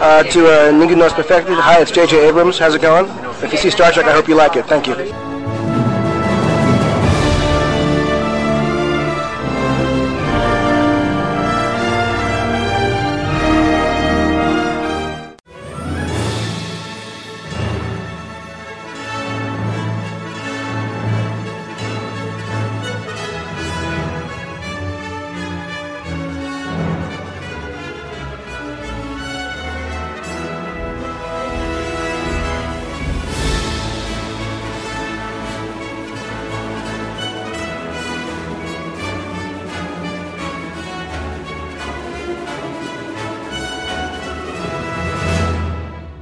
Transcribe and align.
uh, 0.00 0.22
to 0.24 0.46
uh, 0.46 0.72
Ningún 0.72 0.98
No 0.98 1.08
Perfected. 1.10 1.54
Hi, 1.56 1.80
it's 1.80 1.90
J.J. 1.90 2.28
Abrams. 2.28 2.58
How's 2.58 2.74
it 2.74 2.82
going? 2.82 3.06
If 3.42 3.52
you 3.52 3.58
see 3.58 3.70
Star 3.70 3.92
Trek, 3.92 4.06
I 4.06 4.12
hope 4.12 4.28
you 4.28 4.34
like 4.34 4.56
it. 4.56 4.66
Thank 4.66 4.86
you. 4.86 5.29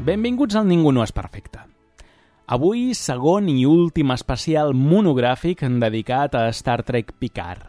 Benvinguts 0.09 0.57
al 0.57 0.65
Ningú 0.65 0.89
no 0.97 1.03
és 1.05 1.11
perfecte. 1.13 1.59
Avui, 2.49 2.95
segon 2.97 3.51
i 3.53 3.67
últim 3.69 4.15
especial 4.15 4.71
monogràfic 4.73 5.61
dedicat 5.83 6.33
a 6.39 6.47
Star 6.57 6.81
Trek 6.81 7.13
Picard. 7.21 7.67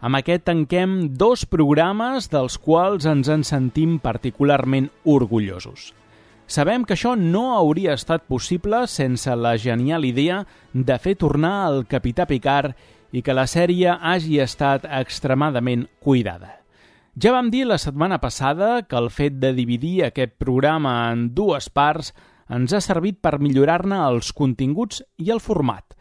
Amb 0.00 0.16
aquest 0.16 0.46
tanquem 0.48 0.94
dos 1.20 1.44
programes 1.44 2.30
dels 2.32 2.56
quals 2.56 3.04
ens 3.04 3.28
en 3.28 3.44
sentim 3.44 3.98
particularment 4.00 4.88
orgullosos. 5.04 5.92
Sabem 6.46 6.86
que 6.88 6.96
això 6.96 7.12
no 7.12 7.50
hauria 7.58 7.92
estat 7.92 8.24
possible 8.24 8.86
sense 8.88 9.36
la 9.36 9.58
genial 9.60 10.08
idea 10.08 10.46
de 10.72 10.96
fer 10.96 11.18
tornar 11.20 11.56
el 11.74 11.84
Capità 11.84 12.24
Picard 12.24 12.72
i 13.12 13.20
que 13.20 13.36
la 13.36 13.44
sèrie 13.44 13.98
hagi 14.00 14.40
estat 14.40 14.88
extremadament 14.88 15.90
cuidada. 16.00 16.62
Ja 17.16 17.30
vam 17.32 17.46
dir 17.48 17.64
la 17.64 17.78
setmana 17.80 18.18
passada 18.20 18.82
que 18.84 18.96
el 19.00 19.06
fet 19.08 19.38
de 19.40 19.54
dividir 19.56 20.02
aquest 20.04 20.34
programa 20.36 20.90
en 21.14 21.30
dues 21.32 21.70
parts 21.72 22.10
ens 22.52 22.74
ha 22.76 22.80
servit 22.84 23.22
per 23.24 23.38
millorar-ne 23.40 24.02
els 24.04 24.34
continguts 24.36 25.00
i 25.16 25.30
el 25.32 25.40
format. 25.40 25.94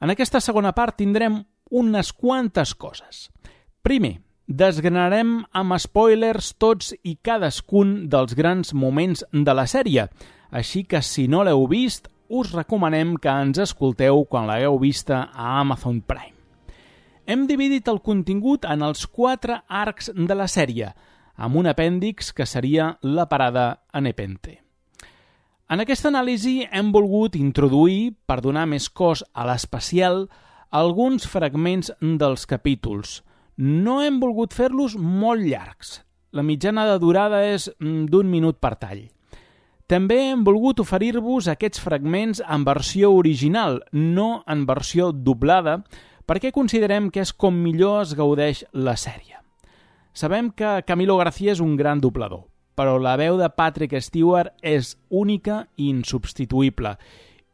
En 0.00 0.08
aquesta 0.08 0.40
segona 0.40 0.72
part 0.72 0.96
tindrem 0.96 1.42
unes 1.68 2.08
quantes 2.16 2.72
coses. 2.72 3.26
Primer, 3.84 4.14
desgranarem 4.48 5.42
amb 5.52 5.76
spoilers 5.82 6.54
tots 6.56 6.94
i 7.04 7.18
cadascun 7.20 8.06
dels 8.08 8.32
grans 8.38 8.72
moments 8.72 9.26
de 9.32 9.56
la 9.56 9.66
sèrie, 9.68 10.06
així 10.48 10.86
que 10.88 11.02
si 11.04 11.26
no 11.28 11.44
l'heu 11.44 11.66
vist, 11.68 12.08
us 12.32 12.54
recomanem 12.56 13.18
que 13.20 13.28
ens 13.28 13.60
escolteu 13.60 14.24
quan 14.24 14.48
l'hagueu 14.48 14.80
vista 14.80 15.26
a 15.34 15.58
Amazon 15.60 16.00
Prime. 16.00 16.35
Hem 17.26 17.48
dividit 17.50 17.88
el 17.90 17.98
contingut 18.06 18.62
en 18.70 18.84
els 18.86 19.00
quatre 19.10 19.56
arcs 19.66 20.12
de 20.14 20.34
la 20.38 20.46
sèrie, 20.46 20.92
amb 21.34 21.58
un 21.58 21.66
apèndix 21.66 22.30
que 22.30 22.46
seria 22.46 22.92
la 23.02 23.24
parada 23.26 23.82
a 23.90 24.00
Nepente. 24.00 24.60
En 25.66 25.82
aquesta 25.82 26.12
anàlisi 26.12 26.60
hem 26.70 26.92
volgut 26.94 27.34
introduir, 27.34 28.14
per 28.30 28.38
donar 28.44 28.68
més 28.70 28.86
cos 28.86 29.24
a 29.34 29.48
l'especial, 29.50 30.28
alguns 30.70 31.26
fragments 31.26 31.90
dels 31.98 32.46
capítols. 32.46 33.24
No 33.58 33.98
hem 34.06 34.22
volgut 34.22 34.54
fer-los 34.54 34.94
molt 34.94 35.42
llargs. 35.42 36.04
La 36.30 36.46
mitjana 36.46 36.86
de 36.86 37.00
durada 37.02 37.42
és 37.42 37.66
mm, 37.80 38.06
d'un 38.06 38.30
minut 38.30 38.62
per 38.62 38.76
tall. 38.78 39.08
També 39.90 40.28
hem 40.30 40.46
volgut 40.46 40.78
oferir-vos 40.82 41.50
aquests 41.50 41.82
fragments 41.82 42.38
en 42.42 42.62
versió 42.66 43.10
original, 43.18 43.80
no 43.90 44.44
en 44.46 44.62
versió 44.66 45.10
doblada, 45.10 45.80
perquè 46.26 46.52
considerem 46.52 47.08
que 47.10 47.22
és 47.22 47.32
com 47.32 47.54
millor 47.54 48.02
es 48.02 48.14
gaudeix 48.18 48.64
la 48.72 48.96
sèrie. 48.98 49.38
Sabem 50.12 50.50
que 50.50 50.82
Camilo 50.86 51.18
García 51.20 51.52
és 51.52 51.60
un 51.60 51.76
gran 51.76 52.00
doblador, 52.00 52.46
però 52.74 52.98
la 52.98 53.16
veu 53.20 53.38
de 53.38 53.48
Patrick 53.52 53.96
Stewart 54.00 54.52
és 54.62 54.96
única 55.10 55.66
i 55.76 55.90
insubstituïble, 55.92 56.96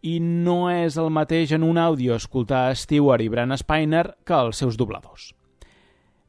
i 0.03 0.19
no 0.21 0.66
és 0.71 0.97
el 0.99 1.12
mateix 1.15 1.53
en 1.55 1.62
un 1.62 1.78
àudio 1.78 2.16
escoltar 2.19 2.72
Stewart 2.75 3.22
i 3.22 3.31
Bran 3.31 3.55
Spiner 3.59 4.16
que 4.27 4.34
els 4.34 4.59
seus 4.59 4.78
dobladors. 4.78 5.31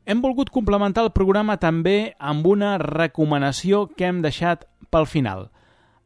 Hem 0.06 0.20
volgut 0.22 0.52
complementar 0.52 1.06
el 1.08 1.14
programa 1.16 1.56
també 1.58 2.14
amb 2.20 2.46
una 2.48 2.76
recomanació 2.78 3.88
que 3.96 4.10
hem 4.10 4.20
deixat 4.22 4.68
pel 4.92 5.08
final. 5.08 5.48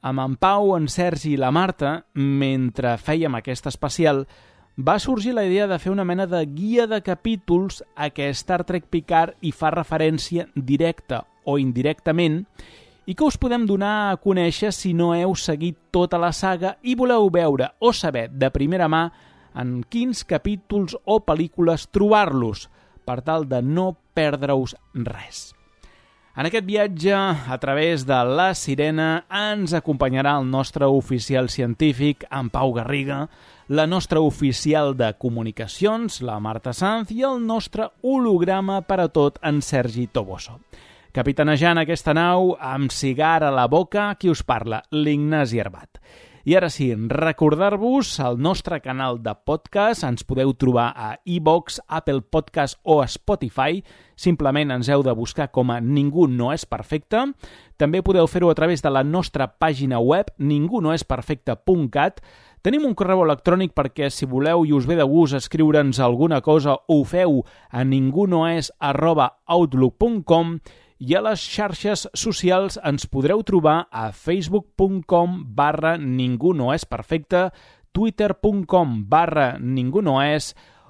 Amb 0.06 0.22
en 0.22 0.36
Pau, 0.38 0.76
en 0.78 0.86
Sergi 0.88 1.34
i 1.34 1.40
la 1.42 1.50
Marta, 1.52 2.04
mentre 2.14 2.94
fèiem 3.02 3.36
aquest 3.40 3.68
especial, 3.68 4.28
va 4.78 5.00
sorgir 5.00 5.34
la 5.34 5.44
idea 5.44 5.66
de 5.68 5.80
fer 5.80 5.92
una 5.92 6.06
mena 6.06 6.28
de 6.28 6.46
guia 6.46 6.86
de 6.88 7.02
capítols 7.02 7.82
a 7.96 8.12
què 8.14 8.30
Star 8.30 8.62
Trek 8.64 8.86
Picard 8.94 9.34
hi 9.42 9.52
fa 9.52 9.72
referència 9.74 10.46
directa 10.54 11.24
o 11.46 11.58
indirectament 11.58 12.44
i 13.08 13.16
que 13.16 13.26
us 13.26 13.40
podem 13.42 13.66
donar 13.66 14.12
a 14.12 14.20
conèixer 14.22 14.70
si 14.76 14.94
no 14.94 15.16
heu 15.16 15.34
seguit 15.34 15.80
tota 15.92 16.20
la 16.22 16.30
saga 16.30 16.76
i 16.84 16.94
voleu 16.94 17.32
veure 17.34 17.72
o 17.80 17.90
saber 17.90 18.28
de 18.30 18.52
primera 18.54 18.86
mà 18.88 19.08
en 19.58 19.82
quins 19.90 20.22
capítols 20.30 20.94
o 21.06 21.18
pel·lícules 21.26 21.88
trobar-los, 21.90 22.68
per 23.02 23.24
tal 23.26 23.48
de 23.50 23.64
no 23.64 23.96
perdre-us 24.14 24.76
res. 24.94 25.58
En 26.38 26.46
aquest 26.46 26.68
viatge, 26.68 27.16
a 27.18 27.58
través 27.58 28.04
de 28.06 28.18
La 28.30 28.52
Sirena, 28.54 29.26
ens 29.34 29.74
acompanyarà 29.74 30.36
el 30.38 30.46
nostre 30.52 30.86
oficial 30.86 31.50
científic, 31.50 32.28
en 32.30 32.52
Pau 32.54 32.76
Garriga, 32.76 33.24
la 33.68 33.86
nostra 33.86 34.20
oficial 34.20 34.96
de 34.96 35.14
comunicacions, 35.20 36.22
la 36.22 36.40
Marta 36.40 36.72
Sanz, 36.74 37.12
i 37.12 37.24
el 37.28 37.42
nostre 37.46 37.90
holograma 38.02 38.82
per 38.88 39.02
a 39.04 39.10
tot, 39.12 39.42
en 39.44 39.60
Sergi 39.62 40.08
Toboso. 40.08 40.62
Capitanejant 41.12 41.82
aquesta 41.82 42.14
nau, 42.16 42.54
amb 42.62 42.94
cigar 42.94 43.42
a 43.44 43.52
la 43.52 43.68
boca, 43.68 44.14
qui 44.16 44.32
us 44.32 44.46
parla? 44.48 44.84
L'Ignasi 44.92 45.60
Herbat. 45.60 46.00
I 46.48 46.54
ara 46.56 46.70
sí, 46.72 46.94
recordar-vos 46.96 48.14
el 48.24 48.38
nostre 48.40 48.78
canal 48.80 49.18
de 49.20 49.34
podcast, 49.36 50.06
ens 50.08 50.24
podeu 50.24 50.54
trobar 50.56 50.94
a 50.96 51.10
iVox, 51.28 51.82
Apple 51.92 52.22
Podcast 52.24 52.80
o 52.88 53.02
Spotify, 53.04 53.82
simplement 54.16 54.72
ens 54.72 54.88
heu 54.88 55.04
de 55.04 55.12
buscar 55.12 55.50
com 55.52 55.74
a 55.76 55.82
Ningú 55.84 56.30
no 56.32 56.54
és 56.56 56.64
perfecte. 56.64 57.26
També 57.76 58.00
podeu 58.00 58.32
fer-ho 58.32 58.48
a 58.48 58.56
través 58.56 58.80
de 58.80 58.94
la 58.96 59.04
nostra 59.04 59.50
pàgina 59.60 60.00
web, 60.00 60.32
ningunoesperfecte.cat, 60.40 62.24
Tenim 62.68 62.84
un 62.84 62.98
correu 63.00 63.22
electrònic 63.24 63.72
perquè 63.72 64.10
si 64.12 64.28
voleu 64.28 64.66
i 64.68 64.74
us 64.76 64.84
ve 64.84 64.98
de 65.00 65.06
gust 65.08 65.38
escriure'ns 65.38 66.02
alguna 66.04 66.42
cosa 66.44 66.74
ho 66.76 66.98
feu 67.08 67.38
a 67.72 67.84
ningunoes 67.88 68.74
arroba 68.84 69.30
outlook.com 69.48 70.50
i 71.00 71.14
a 71.16 71.22
les 71.24 71.46
xarxes 71.48 72.02
socials 72.12 72.76
ens 72.84 73.08
podreu 73.08 73.40
trobar 73.48 73.86
a 73.88 74.10
facebook.com 74.12 75.38
barra 75.56 75.94
ningú 75.96 76.52
no 76.52 76.74
és 76.74 76.84
perfecte, 76.84 77.46
twitter.com 77.96 78.98
barra 79.08 79.46
ningú 79.62 80.04
no 80.04 80.18
és 80.20 80.50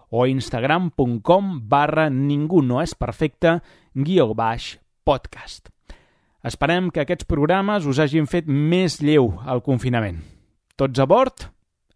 o 0.10 0.26
instagram.com 0.26 1.52
barra 1.70 2.08
ningú 2.10 2.64
no 2.66 2.80
és 2.82 2.96
perfecte 2.98 3.60
guió 3.94 4.32
baix 4.34 4.80
podcast. 5.06 5.70
Esperem 6.42 6.90
que 6.90 7.06
aquests 7.06 7.30
programes 7.30 7.86
us 7.86 8.02
hagin 8.02 8.26
fet 8.26 8.50
més 8.50 8.98
lleu 8.98 9.36
al 9.46 9.62
confinament. 9.62 10.24
Tots 10.74 11.06
a 11.06 11.06
bord? 11.06 11.46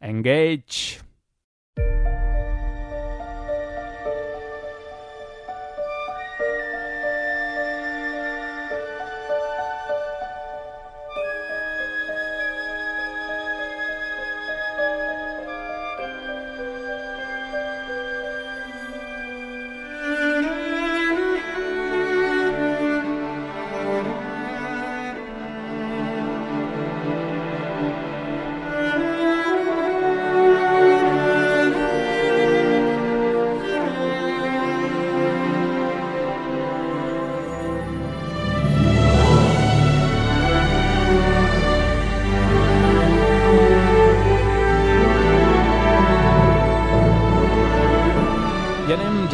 Engage. 0.01 0.99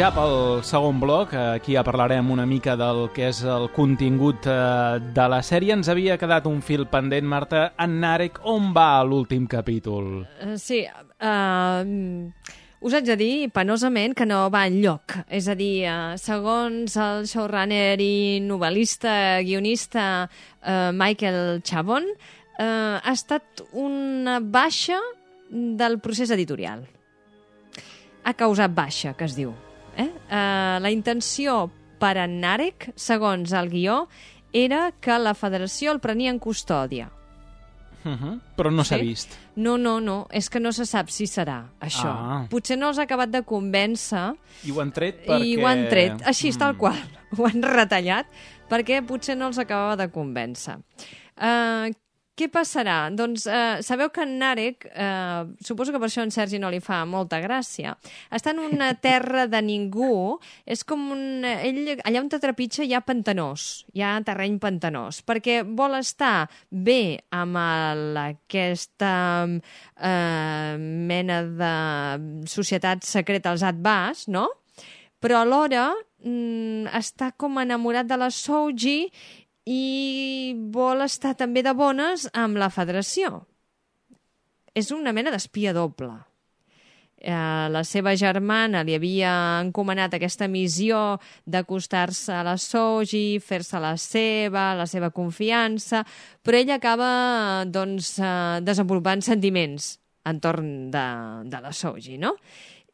Ja 0.07 0.13
pel 0.15 0.61
segon 0.63 1.01
bloc. 1.01 1.33
Aquí 1.35 1.73
ja 1.75 1.81
parlarem 1.83 2.29
una 2.31 2.45
mica 2.47 2.77
del 2.79 3.09
que 3.11 3.25
és 3.27 3.41
el 3.43 3.65
contingut 3.75 4.45
eh, 4.47 5.01
de 5.01 5.25
la 5.27 5.41
sèrie. 5.43 5.73
Ens 5.75 5.89
havia 5.91 6.15
quedat 6.21 6.47
un 6.47 6.61
fil 6.63 6.85
pendent, 6.87 7.27
Marta. 7.27 7.73
En 7.83 7.97
Narek, 7.99 8.39
on 8.47 8.69
va 8.75 9.03
l'últim 9.03 9.49
capítol? 9.51 10.21
Uh, 10.39 10.55
sí, 10.61 10.79
uh, 10.87 11.83
us 12.79 12.95
haig 12.95 13.09
de 13.09 13.19
dir, 13.19 13.33
penosament, 13.51 14.15
que 14.15 14.29
no 14.29 14.45
va 14.53 14.63
enlloc. 14.69 15.17
És 15.27 15.51
a 15.51 15.57
dir, 15.59 15.89
uh, 15.91 16.15
segons 16.21 16.95
el 17.03 17.27
showrunner 17.27 17.99
i 17.99 18.39
novel·lista, 18.47 19.41
guionista 19.43 20.09
uh, 20.23 20.91
Michael 20.95 21.63
Chabon, 21.67 22.07
uh, 22.07 22.63
ha 23.01 23.17
estat 23.17 23.65
una 23.73 24.39
baixa 24.39 25.01
del 25.51 25.99
procés 25.99 26.31
editorial 26.31 26.87
ha 28.27 28.33
causat 28.35 28.73
baixa, 28.75 29.15
que 29.15 29.23
es 29.23 29.35
diu. 29.39 29.55
Eh? 29.97 30.07
Uh, 30.29 30.77
la 30.83 30.91
intenció 30.93 31.71
per 31.99 32.17
a 32.21 32.27
Narek, 32.29 32.91
segons 32.95 33.51
el 33.57 33.69
guió, 33.71 34.03
era 34.53 34.91
que 35.01 35.17
la 35.19 35.33
federació 35.33 35.91
el 35.91 35.99
prenia 35.99 36.29
en 36.31 36.37
custòdia. 36.39 37.09
Uh 38.05 38.11
-huh. 38.13 38.39
Però 38.55 38.71
no 38.71 38.83
s'ha 38.83 38.95
Sí? 38.97 39.01
vist. 39.01 39.33
No, 39.55 39.77
no, 39.77 39.99
no, 39.99 40.27
és 40.31 40.49
que 40.49 40.59
no 40.59 40.71
se 40.71 40.85
sap 40.85 41.09
si 41.09 41.25
serà 41.25 41.65
això. 41.81 42.07
Ah. 42.07 42.45
Potser 42.49 42.77
no 42.77 42.87
els 42.89 42.99
ha 42.99 43.03
acabat 43.03 43.29
de 43.29 43.41
convèncer 43.43 44.35
I 44.63 44.71
ho 44.71 44.79
han 44.81 44.91
tret 44.91 45.25
perquè... 45.25 45.43
i 45.43 45.57
ho 45.57 45.65
han 45.67 45.89
tret, 45.89 46.21
així, 46.25 46.49
Mm. 46.51 46.57
tal 46.57 46.77
qual. 46.77 46.95
Ho 47.37 47.45
han 47.45 47.61
retallat 47.61 48.25
perquè 48.69 49.05
potser 49.05 49.35
no 49.35 49.47
els 49.47 49.57
acabava 49.57 49.97
de 49.97 50.09
convèncer. 50.09 50.77
Uh, 51.37 51.91
què 52.37 52.47
passarà? 52.53 52.97
Doncs 53.17 53.47
uh, 53.49 53.79
sabeu 53.85 54.11
que 54.13 54.23
en 54.25 54.35
Narek, 54.41 54.85
uh, 54.91 55.49
suposo 55.65 55.93
que 55.93 56.01
per 56.01 56.09
això 56.09 56.23
en 56.25 56.33
Sergi 56.33 56.59
no 56.61 56.69
li 56.73 56.79
fa 56.83 57.01
molta 57.09 57.39
gràcia, 57.43 57.95
està 58.33 58.53
en 58.53 58.61
una 58.67 58.91
terra 59.07 59.47
de 59.49 59.61
ningú, 59.65 60.37
és 60.65 60.85
com 60.87 61.09
un... 61.15 61.47
Ell, 61.47 61.95
allà 61.97 62.21
on 62.21 62.29
te 62.31 62.41
trepitja 62.43 62.85
hi 62.85 62.93
ha 62.93 63.01
pantanós, 63.05 63.85
hi 63.97 64.05
ha 64.05 64.13
terreny 64.27 64.59
pantanós, 64.61 65.23
perquè 65.25 65.63
vol 65.65 65.97
estar 65.97 66.47
bé 66.69 67.17
amb 67.33 67.57
el, 67.63 68.05
aquesta 68.27 69.15
uh, 69.47 70.77
mena 70.77 71.41
de 71.47 71.73
societat 72.49 73.05
secreta, 73.07 73.55
els 73.55 73.65
Atbas, 73.65 74.27
no?, 74.29 74.47
però 75.17 75.41
alhora 75.41 75.89
mm, 76.21 76.93
està 76.97 77.31
com 77.41 77.57
enamorat 77.57 78.05
de 78.05 78.17
la 78.21 78.29
Souji 78.33 79.07
i 79.67 80.55
vol 80.71 81.03
estar 81.03 81.35
també 81.35 81.63
de 81.65 81.73
bones 81.75 82.29
amb 82.31 82.59
la 82.59 82.71
federació. 82.71 83.43
És 84.77 84.93
una 84.95 85.11
mena 85.11 85.33
d'espia 85.33 85.73
doble. 85.75 86.13
Eh, 87.17 87.33
la 87.73 87.81
seva 87.81 88.13
germana 88.15 88.83
li 88.85 88.93
havia 88.93 89.31
encomanat 89.63 90.13
aquesta 90.13 90.45
missió 90.47 91.17
d'acostar-se 91.49 92.35
a 92.37 92.43
la 92.45 92.55
Soji, 92.61 93.39
fer-se 93.41 93.81
la 93.81 93.95
seva, 93.97 94.69
la 94.77 94.85
seva 94.85 95.09
confiança, 95.09 96.03
però 96.45 96.61
ell 96.61 96.75
acaba 96.75 97.65
doncs, 97.65 98.19
eh, 98.21 98.61
desenvolupant 98.61 99.25
sentiments 99.25 99.95
entorn 100.29 100.91
de, 100.93 101.07
de 101.49 101.61
la 101.63 101.73
Soji, 101.73 102.19
no? 102.21 102.35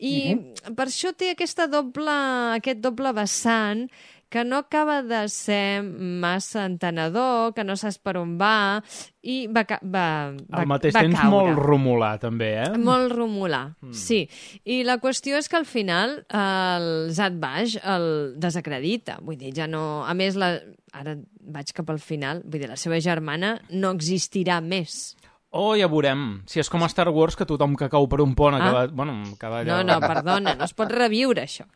I 0.03 0.35
per 0.75 0.87
això 0.89 1.13
té 1.15 1.29
aquesta 1.31 1.67
doble, 1.71 2.13
aquest 2.57 2.81
doble 2.83 3.13
vessant 3.15 3.85
que 4.33 4.41
no 4.43 4.57
acaba 4.57 5.03
de 5.05 5.29
ser 5.29 5.83
massa 5.83 6.65
entenedor, 6.65 7.53
que 7.53 7.61
no 7.61 7.75
saps 7.77 7.99
per 8.01 8.15
on 8.17 8.31
va, 8.39 8.81
i 9.21 9.43
va, 9.45 9.61
va, 9.85 10.07
va, 10.33 10.63
Al 10.63 10.69
mateix 10.71 10.95
va 10.95 11.03
temps 11.05 11.19
caure. 11.19 11.51
molt 11.53 11.61
romulà, 11.61 12.15
també, 12.17 12.49
eh? 12.63 12.71
Molt 12.81 13.13
romulà, 13.13 13.67
mm. 13.77 13.93
sí. 13.93 14.23
I 14.65 14.79
la 14.87 14.97
qüestió 15.03 15.37
és 15.37 15.51
que 15.51 15.59
al 15.59 15.69
final 15.69 16.23
el 16.33 16.87
Zat 17.13 17.37
Baix 17.37 17.77
el 17.77 18.07
desacredita. 18.41 19.19
Vull 19.21 19.37
dir, 19.37 19.53
ja 19.53 19.69
no... 19.69 20.01
A 20.01 20.17
més, 20.17 20.33
la... 20.33 20.55
ara 20.97 21.13
vaig 21.53 21.69
cap 21.77 21.93
al 21.93 22.01
final, 22.01 22.41
vull 22.41 22.63
dir, 22.63 22.71
la 22.71 22.79
seva 22.79 22.97
germana 23.03 23.59
no 23.69 23.93
existirà 23.93 24.57
més. 24.65 25.13
Oh, 25.55 25.75
ja 25.77 25.85
veurem. 25.85 26.39
Si 26.49 26.57
és 26.57 26.69
com 26.71 26.81
a 26.81 26.87
Star 26.89 27.11
Wars, 27.13 27.35
que 27.37 27.45
tothom 27.45 27.75
que 27.77 27.85
cau 27.93 28.07
per 28.09 28.17
un 28.23 28.31
pont 28.33 28.55
acaba... 28.57 28.87
Ah. 28.87 28.89
Bueno, 28.89 29.19
acaba 29.35 29.59
No, 29.63 29.75
allò... 29.75 29.85
no, 29.85 29.97
perdona, 30.01 30.55
no 30.57 30.65
es 30.65 30.73
pot 30.73 30.89
reviure 30.89 31.43
això. 31.45 31.67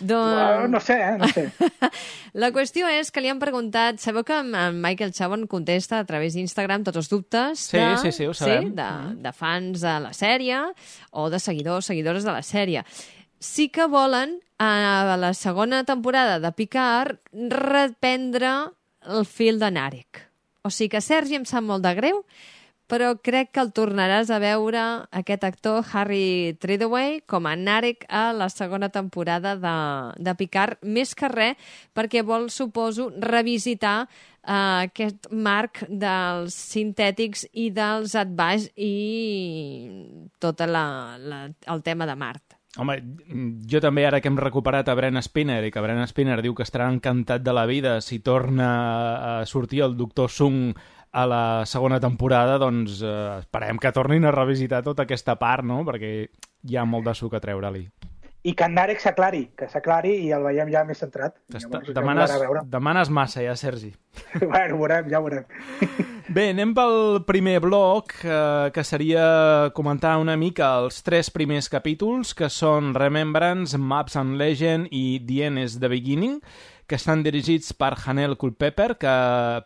Bueno, 0.00 0.14
Doncs... 0.14 0.70
no 0.72 0.80
sé, 0.80 0.96
eh? 0.96 1.18
No 1.20 1.28
sé. 1.28 1.44
La 2.40 2.48
qüestió 2.56 2.88
és 2.88 3.12
que 3.12 3.20
li 3.20 3.28
han 3.28 3.42
preguntat... 3.42 4.00
Sabeu 4.00 4.24
que 4.24 4.38
en 4.40 4.80
Michael 4.80 5.12
Chabon 5.12 5.44
contesta 5.46 6.00
a 6.00 6.06
través 6.08 6.38
d'Instagram 6.38 6.86
tots 6.88 7.02
els 7.02 7.12
dubtes 7.12 7.66
Sí, 7.68 7.76
de, 7.76 7.98
sí, 8.00 8.14
sí, 8.16 8.30
ho 8.30 8.32
sabem. 8.32 8.70
Sí, 8.70 8.74
de, 8.80 8.88
de 9.28 9.34
fans 9.36 9.84
de 9.84 9.94
la 10.08 10.14
sèrie 10.16 10.62
o 11.12 11.28
de 11.28 11.38
seguidors, 11.44 11.92
seguidores 11.92 12.24
de 12.24 12.32
la 12.32 12.40
sèrie. 12.40 12.86
Sí 13.44 13.68
que 13.68 13.84
volen, 13.92 14.38
a 14.58 15.16
la 15.20 15.34
segona 15.36 15.84
temporada 15.84 16.40
de 16.40 16.56
Picard, 16.56 17.20
reprendre 17.52 18.72
el 19.04 19.26
fil 19.28 19.60
de 19.60 19.70
Narek. 19.70 20.24
O 20.64 20.72
sigui 20.72 20.96
que 20.96 21.04
Sergi 21.04 21.36
em 21.38 21.44
sap 21.46 21.62
molt 21.64 21.84
de 21.84 21.92
greu, 21.94 22.24
però 22.88 23.12
crec 23.20 23.52
que 23.52 23.62
el 23.62 23.70
tornaràs 23.76 24.32
a 24.32 24.40
veure 24.42 24.82
aquest 25.20 25.44
actor 25.44 25.84
Harry 25.92 26.56
Treadaway 26.60 27.20
com 27.28 27.46
a 27.46 27.54
Narek 27.56 28.06
a 28.08 28.32
la 28.32 28.48
segona 28.48 28.88
temporada 28.88 29.54
de, 29.60 29.76
de 30.16 30.34
Picard, 30.40 30.80
més 30.82 31.14
que 31.14 31.28
res 31.28 31.70
perquè 31.94 32.24
vol, 32.24 32.48
suposo, 32.50 33.10
revisitar 33.20 34.08
uh, 34.08 34.84
aquest 34.88 35.28
marc 35.30 35.84
dels 35.88 36.56
sintètics 36.56 37.46
i 37.52 37.68
dels 37.70 38.16
adbaix 38.16 38.70
i 38.74 38.94
tot 40.40 40.64
la, 40.64 41.18
la, 41.20 41.42
el 41.68 41.84
tema 41.84 42.08
de 42.08 42.16
Mart. 42.16 42.58
Home, 42.78 42.94
jo 43.66 43.80
també, 43.82 44.04
ara 44.06 44.20
que 44.20 44.28
hem 44.30 44.36
recuperat 44.38 44.86
a 44.86 44.94
Bren 44.94 45.18
Spinner 45.24 45.62
i 45.66 45.70
que 45.74 45.80
Bren 45.82 46.04
Spinner 46.06 46.36
diu 46.44 46.54
que 46.54 46.62
estarà 46.62 46.86
encantat 46.92 47.42
de 47.42 47.54
la 47.56 47.64
vida 47.66 47.96
si 48.04 48.20
torna 48.20 48.68
a 49.18 49.46
sortir 49.50 49.82
el 49.86 49.96
Doctor 49.98 50.30
Sung 50.30 50.76
a 51.12 51.24
la 51.26 51.44
segona 51.66 52.00
temporada, 52.00 52.58
doncs 52.60 53.00
eh, 53.02 53.40
esperem 53.40 53.80
que 53.80 53.92
tornin 53.92 54.28
a 54.28 54.34
revisitar 54.34 54.82
tota 54.86 55.06
aquesta 55.06 55.38
part, 55.40 55.64
no? 55.64 55.82
Perquè 55.86 56.12
hi 56.28 56.76
ha 56.76 56.84
molt 56.84 57.08
de 57.08 57.16
suc 57.16 57.34
a 57.34 57.42
treure-li. 57.42 57.86
I 58.48 58.52
que 58.54 58.64
en 58.68 58.76
Narek 58.78 59.00
s'aclari, 59.02 59.48
que 59.58 59.66
s'aclari 59.68 60.12
i 60.24 60.28
el 60.32 60.44
veiem 60.46 60.70
ja 60.70 60.84
més 60.86 61.00
centrat. 61.02 61.34
Llavors, 61.50 61.90
Demanes, 61.92 62.34
demanes 62.70 63.10
massa, 63.10 63.42
ja, 63.42 63.56
Sergi. 63.58 63.90
bueno, 64.40 64.76
ho 64.76 64.78
veurem, 64.78 65.10
ja 65.10 65.18
ho 65.18 65.26
veurem. 65.26 65.44
Bé, 66.36 66.50
anem 66.52 66.74
pel 66.76 67.22
primer 67.26 67.56
bloc, 67.64 68.14
eh, 68.22 68.70
que 68.72 68.84
seria 68.84 69.72
comentar 69.74 70.18
una 70.22 70.36
mica 70.36 70.70
els 70.84 71.02
tres 71.02 71.32
primers 71.34 71.70
capítols, 71.72 72.34
que 72.36 72.50
són 72.52 72.92
Remembrance, 72.94 73.80
Maps 73.80 74.16
and 74.20 74.38
Legend 74.38 74.92
i 74.92 75.18
The 75.24 75.42
End 75.48 75.64
is 75.64 75.78
the 75.80 75.90
Beginning, 75.90 76.38
que 76.88 76.96
estan 76.96 77.22
dirigits 77.22 77.74
per 77.76 77.92
Hanel 78.00 78.38
Culpepper, 78.40 78.94
que, 78.98 79.14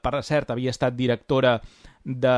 per 0.02 0.22
cert, 0.26 0.50
havia 0.50 0.74
estat 0.74 0.96
directora 0.98 1.60
de 2.02 2.36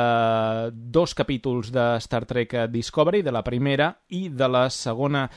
dos 0.71 1.15
capítols 1.17 1.73
de 1.73 1.97
Star 2.05 2.27
Trek 2.29 2.55
Discovery, 2.71 3.23
de 3.25 3.33
la 3.33 3.43
primera 3.43 3.95
i 4.13 4.29
de 4.29 4.49
la 4.49 4.69
segona 4.71 5.31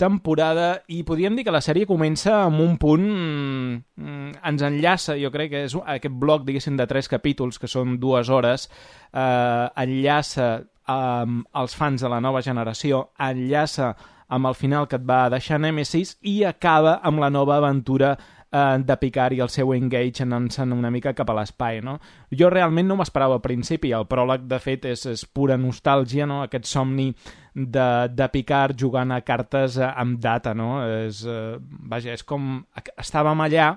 temporada 0.00 0.80
i 0.88 1.02
podríem 1.04 1.36
dir 1.36 1.44
que 1.44 1.52
la 1.52 1.60
sèrie 1.64 1.88
comença 1.88 2.38
amb 2.46 2.62
un 2.64 2.76
punt 2.80 3.04
mm, 3.04 4.30
ens 4.48 4.64
enllaça, 4.64 5.16
jo 5.20 5.32
crec 5.32 5.52
que 5.52 5.64
és 5.66 5.76
aquest 5.76 6.16
bloc 6.22 6.46
diguéssim 6.46 6.78
de 6.78 6.86
tres 6.88 7.08
capítols 7.12 7.60
que 7.60 7.68
són 7.68 7.98
dues 8.00 8.32
hores 8.32 8.68
eh, 9.12 9.66
enllaça 9.84 10.48
amb 10.90 11.44
els 11.60 11.76
fans 11.76 12.00
de 12.00 12.08
la 12.08 12.20
nova 12.24 12.40
generació 12.40 13.10
enllaça 13.20 13.92
amb 14.30 14.46
el 14.46 14.56
final 14.56 14.88
que 14.88 14.96
et 14.96 15.06
va 15.06 15.28
deixar 15.32 15.60
Nemesis 15.60 16.16
i 16.22 16.40
acaba 16.48 17.00
amb 17.04 17.20
la 17.20 17.30
nova 17.34 17.58
aventura 17.58 18.14
eh, 18.52 18.78
de 18.84 18.96
Picard 19.00 19.36
i 19.36 19.40
el 19.44 19.50
seu 19.52 19.72
engage 19.74 20.24
anant-se'n 20.24 20.74
una 20.74 20.90
mica 20.90 21.14
cap 21.16 21.30
a 21.30 21.36
l'espai, 21.38 21.80
no? 21.84 21.98
Jo 22.30 22.50
realment 22.52 22.88
no 22.90 22.98
m'esperava 23.00 23.38
al 23.38 23.44
principi, 23.44 23.94
el 23.96 24.08
pròleg 24.10 24.46
de 24.50 24.58
fet 24.62 24.86
és, 24.90 25.06
és 25.10 25.24
pura 25.26 25.58
nostàlgia, 25.60 26.26
no? 26.30 26.42
Aquest 26.44 26.68
somni 26.70 27.10
de, 27.54 27.88
de 28.10 28.28
Picard 28.32 28.78
jugant 28.78 29.14
a 29.14 29.22
cartes 29.26 29.78
eh, 29.80 29.88
amb 29.88 30.20
data, 30.22 30.54
no? 30.54 30.76
És, 31.06 31.24
eh, 31.26 31.56
vaja, 31.60 32.14
és 32.14 32.26
com... 32.26 32.60
Estàvem 32.96 33.46
allà 33.46 33.72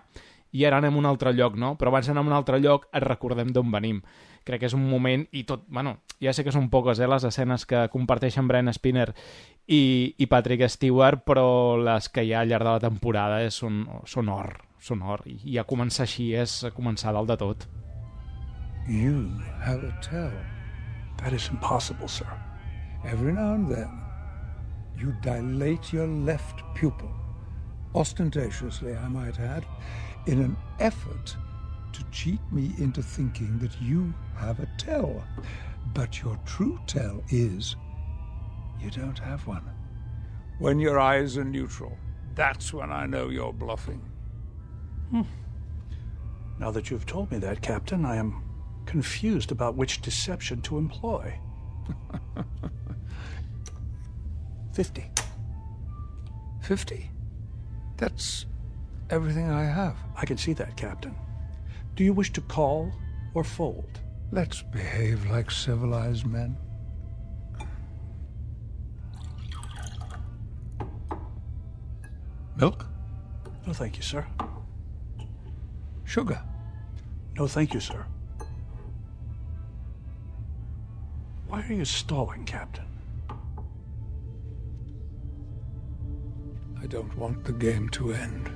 i 0.53 0.67
ara 0.67 0.77
anem 0.77 0.99
a 0.99 1.01
un 1.01 1.09
altre 1.09 1.33
lloc, 1.33 1.57
no? 1.57 1.73
Però 1.79 1.89
abans 1.89 2.07
d'anar 2.07 2.21
a 2.21 2.29
un 2.29 2.37
altre 2.37 2.59
lloc 2.61 2.85
recordem 3.01 3.49
d'on 3.53 3.71
venim. 3.73 4.03
Crec 4.43 4.63
que 4.63 4.69
és 4.69 4.75
un 4.75 4.83
moment 4.89 5.23
i 5.31 5.45
tot... 5.47 5.63
Bueno, 5.71 5.97
ja 6.23 6.33
sé 6.35 6.43
que 6.43 6.53
són 6.55 6.69
poques, 6.71 6.99
eh, 6.99 7.07
les 7.09 7.23
escenes 7.27 7.65
que 7.69 7.85
comparteixen 7.93 8.47
Bren 8.47 8.71
Spinner 8.75 9.09
i, 9.67 10.15
i 10.17 10.27
Patrick 10.31 10.67
Stewart, 10.69 11.23
però 11.27 11.77
les 11.79 12.09
que 12.11 12.25
hi 12.25 12.33
ha 12.33 12.43
al 12.43 12.51
llarg 12.51 12.67
de 12.67 12.75
la 12.75 12.83
temporada 12.83 13.39
és, 13.43 13.55
són, 13.55 13.85
són 14.09 14.31
or, 14.33 14.51
són 14.83 15.03
or. 15.03 15.23
I, 15.29 15.39
I 15.55 15.59
a 15.61 15.67
començar 15.67 16.07
així 16.07 16.33
és 16.35 16.59
a 16.67 16.73
començar 16.75 17.15
dalt 17.15 17.31
de 17.31 17.39
tot. 17.39 17.67
You 18.87 19.29
have 19.63 19.83
a 19.87 19.93
tell. 20.03 20.35
That 21.23 21.31
is 21.31 21.47
impossible, 21.49 22.07
sir. 22.07 22.27
Every 23.05 23.31
now 23.31 23.53
and 23.53 23.69
then, 23.69 23.89
you 24.97 25.13
dilate 25.21 25.93
your 25.93 26.07
left 26.07 26.63
pupil, 26.75 27.11
ostentatiously, 27.95 28.93
I 28.95 29.07
might 29.07 29.39
add, 29.39 29.63
in 30.27 30.39
an 30.39 30.57
effort 30.79 31.35
to 31.93 32.03
cheat 32.11 32.39
me 32.51 32.73
into 32.77 33.01
thinking 33.01 33.57
that 33.59 33.81
you 33.81 34.13
have 34.35 34.59
a 34.59 34.67
tell. 34.77 35.23
But 35.93 36.21
your 36.21 36.37
true 36.45 36.79
tell 36.87 37.23
is 37.29 37.75
you 38.79 38.89
don't 38.89 39.19
have 39.19 39.45
one. 39.47 39.63
When 40.59 40.79
your 40.79 40.99
eyes 40.99 41.37
are 41.37 41.43
neutral, 41.43 41.97
That's 42.35 42.73
when 42.73 42.91
I 42.91 43.05
know 43.05 43.29
you're 43.29 43.53
bluffing. 43.53 44.01
Hmm. 45.11 45.21
Now 46.59 46.71
that 46.71 46.89
you've 46.89 47.05
told 47.05 47.31
me 47.31 47.37
that, 47.39 47.61
Captain, 47.61 48.05
I 48.05 48.15
am 48.15 48.41
confused 48.85 49.51
about 49.51 49.75
which 49.75 50.01
deception 50.01 50.61
to 50.61 50.77
employ. 50.77 51.39
Fifty. 54.73 55.05
Fifty? 56.61 57.11
That's 57.97 58.45
everything 59.09 59.49
I 59.49 59.63
have. 59.65 59.97
I 60.15 60.25
can 60.25 60.37
see 60.37 60.53
that, 60.53 60.75
Captain. 60.75 61.15
Do 61.95 62.03
you 62.03 62.13
wish 62.13 62.33
to 62.33 62.41
call 62.41 62.91
or 63.35 63.43
fold? 63.43 63.99
Let's 64.31 64.63
behave 64.63 65.29
like 65.29 65.51
civilized 65.51 66.25
men. 66.25 66.57
Milk? 72.55 72.85
No, 73.67 73.73
thank 73.73 73.97
you, 73.97 74.03
sir. 74.03 74.25
Sugar? 76.03 76.41
No, 77.37 77.47
thank 77.47 77.73
you, 77.73 77.79
sir. 77.79 78.05
Why 81.47 81.61
are 81.61 81.73
you 81.73 81.85
stalling, 81.85 82.45
Captain? 82.45 82.85
I 86.81 86.87
don't 86.87 87.15
want 87.17 87.43
the 87.43 87.53
game 87.53 87.89
to 87.89 88.13
end. 88.13 88.49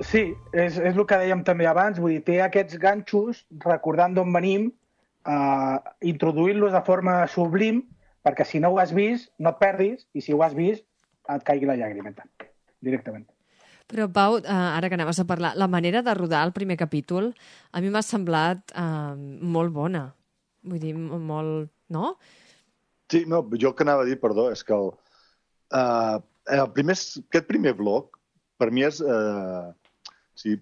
Sí, 0.00 0.22
és, 0.52 0.78
és 0.78 0.94
el 0.94 1.04
que 1.08 1.18
dèiem 1.20 1.42
també 1.46 1.66
abans, 1.68 2.00
vull 2.02 2.16
dir, 2.16 2.24
té 2.26 2.40
aquests 2.42 2.78
ganxos 2.82 3.44
recordant 3.64 4.16
d'on 4.16 4.32
venim, 4.34 4.68
eh, 5.28 5.76
introduint-los 6.12 6.74
de 6.74 6.82
forma 6.86 7.20
sublim, 7.32 7.82
perquè 8.26 8.46
si 8.46 8.60
no 8.62 8.72
ho 8.72 8.80
has 8.82 8.92
vist, 8.96 9.30
no 9.38 9.52
et 9.54 9.62
perdis, 9.62 10.06
i 10.14 10.24
si 10.24 10.34
ho 10.34 10.42
has 10.42 10.56
vist, 10.56 10.84
et 11.30 11.46
caigui 11.46 11.68
la 11.68 11.78
llàgrimeta, 11.78 12.26
directament. 12.82 13.26
Però, 13.86 14.08
Pau, 14.10 14.40
eh, 14.40 14.50
ara 14.50 14.88
que 14.90 14.98
anaves 14.98 15.20
a 15.22 15.26
parlar, 15.26 15.54
la 15.54 15.68
manera 15.70 16.02
de 16.02 16.14
rodar 16.14 16.42
el 16.46 16.52
primer 16.52 16.76
capítol 16.76 17.30
a 17.70 17.80
mi 17.80 17.90
m'ha 17.90 18.02
semblat 18.02 18.74
eh, 18.74 19.14
molt 19.14 19.72
bona. 19.74 20.08
Vull 20.66 20.82
dir, 20.82 20.94
molt... 20.96 21.70
No? 21.94 22.16
Sí, 23.12 23.22
no, 23.30 23.44
jo 23.54 23.70
que 23.78 23.84
anava 23.86 24.02
a 24.02 24.08
dir, 24.08 24.16
perdó, 24.18 24.48
és 24.50 24.64
que 24.66 24.74
el, 24.74 24.88
uh, 25.78 26.16
el 26.50 26.70
primer, 26.74 26.96
aquest 26.98 27.46
primer 27.46 27.76
bloc, 27.78 28.15
per 28.58 28.70
mi 28.72 28.86
és... 28.86 29.02
Uh, 29.02 29.72
sí, 30.36 30.56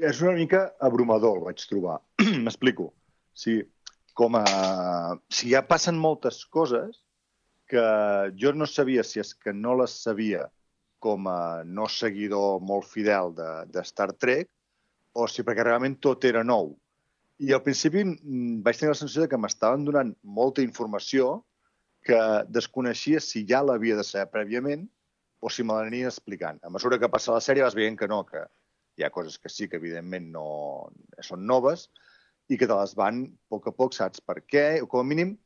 és 0.00 0.22
una 0.24 0.32
mica 0.36 0.64
abrumador, 0.80 1.40
el 1.40 1.50
vaig 1.50 1.66
trobar. 1.68 1.98
M'explico. 2.44 2.90
Sí, 3.36 3.60
com 4.16 4.38
a... 4.40 4.44
Si 5.32 5.52
ja 5.52 5.64
passen 5.68 6.00
moltes 6.00 6.42
coses 6.46 7.02
que 7.70 7.82
jo 8.40 8.52
no 8.56 8.66
sabia 8.66 9.04
si 9.06 9.20
és 9.22 9.34
que 9.38 9.54
no 9.54 9.76
les 9.78 9.94
sabia 10.04 10.48
com 11.00 11.28
a 11.30 11.62
no 11.64 11.86
seguidor 11.88 12.60
molt 12.60 12.88
fidel 12.90 13.32
de, 13.36 13.50
de 13.72 13.84
Star 13.86 14.10
Trek 14.12 14.50
o 15.16 15.26
si 15.30 15.44
perquè 15.46 15.64
realment 15.64 15.96
tot 16.02 16.26
era 16.28 16.42
nou. 16.44 16.74
I 17.40 17.54
al 17.56 17.62
principi 17.64 18.02
mm, 18.04 18.60
vaig 18.64 18.80
tenir 18.80 18.92
la 18.92 18.98
sensació 18.98 19.24
de 19.24 19.30
que 19.32 19.40
m'estaven 19.40 19.86
donant 19.86 20.12
molta 20.22 20.64
informació 20.66 21.38
que 22.04 22.20
desconeixia 22.48 23.20
si 23.24 23.44
ja 23.48 23.62
l'havia 23.64 23.96
de 23.96 24.04
saber 24.06 24.28
prèviament 24.34 24.84
o 25.40 25.50
si 25.50 25.64
me 25.64 25.76
l'anien 25.76 26.10
explicant. 26.10 26.60
A 26.62 26.70
mesura 26.72 26.98
que 27.00 27.10
passa 27.12 27.34
la 27.36 27.44
sèrie 27.44 27.64
vas 27.64 27.76
veient 27.76 27.96
que 27.98 28.08
no, 28.08 28.22
que 28.28 28.44
hi 28.98 29.06
ha 29.06 29.12
coses 29.14 29.38
que 29.38 29.52
sí 29.52 29.68
que 29.68 29.80
evidentment 29.80 30.28
no 30.34 30.46
són 31.24 31.46
noves 31.48 31.88
i 32.50 32.58
que 32.60 32.68
te 32.68 32.76
les 32.76 32.92
van 32.98 33.24
a 33.24 33.54
poc 33.54 33.70
a 33.70 33.72
poc, 33.72 33.94
saps 33.96 34.20
per 34.20 34.40
què, 34.42 34.66
o 34.82 34.88
com 34.90 35.04
a 35.04 35.08
mínim 35.08 35.36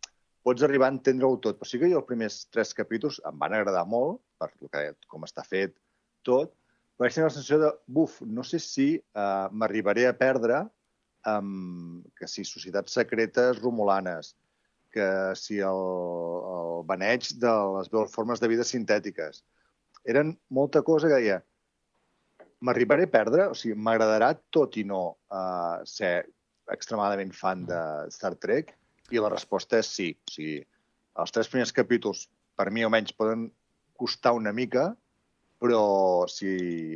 pots 0.44 0.64
arribar 0.66 0.90
a 0.90 0.94
entendre-ho 0.96 1.38
tot. 1.40 1.60
Però 1.60 1.68
sí 1.68 1.80
que 1.80 1.88
jo 1.92 2.00
els 2.00 2.08
primers 2.08 2.42
tres 2.52 2.74
capítols 2.76 3.20
em 3.28 3.38
van 3.40 3.56
agradar 3.56 3.84
molt, 3.88 4.20
per 4.40 4.50
que, 4.56 4.86
com 5.08 5.24
està 5.28 5.44
fet 5.46 5.76
tot, 6.26 6.52
però 6.94 7.06
vaig 7.06 7.14
tenir 7.14 7.26
la 7.26 7.34
sensació 7.34 7.58
de, 7.60 7.70
buf, 7.90 8.20
no 8.22 8.44
sé 8.46 8.60
si 8.62 8.88
uh, 9.18 9.50
m'arribaré 9.50 10.06
a 10.06 10.14
perdre 10.16 10.62
amb 11.26 12.04
que 12.18 12.28
si 12.28 12.44
societats 12.46 12.94
secretes 13.00 13.58
romulanes, 13.62 14.34
que 14.94 15.08
si 15.34 15.58
el, 15.58 15.82
el 16.54 16.84
baneig 16.86 17.32
de 17.42 17.54
les 17.78 17.90
formes 18.12 18.40
de 18.40 18.50
vida 18.52 18.66
sintètiques. 18.68 19.42
Eren 20.04 20.34
molta 20.52 20.82
cosa 20.84 21.08
que 21.08 21.18
deia, 21.20 21.40
m'arribaré 22.64 23.08
a 23.08 23.12
perdre? 23.12 23.48
O 23.52 23.58
sigui, 23.58 23.76
m'agradarà 23.76 24.32
tot 24.54 24.76
i 24.80 24.84
no 24.88 25.02
uh, 25.32 25.84
ser 25.88 26.16
extremadament 26.72 27.32
fan 27.36 27.64
de 27.68 27.80
Star 28.14 28.34
Trek? 28.40 28.74
I 29.12 29.20
la 29.20 29.32
resposta 29.32 29.80
és 29.80 29.90
sí. 29.90 30.10
O 30.16 30.34
sigui, 30.36 30.58
els 31.20 31.34
tres 31.34 31.50
primers 31.52 31.72
capítols, 31.76 32.26
per 32.58 32.70
mi 32.72 32.84
almenys, 32.84 33.14
poden 33.16 33.48
costar 34.00 34.34
una 34.36 34.52
mica, 34.52 34.90
però 35.62 36.26
si 36.28 36.50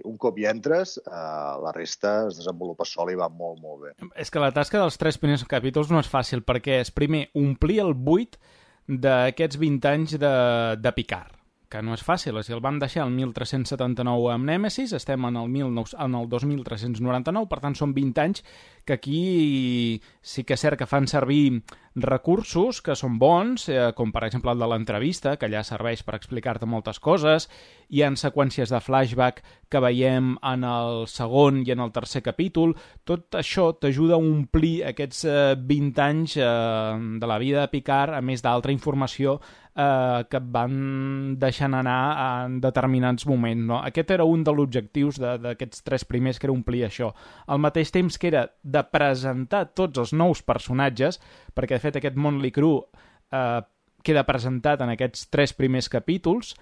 un 0.05 0.17
cop 0.21 0.37
hi 0.41 0.49
entres, 0.51 0.97
eh, 0.99 1.13
la 1.63 1.73
resta 1.73 2.27
es 2.29 2.41
desenvolupa 2.41 2.85
sola 2.89 3.15
i 3.15 3.21
va 3.21 3.31
molt, 3.33 3.63
molt 3.63 3.85
bé. 3.87 3.95
És 4.19 4.33
que 4.33 4.43
la 4.43 4.51
tasca 4.53 4.83
dels 4.83 4.99
tres 5.01 5.21
primers 5.21 5.47
capítols 5.49 5.93
no 5.95 6.03
és 6.03 6.11
fàcil, 6.11 6.43
perquè 6.45 6.83
és, 6.83 6.93
primer, 6.93 7.29
omplir 7.39 7.79
el 7.85 7.95
buit 7.95 8.37
d'aquests 8.89 9.61
20 9.61 9.93
anys 9.95 10.17
de, 10.21 10.35
de 10.81 10.95
Picard 10.97 11.38
que 11.69 11.83
no 11.85 11.93
és 11.93 12.03
fàcil, 12.05 12.39
si 12.45 12.55
el 12.57 12.63
vam 12.65 12.79
deixar 12.81 13.05
el 13.05 13.13
1379 13.13 14.31
amb 14.33 14.49
Nemesis, 14.49 14.95
estem 14.97 15.27
en 15.29 15.37
el, 15.37 15.51
19, 15.53 15.99
en 16.01 16.17
el 16.17 16.29
2399, 16.33 17.49
per 17.51 17.61
tant 17.65 17.77
són 17.77 17.93
20 17.97 18.23
anys 18.25 18.45
que 18.89 18.97
aquí 18.97 19.21
sí 20.23 20.47
que 20.49 20.57
és 20.57 20.65
cert 20.65 20.81
que 20.81 20.89
fan 20.89 21.07
servir 21.11 21.61
recursos 22.03 22.81
que 22.85 22.97
són 22.99 23.19
bons, 23.19 23.69
eh, 23.69 23.93
com 23.97 24.13
per 24.13 24.25
exemple 24.27 24.53
el 24.53 24.59
de 24.63 24.69
l'entrevista, 24.71 25.37
que 25.37 25.47
allà 25.47 25.63
serveix 25.65 26.03
per 26.03 26.17
explicar-te 26.17 26.67
moltes 26.67 27.01
coses, 27.01 27.49
hi 27.89 28.03
ha 28.03 28.11
seqüències 28.17 28.73
de 28.73 28.81
flashback 28.81 29.43
que 29.69 29.81
veiem 29.81 30.35
en 30.43 30.65
el 30.65 31.07
segon 31.09 31.63
i 31.67 31.73
en 31.73 31.81
el 31.85 31.93
tercer 31.93 32.23
capítol, 32.25 32.75
tot 33.05 33.37
això 33.37 33.71
t'ajuda 33.77 34.17
a 34.17 34.23
omplir 34.23 34.83
aquests 34.89 35.25
eh, 35.29 35.55
20 35.57 36.05
anys 36.05 36.37
eh, 36.37 36.45
de 37.21 37.31
la 37.31 37.39
vida 37.39 37.63
de 37.65 37.73
Picard, 37.73 38.17
a 38.17 38.21
més 38.25 38.45
d'altra 38.45 38.73
informació 38.73 39.39
eh, 39.79 40.25
que 40.31 40.41
van 40.41 41.37
deixant 41.41 41.77
anar 41.79 42.01
en 42.45 42.59
determinats 42.65 43.27
moments. 43.29 43.65
No? 43.71 43.81
Aquest 43.87 44.13
era 44.17 44.27
un 44.29 44.45
dels 44.47 44.65
objectius 44.65 45.21
d'aquests 45.23 45.85
tres 45.87 46.05
primers, 46.09 46.39
que 46.39 46.49
era 46.49 46.57
omplir 46.57 46.85
això. 46.87 47.13
Al 47.47 47.63
mateix 47.63 47.93
temps 47.95 48.19
que 48.19 48.31
era 48.33 48.47
de 48.63 48.85
presentar 48.93 49.67
tots 49.79 50.05
els 50.05 50.15
nous 50.17 50.43
personatges, 50.43 51.21
perquè 51.59 51.79
de 51.79 51.83
fet 51.83 51.99
aquest 51.99 52.17
Motley 52.17 52.55
Crue 52.55 52.87
eh, 53.35 53.61
queda 54.07 54.27
presentat 54.29 54.87
en 54.87 54.95
aquests 54.95 55.27
tres 55.35 55.53
primers 55.59 55.91
capítols, 55.91 56.55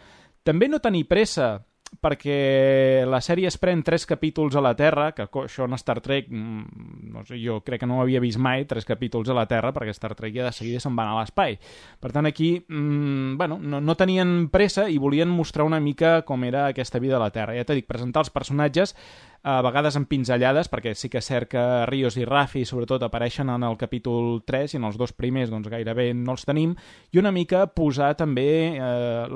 també 0.46 0.70
no 0.72 0.80
tenir 0.80 1.04
pressa 1.10 1.58
perquè 2.02 3.04
la 3.06 3.20
sèrie 3.22 3.46
es 3.48 3.56
pren 3.62 3.82
tres 3.86 4.04
capítols 4.08 4.56
a 4.58 4.62
la 4.64 4.74
Terra, 4.76 5.10
que 5.14 5.26
això 5.26 5.66
en 5.66 5.76
Star 5.78 6.00
Trek, 6.02 6.28
no 6.30 7.22
sé, 7.26 7.38
jo 7.40 7.60
crec 7.64 7.80
que 7.82 7.88
no 7.88 7.98
ho 7.98 8.02
havia 8.02 8.20
vist 8.20 8.40
mai, 8.42 8.66
tres 8.68 8.84
capítols 8.84 9.30
a 9.30 9.36
la 9.36 9.46
Terra, 9.48 9.72
perquè 9.74 9.94
Star 9.94 10.14
Trek 10.18 10.34
ja 10.34 10.48
de 10.48 10.52
seguida 10.54 10.82
se'n 10.82 10.96
va 10.98 11.06
anar 11.06 11.16
a 11.16 11.22
l'espai. 11.22 11.56
Per 12.02 12.12
tant, 12.12 12.26
aquí, 12.26 12.50
mmm, 12.66 13.36
bueno, 13.38 13.58
no, 13.62 13.80
no 13.80 13.96
tenien 13.96 14.48
pressa 14.52 14.88
i 14.90 14.98
volien 14.98 15.30
mostrar 15.30 15.66
una 15.66 15.80
mica 15.80 16.20
com 16.26 16.44
era 16.44 16.66
aquesta 16.66 17.00
vida 17.02 17.16
a 17.20 17.22
la 17.22 17.30
Terra. 17.30 17.56
Ja 17.56 17.64
t'he 17.64 17.78
dit, 17.78 17.88
presentar 17.88 18.26
els 18.26 18.34
personatges, 18.34 18.96
a 19.42 19.60
vegades 19.64 19.96
en 19.98 20.06
pinzellades, 20.06 20.70
perquè 20.72 20.94
sí 20.96 21.10
que 21.12 21.20
és 21.20 21.28
cert 21.28 21.50
que 21.52 21.62
Rios 21.90 22.16
i 22.16 22.24
Rafi, 22.26 22.64
sobretot, 22.66 23.02
apareixen 23.06 23.50
en 23.52 23.64
el 23.66 23.76
capítol 23.80 24.42
3 24.46 24.74
i 24.74 24.80
en 24.80 24.86
els 24.88 24.98
dos 24.98 25.12
primers 25.12 25.50
doncs, 25.52 25.68
gairebé 25.72 26.12
no 26.14 26.36
els 26.36 26.46
tenim, 26.48 26.74
i 27.12 27.20
una 27.20 27.32
mica 27.34 27.66
posar 27.66 28.14
també 28.18 28.48
eh, 28.76 29.26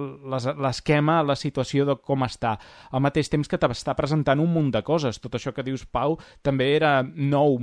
l'esquema, 0.60 1.20
la 1.26 1.36
situació 1.38 1.86
de 1.88 1.96
com 2.00 2.24
està, 2.26 2.56
al 2.90 3.04
mateix 3.04 3.30
temps 3.32 3.48
que 3.48 3.58
t'està 3.60 3.94
presentant 3.98 4.40
un 4.40 4.52
munt 4.52 4.70
de 4.74 4.82
coses. 4.86 5.20
Tot 5.20 5.36
això 5.38 5.54
que 5.56 5.64
dius, 5.66 5.86
Pau, 5.90 6.18
també 6.42 6.72
era 6.76 7.00
nou 7.02 7.58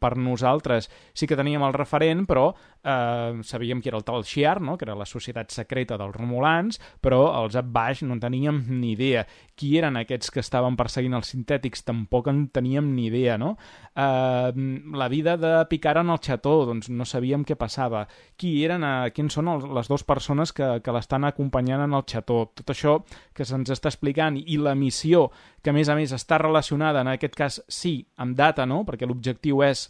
per 0.00 0.14
nosaltres. 0.16 0.90
Sí 1.14 1.28
que 1.30 1.38
teníem 1.38 1.62
el 1.66 1.74
referent, 1.76 2.24
però 2.28 2.50
eh, 2.84 3.40
sabíem 3.42 3.80
que 3.82 3.90
era 3.90 3.98
el 3.98 4.04
Tal 4.04 4.24
Shiar, 4.24 4.60
no? 4.60 4.76
que 4.78 4.84
era 4.84 4.94
la 4.94 5.06
societat 5.08 5.50
secreta 5.50 5.98
dels 6.00 6.14
Romulans, 6.14 6.80
però 7.02 7.26
els 7.42 7.56
baix 7.64 8.04
no 8.04 8.14
en 8.14 8.22
teníem 8.22 8.62
ni 8.80 8.92
idea. 8.92 9.24
Qui 9.54 9.76
eren 9.78 9.98
aquests 9.98 10.30
que 10.34 10.42
estaven 10.42 10.76
perseguint 10.76 11.16
els 11.16 11.30
sintètics 11.32 11.73
tampoc 11.82 12.28
en 12.30 12.44
teníem 12.54 12.92
ni 12.94 13.08
idea, 13.08 13.34
no? 13.38 13.56
Uh, 13.96 14.54
la 14.94 15.08
vida 15.08 15.36
de 15.36 15.52
Picard 15.70 15.98
en 16.04 16.12
el 16.14 16.20
xató, 16.22 16.52
doncs 16.68 16.90
no 16.90 17.06
sabíem 17.08 17.42
què 17.44 17.56
passava. 17.58 18.04
Qui 18.38 18.52
eren, 18.64 18.86
uh, 18.86 19.10
quins 19.14 19.34
són 19.34 19.50
els, 19.50 19.66
les 19.66 19.90
dues 19.90 20.06
persones 20.06 20.54
que, 20.54 20.68
que 20.84 20.94
l'estan 20.94 21.26
acompanyant 21.26 21.82
en 21.88 21.96
el 21.98 22.06
xató? 22.06 22.44
Tot 22.54 22.70
això 22.70 23.00
que 23.34 23.46
se'ns 23.48 23.72
està 23.74 23.90
explicant 23.90 24.38
i 24.38 24.60
la 24.60 24.76
missió, 24.78 25.26
que 25.62 25.72
a 25.72 25.76
més 25.76 25.90
a 25.90 25.98
més 25.98 26.14
està 26.14 26.38
relacionada, 26.38 27.02
en 27.02 27.10
aquest 27.16 27.34
cas 27.34 27.58
sí, 27.66 27.98
amb 28.16 28.38
data, 28.38 28.68
no? 28.70 28.84
Perquè 28.86 29.10
l'objectiu 29.10 29.64
és 29.66 29.88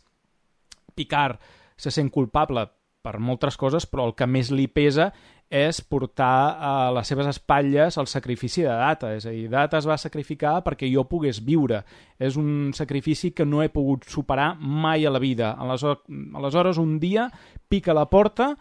Picard 0.94 1.42
se 1.76 1.90
sent 1.90 2.08
culpable 2.14 2.68
per 3.04 3.18
moltes 3.20 3.58
coses, 3.60 3.84
però 3.84 4.06
el 4.08 4.14
que 4.16 4.26
més 4.26 4.48
li 4.54 4.64
pesa 4.72 5.10
és 5.50 5.80
portar 5.84 6.56
a 6.58 6.70
les 6.96 7.08
seves 7.08 7.28
espatlles 7.30 7.98
el 8.00 8.08
sacrifici 8.10 8.62
de 8.62 8.72
Data. 8.72 9.12
És 9.14 9.26
a 9.26 9.32
dir, 9.34 9.48
Data 9.52 9.78
es 9.78 9.88
va 9.88 9.98
sacrificar 10.00 10.58
perquè 10.64 10.88
jo 10.90 11.06
pogués 11.08 11.42
viure. 11.44 11.82
És 12.18 12.38
un 12.40 12.72
sacrifici 12.74 13.32
que 13.32 13.46
no 13.46 13.62
he 13.62 13.68
pogut 13.68 14.08
superar 14.08 14.54
mai 14.58 15.06
a 15.06 15.12
la 15.12 15.22
vida. 15.22 15.52
Aleshores, 15.58 16.02
aleshores 16.34 16.78
un 16.78 16.98
dia 16.98 17.28
pica 17.68 17.94
la 17.94 18.08
porta 18.10 18.54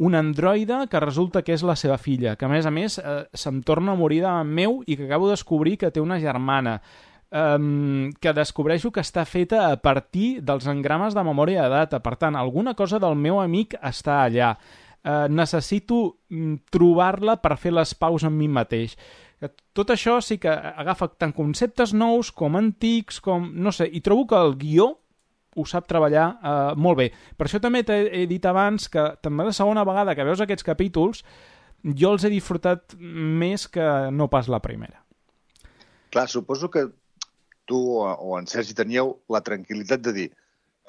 un 0.00 0.14
androide 0.14 0.86
que 0.88 1.00
resulta 1.00 1.42
que 1.44 1.52
és 1.52 1.62
la 1.62 1.76
seva 1.76 1.98
filla, 2.00 2.32
que 2.40 2.46
a 2.46 2.48
més 2.48 2.64
a 2.64 2.70
més 2.72 2.96
eh, 2.96 3.18
se'm 3.36 3.60
torna 3.60 3.92
a 3.92 4.00
morir 4.00 4.22
davant 4.24 4.48
meu 4.48 4.78
i 4.86 4.96
que 4.96 5.04
acabo 5.04 5.28
de 5.28 5.36
descobrir 5.36 5.76
que 5.76 5.90
té 5.92 6.00
una 6.00 6.16
germana, 6.18 6.78
um, 7.30 8.10
que 8.16 8.32
descobreixo 8.32 8.90
que 8.90 9.04
està 9.04 9.26
feta 9.28 9.66
a 9.68 9.76
partir 9.76 10.40
dels 10.40 10.66
engrames 10.72 11.12
de 11.12 11.24
memòria 11.24 11.66
de 11.66 11.74
data. 11.74 12.00
Per 12.00 12.16
tant, 12.16 12.36
alguna 12.36 12.74
cosa 12.74 12.98
del 12.98 13.16
meu 13.16 13.40
amic 13.40 13.76
està 13.76 14.22
allà. 14.24 14.54
Uh, 15.00 15.24
necessito 15.32 16.18
mm, 16.28 16.68
trobar-la 16.68 17.38
per 17.40 17.54
fer 17.56 17.72
les 17.72 17.94
paus 17.96 18.26
amb 18.28 18.36
mi 18.36 18.50
mateix. 18.52 18.96
Tot 19.72 19.88
això 19.94 20.18
sí 20.20 20.36
que 20.36 20.52
agafa 20.52 21.08
tant 21.16 21.32
conceptes 21.32 21.94
nous 21.96 22.28
com 22.36 22.58
antics, 22.58 23.22
com... 23.24 23.46
no 23.56 23.72
sé, 23.72 23.86
i 23.88 24.02
trobo 24.04 24.26
que 24.28 24.36
el 24.36 24.58
guió 24.60 24.90
ho 25.56 25.64
sap 25.66 25.88
treballar 25.88 26.26
eh, 26.36 26.74
molt 26.76 26.98
bé. 27.00 27.06
Per 27.38 27.46
això 27.46 27.60
també 27.62 27.80
t'he 27.86 28.26
dit 28.28 28.44
abans 28.46 28.90
que 28.92 29.06
també 29.24 29.48
la 29.48 29.56
segona 29.56 29.86
vegada 29.88 30.14
que 30.14 30.26
veus 30.28 30.42
aquests 30.44 30.66
capítols 30.66 31.24
jo 31.82 32.12
els 32.12 32.24
he 32.24 32.30
disfrutat 32.32 32.96
més 33.00 33.66
que 33.72 33.86
no 34.12 34.28
pas 34.28 34.50
la 34.52 34.60
primera. 34.60 35.00
Clar, 36.12 36.26
suposo 36.28 36.68
que 36.70 36.84
tu 37.64 37.80
o 37.96 38.36
en 38.38 38.48
Sergi 38.50 38.76
teníeu 38.76 39.14
la 39.30 39.40
tranquil·litat 39.46 40.04
de 40.04 40.12
dir 40.12 40.28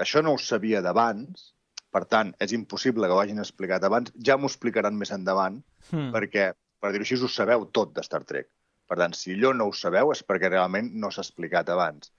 això 0.02 0.24
no 0.26 0.34
ho 0.36 0.42
sabia 0.42 0.82
d'abans, 0.82 1.52
per 1.92 2.06
tant, 2.12 2.32
és 2.44 2.54
impossible 2.56 3.08
que 3.08 3.16
ho 3.16 3.20
hagin 3.22 3.42
explicat 3.44 3.84
abans, 3.88 4.12
ja 4.28 4.38
m'ho 4.40 4.50
explicaran 4.50 4.98
més 4.98 5.12
endavant, 5.16 5.60
hmm. 5.90 6.10
perquè, 6.16 6.52
per 6.82 6.92
dir-ho 6.94 7.08
així, 7.08 7.20
ho 7.20 7.30
sabeu 7.32 7.68
tot 7.76 7.94
de 7.96 8.04
Star 8.06 8.24
Trek. 8.28 8.50
Per 8.88 8.98
tant, 9.00 9.16
si 9.16 9.36
allò 9.36 9.54
no 9.56 9.70
ho 9.70 9.76
sabeu 9.76 10.12
és 10.12 10.24
perquè 10.28 10.50
realment 10.52 10.90
no 11.00 11.12
s'ha 11.12 11.24
explicat 11.24 11.70
abans. 11.72 12.12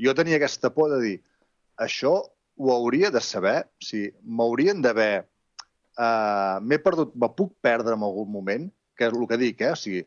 Jo 0.00 0.14
tenia 0.16 0.38
aquesta 0.40 0.70
por 0.76 0.92
de 0.92 1.00
dir, 1.02 1.16
això 1.80 2.14
ho 2.56 2.72
hauria 2.72 3.10
de 3.10 3.20
saber, 3.24 3.62
o 3.64 3.88
sigui, 3.90 4.10
m'haurien 4.24 4.82
d'haver... 4.84 5.26
Uh, 5.94 6.58
M'he 6.66 6.80
perdut, 6.82 7.12
me 7.14 7.28
puc 7.38 7.52
perdre 7.62 7.94
en 7.94 8.02
algun 8.02 8.26
moment, 8.26 8.64
que 8.98 9.06
és 9.06 9.12
el 9.14 9.28
que 9.30 9.36
dic, 9.38 9.60
eh? 9.62 9.76
O 9.76 9.78
sigui, 9.78 10.00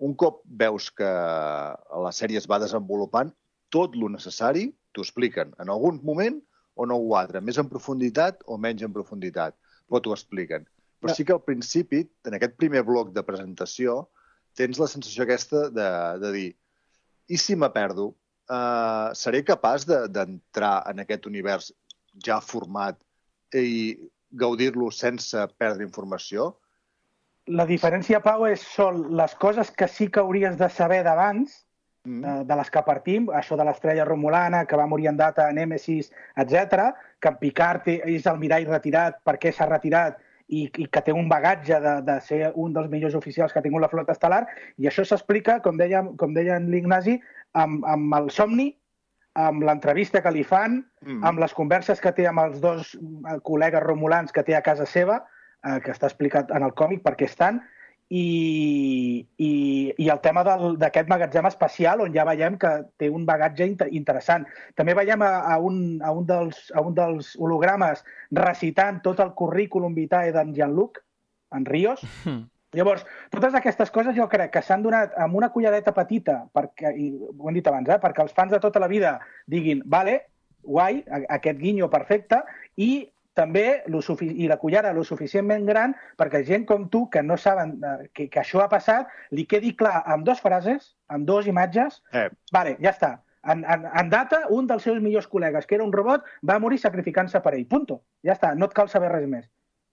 un 0.00 0.14
cop 0.16 0.38
veus 0.62 0.86
que 0.96 1.10
la 2.06 2.12
sèrie 2.16 2.40
es 2.40 2.48
va 2.50 2.58
desenvolupant, 2.62 3.28
tot 3.74 3.96
lo 3.98 4.08
necessari 4.08 4.70
t'ho 4.94 5.04
expliquen 5.04 5.52
en 5.60 5.72
algun 5.74 6.00
moment 6.06 6.38
o 6.74 6.86
no 6.86 6.98
ho 6.98 7.14
altre, 7.18 7.40
més 7.40 7.58
en 7.60 7.68
profunditat 7.70 8.42
o 8.46 8.58
menys 8.58 8.82
en 8.86 8.92
profunditat, 8.94 9.56
però 9.88 10.00
t'ho 10.02 10.14
expliquen. 10.14 10.66
Però 11.00 11.14
sí 11.14 11.26
que 11.26 11.34
al 11.34 11.42
principi, 11.44 12.02
en 12.26 12.36
aquest 12.38 12.56
primer 12.56 12.82
bloc 12.86 13.12
de 13.14 13.22
presentació, 13.26 14.04
tens 14.56 14.78
la 14.80 14.88
sensació 14.90 15.24
aquesta 15.24 15.68
de, 15.74 15.88
de 16.22 16.30
dir 16.34 16.50
i 17.28 17.38
si 17.40 17.56
me 17.56 17.70
perdo? 17.72 18.12
Uh, 18.44 19.08
seré 19.16 19.40
capaç 19.44 19.86
d'entrar 19.88 20.74
de, 20.84 20.90
en 20.92 21.00
aquest 21.00 21.26
univers 21.30 21.70
ja 22.24 22.42
format 22.44 22.98
i 23.56 23.96
gaudir-lo 24.36 24.90
sense 24.92 25.46
perdre 25.56 25.86
informació? 25.86 26.50
La 27.48 27.64
diferència, 27.68 28.20
Pau, 28.24 28.44
és 28.48 28.60
són 28.74 29.02
les 29.16 29.32
coses 29.40 29.70
que 29.70 29.88
sí 29.88 30.10
que 30.12 30.20
hauries 30.20 30.58
de 30.60 30.68
saber 30.72 31.02
d'abans, 31.04 31.62
mm. 32.04 32.44
de, 32.48 32.58
les 32.60 32.70
que 32.70 32.82
partim, 32.86 33.26
això 33.34 33.58
de 33.58 33.66
l'estrella 33.66 34.06
romulana, 34.08 34.64
que 34.68 34.78
va 34.78 34.86
morir 34.90 35.08
en 35.10 35.18
data, 35.20 35.50
Nemesis, 35.52 36.12
etc, 36.36 36.92
que 37.20 37.32
en 37.32 37.40
Picard 37.40 37.90
és 37.94 38.28
el 38.30 38.38
mirall 38.42 38.68
retirat, 38.70 39.20
per 39.24 39.36
què 39.42 39.52
s'ha 39.52 39.68
retirat, 39.70 40.20
i, 40.48 40.66
i 40.68 40.86
que 40.92 41.00
té 41.00 41.12
un 41.16 41.28
bagatge 41.28 41.78
de, 41.80 41.94
de 42.04 42.18
ser 42.20 42.40
un 42.60 42.74
dels 42.76 42.90
millors 42.92 43.16
oficials 43.16 43.52
que 43.52 43.60
ha 43.60 43.64
tingut 43.64 43.82
la 43.82 43.90
flota 43.92 44.12
estel·lar, 44.12 44.44
i 44.78 44.88
això 44.88 45.04
s'explica, 45.08 45.58
com 45.64 45.80
deia, 45.80 46.04
com 46.20 46.34
deia 46.36 46.58
en 46.60 46.68
l'Ignasi, 46.72 47.18
amb, 47.56 47.84
amb 47.88 48.18
el 48.20 48.28
somni, 48.34 48.70
amb 49.34 49.64
l'entrevista 49.66 50.22
que 50.22 50.30
li 50.30 50.44
fan, 50.46 50.82
mm. 51.02 51.22
amb 51.26 51.40
les 51.42 51.54
converses 51.56 52.00
que 52.00 52.12
té 52.14 52.28
amb 52.30 52.44
els 52.44 52.60
dos 52.62 52.94
eh, 52.94 53.38
col·legues 53.46 53.82
romulans 53.82 54.34
que 54.34 54.44
té 54.46 54.54
a 54.54 54.62
casa 54.62 54.86
seva, 54.86 55.22
eh, 55.64 55.80
que 55.82 55.94
està 55.94 56.10
explicat 56.10 56.52
en 56.54 56.66
el 56.66 56.74
còmic 56.78 57.02
perquè 57.02 57.26
estan, 57.26 57.62
i, 58.10 59.26
i, 59.38 59.52
i 59.96 60.08
el 60.12 60.20
tema 60.24 60.44
d'aquest 60.44 61.08
magatzem 61.08 61.46
espacial 61.48 62.04
on 62.04 62.12
ja 62.14 62.26
veiem 62.28 62.58
que 62.60 62.72
té 63.00 63.08
un 63.10 63.24
bagatge 63.26 63.66
inter, 63.66 63.88
interessant. 63.96 64.44
També 64.76 64.94
veiem 64.94 65.22
a, 65.24 65.32
a, 65.54 65.58
un, 65.58 66.00
a, 66.04 66.12
un 66.12 66.26
dels, 66.28 66.68
a 66.74 66.84
un 66.84 66.94
dels 66.96 67.34
hologrames 67.40 68.04
recitant 68.36 69.00
tot 69.04 69.22
el 69.24 69.32
currículum 69.38 69.96
vitae 69.96 70.34
d'en 70.34 70.52
Jean-Luc, 70.54 71.00
en 71.54 71.64
Ríos. 71.64 72.04
Mm. 72.24 72.44
Llavors, 72.74 73.04
totes 73.30 73.54
aquestes 73.54 73.90
coses 73.94 74.16
jo 74.16 74.26
crec 74.30 74.50
que 74.56 74.62
s'han 74.66 74.82
donat 74.82 75.14
amb 75.22 75.36
una 75.38 75.52
culladeta 75.54 75.94
petita, 75.94 76.40
perquè, 76.54 76.90
i 76.90 77.12
ho 77.14 77.48
hem 77.48 77.54
dit 77.54 77.68
abans, 77.70 77.88
eh, 77.88 78.00
perquè 78.02 78.24
els 78.24 78.34
fans 78.34 78.50
de 78.50 78.58
tota 78.62 78.82
la 78.82 78.90
vida 78.90 79.20
diguin, 79.46 79.84
vale, 79.86 80.16
guai, 80.64 81.04
aquest 81.36 81.60
guinyo 81.60 81.86
perfecte, 81.92 82.40
i 82.74 83.06
també 83.34 83.82
lo 83.90 84.00
i 84.22 84.48
la 84.48 84.58
cullera 84.62 84.92
lo 84.94 85.04
suficientment 85.04 85.66
gran 85.66 85.94
perquè 86.18 86.44
gent 86.46 86.64
com 86.66 86.88
tu, 86.88 87.08
que 87.10 87.22
no 87.22 87.36
saben 87.36 87.76
eh, 87.82 88.08
que, 88.14 88.28
que 88.30 88.40
això 88.40 88.62
ha 88.62 88.70
passat, 88.70 89.10
li 89.30 89.46
quedi 89.50 89.74
clar 89.76 90.02
amb 90.06 90.26
dues 90.26 90.40
frases, 90.40 90.94
amb 91.08 91.26
dues 91.26 91.46
imatges, 91.50 92.00
eh. 92.12 92.28
vale, 92.54 92.78
ja 92.80 92.94
està. 92.94 93.16
En, 93.44 93.64
en, 93.68 93.84
en 93.84 94.08
data, 94.08 94.46
un 94.56 94.66
dels 94.66 94.86
seus 94.86 95.02
millors 95.04 95.28
col·legues, 95.28 95.66
que 95.68 95.76
era 95.76 95.84
un 95.84 95.92
robot, 95.92 96.24
va 96.48 96.60
morir 96.62 96.78
sacrificant-se 96.80 97.42
per 97.44 97.52
ell. 97.58 97.66
Punto. 97.68 98.00
Ja 98.24 98.32
està, 98.32 98.54
no 98.56 98.70
et 98.70 98.76
cal 98.76 98.88
saber 98.88 99.10
res 99.12 99.26
més. 99.28 99.44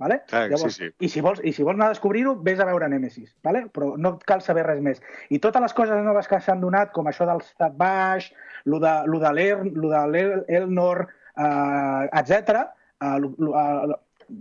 Vale? 0.01 0.23
Ah, 0.31 0.47
Llavors, 0.49 0.73
sí, 0.73 0.87
sí. 0.87 1.05
I, 1.05 1.09
si 1.13 1.21
vols, 1.21 1.43
I 1.45 1.51
si 1.53 1.61
vols 1.61 1.77
anar 1.77 1.91
a 1.91 1.93
descobrir-ho, 1.93 2.33
vés 2.41 2.61
a 2.63 2.65
veure 2.65 2.87
Nemesis, 2.89 3.35
vale? 3.45 3.67
però 3.69 3.91
no 4.01 4.15
et 4.15 4.23
cal 4.25 4.41
saber 4.41 4.63
res 4.65 4.79
més. 4.81 5.01
I 5.29 5.37
totes 5.43 5.61
les 5.61 5.75
coses 5.77 6.01
noves 6.01 6.29
que 6.31 6.39
s'han 6.41 6.63
donat, 6.63 6.89
com 6.95 7.11
això 7.11 7.27
del 7.29 7.43
Stat 7.45 7.75
Baix, 7.77 8.31
lo 8.65 8.79
de, 8.81 8.95
lo 9.05 9.19
de 9.21 9.33
l'Elnor, 9.35 11.03
eh, 11.35 12.09
etc, 12.23 12.63
uh, 13.01 13.17
uh, 13.17 13.99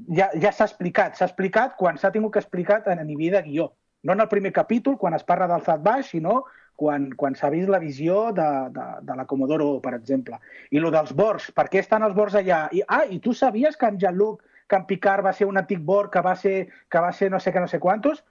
ja, 0.08 0.30
ja 0.34 0.52
s'ha 0.52 0.68
explicat. 0.68 1.18
S'ha 1.18 1.28
explicat 1.30 1.76
quan 1.80 1.98
s'ha 1.98 2.12
tingut 2.14 2.34
que 2.34 2.42
explicar 2.42 2.82
en 2.86 3.06
nivell 3.06 3.38
de 3.38 3.42
guió. 3.48 3.72
No 4.02 4.14
en 4.14 4.20
el 4.20 4.28
primer 4.28 4.52
capítol, 4.52 4.96
quan 4.98 5.14
es 5.14 5.24
parla 5.24 5.48
del 5.48 5.62
Zat 5.62 5.82
Baix, 5.82 6.12
sinó 6.14 6.44
quan, 6.80 7.10
quan 7.12 7.34
s'ha 7.36 7.50
vist 7.52 7.68
la 7.68 7.78
visió 7.78 8.30
de, 8.32 8.46
de, 8.72 8.84
de 9.04 9.16
la 9.16 9.26
Comodoro, 9.28 9.74
per 9.84 9.92
exemple. 9.98 10.38
I 10.70 10.80
lo 10.80 10.92
dels 10.94 11.12
Borgs, 11.16 11.50
per 11.52 11.66
què 11.68 11.82
estan 11.82 12.06
els 12.06 12.14
Borgs 12.16 12.38
allà? 12.40 12.62
I, 12.72 12.80
ah, 12.88 13.04
i 13.04 13.20
tu 13.20 13.34
sabies 13.36 13.76
que 13.76 13.90
en 13.90 13.98
Jean-Luc, 14.00 14.40
que 14.70 14.78
en 14.78 14.86
Picard 14.88 15.26
va 15.26 15.34
ser 15.36 15.48
un 15.50 15.60
antic 15.60 15.82
Borg, 15.84 16.12
que 16.14 16.22
va 16.24 16.32
ser, 16.36 16.54
que 16.88 17.02
va 17.04 17.10
ser 17.12 17.30
no 17.34 17.40
sé 17.42 17.52
què, 17.52 17.60
no 17.60 17.68
sé 17.68 17.82
quantos? 17.82 18.22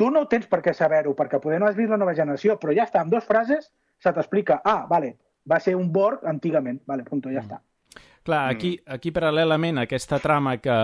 Tu 0.00 0.08
no 0.10 0.24
tens 0.32 0.48
per 0.50 0.62
què 0.64 0.74
saber-ho, 0.74 1.12
perquè 1.14 1.38
poder 1.44 1.60
no 1.62 1.68
has 1.68 1.78
vist 1.78 1.92
la 1.92 2.00
nova 2.00 2.16
generació, 2.16 2.56
però 2.58 2.74
ja 2.74 2.88
està, 2.88 3.04
amb 3.04 3.14
dues 3.14 3.28
frases 3.28 3.70
se 4.02 4.12
t'explica, 4.16 4.58
ah, 4.64 4.88
vale, 4.90 5.14
va 5.46 5.60
ser 5.60 5.76
un 5.78 5.92
Borg 5.92 6.24
antigament, 6.26 6.80
vale, 6.88 7.06
punto, 7.06 7.30
ja 7.30 7.44
mm. 7.44 7.46
està. 7.46 7.62
Clar, 8.24 8.48
aquí, 8.48 8.78
mm. 8.80 8.94
aquí 8.96 9.10
paral·lelament 9.12 9.76
a 9.76 9.82
aquesta 9.84 10.16
trama 10.16 10.56
que, 10.56 10.74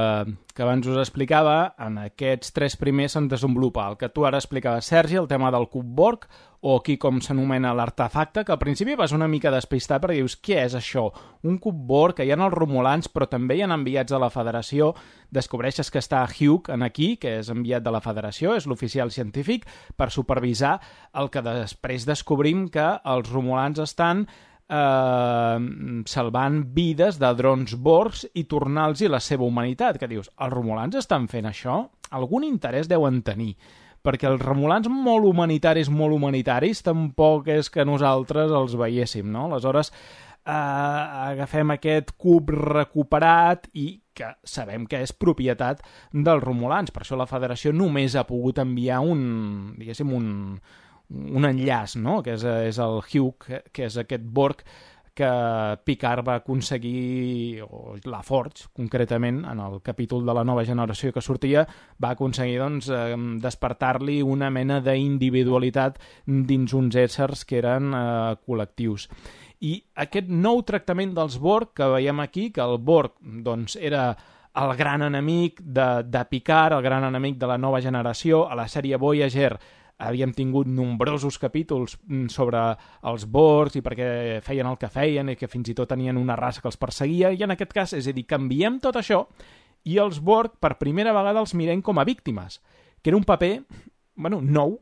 que 0.52 0.60
abans 0.60 0.84
us 0.92 0.98
explicava, 1.00 1.72
en 1.80 1.96
aquests 2.02 2.52
tres 2.52 2.74
primers 2.76 3.16
se'n 3.16 3.30
desenvolupa 3.32 3.86
el 3.88 3.96
que 3.96 4.10
tu 4.12 4.26
ara 4.28 4.36
explicaves, 4.36 4.90
Sergi, 4.92 5.16
el 5.16 5.28
tema 5.30 5.48
del 5.54 5.70
cub 5.72 5.88
Borg, 5.88 6.26
o 6.60 6.74
aquí 6.76 6.98
com 7.00 7.22
s'anomena 7.24 7.72
l'artefacte, 7.72 8.42
que 8.44 8.52
al 8.52 8.60
principi 8.60 8.92
vas 8.92 9.14
una 9.16 9.28
mica 9.32 9.48
despistat 9.54 10.02
perquè 10.02 10.18
dius, 10.18 10.36
què 10.36 10.58
és 10.66 10.76
això? 10.76 11.06
Un 11.48 11.56
cub 11.64 11.78
Borg, 11.88 12.18
que 12.18 12.26
hi 12.28 12.34
ha 12.34 12.36
els 12.36 12.52
romulans, 12.52 13.08
però 13.08 13.24
també 13.32 13.56
hi 13.56 13.64
ha 13.64 13.70
enviats 13.72 14.12
de 14.12 14.20
la 14.20 14.28
Federació, 14.28 14.90
descobreixes 15.32 15.88
que 15.88 16.04
està 16.04 16.20
Hugh 16.28 16.68
en 16.68 16.84
aquí, 16.84 17.14
que 17.16 17.38
és 17.38 17.48
enviat 17.48 17.88
de 17.88 17.96
la 17.96 18.02
Federació, 18.04 18.52
és 18.52 18.68
l'oficial 18.68 19.08
científic, 19.16 19.64
per 19.96 20.10
supervisar 20.12 20.76
el 21.16 21.32
que 21.32 21.40
després 21.40 22.04
descobrim 22.04 22.68
que 22.68 22.92
els 23.00 23.32
romulans 23.32 23.80
estan 23.80 24.26
eh, 24.70 25.58
salvant 26.06 26.62
vides 26.76 27.18
de 27.20 27.34
drons 27.36 27.74
Borgs 27.74 28.24
i 28.34 28.46
tornar-los 28.50 29.02
la 29.10 29.20
seva 29.20 29.44
humanitat. 29.44 29.98
Que 29.98 30.08
dius, 30.10 30.30
els 30.38 30.54
romulans 30.54 30.96
estan 31.00 31.28
fent 31.28 31.50
això? 31.50 31.82
Algun 32.16 32.46
interès 32.46 32.88
deuen 32.90 33.22
tenir 33.26 33.54
perquè 34.00 34.30
els 34.30 34.40
remolans 34.40 34.88
molt 34.88 35.26
humanitaris, 35.28 35.90
molt 35.92 36.16
humanitaris, 36.16 36.80
tampoc 36.86 37.50
és 37.52 37.68
que 37.68 37.84
nosaltres 37.84 38.48
els 38.48 38.72
veiéssim, 38.80 39.26
no? 39.28 39.44
Aleshores, 39.50 39.92
eh, 40.46 40.52
agafem 40.52 41.74
aquest 41.74 42.14
cub 42.16 42.50
recuperat 42.54 43.68
i 43.74 44.00
que 44.14 44.32
sabem 44.44 44.86
que 44.88 45.02
és 45.04 45.12
propietat 45.12 45.82
dels 46.12 46.44
romulans. 46.44 46.92
Per 46.92 47.04
això 47.04 47.18
la 47.18 47.28
federació 47.28 47.72
només 47.76 48.16
ha 48.16 48.26
pogut 48.28 48.60
enviar 48.62 49.00
un, 49.04 49.74
diguéssim, 49.78 50.12
un, 50.16 50.30
un 51.10 51.44
enllaç, 51.48 51.96
no? 51.98 52.20
que 52.22 52.36
és, 52.38 52.44
és 52.70 52.78
el 52.82 53.02
Hugh, 53.02 53.50
que 53.72 53.86
és 53.88 53.98
aquest 54.00 54.24
Borg 54.24 54.64
que 55.20 55.30
Picard 55.84 56.24
va 56.24 56.36
aconseguir, 56.40 57.60
o 57.66 57.96
la 58.08 58.22
Forge, 58.24 58.68
concretament, 58.72 59.42
en 59.44 59.60
el 59.60 59.80
capítol 59.82 60.24
de 60.24 60.34
la 60.36 60.44
nova 60.46 60.64
generació 60.64 61.12
que 61.12 61.20
sortia, 61.20 61.66
va 62.00 62.14
aconseguir 62.14 62.60
doncs, 62.62 62.88
despertar-li 63.42 64.20
una 64.22 64.48
mena 64.54 64.80
d'individualitat 64.84 65.98
dins 66.24 66.74
uns 66.76 66.96
éssers 66.96 67.44
que 67.44 67.60
eren 67.60 67.92
eh, 67.92 68.02
col·lectius. 68.46 69.08
I 69.60 69.74
aquest 70.06 70.30
nou 70.32 70.62
tractament 70.64 71.12
dels 71.16 71.36
Borg 71.42 71.74
que 71.76 71.90
veiem 71.98 72.22
aquí, 72.24 72.48
que 72.54 72.64
el 72.64 72.78
Borg 72.78 73.18
doncs, 73.20 73.76
era 73.76 74.14
el 74.60 74.72
gran 74.76 75.02
enemic 75.02 75.60
de, 75.60 76.02
de 76.06 76.24
Picard, 76.30 76.78
el 76.78 76.86
gran 76.86 77.04
enemic 77.04 77.36
de 77.38 77.50
la 77.50 77.58
nova 77.58 77.82
generació, 77.82 78.46
a 78.48 78.56
la 78.58 78.66
sèrie 78.68 78.98
Voyager 78.98 79.52
havíem 80.00 80.32
tingut 80.34 80.68
nombrosos 80.68 81.38
capítols 81.38 81.98
mm, 82.06 82.32
sobre 82.32 82.62
els 83.06 83.26
Borgs 83.30 83.76
i 83.78 83.84
perquè 83.84 84.40
feien 84.44 84.68
el 84.70 84.78
que 84.80 84.90
feien 84.90 85.32
i 85.32 85.36
que 85.36 85.48
fins 85.48 85.70
i 85.70 85.76
tot 85.76 85.92
tenien 85.92 86.18
una 86.18 86.38
raça 86.40 86.64
que 86.64 86.70
els 86.72 86.80
perseguia, 86.80 87.32
i 87.32 87.44
en 87.44 87.54
aquest 87.54 87.74
cas, 87.76 87.96
és 87.96 88.08
a 88.08 88.16
dir, 88.16 88.26
canviem 88.28 88.80
tot 88.82 88.98
això 89.00 89.26
i 89.84 89.96
els 89.98 90.20
Borg 90.20 90.58
per 90.60 90.76
primera 90.80 91.14
vegada 91.16 91.40
els 91.40 91.54
mirem 91.56 91.82
com 91.82 91.98
a 91.98 92.04
víctimes, 92.04 92.60
que 93.02 93.10
era 93.10 93.16
un 93.16 93.24
paper 93.24 93.60
bueno, 94.16 94.40
nou 94.40 94.80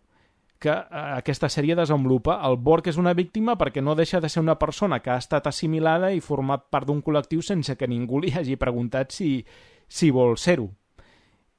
que 0.59 0.73
eh, 0.73 1.03
aquesta 1.19 1.49
sèrie 1.49 1.77
desenvolupa. 1.79 2.41
El 2.49 2.59
Borg 2.59 2.91
és 2.91 2.99
una 2.99 3.15
víctima 3.15 3.55
perquè 3.59 3.83
no 3.83 3.95
deixa 3.95 4.21
de 4.21 4.29
ser 4.29 4.43
una 4.43 4.59
persona 4.59 4.99
que 5.01 5.13
ha 5.15 5.21
estat 5.23 5.47
assimilada 5.47 6.11
i 6.13 6.25
format 6.25 6.67
part 6.71 6.89
d'un 6.89 7.03
col·lectiu 7.03 7.43
sense 7.47 7.77
que 7.79 7.89
ningú 7.89 8.21
li 8.21 8.35
hagi 8.35 8.59
preguntat 8.59 9.15
si, 9.15 9.45
si 9.87 10.11
vol 10.11 10.37
ser-ho. 10.37 10.69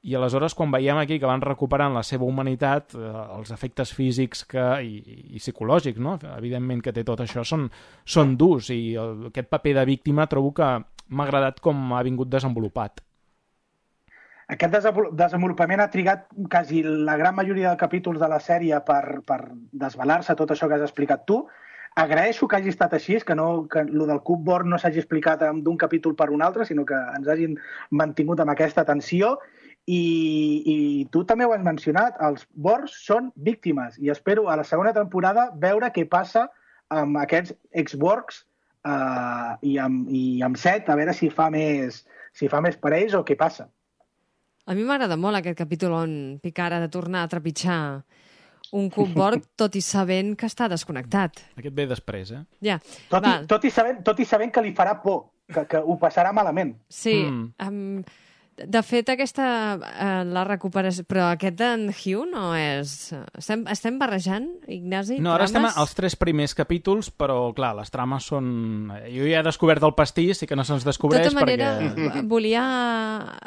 I 0.00 0.14
aleshores, 0.16 0.54
quan 0.56 0.70
veiem 0.72 0.96
aquí 0.96 1.18
que 1.20 1.28
van 1.28 1.42
recuperant 1.44 1.92
la 1.92 2.02
seva 2.06 2.24
humanitat, 2.24 2.94
eh, 2.96 3.10
els 3.36 3.50
efectes 3.52 3.92
físics 3.92 4.46
que, 4.48 4.64
i, 4.80 5.18
i 5.36 5.42
psicològics, 5.42 6.00
no? 6.00 6.16
evidentment 6.38 6.80
que 6.80 6.94
té 6.96 7.04
tot 7.04 7.20
això, 7.20 7.44
són, 7.44 7.68
són 8.08 8.32
durs 8.40 8.70
i 8.72 8.94
el, 8.96 9.26
aquest 9.28 9.50
paper 9.52 9.76
de 9.76 9.84
víctima 9.92 10.28
trobo 10.30 10.54
que 10.56 10.70
m'ha 11.10 11.26
agradat 11.28 11.60
com 11.60 11.92
ha 11.92 12.02
vingut 12.06 12.32
desenvolupat. 12.32 13.04
Aquest 14.50 14.72
desenvolupament 15.14 15.84
ha 15.84 15.90
trigat 15.92 16.24
quasi 16.50 16.80
la 16.82 17.14
gran 17.20 17.36
majoria 17.36 17.70
de 17.70 17.78
capítols 17.78 18.18
de 18.18 18.28
la 18.32 18.40
sèrie 18.42 18.80
per, 18.86 19.20
per 19.26 19.38
desvelar-se 19.84 20.34
tot 20.34 20.50
això 20.50 20.66
que 20.66 20.80
has 20.80 20.88
explicat 20.88 21.22
tu. 21.28 21.44
Agraeixo 22.00 22.48
que 22.48 22.56
hagi 22.56 22.72
estat 22.72 22.96
així, 22.96 23.20
que, 23.26 23.36
no, 23.38 23.68
que 23.70 23.84
lo 23.84 24.08
del 24.08 24.24
Cupboard 24.26 24.66
no 24.66 24.78
s'hagi 24.78 25.02
explicat 25.02 25.44
d'un 25.62 25.78
capítol 25.78 26.16
per 26.18 26.30
un 26.34 26.42
altre, 26.42 26.66
sinó 26.66 26.86
que 26.88 26.98
ens 27.18 27.28
hagin 27.28 27.56
mantingut 28.00 28.42
amb 28.42 28.56
aquesta 28.56 28.86
tensió. 28.88 29.36
I, 29.88 30.02
I 30.70 30.76
tu 31.10 31.24
també 31.26 31.46
ho 31.46 31.54
has 31.54 31.64
mencionat, 31.64 32.18
els 32.22 32.44
Borgs 32.54 32.94
són 33.06 33.30
víctimes 33.34 33.96
i 33.98 34.10
espero 34.12 34.48
a 34.50 34.56
la 34.60 34.66
segona 34.66 34.92
temporada 34.96 35.48
veure 35.56 35.90
què 35.94 36.04
passa 36.08 36.46
amb 36.90 37.18
aquests 37.22 37.54
ex-Borgs 37.82 38.44
uh, 38.86 39.56
i, 39.62 39.76
amb, 39.78 40.08
i 40.10 40.42
amb 40.46 40.58
Set, 40.60 40.90
a 40.90 40.98
veure 40.98 41.14
si 41.16 41.30
fa 41.32 41.48
més, 41.54 42.04
si 42.36 42.50
fa 42.50 42.60
més 42.64 42.78
per 42.78 42.94
ells 42.98 43.16
o 43.18 43.24
què 43.26 43.38
passa. 43.38 43.68
A 44.70 44.76
mi 44.76 44.84
m'agrada 44.86 45.16
molt 45.18 45.40
aquest 45.40 45.58
capítol 45.58 45.96
on 45.96 46.12
Picard 46.42 46.76
ha 46.76 46.84
de 46.84 46.90
tornar 46.92 47.24
a 47.24 47.30
trepitjar 47.30 47.80
un 48.76 48.88
cub 48.92 49.10
Borg, 49.16 49.42
tot 49.60 49.74
i 49.74 49.82
sabent 49.82 50.36
que 50.38 50.46
està 50.46 50.68
desconnectat. 50.70 51.42
Aquest 51.58 51.74
ve 51.74 51.86
després, 51.90 52.30
eh? 52.36 52.44
Ja, 52.62 52.78
tot, 53.10 53.26
i, 53.26 53.34
tot, 53.50 53.66
i 53.66 53.74
sabent, 53.74 54.02
tot 54.06 54.20
i 54.22 54.28
sabent 54.28 54.52
que 54.54 54.62
li 54.62 54.74
farà 54.76 54.94
por, 55.02 55.24
que, 55.50 55.64
que 55.70 55.80
ho 55.82 55.96
passarà 55.98 56.34
malament. 56.36 56.76
Sí, 56.92 57.16
mm. 57.26 57.66
um, 57.66 58.28
de 58.66 58.82
fet, 58.82 59.08
aquesta, 59.12 59.44
eh, 59.78 60.24
la 60.28 60.42
recuperació... 60.44 61.04
Però 61.08 61.26
aquest 61.30 61.56
d'en 61.58 61.88
Hugh 61.90 62.26
no 62.30 62.50
és... 62.56 63.12
Estem, 63.38 63.64
estem 63.72 63.98
barrejant, 64.00 64.46
Ignasi, 64.70 65.18
No, 65.22 65.32
ara 65.34 65.46
estem 65.48 65.66
als 65.68 65.94
tres 65.96 66.16
primers 66.20 66.54
capítols, 66.58 67.10
però, 67.10 67.38
clar, 67.56 67.72
les 67.78 67.92
trames 67.92 68.28
són... 68.30 68.92
Jo 69.08 69.28
ja 69.28 69.40
he 69.40 69.46
descobert 69.46 69.84
el 69.86 69.94
pastís 69.98 70.44
i 70.44 70.48
que 70.50 70.58
no 70.58 70.66
se'ns 70.66 70.86
descobreix 70.86 71.26
perquè... 71.26 71.30
De 71.30 71.34
tota 71.34 71.44
manera, 71.44 71.70
perquè... 71.96 72.24
volia 72.34 72.64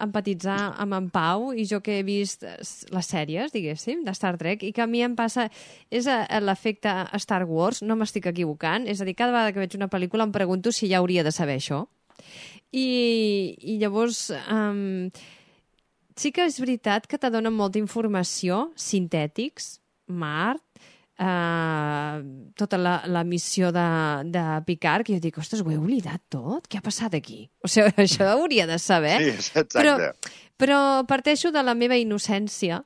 empatitzar 0.06 0.60
amb 0.84 0.97
en 0.99 1.10
Pau 1.13 1.52
i 1.54 1.67
jo 1.69 1.82
que 1.86 1.99
he 1.99 2.06
vist 2.08 2.45
les 2.45 3.12
sèries, 3.13 3.54
diguéssim, 3.54 4.04
de 4.08 4.15
Star 4.17 4.36
Trek, 4.41 4.65
i 4.65 4.73
que 4.76 4.86
a 4.86 4.89
mi 4.89 5.04
em 5.06 5.17
passa... 5.19 5.49
És 5.93 6.08
l'efecte 6.43 6.91
Star 7.21 7.43
Wars, 7.45 7.84
no 7.86 7.97
m'estic 7.99 8.32
equivocant, 8.32 8.88
és 8.89 9.02
a 9.02 9.06
dir, 9.08 9.17
cada 9.17 9.36
vegada 9.36 9.54
que 9.54 9.62
veig 9.62 9.78
una 9.78 9.91
pel·lícula 9.91 10.26
em 10.26 10.34
pregunto 10.34 10.73
si 10.73 10.89
ja 10.89 11.04
hauria 11.04 11.23
de 11.26 11.34
saber 11.36 11.60
això. 11.60 11.84
I, 12.73 12.88
i 13.62 13.78
llavors 13.82 14.28
um, 14.49 15.10
sí 16.17 16.34
que 16.34 16.47
és 16.49 16.60
veritat 16.62 17.08
que 17.10 17.19
te 17.21 17.30
donen 17.34 17.54
molta 17.54 17.80
informació, 17.82 18.71
sintètics, 18.80 19.78
Mart, 20.13 20.63
uh, 21.21 22.21
tota 22.60 22.80
la, 22.82 22.95
la 23.08 23.23
missió 23.23 23.71
de, 23.76 23.88
de 24.34 24.43
Picard, 24.67 25.06
que 25.06 25.17
jo 25.17 25.23
dic, 25.23 25.38
ostres, 25.41 25.63
ho 25.63 25.71
he 25.71 25.80
oblidat 25.80 26.23
tot? 26.34 26.67
Què 26.69 26.80
ha 26.80 26.86
passat 26.86 27.17
aquí? 27.17 27.45
O 27.63 27.71
sigui, 27.71 27.93
això 28.06 28.30
hauria 28.34 28.67
de 28.69 28.80
saber. 28.82 29.17
Sí, 29.21 29.34
exacte. 29.38 29.78
Però, 29.78 29.97
però 30.60 30.80
parteixo 31.10 31.54
de 31.54 31.63
la 31.65 31.76
meva 31.78 31.99
innocència 31.99 32.84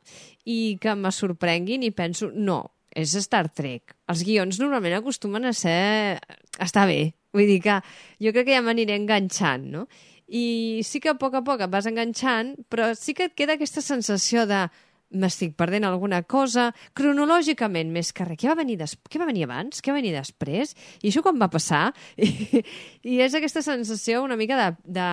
i 0.47 0.77
que 0.81 0.95
me 0.95 1.11
sorprenguin 1.11 1.83
i 1.83 1.91
penso, 1.95 2.31
no, 2.33 2.61
és 2.97 3.13
Star 3.21 3.47
Trek. 3.53 3.95
Els 4.09 4.23
guions 4.25 4.59
normalment 4.61 4.97
acostumen 4.99 5.45
a 5.47 5.53
ser... 5.55 6.19
Està 6.63 6.87
bé, 6.89 7.16
Vull 7.35 7.49
dir 7.49 7.61
que 7.63 7.79
jo 8.23 8.33
crec 8.33 8.47
que 8.49 8.55
ja 8.55 8.63
m'aniré 8.65 8.97
enganxant, 8.99 9.67
no? 9.73 9.87
I 10.27 10.83
sí 10.83 10.99
que 10.99 11.13
a 11.13 11.19
poc 11.19 11.37
a 11.39 11.43
poc 11.45 11.63
et 11.63 11.71
vas 11.71 11.87
enganxant, 11.87 12.55
però 12.71 12.91
sí 12.99 13.15
que 13.15 13.29
et 13.29 13.35
queda 13.37 13.55
aquesta 13.55 13.83
sensació 13.83 14.43
de 14.49 14.65
m'estic 15.07 15.53
perdent 15.55 15.85
alguna 15.87 16.19
cosa, 16.27 16.71
cronològicament 16.97 17.91
més 17.93 18.11
que 18.11 18.25
res. 18.27 18.39
Què 18.41 18.49
va 18.51 18.57
venir, 18.59 18.77
des... 18.81 18.95
què 19.07 19.21
va 19.21 19.29
venir 19.29 19.45
abans? 19.47 19.79
Què 19.79 19.93
va 19.93 20.01
venir 20.01 20.11
després? 20.15 20.73
I 21.01 21.11
això 21.11 21.23
quan 21.23 21.39
va 21.39 21.49
passar? 21.53 21.93
I, 22.17 22.63
i 23.07 23.19
és 23.23 23.37
aquesta 23.37 23.63
sensació 23.63 24.23
una 24.25 24.37
mica 24.39 24.59
de, 24.59 24.67
de, 24.99 25.09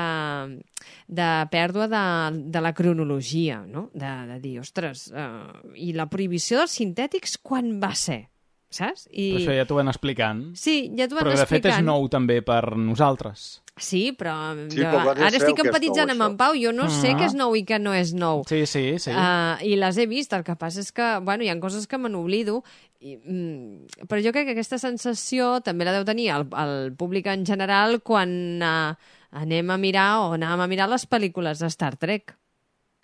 de 1.21 1.31
pèrdua 1.55 1.89
de, 1.91 2.05
de 2.51 2.65
la 2.65 2.75
cronologia, 2.75 3.63
no? 3.71 3.89
De, 3.95 4.13
de 4.33 4.41
dir, 4.43 4.59
ostres, 4.65 5.09
uh, 5.15 5.75
i 5.79 5.93
la 5.95 6.11
prohibició 6.11 6.59
dels 6.63 6.75
sintètics 6.81 7.39
quan 7.43 7.77
va 7.83 7.95
ser? 7.99 8.25
Saps? 8.77 9.09
I... 9.11 9.31
Però 9.33 9.43
això 9.43 9.59
ja 9.59 9.67
t'ho 9.69 9.79
van 9.79 9.91
explicant. 9.93 10.47
Sí, 10.59 10.91
ja 10.97 11.09
t'ho 11.09 11.19
van 11.19 11.29
però, 11.29 11.35
explicant. 11.37 11.51
Però 11.51 11.71
de 11.71 11.71
fet 11.71 11.71
és 11.73 11.87
nou 11.87 12.09
també 12.13 12.41
per 12.47 12.63
nosaltres. 12.77 13.47
Sí, 13.75 14.13
però, 14.15 14.35
sí, 14.71 14.79
jo, 14.79 14.87
però 14.87 15.15
ara 15.17 15.35
estic 15.35 15.59
empatitzant 15.65 16.07
nou, 16.13 16.15
amb 16.15 16.27
en 16.29 16.37
Pau, 16.39 16.55
jo 16.55 16.71
no 16.71 16.85
ah. 16.87 16.93
sé 16.95 17.17
què 17.19 17.27
és 17.27 17.35
nou 17.35 17.57
i 17.59 17.65
què 17.67 17.81
no 17.83 17.91
és 17.97 18.13
nou. 18.15 18.45
Sí, 18.47 18.61
sí, 18.71 18.85
sí. 19.03 19.11
Uh, 19.11 19.59
I 19.67 19.75
les 19.81 19.99
he 19.99 20.07
vist, 20.11 20.35
el 20.37 20.45
que 20.47 20.55
passa 20.61 20.85
és 20.85 20.93
que, 20.95 21.09
bueno, 21.27 21.43
hi 21.43 21.51
ha 21.51 21.57
coses 21.63 21.89
que 21.91 21.99
me 21.99 22.13
n'oblido, 22.13 22.61
i, 23.03 23.17
mm, 23.19 24.07
però 24.07 24.23
jo 24.23 24.31
crec 24.37 24.47
que 24.47 24.55
aquesta 24.55 24.79
sensació 24.79 25.59
també 25.67 25.89
la 25.89 25.97
deu 25.97 26.07
tenir 26.07 26.31
el, 26.37 26.47
el 26.63 26.95
públic 26.99 27.27
en 27.33 27.43
general 27.49 27.99
quan 28.07 28.63
uh, 28.63 28.95
anem 29.35 29.75
a 29.75 29.81
mirar 29.81 30.09
o 30.23 30.33
anàvem 30.39 30.63
a 30.63 30.71
mirar 30.71 30.89
les 30.93 31.09
pel·lícules 31.11 31.59
de 31.59 31.71
Star 31.75 31.97
Trek. 31.99 32.37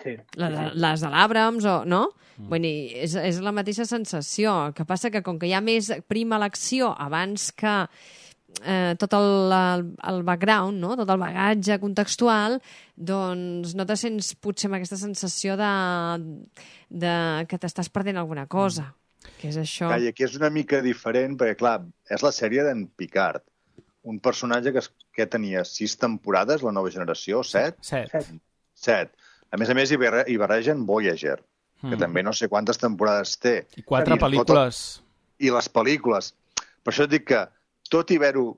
Sí. 0.01 0.17
La, 0.41 0.71
les 0.73 1.05
de 1.05 1.11
l'Abrams, 1.13 1.67
o, 1.69 1.77
no? 1.89 2.07
Mm. 2.37 2.49
Vull 2.49 2.65
dir, 2.65 2.77
és, 3.05 3.17
és 3.21 3.41
la 3.45 3.53
mateixa 3.53 3.85
sensació. 3.89 4.55
El 4.69 4.75
que 4.77 4.87
passa 4.89 5.13
que 5.13 5.23
com 5.27 5.39
que 5.41 5.51
hi 5.51 5.55
ha 5.57 5.63
més 5.65 5.91
prima 6.09 6.41
l'acció 6.41 6.95
abans 6.97 7.51
que 7.53 7.75
eh, 8.65 8.95
tot 8.99 9.15
el, 9.17 9.53
el, 9.53 9.85
el 10.13 10.23
background, 10.27 10.81
no? 10.81 10.95
tot 10.99 11.11
el 11.13 11.21
bagatge 11.21 11.79
contextual, 11.83 12.59
doncs 12.97 13.75
no 13.79 13.87
te 13.89 13.97
sents 14.01 14.33
potser 14.41 14.71
amb 14.71 14.81
aquesta 14.81 14.99
sensació 15.01 15.57
de, 15.61 15.71
de 17.05 17.15
que 17.51 17.61
t'estàs 17.61 17.93
perdent 17.93 18.21
alguna 18.21 18.47
cosa. 18.51 18.91
Mm. 18.91 18.97
Que 19.41 19.51
és 19.53 19.57
això. 19.61 19.89
Calla, 19.93 20.13
que 20.17 20.25
és 20.25 20.37
una 20.39 20.49
mica 20.53 20.81
diferent, 20.85 21.37
perquè, 21.41 21.59
clar, 21.61 21.79
és 22.09 22.25
la 22.25 22.33
sèrie 22.33 22.65
d'en 22.65 22.87
Picard. 22.97 23.45
Un 24.09 24.17
personatge 24.25 24.73
que, 24.73 24.83
que 25.13 25.27
tenia 25.29 25.65
sis 25.69 25.99
temporades, 26.01 26.65
la 26.65 26.73
nova 26.73 26.93
generació, 26.93 27.43
set? 27.45 27.77
Set. 27.85 28.15
Set. 28.15 28.31
Set. 28.81 29.13
A 29.51 29.59
més 29.59 29.71
a 29.71 29.77
més, 29.77 29.91
hi, 29.91 29.99
barre 29.99 30.25
hi 30.31 30.37
barregen 30.41 30.85
Voyager, 30.87 31.39
mm. 31.83 31.93
que 31.93 32.01
també 32.01 32.23
no 32.27 32.35
sé 32.37 32.49
quantes 32.49 32.79
temporades 32.79 33.37
té. 33.43 33.57
I 33.81 33.85
quatre 33.87 34.19
I 34.19 34.23
pel·lícules. 34.23 34.83
I 35.43 35.53
les 35.55 35.71
pel·lícules. 35.73 36.33
Per 36.85 36.93
això 36.93 37.07
et 37.09 37.15
dic 37.15 37.31
que, 37.33 37.45
tot 37.93 38.11
i 38.11 38.21
haver-ho... 38.21 38.51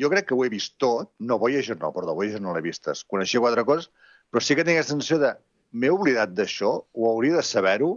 Jo 0.00 0.08
crec 0.08 0.30
que 0.30 0.34
ho 0.34 0.40
he 0.40 0.48
vist 0.48 0.78
tot, 0.80 1.10
no 1.20 1.36
Voyager 1.38 1.76
no, 1.76 1.90
perdó, 1.92 2.14
Voyager 2.16 2.40
no 2.40 2.54
l'he 2.54 2.62
vistes. 2.64 3.02
Coneixia 3.04 3.42
quatre 3.44 3.64
coses, 3.68 3.90
però 4.32 4.40
sí 4.40 4.56
que 4.56 4.64
tinc 4.64 4.80
la 4.80 4.86
sensació 4.88 5.18
de 5.20 5.34
m'he 5.76 5.90
oblidat 5.92 6.32
d'això, 6.36 6.70
o 6.80 7.08
hauria 7.10 7.36
de 7.36 7.44
saber-ho, 7.44 7.90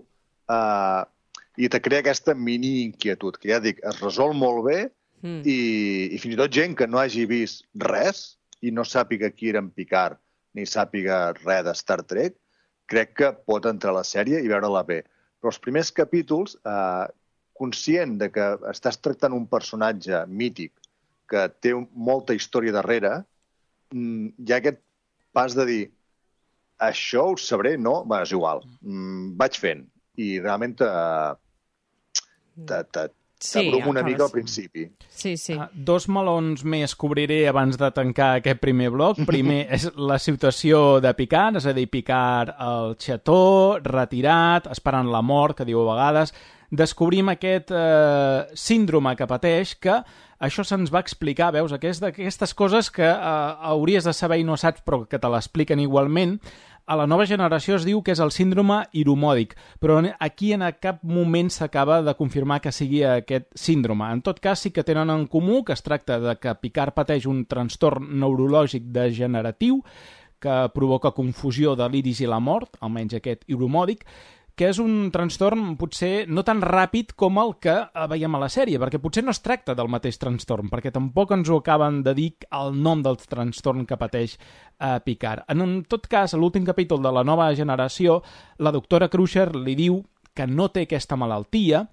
eh, 0.51 1.03
i 1.55 1.69
te 1.71 1.79
crea 1.79 2.03
aquesta 2.03 2.35
mini 2.35 2.81
inquietud, 2.83 3.37
que 3.39 3.53
ja 3.53 3.61
dic, 3.63 3.79
es 3.87 4.01
resol 4.03 4.35
molt 4.35 4.65
bé, 4.67 4.79
mm. 5.23 5.41
i, 5.47 5.57
i 6.15 6.19
fins 6.19 6.35
i 6.35 6.39
tot 6.41 6.53
gent 6.57 6.75
que 6.79 6.87
no 6.89 6.99
hagi 6.99 7.25
vist 7.29 7.65
res 7.85 8.25
i 8.65 8.73
no 8.75 8.83
sàpiga 8.87 9.31
qui 9.31 9.51
era 9.53 9.63
en 9.63 9.71
Picard, 9.71 10.19
ni 10.55 10.65
sàpiga 10.69 11.19
res 11.41 11.65
de 11.67 11.73
Star 11.75 12.01
Trek, 12.07 12.37
crec 12.91 13.13
que 13.19 13.31
pot 13.49 13.65
entrar 13.69 13.93
a 13.93 13.99
la 13.99 14.07
sèrie 14.07 14.41
i 14.41 14.49
veure-la 14.51 14.83
bé. 14.87 15.01
Però 15.39 15.51
els 15.51 15.61
primers 15.61 15.91
capítols, 15.91 16.55
eh, 16.63 17.05
conscient 17.55 18.17
de 18.21 18.29
que 18.31 18.47
estàs 18.71 18.99
tractant 18.99 19.35
un 19.35 19.45
personatge 19.47 20.25
mític 20.27 20.73
que 21.31 21.47
té 21.63 21.73
molta 22.09 22.35
història 22.37 22.75
darrere, 22.75 23.23
mm, 23.91 24.27
hi 24.45 24.53
ha 24.53 24.57
aquest 24.57 24.81
pas 25.33 25.55
de 25.55 25.65
dir 25.65 25.83
això 26.79 27.31
ho 27.31 27.37
sabré, 27.37 27.75
no? 27.77 28.03
Bé, 28.05 28.21
és 28.23 28.31
igual. 28.31 28.63
Mm, 28.81 29.35
vaig 29.39 29.59
fent. 29.59 29.85
I 30.17 30.39
realment 30.39 30.75
eh, 30.81 31.33
te, 32.67 32.83
te, 32.95 33.07
T'abrumo 33.53 33.83
sí, 33.83 33.89
una 33.91 34.03
mica 34.03 34.25
al 34.25 34.31
principi. 34.31 34.87
Sí, 35.09 35.35
sí. 35.37 35.55
Uh, 35.55 35.67
dos 35.73 36.07
melons 36.11 36.65
més 36.65 36.95
cobriré 36.99 37.43
abans 37.51 37.77
de 37.79 37.91
tancar 37.95 38.35
aquest 38.39 38.61
primer 38.63 38.89
bloc. 38.93 39.21
Primer 39.27 39.61
és 39.77 39.87
la 39.95 40.19
situació 40.21 40.99
de 41.03 41.13
Picard, 41.17 41.61
és 41.61 41.69
a 41.69 41.75
dir, 41.77 41.87
Picard 41.91 42.55
al 42.57 42.95
xató, 43.01 43.79
retirat, 43.83 44.69
esperant 44.73 45.11
la 45.13 45.23
mort, 45.25 45.57
que 45.59 45.67
diu 45.67 45.83
a 45.83 45.89
vegades. 45.93 46.35
Descobrim 46.75 47.29
aquest 47.29 47.71
eh, 47.71 48.45
síndrome 48.57 49.13
que 49.15 49.27
pateix, 49.29 49.75
que 49.79 49.99
això 50.43 50.65
se'ns 50.65 50.91
va 50.91 51.03
explicar, 51.05 51.51
veus, 51.55 51.71
aquestes 51.71 52.53
coses 52.57 52.89
que 52.91 53.05
eh, 53.05 53.17
hauries 53.71 54.07
de 54.07 54.13
saber 54.13 54.41
i 54.41 54.47
no 54.47 54.57
saps, 54.59 54.83
però 54.85 55.03
que 55.07 55.21
te 55.21 55.31
l'expliquen 55.31 55.83
igualment 55.83 56.39
a 56.85 56.95
la 56.95 57.07
nova 57.07 57.25
generació 57.25 57.79
es 57.79 57.85
diu 57.85 58.01
que 58.05 58.13
és 58.13 58.21
el 58.21 58.31
síndrome 58.33 58.83
iromòdic, 58.93 59.55
però 59.81 59.97
aquí 60.19 60.51
en 60.53 60.65
cap 60.79 61.01
moment 61.03 61.49
s'acaba 61.49 62.01
de 62.05 62.13
confirmar 62.15 62.61
que 62.61 62.71
sigui 62.71 63.03
aquest 63.03 63.47
síndrome. 63.55 64.05
En 64.11 64.21
tot 64.21 64.39
cas, 64.39 64.59
sí 64.59 64.71
que 64.71 64.83
tenen 64.83 65.09
en 65.09 65.25
comú 65.27 65.63
que 65.65 65.73
es 65.73 65.81
tracta 65.81 66.19
de 66.19 66.35
que 66.37 66.53
Picard 66.55 66.93
pateix 66.93 67.25
un 67.25 67.45
trastorn 67.45 68.19
neurològic 68.19 68.91
degeneratiu 68.93 69.81
que 70.39 70.69
provoca 70.75 71.15
confusió 71.15 71.75
de 71.75 71.87
l'iris 71.89 72.21
i 72.21 72.29
la 72.29 72.39
mort, 72.39 72.77
almenys 72.81 73.17
aquest 73.17 73.47
hiromòdic, 73.49 74.05
que 74.55 74.69
és 74.71 74.79
un 74.79 75.09
trastorn 75.11 75.73
potser 75.79 76.25
no 76.31 76.43
tan 76.47 76.61
ràpid 76.63 77.11
com 77.19 77.37
el 77.41 77.53
que 77.63 77.75
eh, 77.75 78.05
veiem 78.11 78.37
a 78.37 78.41
la 78.45 78.49
sèrie, 78.51 78.79
perquè 78.79 79.01
potser 79.03 79.25
no 79.25 79.33
es 79.35 79.41
tracta 79.43 79.75
del 79.75 79.91
mateix 79.91 80.17
trastorn, 80.21 80.69
perquè 80.71 80.93
tampoc 80.95 81.33
ens 81.35 81.51
ho 81.51 81.59
acaben 81.59 82.01
de 82.05 82.15
dir 82.15 82.29
el 82.55 82.75
nom 82.79 83.03
del 83.03 83.19
trastorn 83.19 83.83
que 83.85 83.99
pateix 83.99 84.37
eh, 84.37 84.99
Picard. 85.03 85.43
En 85.51 85.83
tot 85.91 86.07
cas, 86.07 86.33
a 86.33 86.39
l'últim 86.39 86.65
capítol 86.67 87.03
de 87.03 87.11
la 87.11 87.25
nova 87.27 87.51
generació, 87.55 88.21
la 88.63 88.71
doctora 88.71 89.09
Crusher 89.11 89.51
li 89.55 89.75
diu 89.75 89.99
que 90.35 90.47
no 90.47 90.69
té 90.71 90.85
aquesta 90.87 91.19
malaltia, 91.19 91.85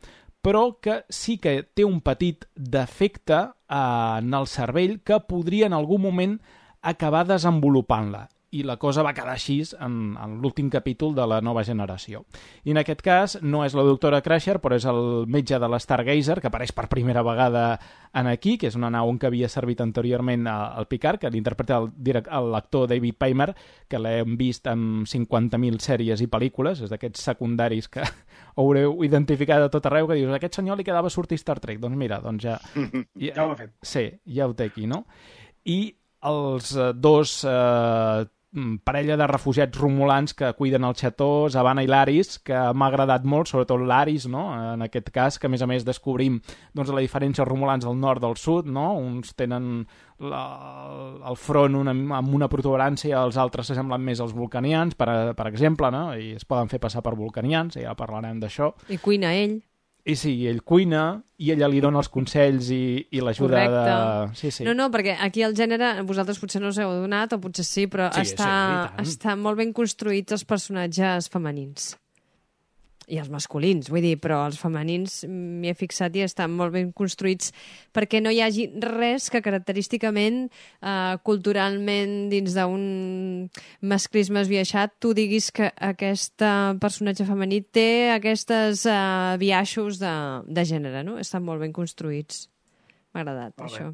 però 0.42 0.78
que 0.82 1.02
sí 1.10 1.38
que 1.38 1.60
té 1.74 1.84
un 1.86 2.00
petit 2.02 2.46
defecte 2.54 3.40
eh, 3.42 4.20
en 4.22 4.34
el 4.38 4.46
cervell 4.46 5.00
que 5.02 5.18
podria 5.26 5.66
en 5.66 5.74
algun 5.74 6.06
moment 6.06 6.38
acabar 6.82 7.26
desenvolupant-la 7.26 8.28
i 8.52 8.62
la 8.68 8.76
cosa 8.76 9.02
va 9.04 9.14
quedar 9.16 9.32
així 9.32 9.62
en, 9.80 10.12
en 10.20 10.36
l'últim 10.42 10.68
capítol 10.70 11.14
de 11.16 11.24
la 11.28 11.40
nova 11.40 11.62
generació. 11.64 12.22
I 12.68 12.74
en 12.74 12.80
aquest 12.82 13.00
cas 13.04 13.38
no 13.40 13.62
és 13.64 13.72
la 13.72 13.84
doctora 13.86 14.20
Crusher, 14.24 14.58
però 14.60 14.76
és 14.76 14.84
el 14.88 15.24
metge 15.32 15.56
de 15.58 15.70
l'Stargazer, 15.72 16.36
que 16.40 16.50
apareix 16.50 16.74
per 16.76 16.84
primera 16.92 17.24
vegada 17.24 17.78
en 18.12 18.28
aquí, 18.28 18.58
que 18.60 18.68
és 18.68 18.76
una 18.76 18.90
nau 18.92 19.08
en 19.08 19.16
què 19.20 19.30
havia 19.30 19.48
servit 19.48 19.80
anteriorment 19.80 20.44
al 20.52 20.88
Picard, 20.90 21.22
que 21.22 21.30
l'interpreta 21.32 21.80
l'actor 22.44 22.90
David 22.92 23.16
Paymer, 23.24 23.48
que 23.88 24.00
l'hem 24.00 24.36
vist 24.36 24.68
en 24.68 25.06
50.000 25.08 25.80
sèries 25.80 26.20
i 26.20 26.28
pel·lícules, 26.28 26.84
és 26.84 26.92
d'aquests 26.92 27.24
secundaris 27.32 27.88
que 27.88 28.04
haureu 28.60 29.00
identificat 29.08 29.64
a 29.64 29.72
tot 29.72 29.88
arreu, 29.88 30.10
que 30.10 30.20
dius, 30.20 30.34
aquest 30.36 30.60
senyor 30.60 30.76
li 30.76 30.84
quedava 30.84 31.12
sortir 31.12 31.40
Star 31.40 31.56
Trek. 31.60 31.80
Doncs 31.80 31.96
mira, 31.96 32.20
doncs 32.20 32.44
ja... 32.44 32.60
Ja, 33.22 33.32
ja 33.36 33.44
ho 33.46 33.52
ha 33.52 33.56
fet. 33.56 33.72
Sí, 33.86 34.02
ja 34.34 34.46
ho 34.48 34.54
té 34.56 34.66
aquí, 34.68 34.84
no? 34.90 35.04
I 35.68 35.94
els 36.28 36.72
eh, 36.76 36.92
dos 36.94 37.42
eh, 37.48 38.24
parella 38.84 39.16
de 39.16 39.26
refugiats 39.26 39.78
romulans 39.78 40.34
que 40.34 40.52
cuiden 40.52 40.84
el 40.84 40.94
xató, 40.94 41.48
Zavana 41.50 41.82
i 41.84 41.88
Laris, 41.88 42.36
que 42.44 42.58
m'ha 42.76 42.88
agradat 42.90 43.24
molt, 43.24 43.48
sobretot 43.48 43.80
l'Aris, 43.80 44.26
no? 44.28 44.44
en 44.74 44.84
aquest 44.84 45.08
cas, 45.14 45.38
que 45.40 45.48
a 45.48 45.52
més 45.52 45.64
a 45.64 45.68
més 45.70 45.86
descobrim 45.88 46.38
doncs, 46.76 46.92
la 46.92 47.00
diferència 47.00 47.46
romulans 47.48 47.86
del 47.88 47.96
nord 47.96 48.20
del 48.20 48.36
sud, 48.36 48.68
no? 48.68 48.92
uns 49.00 49.32
tenen 49.38 49.86
la, 50.20 50.44
el 51.28 51.40
front 51.40 51.80
una, 51.80 51.96
amb 52.20 52.36
una 52.36 52.50
protuberància, 52.52 53.24
els 53.24 53.40
altres 53.40 53.72
s'assemblen 53.72 54.04
més 54.04 54.20
als 54.20 54.36
vulcanians, 54.36 54.94
per, 55.00 55.32
per 55.38 55.48
exemple, 55.48 55.90
no? 55.94 56.10
i 56.12 56.34
es 56.36 56.44
poden 56.44 56.68
fer 56.68 56.82
passar 56.82 57.00
per 57.02 57.16
vulcanians, 57.16 57.80
ja 57.80 57.96
parlarem 57.96 58.42
d'això. 58.42 58.74
I 58.92 59.00
cuina 59.00 59.32
ell. 59.32 59.62
I 60.02 60.16
sí, 60.18 60.32
ell 60.50 60.64
cuina 60.66 61.22
i 61.38 61.52
ella 61.54 61.68
li 61.70 61.78
dona 61.82 62.00
els 62.02 62.10
consells 62.10 62.72
i, 62.74 63.06
i 63.14 63.22
l'ajuda 63.22 63.62
de... 63.70 63.96
Sí, 64.38 64.50
sí. 64.50 64.66
No, 64.66 64.74
no, 64.74 64.88
perquè 64.90 65.14
aquí 65.22 65.44
el 65.46 65.54
gènere, 65.54 65.94
vosaltres 66.08 66.40
potser 66.42 66.62
no 66.62 66.72
us 66.74 66.80
heu 66.82 66.90
donat, 67.04 67.36
o 67.36 67.40
potser 67.42 67.66
sí, 67.66 67.86
però 67.90 68.10
sí, 68.10 68.24
està, 68.26 68.50
sí, 68.98 69.12
està 69.14 69.36
molt 69.38 69.62
ben 69.62 69.70
construïts 69.76 70.34
els 70.34 70.46
personatges 70.48 71.30
femenins 71.30 71.92
i 73.10 73.18
els 73.22 73.30
masculins, 73.32 73.90
vull 73.92 74.04
dir, 74.04 74.16
però 74.22 74.42
els 74.46 74.58
femenins 74.60 75.22
m'hi 75.28 75.72
he 75.72 75.74
fixat 75.78 76.14
i 76.16 76.24
estan 76.26 76.52
molt 76.54 76.74
ben 76.74 76.92
construïts 76.96 77.52
perquè 77.94 78.20
no 78.22 78.30
hi 78.32 78.42
hagi 78.44 78.68
res 78.84 79.28
que 79.32 79.42
característicament, 79.44 80.44
eh, 80.82 81.16
culturalment, 81.26 82.14
dins 82.32 82.54
d'un 82.56 82.84
masclisme 83.80 84.42
esbiaixat, 84.44 84.96
tu 85.02 85.14
diguis 85.16 85.50
que 85.54 85.72
aquest 85.92 86.44
personatge 86.82 87.26
femení 87.28 87.62
té 87.62 88.12
aquestes 88.14 88.86
eh, 88.86 89.36
biaixos 89.42 90.00
de, 90.02 90.14
de 90.46 90.66
gènere, 90.68 91.04
no? 91.06 91.18
Estan 91.22 91.44
molt 91.46 91.62
ben 91.64 91.74
construïts. 91.74 92.48
M'ha 93.12 93.24
agradat, 93.24 93.58
això. 93.60 93.92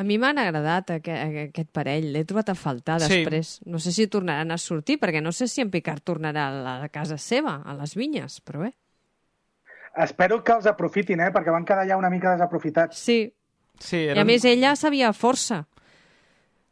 A 0.00 0.04
mi 0.08 0.16
m'han 0.16 0.38
agradat 0.40 0.94
aquest, 0.94 1.40
aquest 1.42 1.68
parell, 1.76 2.06
l'he 2.14 2.22
trobat 2.24 2.48
a 2.48 2.56
faltar 2.56 2.96
després. 3.02 3.56
Sí. 3.58 3.66
No 3.68 3.80
sé 3.82 3.92
si 3.92 4.06
tornaran 4.08 4.54
a 4.54 4.56
sortir, 4.60 4.96
perquè 5.02 5.20
no 5.20 5.34
sé 5.36 5.48
si 5.52 5.60
en 5.60 5.72
Picard 5.72 6.04
tornarà 6.04 6.46
a 6.48 6.78
la 6.84 6.88
casa 6.92 7.18
seva, 7.20 7.58
a 7.60 7.76
les 7.76 7.92
vinyes, 7.98 8.38
però 8.46 8.64
bé. 8.64 8.72
Espero 10.02 10.40
que 10.40 10.54
els 10.56 10.68
aprofitin, 10.70 11.20
eh? 11.20 11.28
perquè 11.34 11.52
van 11.52 11.66
quedar 11.68 11.84
ja 11.88 12.00
una 12.00 12.08
mica 12.08 12.32
desaprofitats. 12.32 12.96
Sí. 12.96 13.26
sí 13.76 14.06
eren... 14.06 14.22
I 14.22 14.24
a 14.24 14.28
més 14.28 14.46
ella 14.48 14.72
sabia 14.80 15.12
força. 15.12 15.66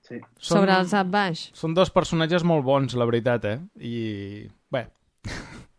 Sí. 0.08 0.22
Sobre 0.40 0.72
els 0.80 0.94
up 0.96 1.12
baix. 1.12 1.50
Són 1.54 1.76
dos 1.76 1.92
personatges 1.92 2.46
molt 2.48 2.64
bons, 2.64 2.96
la 2.96 3.06
veritat, 3.06 3.44
eh? 3.44 3.58
I, 3.76 4.48
bé, 4.72 4.86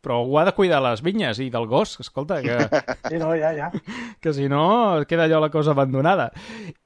però 0.02 0.20
algú 0.22 0.40
ha 0.42 0.46
de 0.48 0.54
cuidar 0.58 0.82
les 0.84 1.04
vinyes 1.06 1.40
i 1.40 1.50
del 1.54 1.68
gos, 1.70 2.00
escolta, 2.02 2.42
que... 2.42 2.58
Sí, 3.12 3.20
no, 3.22 3.32
ja, 3.38 3.54
ja. 3.54 3.72
Que 4.22 4.34
si 4.34 4.48
no, 4.50 5.04
queda 5.08 5.26
allò 5.26 5.40
la 5.40 5.52
cosa 5.54 5.72
abandonada. 5.72 6.32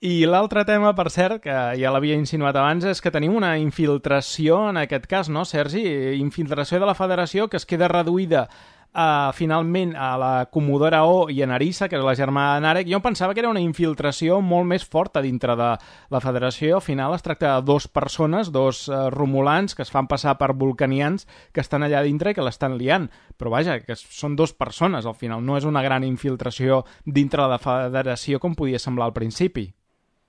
I 0.02 0.26
l'altre 0.30 0.66
tema, 0.68 0.94
per 0.96 1.10
cert, 1.12 1.42
que 1.44 1.56
ja 1.80 1.92
l'havia 1.94 2.18
insinuat 2.20 2.56
abans, 2.60 2.88
és 2.92 3.02
que 3.02 3.14
tenim 3.14 3.36
una 3.36 3.56
infiltració, 3.62 4.66
en 4.72 4.84
aquest 4.84 5.08
cas, 5.12 5.32
no, 5.32 5.46
Sergi? 5.46 5.84
Infiltració 6.20 6.80
de 6.80 6.90
la 6.90 6.98
federació 6.98 7.50
que 7.50 7.60
es 7.62 7.68
queda 7.68 7.92
reduïda 7.92 8.48
uh, 8.96 9.34
finalment 9.36 9.94
a 10.00 10.16
la 10.18 10.32
Comodora 10.52 11.04
O 11.06 11.28
i 11.30 11.42
a 11.44 11.48
Narissa, 11.48 11.90
que 11.92 12.00
és 12.00 12.06
la 12.06 12.16
germana 12.16 12.56
de 12.56 12.64
Narek, 12.64 12.90
jo 12.90 13.02
pensava 13.04 13.36
que 13.36 13.44
era 13.44 13.52
una 13.52 13.62
infiltració 13.64 14.40
molt 14.42 14.70
més 14.72 14.88
forta 14.88 15.22
dintre 15.22 15.58
de 15.60 15.70
la 16.10 16.24
federació. 16.24 16.80
Al 16.80 16.86
final 16.86 17.14
es 17.14 17.26
tracta 17.26 17.56
de 17.56 17.68
dos 17.68 17.88
persones, 17.88 18.52
dos 18.56 18.88
uh, 18.90 19.10
romulans 19.14 19.76
que 19.76 19.84
es 19.84 19.92
fan 19.92 20.08
passar 20.08 20.38
per 20.40 20.54
vulcanians 20.56 21.28
que 21.52 21.62
estan 21.62 21.84
allà 21.84 22.04
dintre 22.08 22.32
i 22.32 22.38
que 22.38 22.46
l'estan 22.46 22.80
liant. 22.80 23.10
Però 23.38 23.52
vaja, 23.52 23.82
que 23.84 24.00
són 24.00 24.36
dos 24.40 24.56
persones 24.56 25.06
al 25.06 25.20
final, 25.20 25.44
no 25.44 25.60
és 25.60 25.68
una 25.68 25.84
gran 25.84 26.08
infiltració 26.08 26.86
dintre 27.06 27.44
de 27.44 27.52
la 27.52 27.60
federació 27.60 28.40
com 28.40 28.56
podia 28.56 28.80
semblar 28.80 29.12
al 29.12 29.18
principi. 29.18 29.70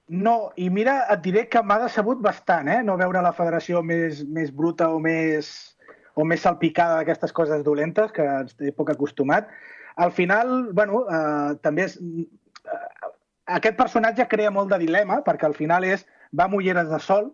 No, 0.09 0.53
i 0.55 0.69
mira, 0.71 1.01
et 1.11 1.23
diré 1.25 1.49
que 1.51 1.63
m'ha 1.67 1.81
decebut 1.83 2.21
bastant, 2.23 2.69
eh? 2.71 2.83
No 2.87 2.95
veure 2.99 3.23
la 3.25 3.33
federació 3.35 3.83
més, 3.83 4.23
més 4.23 4.53
bruta 4.55 4.93
o 4.95 5.01
més 5.03 5.76
o 6.17 6.25
més 6.25 6.43
salpicada 6.43 7.01
d'aquestes 7.01 7.35
coses 7.37 7.63
dolentes, 7.65 8.13
que 8.13 8.25
estic 8.43 8.77
poc 8.77 8.95
acostumat. 8.95 9.51
Al 10.01 10.13
final, 10.17 10.73
bueno, 10.73 11.05
eh, 11.07 11.57
també 11.65 11.87
és... 11.91 11.99
Eh, 12.01 13.13
aquest 13.57 13.77
personatge 13.79 14.25
crea 14.27 14.51
molt 14.51 14.73
de 14.73 14.81
dilema, 14.81 15.21
perquè 15.23 15.47
al 15.47 15.55
final 15.55 15.85
és 15.87 16.03
va 16.35 16.49
amb 16.49 16.57
ulleres 16.59 16.89
de 16.91 16.99
sol. 17.05 17.29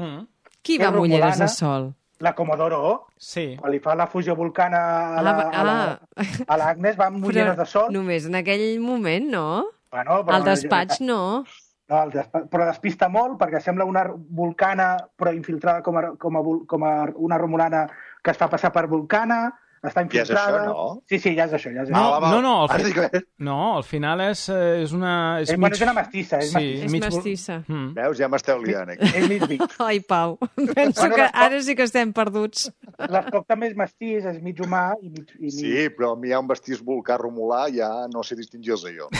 Mm. 0.00 0.24
Qui 0.64 0.80
va 0.80 0.88
amb 0.90 1.04
ulleres 1.04 1.38
de 1.38 1.48
sol? 1.52 1.92
La 2.24 2.32
Comodoro 2.34 2.78
O. 2.88 2.94
Sí. 3.20 3.52
Quan 3.60 3.74
li 3.74 3.80
fa 3.84 3.94
la 3.98 4.06
fusió 4.10 4.34
vulcana 4.38 4.80
a 5.18 5.22
la, 5.22 5.34
ah, 5.34 5.50
a 5.50 5.64
la, 5.68 5.76
ah. 6.16 6.26
a 6.46 6.58
l'Agnes, 6.58 6.96
va 6.98 7.10
amb 7.12 7.26
ulleres 7.28 7.58
de 7.58 7.66
sol. 7.68 7.92
Només 7.94 8.26
en 8.30 8.40
aquell 8.40 8.80
moment, 8.80 9.28
no? 9.34 9.46
Bueno, 9.92 10.22
però 10.24 10.40
Al 10.40 10.48
despatx, 10.48 11.02
no. 11.04 11.44
No, 11.92 12.00
però 12.48 12.64
despista 12.64 13.10
molt 13.12 13.36
perquè 13.36 13.60
sembla 13.60 13.84
una 13.84 14.06
vulcana 14.08 14.94
però 15.20 15.34
infiltrada 15.36 15.82
com 15.84 15.98
a, 16.00 16.04
com 16.16 16.38
a, 16.38 16.42
com 16.70 16.86
a 16.88 16.92
una 17.26 17.36
romulana 17.36 17.82
que 18.24 18.32
es 18.32 18.40
fa 18.40 18.48
passar 18.48 18.72
per 18.72 18.86
Vulcana, 18.88 19.42
està 19.84 20.04
infiltrada... 20.04 20.40
Ja 20.40 20.46
és 20.48 20.64
això, 20.64 20.72
no? 20.72 21.02
Sí, 21.10 21.18
sí, 21.20 21.32
ja 21.36 21.44
és 21.44 21.54
això. 21.58 21.72
Ja 21.74 21.82
és 21.84 21.90
no, 21.92 22.02
això. 22.16 22.30
no, 22.32 22.38
no, 22.40 22.52
al, 22.64 22.84
fi... 23.12 23.20
no, 23.44 23.56
al 23.76 23.84
final 23.84 24.22
és, 24.24 24.46
eh, 24.52 24.62
és 24.84 24.94
una... 24.96 25.14
És, 25.42 25.50
és, 25.50 25.58
mig... 25.58 25.60
bueno, 25.66 25.76
és 25.76 25.84
una 25.84 25.94
mestissa. 25.98 26.40
És, 26.40 26.52
sí, 26.52 26.54
mestissa. 26.56 26.86
és 26.86 26.94
mig... 26.94 27.04
mestissa. 27.04 27.58
Mm. 27.68 27.90
Veus, 27.98 28.20
ja 28.22 28.30
m'esteu 28.32 28.62
liant 28.64 28.94
aquí. 28.94 29.10
És 29.10 29.28
mig 29.28 29.46
vic. 29.50 29.64
Ai, 29.88 30.00
Pau, 30.08 30.38
penso 30.56 31.04
bueno, 31.04 31.18
que 31.20 31.28
ara 31.44 31.62
sí 31.66 31.76
que 31.76 31.88
estem 31.88 32.14
perduts. 32.16 32.70
L'estoc 33.12 33.48
també 33.50 33.72
és 33.72 33.78
mestís, 33.78 34.28
és 34.32 34.40
mig 34.44 34.60
humà 34.64 34.86
i 35.02 35.10
mig... 35.10 35.34
I 35.36 35.50
mig... 35.50 35.58
Sí, 35.58 35.88
però 35.96 36.14
a 36.14 36.20
mi 36.20 36.32
hi 36.32 36.36
ha 36.36 36.40
un 36.40 36.48
vestís 36.48 36.80
volcà 36.84 37.20
romulà, 37.20 37.66
ja 37.74 37.90
no 38.12 38.24
sé 38.24 38.38
distingir-los 38.40 38.88
jo. 38.96 39.10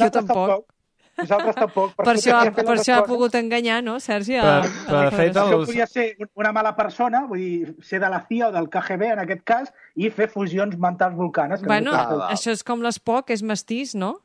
jo 0.00 0.10
tampoc. 0.10 0.66
Nosaltres 1.16 1.56
tampoc. 1.56 1.94
Per, 1.96 2.04
per 2.04 2.14
això, 2.14 2.34
ha, 2.36 2.50
per 2.52 2.64
això 2.74 2.98
ha 2.98 3.04
pogut 3.06 3.36
enganyar, 3.38 3.78
no, 3.84 3.96
Sergi? 4.02 4.36
A, 4.36 4.58
per, 4.66 4.72
per, 4.88 5.00
a 5.00 5.14
fet, 5.14 5.30
els... 5.30 5.40
Això 5.40 5.60
podia 5.70 5.86
ser 5.88 6.06
una 6.36 6.52
mala 6.56 6.74
persona, 6.76 7.22
vull 7.30 7.40
dir, 7.40 7.72
ser 7.86 8.02
de 8.02 8.10
la 8.12 8.20
CIA 8.28 8.50
o 8.50 8.52
del 8.54 8.68
KGB, 8.72 9.08
en 9.14 9.22
aquest 9.24 9.42
cas, 9.48 9.72
i 9.96 10.10
fer 10.12 10.28
fusions 10.32 10.76
mentals 10.80 11.16
vulcanes. 11.16 11.64
Que 11.64 11.72
bueno, 11.72 11.94
no 11.96 12.28
això 12.28 12.52
és 12.52 12.64
com 12.66 12.84
l'Espoc, 12.84 13.32
és 13.32 13.44
mestís, 13.46 13.96
no? 13.96 14.16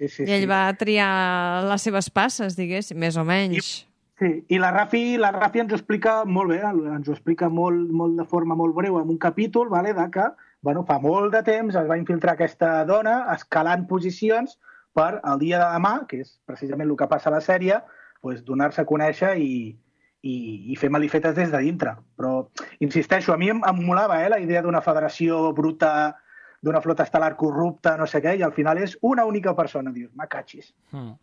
Sí, 0.00 0.08
sí, 0.08 0.24
I 0.24 0.38
ell 0.38 0.46
sí. 0.46 0.50
va 0.50 0.64
triar 0.80 1.12
les 1.68 1.84
seves 1.84 2.08
passes, 2.08 2.56
diguéssim, 2.56 2.96
més 3.00 3.20
o 3.20 3.24
menys. 3.28 3.74
I, 3.84 4.06
sí, 4.22 4.30
i 4.48 4.60
la 4.62 4.72
Rafi, 4.72 5.18
la 5.20 5.34
Rafi 5.36 5.60
ens 5.60 5.74
ho 5.74 5.76
explica 5.76 6.22
molt 6.24 6.54
bé, 6.54 6.62
ens 6.64 7.10
ho 7.10 7.16
explica 7.16 7.52
molt, 7.52 7.90
molt 7.92 8.16
de 8.16 8.24
forma 8.28 8.56
molt 8.56 8.72
breu 8.78 8.96
en 9.02 9.12
un 9.12 9.20
capítol, 9.20 9.68
vale, 9.68 9.92
de 9.92 10.08
que 10.14 10.30
bueno, 10.62 10.84
fa 10.84 10.98
molt 11.00 11.32
de 11.32 11.40
temps 11.44 11.76
es 11.76 11.86
va 11.88 11.96
infiltrar 11.96 12.34
aquesta 12.36 12.82
dona 12.88 13.22
escalant 13.34 13.86
posicions 13.88 14.58
per 14.96 15.20
el 15.22 15.38
dia 15.42 15.60
de 15.60 15.68
demà, 15.74 15.94
que 16.08 16.22
és 16.24 16.34
precisament 16.46 16.88
el 16.88 16.98
que 16.98 17.08
passa 17.10 17.30
a 17.30 17.36
la 17.36 17.44
sèrie, 17.44 17.78
pues, 18.20 18.42
donar-se 18.44 18.82
a 18.82 18.88
conèixer 18.88 19.36
i, 19.40 19.52
i, 20.22 20.34
i 20.72 20.76
fer 20.76 20.90
malifetes 20.92 21.36
des 21.36 21.52
de 21.52 21.62
dintre. 21.64 21.94
Però, 22.18 22.34
insisteixo, 22.84 23.32
a 23.32 23.38
mi 23.40 23.50
em, 23.52 23.62
em 23.66 23.82
molava 23.86 24.20
eh, 24.22 24.28
la 24.32 24.40
idea 24.42 24.62
d'una 24.62 24.82
federació 24.84 25.48
bruta, 25.56 25.92
d'una 26.60 26.82
flota 26.84 27.06
estel·lar 27.06 27.34
corrupta, 27.40 27.96
no 27.96 28.08
sé 28.10 28.22
què, 28.24 28.36
i 28.36 28.46
al 28.46 28.56
final 28.56 28.82
és 28.82 28.96
una 29.02 29.24
única 29.28 29.54
persona. 29.56 29.92
Dius, 29.94 30.12
m'acatxis. 30.16 30.72
Mm. 30.92 31.14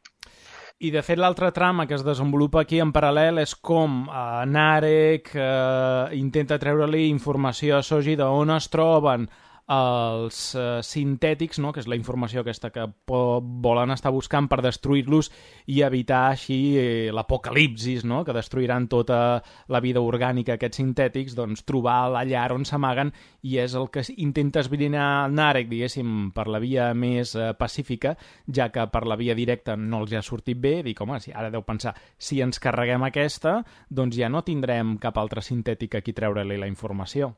I, 0.78 0.92
de 0.94 1.02
fet, 1.02 1.18
l'altra 1.18 1.50
trama 1.50 1.88
que 1.90 1.96
es 1.98 2.04
desenvolupa 2.06 2.62
aquí 2.62 2.78
en 2.84 2.92
paral·lel 2.94 3.42
és 3.42 3.56
com 3.56 4.04
eh, 4.06 4.46
Narek 4.46 5.32
eh, 5.34 6.18
intenta 6.18 6.60
treure-li 6.62 7.08
informació 7.10 7.80
a 7.80 7.86
Soji 7.86 8.14
d'on 8.20 8.54
es 8.54 8.70
troben 8.70 9.26
els 9.68 10.38
uh, 10.56 10.80
sintètics, 10.80 11.60
no? 11.60 11.74
que 11.76 11.82
és 11.84 11.90
la 11.92 11.98
informació 12.00 12.42
aquesta 12.42 12.70
que 12.72 12.86
volen 13.08 13.92
estar 13.92 14.14
buscant 14.16 14.48
per 14.48 14.62
destruir-los 14.64 15.30
i 15.68 15.82
evitar 15.84 16.22
així 16.32 16.60
eh, 16.80 17.10
l'apocalipsis, 17.12 18.06
no? 18.08 18.24
que 18.24 18.36
destruiran 18.36 18.88
tota 18.88 19.42
la 19.68 19.82
vida 19.84 20.00
orgànica 20.00 20.56
aquests 20.56 20.80
sintètics, 20.80 21.36
doncs 21.36 21.66
trobar 21.68 22.14
la 22.14 22.24
llar 22.28 22.54
on 22.56 22.64
s'amaguen 22.68 23.12
i 23.44 23.58
és 23.60 23.76
el 23.76 23.90
que 23.92 24.06
intenta 24.16 24.64
esbrinar 24.64 25.28
Narek, 25.32 25.68
diguéssim, 25.68 26.32
per 26.36 26.48
la 26.48 26.64
via 26.64 26.94
més 26.96 27.36
eh, 27.36 27.52
pacífica, 27.60 28.16
ja 28.48 28.70
que 28.72 28.88
per 28.94 29.04
la 29.04 29.20
via 29.20 29.36
directa 29.36 29.76
no 29.76 30.06
els 30.06 30.16
ha 30.16 30.24
sortit 30.24 30.62
bé, 30.64 30.78
dic, 30.86 31.02
home, 31.04 31.20
si 31.20 31.36
ara 31.36 31.52
deu 31.52 31.66
pensar, 31.68 31.92
si 32.18 32.40
ens 32.42 32.64
carreguem 32.64 33.04
aquesta, 33.04 33.60
doncs 33.90 34.16
ja 34.16 34.32
no 34.32 34.46
tindrem 34.48 34.96
cap 35.04 35.20
altre 35.20 35.44
sintètic 35.44 36.00
a 36.00 36.04
qui 36.06 36.16
treure-li 36.16 36.56
la 36.56 36.72
informació. 36.72 37.34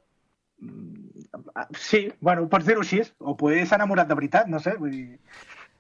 Sí, 1.77 2.07
bueno, 2.21 2.47
pots 2.49 2.65
dir-ho 2.67 2.83
així, 2.83 3.01
o 3.19 3.35
poder 3.37 3.65
s'ha 3.67 3.77
enamorat 3.79 4.09
de 4.09 4.17
veritat, 4.17 4.49
no 4.51 4.61
sé, 4.63 4.75
vull 4.79 4.93
dir... 4.93 5.07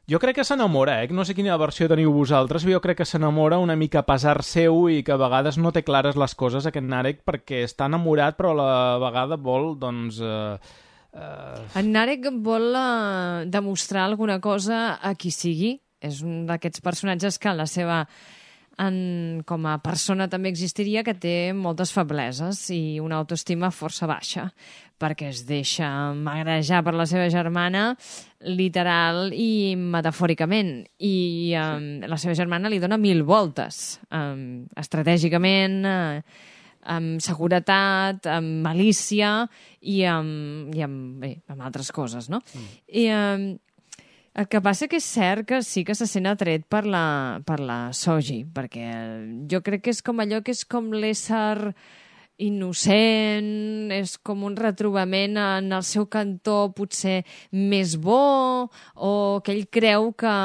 Jo 0.09 0.17
crec 0.17 0.39
que 0.39 0.43
s'enamora, 0.47 0.95
eh? 1.03 1.09
No 1.13 1.21
sé 1.25 1.35
quina 1.37 1.57
versió 1.61 1.85
teniu 1.89 2.09
vosaltres, 2.09 2.63
però 2.65 2.79
jo 2.79 2.81
crec 2.81 2.97
que 3.01 3.05
s'enamora 3.05 3.59
una 3.61 3.75
mica 3.77 4.01
a 4.01 4.07
pesar 4.07 4.39
seu 4.41 4.87
i 4.89 5.03
que 5.05 5.13
a 5.13 5.19
vegades 5.21 5.59
no 5.61 5.69
té 5.75 5.83
clares 5.85 6.17
les 6.17 6.33
coses, 6.33 6.65
aquest 6.65 6.87
Narek, 6.89 7.21
perquè 7.27 7.61
està 7.67 7.85
enamorat, 7.85 8.37
però 8.39 8.55
a 8.55 8.57
la 8.57 8.71
vegada 9.03 9.37
vol, 9.37 9.75
doncs... 9.77 10.17
Eh, 10.17 10.57
eh... 11.13 11.61
En 11.77 11.93
Narek 11.93 12.25
vol 12.41 12.73
eh, 12.73 13.45
demostrar 13.53 14.07
alguna 14.07 14.39
cosa 14.41 14.97
a 14.97 15.13
qui 15.13 15.29
sigui. 15.35 15.75
És 15.99 16.21
un 16.23 16.45
d'aquests 16.47 16.79
personatges 16.79 17.37
que 17.37 17.49
en 17.51 17.57
la 17.59 17.67
seva 17.67 18.05
en, 18.79 19.41
com 19.47 19.65
a 19.67 19.77
persona 19.83 20.29
també 20.31 20.51
existiria 20.51 21.03
que 21.03 21.15
té 21.17 21.51
moltes 21.55 21.91
febleses 21.95 22.61
i 22.75 22.99
una 23.03 23.19
autoestima 23.19 23.71
força 23.75 24.07
baixa 24.09 24.49
perquè 24.99 25.29
es 25.31 25.45
deixa 25.47 25.87
magrejar 26.15 26.81
per 26.83 26.93
la 26.95 27.07
seva 27.07 27.29
germana 27.31 27.93
literal 28.51 29.33
i 29.35 29.75
metafòricament 29.79 30.73
i 31.07 31.55
um, 31.59 31.89
la 32.07 32.19
seva 32.19 32.35
germana 32.35 32.71
li 32.71 32.81
dona 32.83 32.99
mil 32.99 33.23
voltes 33.27 33.99
um, 34.11 34.65
estratègicament 34.79 35.79
uh, 35.87 36.19
amb 36.89 37.19
seguretat, 37.23 38.27
amb 38.31 38.63
malícia 38.65 39.43
i 39.81 40.01
amb, 40.07 40.71
i 40.75 40.83
amb, 40.83 41.19
bé, 41.21 41.33
amb 41.51 41.65
altres 41.67 41.91
coses, 41.95 42.29
no? 42.31 42.39
Mm. 42.55 42.69
I, 42.87 43.03
um, 43.13 43.49
el 44.39 44.47
que 44.47 44.61
passa 44.63 44.87
que 44.87 44.99
és 45.01 45.05
cert 45.05 45.47
que 45.47 45.61
sí 45.67 45.83
que 45.83 45.95
se 45.97 46.07
sent 46.07 46.29
atret 46.29 46.63
per 46.71 46.85
la, 46.87 47.41
per 47.45 47.59
la 47.59 47.79
Soji, 47.95 48.45
perquè 48.55 48.85
jo 49.51 49.59
crec 49.65 49.83
que 49.87 49.95
és 49.95 50.03
com 50.05 50.21
allò 50.23 50.39
que 50.45 50.55
és 50.55 50.63
com 50.69 50.93
l'ésser 50.95 51.73
innocent, 52.39 53.91
és 53.91 54.13
com 54.23 54.45
un 54.47 54.55
retrobament 54.55 55.35
en 55.41 55.73
el 55.75 55.83
seu 55.83 56.07
cantó 56.07 56.69
potser 56.75 57.17
més 57.51 57.97
bo, 57.99 58.69
o 58.95 59.11
que 59.43 59.51
ell 59.51 59.65
creu 59.67 60.13
que, 60.15 60.35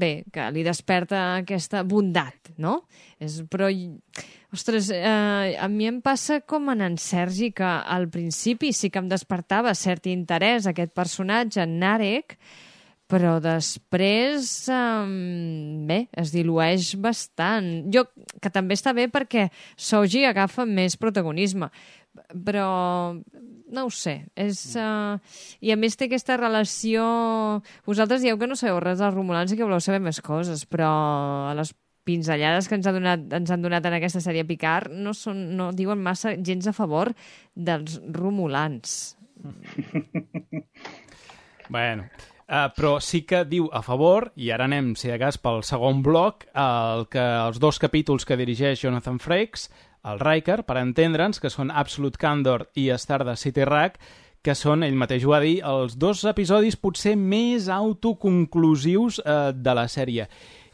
bé, 0.00 0.12
que 0.32 0.48
li 0.56 0.64
desperta 0.64 1.26
aquesta 1.42 1.84
bondat, 1.84 2.54
no? 2.56 2.78
És, 3.20 3.42
però, 3.52 3.68
ostres, 4.56 4.88
eh, 4.88 5.52
a 5.60 5.68
mi 5.68 5.90
em 5.90 6.00
passa 6.00 6.40
com 6.48 6.72
en 6.72 6.80
en 6.88 6.96
Sergi, 6.96 7.52
que 7.52 7.66
al 7.68 8.08
principi 8.08 8.72
sí 8.72 8.88
que 8.88 9.04
em 9.04 9.12
despertava 9.12 9.76
cert 9.76 10.08
interès 10.08 10.64
aquest 10.64 10.96
personatge, 10.96 11.60
en 11.60 11.76
Narek, 11.84 12.38
però 13.10 13.36
després, 13.42 14.48
um, 14.72 15.86
bé, 15.86 16.00
es 16.18 16.32
dilueix 16.34 16.94
bastant. 16.98 17.86
Jo, 17.94 18.06
que 18.42 18.50
també 18.50 18.74
està 18.74 18.94
bé 18.96 19.06
perquè 19.12 19.46
Soji 19.78 20.24
agafa 20.26 20.66
més 20.66 20.98
protagonisme, 20.98 21.70
però 22.46 22.66
no 23.14 23.86
ho 23.86 23.94
sé. 23.94 24.18
És, 24.34 24.58
uh, 24.80 25.18
I 25.62 25.74
a 25.74 25.78
més 25.78 25.98
té 25.98 26.10
aquesta 26.10 26.38
relació... 26.40 27.06
Vosaltres 27.86 28.26
dieu 28.26 28.38
que 28.38 28.50
no 28.50 28.58
sabeu 28.58 28.80
res 28.82 29.02
dels 29.02 29.14
Romulans 29.14 29.54
i 29.54 29.58
que 29.58 29.66
voleu 29.66 29.82
saber 29.82 30.02
més 30.02 30.22
coses, 30.24 30.66
però 30.66 30.90
a 31.50 31.54
les 31.58 31.74
pinzellades 32.06 32.70
que 32.70 32.78
ens, 32.78 32.86
ha 32.86 32.94
donat, 32.94 33.22
ens 33.34 33.50
han 33.50 33.62
donat 33.62 33.86
en 33.86 33.96
aquesta 33.96 34.22
sèrie 34.22 34.46
Picard 34.46 34.92
no, 34.94 35.14
són, 35.14 35.42
no 35.58 35.72
diuen 35.74 36.02
massa 36.02 36.36
gens 36.38 36.66
a 36.70 36.74
favor 36.74 37.10
dels 37.54 37.98
Romulans. 38.14 39.16
bueno, 41.74 42.06
Uh, 42.46 42.68
però 42.76 43.00
sí 43.02 43.24
que 43.26 43.40
diu 43.42 43.66
a 43.74 43.80
favor, 43.82 44.28
i 44.38 44.52
ara 44.54 44.68
anem, 44.68 44.92
si 44.94 45.10
de 45.10 45.16
cas, 45.18 45.34
pel 45.42 45.64
segon 45.66 45.98
bloc, 46.06 46.44
el 46.54 47.08
que 47.10 47.24
els 47.24 47.58
dos 47.58 47.80
capítols 47.82 48.22
que 48.22 48.38
dirigeix 48.38 48.84
Jonathan 48.84 49.18
Frakes, 49.18 49.66
el 50.06 50.20
Riker, 50.22 50.60
per 50.62 50.76
entendre'ns, 50.78 51.42
que 51.42 51.50
són 51.50 51.72
Absolute 51.74 52.20
Candor 52.22 52.68
i 52.78 52.86
Stardust 52.94 53.48
City 53.48 53.66
Rack, 53.66 53.98
que 54.46 54.54
són, 54.54 54.84
ell 54.86 54.94
mateix 54.94 55.24
ho 55.26 55.32
va 55.32 55.40
dir, 55.42 55.56
els 55.66 55.96
dos 55.98 56.22
episodis 56.30 56.78
potser 56.78 57.16
més 57.18 57.66
autoconclusius 57.72 59.18
eh, 59.24 59.50
de 59.50 59.74
la 59.74 59.88
sèrie. 59.90 60.28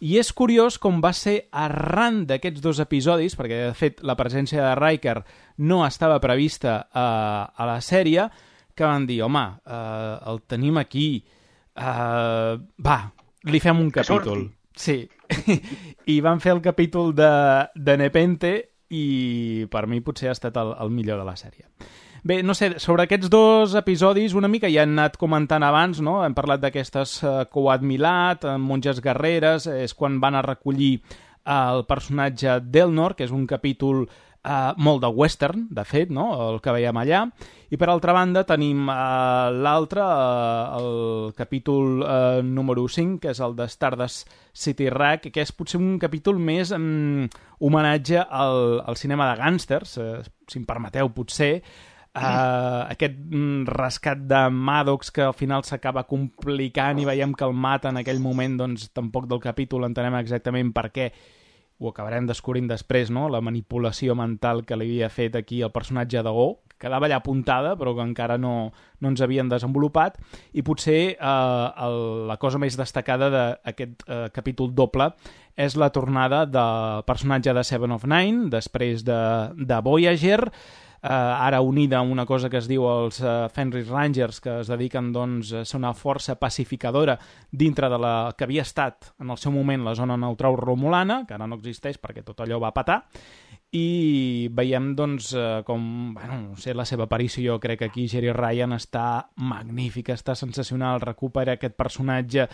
I 0.05 0.19
és 0.21 0.33
curiós 0.37 0.77
com 0.83 1.01
va 1.01 1.15
ser 1.17 1.47
arran 1.57 2.27
d'aquests 2.29 2.61
dos 2.61 2.83
episodis, 2.85 3.37
perquè 3.39 3.69
de 3.71 3.75
fet 3.79 4.03
la 4.05 4.19
presència 4.19 4.61
de 4.61 4.75
Riker 4.77 5.23
no 5.65 5.87
estava 5.87 6.21
prevista 6.21 6.83
eh, 6.85 7.01
a 7.01 7.69
la 7.71 7.81
sèrie, 7.81 8.29
que 8.77 8.89
van 8.89 9.07
dir, 9.09 9.23
home, 9.25 9.47
eh, 9.65 10.17
el 10.29 10.45
tenim 10.53 10.81
aquí, 10.83 11.23
Uh, 11.77 12.61
va, 12.85 12.99
li 13.49 13.61
fem 13.63 13.81
un 13.81 13.91
capítol. 13.91 14.47
Sí. 14.77 15.03
I 16.13 16.21
van 16.25 16.41
fer 16.41 16.55
el 16.57 16.63
capítol 16.65 17.15
de, 17.17 17.33
de 17.75 17.97
Nepente 18.01 18.53
i 18.93 19.67
per 19.73 19.87
mi 19.89 20.03
potser 20.05 20.31
ha 20.31 20.37
estat 20.37 20.57
el, 20.61 20.75
el 20.81 20.93
millor 20.93 21.23
de 21.23 21.29
la 21.29 21.37
sèrie. 21.37 21.69
Bé, 22.23 22.39
no 22.47 22.55
sé, 22.55 22.77
sobre 22.79 23.09
aquests 23.09 23.31
dos 23.33 23.73
episodis 23.75 24.37
una 24.39 24.51
mica 24.51 24.71
ja 24.71 24.85
han 24.85 24.93
anat 24.95 25.17
comentant 25.19 25.65
abans, 25.67 25.99
no? 26.05 26.21
Hem 26.23 26.37
parlat 26.37 26.61
d'aquestes 26.63 27.17
uh, 27.25 27.33
Coat 27.51 27.83
Milat, 27.83 28.47
uh, 28.47 28.61
Monges 28.63 29.01
Guerreres, 29.03 29.67
és 29.67 29.95
quan 29.99 30.21
van 30.23 30.39
a 30.39 30.45
recollir 30.47 31.01
el 31.51 31.83
personatge 31.89 32.61
d'Elnor, 32.63 33.17
que 33.19 33.27
és 33.27 33.35
un 33.35 33.49
capítol 33.51 34.05
uh, 34.45 34.73
molt 34.77 35.03
de 35.03 35.11
western, 35.11 35.67
de 35.71 35.85
fet, 35.87 36.11
no? 36.15 36.31
el 36.49 36.61
que 36.63 36.75
veiem 36.75 36.99
allà. 36.99 37.23
I 37.73 37.79
per 37.81 37.89
altra 37.89 38.15
banda 38.17 38.45
tenim 38.49 38.89
uh, 38.89 39.49
l'altre, 39.55 40.03
uh, 40.05 40.81
el 40.81 41.33
capítol 41.39 42.03
uh, 42.03 42.41
número 42.45 42.85
5, 42.89 43.21
que 43.23 43.33
és 43.33 43.41
el 43.41 43.57
de 43.59 43.69
Stardust 43.71 44.29
City 44.53 44.91
Rack, 44.93 45.31
que 45.33 45.45
és 45.45 45.55
potser 45.57 45.81
un 45.81 45.97
capítol 46.03 46.41
més 46.43 46.75
um, 46.77 47.25
homenatge 47.63 48.21
al, 48.27 48.83
al 48.85 49.01
cinema 49.01 49.31
de 49.31 49.41
gàngsters, 49.41 49.97
uh, 50.03 50.21
si 50.49 50.61
em 50.61 50.69
permeteu, 50.69 51.11
potser, 51.15 51.55
Uh, 52.13 52.85
aquest 52.93 53.15
mm, 53.17 53.71
rescat 53.73 54.27
de 54.29 54.41
Maddox 54.53 55.09
que 55.17 55.23
al 55.25 55.33
final 55.33 55.63
s'acaba 55.65 56.03
complicant 56.05 56.99
i 57.01 57.07
veiem 57.09 57.33
que 57.33 57.47
el 57.47 57.55
mata 57.57 57.89
en 57.89 58.03
aquell 58.03 58.21
moment 58.21 58.59
doncs 58.61 58.91
tampoc 58.93 59.25
del 59.31 59.41
capítol 59.41 59.87
entenem 59.89 60.19
exactament 60.19 60.75
per 60.77 60.91
què 60.93 61.07
ho 61.83 61.91
acabarem 61.91 62.27
descobrint 62.29 62.69
després, 62.71 63.11
no? 63.11 63.29
la 63.33 63.43
manipulació 63.45 64.15
mental 64.19 64.63
que 64.67 64.79
li 64.79 64.89
havia 64.89 65.11
fet 65.11 65.37
aquí 65.39 65.63
el 65.63 65.73
personatge 65.75 66.23
de 66.23 66.33
Go, 66.33 66.47
que 66.69 66.87
quedava 66.87 67.07
allà 67.07 67.19
apuntada 67.21 67.75
però 67.79 67.95
que 67.97 68.07
encara 68.07 68.39
no, 68.39 68.73
no 69.01 69.13
ens 69.13 69.23
havien 69.23 69.51
desenvolupat, 69.51 70.19
i 70.55 70.65
potser 70.67 71.01
eh, 71.15 71.85
el, 71.87 71.99
la 72.31 72.39
cosa 72.43 72.61
més 72.63 72.79
destacada 72.79 73.31
d'aquest 73.33 74.07
eh, 74.07 74.27
capítol 74.35 74.73
doble 74.75 75.13
és 75.57 75.77
la 75.77 75.91
tornada 75.93 76.47
del 76.49 77.03
personatge 77.05 77.53
de 77.53 77.65
Seven 77.67 77.93
of 77.93 78.07
Nine, 78.09 78.49
després 78.53 79.05
de, 79.05 79.21
de 79.59 79.81
Voyager, 79.85 80.41
eh, 81.03 81.09
ara 81.09 81.61
unida 81.61 81.99
a 81.99 82.03
una 82.03 82.25
cosa 82.27 82.49
que 82.49 82.59
es 82.59 82.69
diu 82.71 82.87
els 82.87 83.21
eh, 83.21 83.49
Fenris 83.53 83.89
Rangers, 83.89 84.41
que 84.41 84.61
es 84.61 84.71
dediquen 84.71 85.13
doncs, 85.13 85.53
a 85.53 85.65
ser 85.67 85.81
una 85.81 85.95
força 85.95 86.39
pacificadora 86.39 87.19
dintre 87.51 87.91
de 87.91 87.99
la 87.99 88.15
que 88.39 88.45
havia 88.47 88.63
estat 88.63 89.13
en 89.21 89.31
el 89.31 89.39
seu 89.39 89.53
moment 89.53 89.85
la 89.85 89.97
zona 89.99 90.17
neutral 90.17 90.57
romulana, 90.57 91.25
que 91.27 91.35
ara 91.35 91.49
no 91.51 91.59
existeix 91.59 91.99
perquè 91.99 92.23
tot 92.25 92.41
allò 92.41 92.61
va 92.63 92.75
patar, 92.75 93.03
i 93.73 94.49
veiem 94.53 94.93
doncs, 94.95 95.33
eh, 95.35 95.63
com 95.65 96.15
bueno, 96.15 96.39
no 96.53 96.57
sé, 96.61 96.75
la 96.77 96.85
seva 96.85 97.09
aparició, 97.09 97.59
crec 97.59 97.81
que 97.81 97.91
aquí 97.91 98.07
Jerry 98.09 98.33
Ryan 98.37 98.77
està 98.77 99.31
magnífica, 99.37 100.13
està 100.13 100.37
sensacional, 100.37 101.01
recupera 101.01 101.57
aquest 101.57 101.75
personatge 101.75 102.47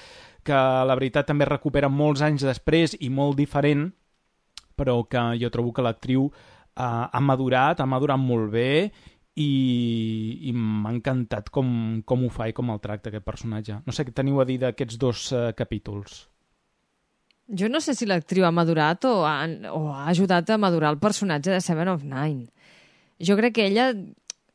que 0.47 0.59
la 0.89 0.95
veritat 0.95 1.27
també 1.27 1.45
recupera 1.45 1.91
molts 1.91 2.23
anys 2.23 2.47
després 2.47 2.95
i 3.01 3.11
molt 3.11 3.37
diferent, 3.37 3.91
però 4.79 5.03
que 5.11 5.25
jo 5.43 5.51
trobo 5.51 5.75
que 5.75 5.83
l'actriu 5.83 6.31
ha 6.79 7.21
madurat, 7.21 7.81
ha 7.81 7.89
madurat 7.91 8.21
molt 8.21 8.53
bé 8.55 8.71
i, 9.39 9.51
i 10.51 10.55
m'ha 10.55 10.93
encantat 10.97 11.51
com, 11.55 11.69
com 12.07 12.27
ho 12.27 12.33
fa 12.33 12.49
i 12.51 12.57
com 12.57 12.73
el 12.75 12.83
tracta 12.83 13.13
aquest 13.13 13.27
personatge. 13.27 13.81
No 13.87 13.95
sé 13.95 14.07
què 14.07 14.15
teniu 14.15 14.43
a 14.43 14.47
dir 14.49 14.59
d'aquests 14.63 14.99
dos 15.01 15.29
uh, 15.33 15.49
capítols. 15.59 16.25
Jo 17.49 17.71
no 17.73 17.81
sé 17.81 17.95
si 17.97 18.07
l'actriu 18.09 18.45
ha 18.45 18.53
madurat 18.53 19.07
o 19.09 19.23
ha, 19.25 19.41
o 19.73 19.89
ha 19.95 20.09
ajudat 20.13 20.51
a 20.51 20.61
madurar 20.61 20.93
el 20.93 21.01
personatge 21.01 21.55
de 21.55 21.61
Seven 21.65 21.89
of 21.95 22.05
Nine. 22.05 22.49
Jo 23.25 23.39
crec 23.39 23.57
que 23.57 23.67
ella 23.71 23.93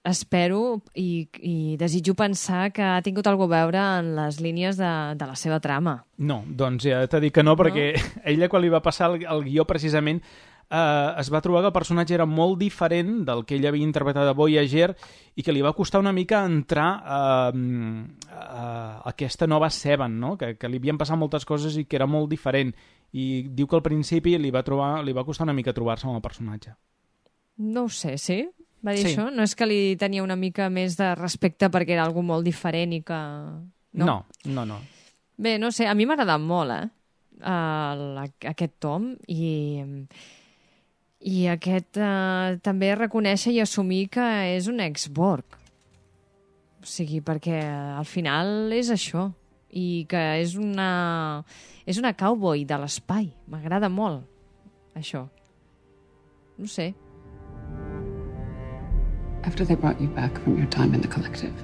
espero 0.03 0.81
i, 0.99 1.29
i 1.39 1.77
desitjo 1.79 2.13
pensar 2.13 2.73
que 2.75 2.83
ha 2.83 3.01
tingut 3.01 3.27
algú 3.27 3.47
a 3.47 3.53
veure 3.55 3.79
en 3.79 4.13
les 4.17 4.39
línies 4.43 4.77
de, 4.77 4.91
de 5.15 5.29
la 5.29 5.35
seva 5.39 5.61
trama. 5.63 6.01
No, 6.19 6.43
doncs 6.45 6.85
ja 6.85 7.05
t'he 7.07 7.23
dit 7.23 7.33
que 7.33 7.43
no, 7.43 7.55
perquè 7.59 7.93
no? 7.95 8.09
ella 8.35 8.51
quan 8.51 8.61
li 8.63 8.71
va 8.73 8.83
passar 8.83 9.13
el, 9.13 9.23
el 9.23 9.45
guió 9.47 9.65
precisament 9.69 10.19
eh, 10.69 11.13
es 11.19 11.29
va 11.33 11.41
trobar 11.41 11.61
que 11.63 11.67
el 11.71 11.75
personatge 11.75 12.13
era 12.15 12.25
molt 12.25 12.57
diferent 12.59 13.23
del 13.27 13.43
que 13.45 13.55
ell 13.57 13.67
havia 13.69 13.85
interpretat 13.85 14.27
a 14.27 14.33
Voyager 14.37 14.91
i 15.35 15.43
que 15.43 15.53
li 15.53 15.61
va 15.61 15.73
costar 15.73 15.99
una 16.01 16.13
mica 16.13 16.43
entrar 16.45 16.89
eh, 17.03 18.05
a 18.31 19.01
aquesta 19.09 19.47
nova 19.47 19.69
Seven, 19.69 20.19
no? 20.19 20.35
que, 20.37 20.55
que 20.57 20.69
li 20.69 20.77
havien 20.81 20.97
passat 20.97 21.17
moltes 21.19 21.45
coses 21.45 21.77
i 21.77 21.85
que 21.85 21.95
era 21.99 22.07
molt 22.07 22.29
diferent. 22.29 22.73
I 23.13 23.47
diu 23.53 23.67
que 23.69 23.77
al 23.77 23.83
principi 23.85 24.37
li 24.41 24.49
va, 24.51 24.63
trobar, 24.65 25.03
li 25.05 25.13
va 25.13 25.25
costar 25.25 25.45
una 25.45 25.53
mica 25.53 25.73
trobar-se 25.73 26.07
amb 26.07 26.17
el 26.17 26.23
personatge. 26.25 26.73
No 27.61 27.83
ho 27.85 27.89
sé, 27.93 28.17
sí? 28.17 28.41
Va 28.83 28.91
dir 28.91 29.05
Sí. 29.05 29.13
això? 29.13 29.29
No 29.31 29.43
és 29.43 29.53
que 29.55 29.65
li 29.69 29.95
tenia 29.95 30.23
una 30.23 30.35
mica 30.35 30.65
més 30.69 30.97
de 30.97 31.13
respecte 31.15 31.69
perquè 31.69 31.93
era 31.95 32.03
algú 32.03 32.23
molt 32.25 32.43
diferent 32.43 32.91
i 32.97 33.03
que... 33.05 33.19
No, 33.93 34.05
no, 34.05 34.25
no. 34.45 34.65
no. 34.65 34.79
Bé, 35.37 35.57
no 35.59 35.71
sé, 35.71 35.87
a 35.87 35.93
mi 35.93 36.05
m'ha 36.05 36.17
agradat 36.17 36.41
molt, 36.41 36.71
eh? 36.73 36.89
El, 37.43 38.03
aquest 38.23 38.75
tom 38.79 39.11
i, 39.27 39.79
i 41.23 41.45
aquest 41.47 41.97
eh, 42.01 42.57
també 42.63 42.91
reconèixer 42.99 43.53
i 43.55 43.61
assumir 43.63 44.07
que 44.11 44.25
és 44.57 44.67
un 44.67 44.81
ex-Borg. 44.83 45.59
O 46.83 46.87
sigui, 46.89 47.21
perquè 47.23 47.61
al 47.63 48.05
final 48.05 48.73
és 48.75 48.91
això 48.91 49.29
i 49.71 50.03
que 50.09 50.23
és 50.41 50.57
una, 50.59 51.43
és 51.87 51.97
una 52.01 52.11
cowboy 52.13 52.65
de 52.67 52.77
l'espai. 52.81 53.31
M'agrada 53.47 53.89
molt, 53.89 54.27
això. 54.99 55.23
No 56.59 56.67
sé. 56.67 56.91
After 59.43 59.65
they 59.65 59.75
brought 59.75 59.99
you 59.99 60.07
back 60.09 60.37
from 60.43 60.57
your 60.57 60.67
time 60.67 60.93
in 60.93 61.01
the 61.01 61.07
collective, 61.07 61.55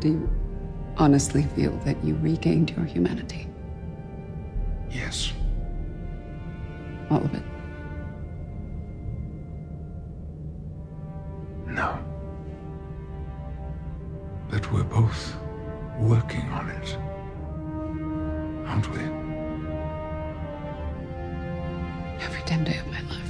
do 0.00 0.08
you 0.08 0.28
honestly 0.96 1.44
feel 1.54 1.72
that 1.84 1.96
you 2.04 2.16
regained 2.22 2.70
your 2.70 2.84
humanity? 2.84 3.48
Yes. 4.90 5.32
All 7.10 7.18
of 7.18 7.34
it? 7.34 7.42
No. 11.66 11.98
But 14.50 14.72
we're 14.72 14.84
both 14.84 15.36
working 15.98 16.48
on 16.50 16.70
it. 16.70 16.96
Aren't 18.66 18.90
we? 18.90 19.00
Every 22.24 22.42
damn 22.46 22.64
day 22.64 22.78
of 22.78 22.86
my 22.86 23.00
life. 23.02 23.24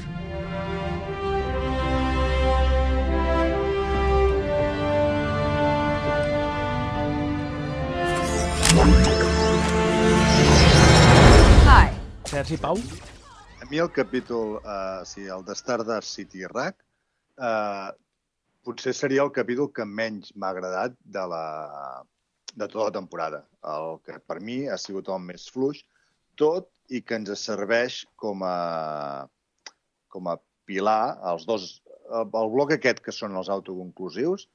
Sergi 12.35 12.57
Pau? 12.57 12.75
A 12.75 13.04
mi 13.75 13.81
el 13.81 13.91
capítol, 13.91 14.61
eh, 14.63 15.03
o 15.03 15.05
sigui, 15.05 15.31
el 15.35 15.43
de 15.43 15.55
Stardust 15.59 16.15
City 16.15 16.45
Rack, 16.47 16.77
eh, 17.43 17.91
potser 18.63 18.93
seria 18.95 19.25
el 19.25 19.33
capítol 19.35 19.73
que 19.75 19.83
menys 19.83 20.31
m'ha 20.39 20.53
agradat 20.55 20.95
de, 21.17 21.25
la, 21.33 21.47
de 22.55 22.69
tota 22.69 22.85
la 22.85 22.93
temporada. 22.95 23.41
El 23.67 23.99
que 24.07 24.21
per 24.23 24.37
mi 24.39 24.61
ha 24.71 24.79
sigut 24.79 25.11
el 25.11 25.19
més 25.25 25.49
fluix, 25.51 25.81
tot 26.39 26.71
i 26.87 27.01
que 27.03 27.19
ens 27.19 27.35
serveix 27.43 28.05
com 28.15 28.47
a, 28.47 29.27
com 30.07 30.31
a 30.31 30.37
pilar, 30.71 31.19
els 31.33 31.43
dos, 31.51 31.67
el, 32.05 32.31
el 32.31 32.55
bloc 32.55 32.77
aquest 32.77 33.03
que 33.03 33.17
són 33.19 33.35
els 33.43 33.51
autoconclusius, 33.57 34.47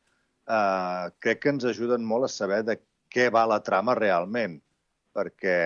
eh, 0.48 1.12
crec 1.20 1.44
que 1.44 1.56
ens 1.58 1.68
ajuden 1.68 2.08
molt 2.08 2.30
a 2.30 2.32
saber 2.38 2.64
de 2.72 2.80
què 3.12 3.28
va 3.36 3.44
la 3.52 3.60
trama 3.68 4.00
realment, 4.00 4.62
perquè 5.12 5.60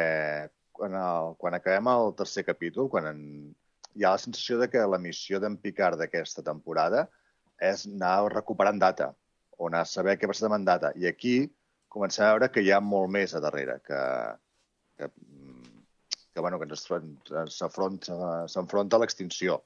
quan, 0.83 0.95
el, 0.99 1.35
quan 1.39 1.55
acabem 1.55 1.87
el 1.93 2.13
tercer 2.19 2.43
capítol, 2.43 2.89
quan 2.91 3.07
en, 3.07 3.19
hi 3.95 4.03
ha 4.03 4.15
la 4.17 4.21
sensació 4.21 4.59
de 4.59 4.67
que 4.71 4.83
la 4.89 4.99
missió 4.99 5.39
d'en 5.39 5.55
Picard 5.63 6.01
d'aquesta 6.01 6.43
temporada 6.43 7.05
és 7.63 7.85
anar 7.87 8.33
recuperant 8.33 8.81
data, 8.81 9.13
o 9.55 9.69
anar 9.69 9.85
a 9.85 9.89
saber 9.89 10.17
què 10.17 10.27
ha 10.27 10.33
passat 10.33 10.49
amb 10.49 10.67
data. 10.67 10.91
I 10.99 11.07
aquí 11.07 11.35
comencem 11.93 12.25
a 12.25 12.33
veure 12.33 12.49
que 12.51 12.63
hi 12.65 12.73
ha 12.73 12.81
molt 12.83 13.13
més 13.15 13.35
a 13.37 13.41
darrere, 13.43 13.77
que, 13.87 14.01
que, 14.99 15.09
que, 16.33 16.41
bueno, 16.41 16.59
que 16.59 16.67
s'enfronta 16.75 18.97
a 18.97 19.01
l'extinció. 19.03 19.61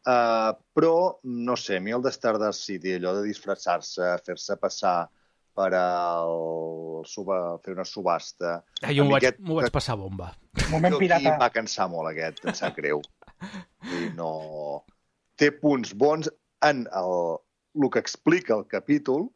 Uh, 0.00 0.56
però, 0.72 1.20
no 1.22 1.54
sé, 1.60 1.76
a 1.76 1.84
mi 1.84 1.92
el 1.92 2.02
de 2.02 2.10
Stardust 2.16 2.64
City, 2.64 2.96
allò 2.96 3.12
de 3.18 3.26
disfressar-se, 3.28 4.14
fer-se 4.26 4.56
passar 4.56 4.96
per 5.56 5.70
al, 5.76 6.34
suba, 7.10 7.38
fer 7.64 7.74
una 7.74 7.86
subhasta... 7.88 8.56
Ah, 8.82 8.92
jo 8.94 9.04
m'ho 9.04 9.16
vaig, 9.16 9.26
aquest- 9.28 9.42
vaig 9.50 9.74
passar 9.74 9.96
bomba. 10.00 10.30
Moment 10.70 10.96
pirata. 11.00 11.32
em 11.34 11.38
va 11.40 11.50
cansar 11.54 11.88
molt 11.92 12.12
aquest, 12.12 12.42
em 12.46 12.56
sap 12.56 12.76
greu. 12.78 13.02
I 14.00 14.10
no... 14.16 14.32
Té 15.40 15.48
punts 15.56 15.94
bons 15.96 16.28
en 16.68 16.82
el, 16.92 17.14
el 17.80 17.88
que 17.94 18.00
explica 18.02 18.52
el 18.58 18.66
capítol, 18.68 19.30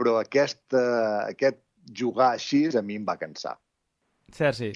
però 0.00 0.14
aquesta, 0.22 0.80
aquest 1.26 1.58
jugar 1.92 2.30
així 2.38 2.64
a 2.72 2.80
mi 2.80 2.96
em 2.96 3.04
va 3.04 3.18
cansar. 3.20 3.58
Sergi, 4.32 4.72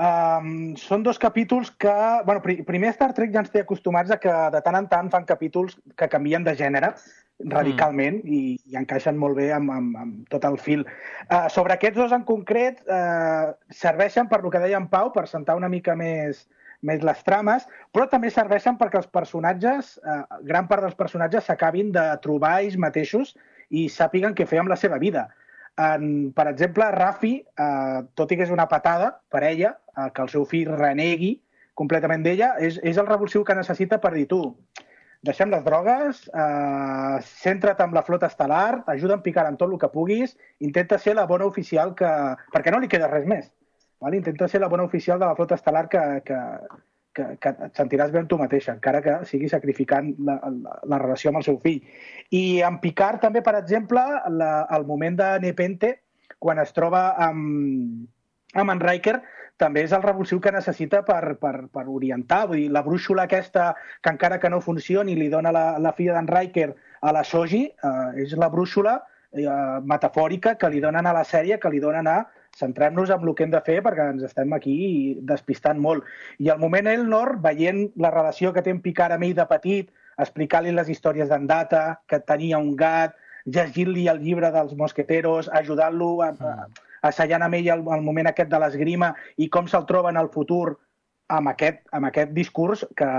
Um, 0.00 0.70
són 0.80 1.02
dos 1.04 1.18
capítols 1.20 1.68
que... 1.76 1.92
Bueno, 2.24 2.40
pri 2.40 2.62
primer 2.64 2.94
Star 2.94 3.10
Trek 3.12 3.34
ja 3.34 3.42
ens 3.42 3.50
té 3.52 3.60
acostumats 3.60 4.08
a 4.14 4.16
que 4.16 4.32
de 4.54 4.62
tant 4.64 4.78
en 4.78 4.86
tant 4.88 5.10
fan 5.12 5.26
capítols 5.28 5.74
que 5.92 6.08
canvien 6.08 6.46
de 6.46 6.54
gènere 6.56 6.94
radicalment 7.48 8.20
mm. 8.20 8.28
i, 8.28 8.56
i 8.72 8.78
encaixen 8.80 9.18
molt 9.18 9.38
bé 9.38 9.50
amb, 9.56 9.72
amb, 9.72 9.98
amb 10.00 10.30
tot 10.32 10.44
el 10.48 10.58
fil. 10.60 10.86
Uh, 11.28 11.48
sobre 11.52 11.76
aquests 11.76 11.98
dos 11.98 12.14
en 12.16 12.24
concret, 12.28 12.80
uh, 12.86 13.52
serveixen 13.72 14.28
per 14.28 14.42
lo 14.44 14.52
que 14.52 14.62
deia 14.62 14.80
en 14.80 14.88
Pau, 14.92 15.12
per 15.14 15.26
sentar 15.30 15.56
una 15.58 15.70
mica 15.72 15.96
més, 15.96 16.46
més 16.86 17.04
les 17.04 17.24
trames, 17.24 17.66
però 17.94 18.06
també 18.12 18.30
serveixen 18.32 18.78
perquè 18.80 19.00
els 19.00 19.10
personatges, 19.12 19.96
uh, 20.04 20.22
gran 20.48 20.68
part 20.68 20.84
dels 20.84 20.98
personatges 20.98 21.48
s'acabin 21.48 21.92
de 21.96 22.06
trobar 22.24 22.58
ells 22.60 22.78
mateixos 22.80 23.36
i 23.70 23.88
sàpiguen 23.88 24.34
què 24.34 24.46
fer 24.50 24.60
amb 24.60 24.72
la 24.72 24.78
seva 24.80 24.98
vida. 24.98 25.28
En, 25.80 26.32
per 26.36 26.48
exemple, 26.50 26.88
Rafi, 26.92 27.36
eh, 27.40 28.00
tot 28.18 28.32
i 28.32 28.36
que 28.36 28.44
és 28.44 28.52
una 28.52 28.66
patada 28.68 29.12
per 29.30 29.44
ella, 29.46 29.76
eh, 29.96 30.08
que 30.14 30.24
el 30.26 30.32
seu 30.32 30.44
fill 30.44 30.72
renegui 30.74 31.36
completament 31.78 32.24
d'ella, 32.26 32.50
és, 32.60 32.76
és 32.84 32.98
el 33.00 33.08
revulsiu 33.08 33.44
que 33.46 33.56
necessita 33.56 34.00
per 34.02 34.12
dir 34.12 34.26
tu, 34.28 34.42
deixem 35.26 35.50
les 35.52 35.64
drogues, 35.64 36.22
eh, 36.32 37.16
centra't 37.42 37.82
amb 37.84 37.96
la 37.96 38.02
flota 38.06 38.28
estel·lar, 38.30 38.82
ajuda 38.88 39.18
a 39.18 39.22
picar 39.24 39.46
en 39.48 39.58
tot 39.60 39.72
el 39.72 39.78
que 39.80 39.90
puguis, 39.92 40.36
intenta 40.60 40.98
ser 40.98 41.14
la 41.18 41.26
bona 41.28 41.48
oficial 41.48 41.94
que... 41.94 42.10
perquè 42.54 42.72
no 42.72 42.80
li 42.80 42.88
queda 42.88 43.10
res 43.10 43.26
més. 43.28 43.50
Vale? 44.00 44.16
Intenta 44.16 44.48
ser 44.48 44.62
la 44.62 44.70
bona 44.72 44.86
oficial 44.88 45.20
de 45.20 45.28
la 45.28 45.36
flota 45.36 45.58
estel·lar 45.60 45.86
que, 45.92 46.04
que, 46.24 46.38
que, 47.12 47.26
que 47.36 47.52
et 47.66 47.76
sentiràs 47.76 48.14
bé 48.14 48.22
amb 48.22 48.30
tu 48.30 48.38
mateixa, 48.40 48.72
encara 48.78 49.02
que 49.04 49.18
sigui 49.28 49.50
sacrificant 49.52 50.14
la, 50.24 50.38
la, 50.54 50.78
la 50.88 51.00
relació 51.02 51.32
amb 51.32 51.42
el 51.42 51.46
seu 51.50 51.58
fill. 51.60 51.82
I 52.32 52.62
en 52.66 52.80
Picard 52.80 53.20
també, 53.20 53.44
per 53.44 53.58
exemple, 53.60 54.04
la, 54.40 54.52
el 54.76 54.88
moment 54.88 55.20
de 55.20 55.34
Nepente, 55.44 55.98
quan 56.40 56.62
es 56.62 56.72
troba 56.72 57.10
amb, 57.20 58.08
amb 58.56 58.72
en 58.72 58.80
Riker, 58.80 59.18
també 59.60 59.84
és 59.84 59.92
el 59.96 60.02
revulsiu 60.02 60.40
que 60.40 60.52
necessita 60.54 61.02
per, 61.06 61.36
per, 61.42 61.54
per 61.72 61.84
orientar. 61.86 62.46
Vull 62.50 62.64
dir, 62.64 62.72
la 62.72 62.82
brúixola 62.86 63.28
aquesta, 63.28 63.70
que 64.02 64.12
encara 64.14 64.40
que 64.40 64.50
no 64.50 64.62
funcioni, 64.64 65.14
li 65.18 65.28
dona 65.32 65.52
la, 65.54 65.64
la 65.78 65.94
filla 65.96 66.16
d'en 66.16 66.28
Riker 66.30 66.70
a 67.04 67.14
la 67.16 67.24
Soji, 67.24 67.62
eh, 67.70 68.24
és 68.24 68.34
la 68.40 68.50
brúixola 68.52 68.98
eh, 68.98 69.46
metafòrica 69.92 70.56
que 70.58 70.70
li 70.72 70.82
donen 70.82 71.06
a 71.06 71.14
la 71.16 71.24
sèrie, 71.28 71.60
que 71.60 71.72
li 71.72 71.82
donen 71.82 72.08
a 72.10 72.18
centrem-nos 72.56 73.10
en 73.14 73.22
el 73.22 73.34
que 73.34 73.44
hem 73.46 73.52
de 73.52 73.60
fer 73.66 73.78
perquè 73.84 74.08
ens 74.12 74.26
estem 74.26 74.52
aquí 74.56 74.76
despistant 75.22 75.78
molt. 75.80 76.04
I 76.42 76.50
al 76.50 76.58
moment 76.58 76.88
Elnor, 76.90 77.36
veient 77.44 77.86
la 77.96 78.10
relació 78.10 78.52
que 78.52 78.62
té 78.66 78.74
en 78.74 78.82
Picard 78.82 79.14
amb 79.16 79.28
ell 79.28 79.36
de 79.38 79.46
petit, 79.50 79.90
explicar-li 80.20 80.74
les 80.74 80.90
històries 80.92 81.30
d'en 81.30 81.46
Data, 81.46 82.00
que 82.10 82.20
tenia 82.20 82.58
un 82.58 82.74
gat, 82.76 83.14
llegir-li 83.46 84.06
el 84.10 84.20
llibre 84.20 84.50
dels 84.52 84.74
mosqueteros, 84.76 85.48
ajudant-lo 85.60 86.10
a, 86.26 86.30
a, 86.34 86.54
assajant 87.06 87.42
amb 87.46 87.58
ell 87.58 87.70
el, 87.74 87.82
el 87.96 88.06
moment 88.06 88.30
aquest 88.30 88.50
de 88.50 88.60
l'esgrima 88.60 89.12
i 89.36 89.48
com 89.48 89.68
se'l 89.68 89.88
troba 89.88 90.12
en 90.12 90.20
el 90.20 90.30
futur 90.34 90.76
amb 91.30 91.52
aquest, 91.52 91.82
amb 91.96 92.08
aquest 92.10 92.32
discurs 92.36 92.84
que 92.98 93.10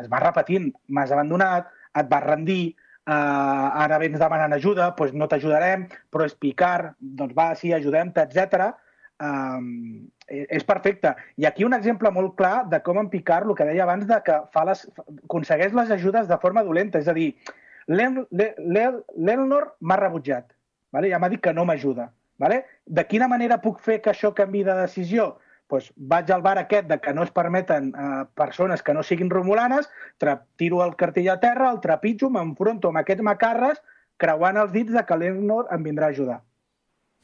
es 0.00 0.10
va 0.12 0.22
repetint. 0.22 0.70
M'has 0.92 1.12
abandonat, 1.14 1.70
et 1.96 2.10
vas 2.10 2.24
rendir, 2.24 2.74
uh, 3.08 3.82
ara 3.84 4.00
vens 4.02 4.18
demanant 4.20 4.56
ajuda, 4.56 4.90
doncs 4.98 5.14
no 5.16 5.28
t'ajudarem, 5.30 5.86
però 6.12 6.26
és 6.28 6.36
picar, 6.36 6.92
doncs 7.00 7.36
va, 7.36 7.52
sí, 7.58 7.72
ajudem-te, 7.72 8.26
etc. 8.26 8.68
Um, 9.22 10.04
és 10.28 10.64
perfecte. 10.66 11.14
I 11.40 11.46
aquí 11.48 11.64
un 11.64 11.76
exemple 11.76 12.10
molt 12.12 12.34
clar 12.36 12.66
de 12.70 12.82
com 12.84 12.98
en 13.00 13.08
Picard, 13.12 13.48
el 13.48 13.56
que 13.56 13.68
deia 13.68 13.86
abans, 13.86 14.06
de 14.08 14.18
que 14.26 14.40
fa 14.52 14.66
les, 14.68 14.84
aconsegueix 15.24 15.72
les 15.76 15.94
ajudes 15.96 16.28
de 16.28 16.38
forma 16.42 16.64
dolenta. 16.66 17.00
És 17.00 17.08
a 17.08 17.16
dir, 17.16 17.30
l'Elnor 17.88 19.72
m'ha 19.80 20.00
rebutjat. 20.02 20.50
Vale? 20.92 21.10
Ja 21.12 21.20
m'ha 21.22 21.30
dit 21.32 21.42
que 21.42 21.54
no 21.54 21.64
m'ajuda. 21.68 22.10
Vale? 22.38 22.64
De 22.84 23.04
quina 23.08 23.28
manera 23.28 23.60
puc 23.62 23.80
fer 23.80 24.00
que 24.04 24.12
això 24.12 24.32
canvi 24.36 24.62
de 24.66 24.76
decisió? 24.82 25.36
Pues 25.66 25.88
vaig 25.96 26.30
al 26.30 26.44
bar 26.44 26.58
aquest 26.60 26.86
de 26.86 27.00
que 27.02 27.12
no 27.14 27.24
es 27.26 27.32
permeten 27.34 27.88
eh, 27.90 28.24
persones 28.38 28.84
que 28.86 28.94
no 28.94 29.02
siguin 29.02 29.30
romulanes, 29.30 29.88
tiro 30.56 30.84
el 30.84 30.94
cartell 30.94 31.32
a 31.32 31.40
terra, 31.42 31.72
el 31.72 31.80
trepitjo, 31.82 32.30
m'enfronto 32.30 32.92
amb 32.92 33.02
aquests 33.02 33.26
macarres, 33.26 33.82
creuant 34.16 34.60
els 34.62 34.72
dits 34.72 34.94
de 34.94 35.02
que 35.08 35.18
l'Elnor 35.18 35.66
em 35.74 35.82
vindrà 35.82 36.12
a 36.12 36.14
ajudar. 36.14 36.40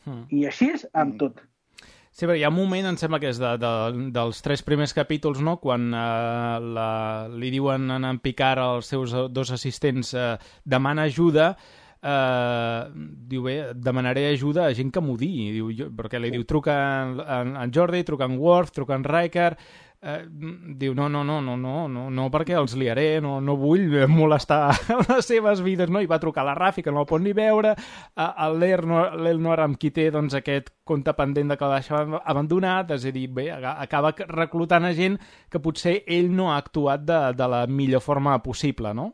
Hmm. 0.04 0.26
I 0.34 0.46
així 0.50 0.72
és 0.74 0.86
amb 0.92 1.20
tot. 1.20 1.38
Sí, 2.12 2.26
perquè 2.26 2.42
hi 2.42 2.44
ha 2.44 2.50
un 2.52 2.58
moment, 2.58 2.90
em 2.90 2.98
sembla 3.00 3.22
que 3.22 3.30
és 3.32 3.38
de, 3.40 3.54
de, 3.62 3.70
dels 4.12 4.42
tres 4.44 4.60
primers 4.66 4.92
capítols, 4.92 5.40
no?, 5.40 5.56
quan 5.62 5.86
eh, 5.96 6.56
la, 6.76 6.88
li 7.32 7.52
diuen 7.54 7.88
a 7.94 8.00
en 8.10 8.18
Picard 8.20 8.60
als 8.60 8.90
seus 8.92 9.14
dos 9.32 9.52
assistents 9.54 10.12
eh, 10.12 10.34
demana 10.68 11.06
ajuda, 11.08 11.54
eh, 12.02 12.90
diu, 13.28 13.44
bé, 13.46 13.56
demanaré 13.74 14.26
ajuda 14.32 14.66
a 14.66 14.74
gent 14.74 14.90
que 14.92 15.02
m'ho 15.04 15.16
digui, 15.18 15.52
diu, 15.54 15.70
jo, 15.76 15.88
perquè 15.96 16.20
li 16.20 16.32
diu, 16.34 16.44
truca 16.48 16.74
en, 17.04 17.16
en, 17.22 17.56
en 17.62 17.72
Jordi, 17.74 18.02
truca 18.04 18.28
en 18.28 18.36
Worf, 18.40 18.72
truca 18.74 18.98
en 18.98 19.06
Riker, 19.06 19.52
eh, 20.02 20.18
diu, 20.26 20.96
no, 20.98 21.08
no, 21.08 21.22
no, 21.24 21.38
no, 21.40 21.56
no, 21.56 21.86
no, 21.88 22.08
no 22.10 22.26
perquè 22.34 22.56
els 22.58 22.74
liaré, 22.78 23.20
no, 23.22 23.36
no 23.40 23.54
vull 23.60 23.86
molestar 24.10 24.74
les 25.06 25.30
seves 25.30 25.62
vides, 25.62 25.92
no? 25.94 26.02
I 26.02 26.10
va 26.10 26.20
trucar 26.22 26.42
a 26.42 26.50
la 26.50 26.58
Rafi, 26.58 26.82
que 26.82 26.92
no 26.92 27.04
el 27.04 27.08
pot 27.10 27.22
ni 27.22 27.34
veure, 27.36 27.76
a 28.18 28.50
l'Elnor 28.50 29.62
amb 29.62 29.78
qui 29.78 29.94
té 29.94 30.10
doncs, 30.10 30.34
aquest 30.38 30.74
compte 30.84 31.14
pendent 31.14 31.54
de 31.54 31.60
que 31.60 31.70
l'ha 31.70 32.02
abandonat, 32.26 32.96
és 32.98 33.06
a 33.06 33.14
dir, 33.14 33.28
bé, 33.30 33.48
acaba 33.54 34.14
reclutant 34.26 34.90
a 34.90 34.94
gent 34.98 35.20
que 35.48 35.62
potser 35.62 36.00
ell 36.10 36.32
no 36.34 36.50
ha 36.50 36.58
actuat 36.58 37.06
de, 37.06 37.24
de 37.38 37.52
la 37.54 37.66
millor 37.70 38.02
forma 38.02 38.40
possible, 38.42 38.90
no? 38.94 39.12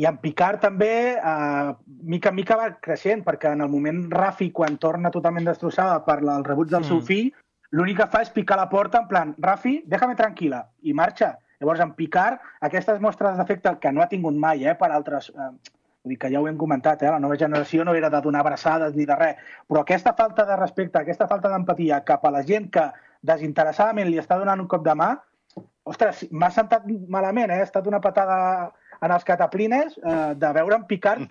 I 0.00 0.06
en 0.08 0.16
Picard 0.22 0.62
també, 0.62 1.18
eh, 1.18 1.74
mica 2.08 2.30
en 2.30 2.36
mica 2.36 2.56
va 2.56 2.70
creixent, 2.80 3.24
perquè 3.26 3.52
en 3.52 3.60
el 3.60 3.68
moment 3.68 4.06
Rafi, 4.10 4.50
quan 4.50 4.78
torna 4.80 5.10
totalment 5.12 5.44
destrossada 5.44 5.98
per 6.06 6.20
el 6.22 6.44
rebuig 6.46 6.70
del 6.70 6.80
mm. 6.80 6.88
seu 6.88 7.02
fill, 7.04 7.28
l'únic 7.76 7.98
que 8.00 8.08
fa 8.14 8.22
és 8.24 8.32
picar 8.32 8.56
la 8.56 8.70
porta 8.72 9.02
en 9.02 9.08
plan, 9.10 9.34
Rafi, 9.38 9.82
déjame 9.86 10.16
tranquil·la, 10.16 10.64
i 10.82 10.96
marxa. 10.96 11.34
Llavors, 11.60 11.84
en 11.84 11.92
Picard, 11.94 12.40
aquestes 12.60 12.98
mostres 13.00 13.36
d'afecte 13.36 13.76
que 13.80 13.92
no 13.92 14.02
ha 14.02 14.08
tingut 14.10 14.34
mai 14.34 14.64
eh, 14.64 14.74
per 14.78 14.90
altres... 14.90 15.30
Eh, 15.30 15.52
vull 16.02 16.16
dir 16.16 16.18
que 16.18 16.30
ja 16.32 16.40
ho 16.42 16.48
hem 16.50 16.56
comentat, 16.58 17.02
eh, 17.04 17.10
la 17.12 17.20
nova 17.22 17.36
generació 17.38 17.84
no 17.86 17.92
era 17.94 18.08
de 18.10 18.20
donar 18.24 18.40
abraçades 18.42 18.96
ni 18.96 19.04
de 19.06 19.14
res, 19.14 19.36
però 19.70 19.84
aquesta 19.84 20.16
falta 20.18 20.42
de 20.48 20.56
respecte, 20.58 20.98
aquesta 20.98 21.28
falta 21.30 21.52
d'empatia 21.52 22.00
cap 22.08 22.24
a 22.26 22.32
la 22.34 22.42
gent 22.42 22.66
que 22.74 22.88
desinteressadament 23.22 24.10
li 24.10 24.18
està 24.18 24.40
donant 24.40 24.64
un 24.64 24.66
cop 24.66 24.82
de 24.82 24.96
mà, 24.98 25.12
ostres, 25.86 26.24
m'ha 26.30 26.50
sentat 26.50 26.88
malament, 27.08 27.52
eh? 27.52 27.60
ha 27.62 27.68
estat 27.68 27.86
una 27.86 28.00
patada 28.02 28.72
en 29.02 29.10
els 29.10 29.24
cataplines 29.26 29.96
eh, 29.98 30.32
de 30.38 30.52
veure 30.54 30.78
en 30.78 30.86
Picard 30.86 31.26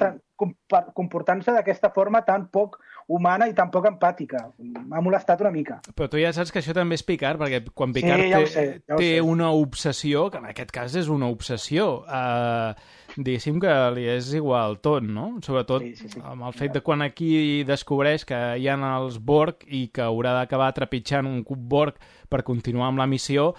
comportant-se 0.97 1.53
d'aquesta 1.53 1.91
forma 1.93 2.24
tan 2.26 2.47
poc 2.49 2.80
humana 3.11 3.47
i 3.49 3.53
tan 3.53 3.69
poc 3.74 3.86
empàtica. 3.89 4.47
M'ha 4.57 5.01
molestat 5.03 5.41
una 5.43 5.51
mica. 5.53 5.80
Però 5.93 6.07
tu 6.09 6.17
ja 6.22 6.32
saps 6.34 6.51
que 6.53 6.61
això 6.61 6.74
també 6.74 6.97
és 6.97 7.03
Picard, 7.05 7.39
perquè 7.41 7.61
quan 7.78 7.93
Picard 7.93 8.24
sí, 8.24 8.32
ja 8.32 8.39
té, 8.41 8.47
sé, 8.49 8.63
ja 8.88 8.97
té 8.97 9.11
sé. 9.17 9.22
una 9.22 9.51
obsessió, 9.53 10.30
que 10.32 10.41
en 10.41 10.47
aquest 10.49 10.74
cas 10.74 10.95
és 10.97 11.11
una 11.13 11.30
obsessió, 11.32 11.88
eh, 12.07 12.74
diguéssim 13.17 13.59
que 13.61 13.76
li 13.95 14.07
és 14.15 14.32
igual 14.39 14.80
tot, 14.82 15.03
no? 15.05 15.28
Sobretot 15.45 15.86
Sí, 15.86 15.93
sí, 15.99 16.09
sí. 16.15 16.24
amb 16.24 16.47
el 16.47 16.57
fet 16.57 16.74
de 16.78 16.82
quan 16.86 17.03
aquí 17.05 17.63
descobreix 17.67 18.26
que 18.26 18.39
hi 18.57 18.67
ha 18.72 18.80
els 18.95 19.19
Borg 19.19 19.67
i 19.67 19.88
que 19.93 20.05
haurà 20.07 20.34
d'acabar 20.39 20.72
trepitjant 20.74 21.28
un 21.30 21.43
cub 21.43 21.59
Borg 21.59 21.99
per 22.32 22.43
continuar 22.47 22.89
amb 22.89 23.03
la 23.03 23.09
missió, 23.11 23.51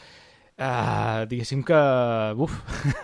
Uh, 0.58 1.24
diguéssim 1.30 1.62
que... 1.66 1.78
Uf. 2.36 2.52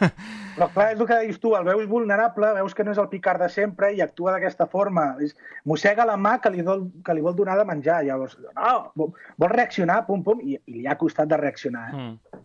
Però 0.58 0.66
clar, 0.74 0.88
és 0.92 1.00
el 1.00 1.06
que 1.08 1.18
dius 1.24 1.38
tu, 1.40 1.52
el 1.56 1.64
veus 1.66 1.86
vulnerable, 1.90 2.50
veus 2.58 2.74
que 2.74 2.84
no 2.84 2.92
és 2.92 2.98
el 3.00 3.08
Picard 3.10 3.40
de 3.42 3.48
sempre 3.50 3.92
i 3.94 4.02
actua 4.04 4.34
d'aquesta 4.34 4.66
forma. 4.70 5.12
És- 5.24 5.36
Mossega 5.68 6.06
la 6.06 6.16
mà 6.20 6.36
que 6.42 6.50
li, 6.52 6.64
dol, 6.66 6.88
que 7.04 7.14
li 7.14 7.22
vol 7.24 7.36
donar 7.38 7.56
de 7.58 7.66
menjar. 7.68 8.00
Llavors, 8.06 8.36
no, 8.42 9.12
vol 9.38 9.52
reaccionar, 9.54 10.02
pum, 10.06 10.24
pum, 10.26 10.42
i, 10.42 10.58
i 10.66 10.80
li 10.80 10.86
ha 10.90 10.98
costat 11.00 11.30
de 11.30 11.38
reaccionar. 11.40 11.86
Eh? 11.92 12.02
Mm. 12.02 12.42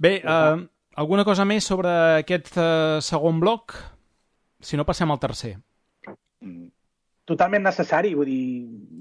Bé, 0.00 0.12
uh, 0.24 0.62
alguna 1.00 1.24
cosa 1.28 1.44
més 1.48 1.66
sobre 1.68 1.90
aquest 2.20 2.54
uh, 2.56 3.00
segon 3.04 3.40
bloc? 3.42 3.76
Si 4.60 4.76
no, 4.76 4.84
passem 4.88 5.10
al 5.10 5.20
tercer. 5.20 5.56
Totalment 7.30 7.62
necessari, 7.62 8.10
vull 8.18 8.26
dir, 8.26 8.44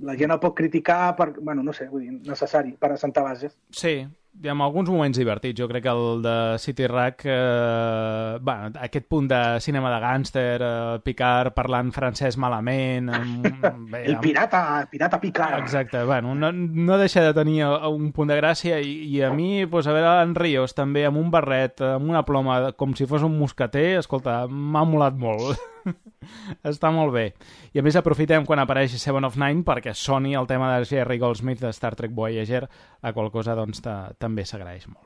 la 0.05 0.13
gent 0.19 0.35
el 0.35 0.41
pot 0.43 0.53
criticar 0.57 1.15
per, 1.17 1.31
bueno, 1.39 1.63
no 1.65 1.73
sé, 1.73 1.89
vull 1.89 2.05
dir, 2.05 2.15
necessari 2.29 2.75
per 2.77 2.93
assentar 2.93 3.23
bases. 3.25 3.55
Sí, 3.73 4.03
hi 4.39 4.47
ha 4.47 4.53
alguns 4.53 4.89
moments 4.89 5.17
divertits. 5.19 5.57
Jo 5.59 5.67
crec 5.67 5.83
que 5.83 5.91
el 5.91 6.21
de 6.23 6.35
City 6.59 6.87
Rack, 6.87 7.23
eh, 7.25 8.37
bueno, 8.41 8.71
aquest 8.79 9.07
punt 9.09 9.27
de 9.27 9.59
cinema 9.59 9.91
de 9.91 9.99
gàngster, 9.99 10.61
eh, 10.61 10.99
Picard 11.03 11.53
parlant 11.55 11.91
francès 11.91 12.37
malament... 12.37 13.09
Amb, 13.09 13.47
bé, 13.91 14.05
El 14.05 14.19
pirata, 14.23 14.61
el 14.81 14.87
pirata 14.87 15.19
Picard. 15.19 15.59
Exacte, 15.59 16.03
bueno, 16.03 16.35
no, 16.35 16.51
no 16.53 16.97
deixa 16.97 17.23
de 17.25 17.33
tenir 17.33 17.65
un 17.65 18.11
punt 18.13 18.31
de 18.31 18.37
gràcia 18.39 18.79
i, 18.79 18.95
i 19.09 19.21
a 19.23 19.33
mi, 19.33 19.65
pues, 19.65 19.87
a 19.87 19.95
veure, 19.97 20.13
en 20.23 20.35
Rios 20.35 20.77
també 20.77 21.03
amb 21.09 21.19
un 21.19 21.33
barret, 21.33 21.81
amb 21.81 22.07
una 22.07 22.23
ploma, 22.23 22.61
com 22.79 22.95
si 22.95 23.09
fos 23.09 23.25
un 23.27 23.35
mosqueter, 23.39 23.97
escolta, 23.99 24.45
m'ha 24.47 24.85
molat 24.87 25.19
molt. 25.19 25.59
Està 26.71 26.91
molt 26.93 27.13
bé. 27.15 27.25
I 27.73 27.79
a 27.79 27.85
més 27.85 27.97
aprofitem 27.99 28.45
quan 28.47 28.61
apareix 28.63 28.95
Seven 29.01 29.27
of 29.27 29.37
Nine 29.39 29.63
perquè 29.67 29.93
soni 29.95 30.35
el 30.37 30.47
tema 30.49 30.71
de 30.77 30.85
Jerry 30.89 31.19
Goldsmith 31.21 31.61
de 31.63 31.71
Star 31.75 31.95
Trek 31.95 32.11
Voyager, 32.15 32.65
la 33.01 33.13
qual 33.13 33.31
cosa 33.31 33.55
doncs, 33.55 33.81
ta- 33.85 34.11
també 34.17 34.45
s'agraeix 34.45 34.87
molt. 34.87 35.05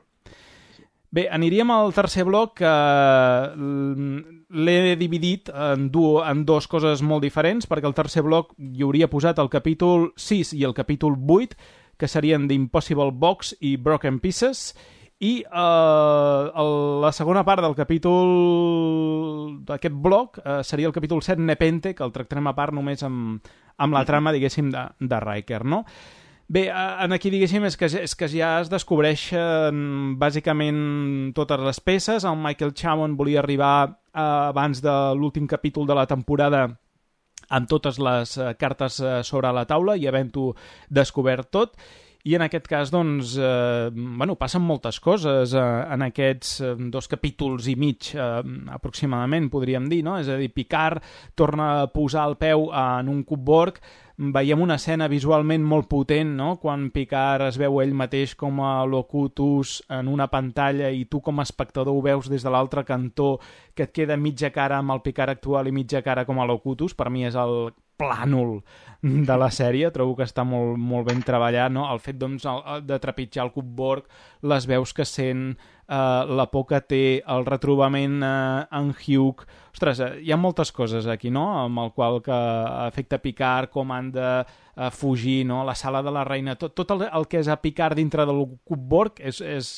Bé, 1.14 1.28
aniríem 1.30 1.70
al 1.70 1.92
tercer 1.94 2.24
bloc 2.26 2.56
que 2.58 2.70
mm, 3.54 4.48
l'he 4.66 4.96
dividit 4.98 5.48
en, 5.54 5.86
du 5.94 6.18
en 6.18 6.40
dos 6.44 6.66
coses 6.66 7.04
molt 7.06 7.22
diferents 7.22 7.68
perquè 7.70 7.86
el 7.86 7.94
tercer 7.94 8.24
bloc 8.26 8.50
hi 8.58 8.82
hauria 8.82 9.06
posat 9.12 9.38
el 9.38 9.50
capítol 9.52 10.08
6 10.18 10.50
i 10.58 10.64
el 10.66 10.74
capítol 10.74 11.14
8 11.14 11.54
que 12.02 12.08
serien 12.10 12.48
The 12.48 12.58
Impossible 12.58 13.12
Box 13.14 13.54
i 13.60 13.76
Broken 13.76 14.18
Pieces 14.18 14.72
eh, 15.20 16.50
el, 16.62 16.72
la 17.00 17.12
segona 17.12 17.44
part 17.46 17.62
del 17.62 17.76
capítol 17.78 19.60
d'aquest 19.68 19.94
bloc 19.94 20.40
eh, 20.42 20.58
seria 20.64 20.90
el 20.90 20.96
capítol 20.96 21.22
7 21.22 21.40
Nepente, 21.42 21.94
que 21.94 22.04
el 22.04 22.12
tractarem 22.12 22.50
a 22.50 22.54
part 22.56 22.74
només 22.74 23.02
amb, 23.06 23.46
amb 23.76 23.94
la 23.94 24.04
trama, 24.04 24.34
diguéssim, 24.34 24.70
de, 24.74 24.84
de 25.00 25.20
Riker, 25.24 25.64
no? 25.64 25.84
Bé, 26.46 26.66
en 26.68 27.14
aquí, 27.16 27.30
diguéssim, 27.32 27.64
és 27.64 27.76
que, 27.80 27.88
és 28.04 28.14
que 28.20 28.28
ja 28.28 28.58
es 28.60 28.68
descobreixen 28.68 30.18
bàsicament 30.20 31.32
totes 31.36 31.62
les 31.64 31.80
peces. 31.80 32.26
El 32.28 32.36
Michael 32.36 32.74
Chabon 32.76 33.16
volia 33.16 33.40
arribar 33.40 33.76
eh, 33.88 34.20
abans 34.20 34.82
de 34.84 34.96
l'últim 35.16 35.48
capítol 35.48 35.88
de 35.88 35.96
la 35.96 36.04
temporada 36.10 36.66
amb 37.48 37.68
totes 37.68 37.98
les 37.98 38.36
eh, 38.36 38.52
cartes 38.60 39.00
eh, 39.00 39.22
sobre 39.24 39.52
la 39.56 39.64
taula 39.68 39.96
i 39.96 40.06
havent-ho 40.08 40.50
descobert 40.88 41.50
tot. 41.50 41.78
I 42.24 42.38
en 42.38 42.40
aquest 42.40 42.64
cas, 42.70 42.88
doncs, 42.88 43.34
eh, 43.36 43.90
bueno, 43.92 44.32
passen 44.40 44.62
moltes 44.64 44.96
coses 45.04 45.52
eh, 45.52 45.64
en 45.92 46.06
aquests 46.06 46.54
eh, 46.64 46.70
dos 46.88 47.04
capítols 47.12 47.66
i 47.68 47.74
mig, 47.76 48.14
eh, 48.16 48.22
aproximadament, 48.72 49.50
podríem 49.52 49.90
dir, 49.92 50.00
no? 50.06 50.16
És 50.16 50.30
a 50.32 50.38
dir, 50.40 50.48
Picard 50.56 51.04
torna 51.36 51.66
a 51.82 51.90
posar 51.92 52.24
el 52.30 52.38
peu 52.40 52.70
en 52.72 53.12
un 53.12 53.20
cub 53.28 53.44
Borg, 53.44 53.82
veiem 54.16 54.60
una 54.62 54.76
escena 54.78 55.08
visualment 55.10 55.64
molt 55.66 55.88
potent, 55.90 56.36
no? 56.38 56.54
Quan 56.62 56.90
Picard 56.94 57.48
es 57.48 57.58
veu 57.58 57.80
ell 57.82 57.94
mateix 57.98 58.36
com 58.38 58.60
a 58.62 58.84
Locutus 58.86 59.80
en 59.90 60.08
una 60.08 60.28
pantalla 60.30 60.90
i 60.94 61.04
tu 61.10 61.20
com 61.20 61.40
a 61.40 61.46
espectador 61.46 61.94
ho 61.94 62.02
veus 62.04 62.30
des 62.30 62.44
de 62.44 62.52
l'altre 62.54 62.84
cantó, 62.86 63.38
que 63.74 63.88
et 63.88 63.94
queda 63.94 64.16
mitja 64.16 64.52
cara 64.54 64.78
amb 64.78 64.94
el 64.94 65.02
Picard 65.02 65.34
actual 65.34 65.68
i 65.68 65.74
mitja 65.74 66.02
cara 66.02 66.24
com 66.24 66.38
a 66.38 66.46
Locutus, 66.46 66.94
per 66.94 67.10
mi 67.10 67.26
és 67.26 67.34
el 67.34 67.72
plànol 67.98 68.60
de 69.02 69.36
la 69.38 69.50
sèrie, 69.54 69.90
trobo 69.94 70.16
que 70.18 70.26
està 70.26 70.44
molt, 70.46 70.78
molt 70.78 71.10
ben 71.10 71.22
treballat, 71.22 71.72
no? 71.74 71.86
El 71.92 72.00
fet 72.02 72.18
doncs, 72.18 72.46
de 72.86 72.98
trepitjar 72.98 73.44
el 73.46 73.52
cub 73.54 73.66
Borg, 73.76 74.06
les 74.42 74.66
veus 74.66 74.94
que 74.94 75.06
sent, 75.06 75.54
eh, 75.88 76.24
la 76.28 76.46
por 76.50 76.66
que 76.70 76.80
té, 76.80 77.04
el 77.26 77.46
retrobament 77.46 78.22
eh, 78.22 78.66
en 78.80 78.94
Hugh... 78.94 79.46
Ostres, 79.74 79.98
eh, 80.00 80.10
hi 80.22 80.30
ha 80.30 80.38
moltes 80.38 80.70
coses 80.72 81.08
aquí, 81.10 81.32
no?, 81.34 81.46
amb 81.64 81.80
el 81.82 81.92
qual 81.96 82.20
que 82.22 82.34
afecta 82.34 83.18
Picard, 83.18 83.72
com 83.74 83.90
han 83.90 84.12
de 84.14 84.28
eh, 84.44 84.90
fugir, 84.94 85.42
no?, 85.48 85.64
la 85.66 85.74
sala 85.74 86.02
de 86.02 86.12
la 86.14 86.22
reina, 86.24 86.54
tot, 86.54 86.76
tot 86.78 86.94
el, 86.94 87.08
el 87.10 87.26
que 87.26 87.40
és 87.42 87.50
a 87.50 87.58
Picard 87.58 87.98
dintre 87.98 88.26
del 88.26 88.44
cub 88.64 88.88
Borg 88.94 89.20
és... 89.20 89.40
és 89.40 89.76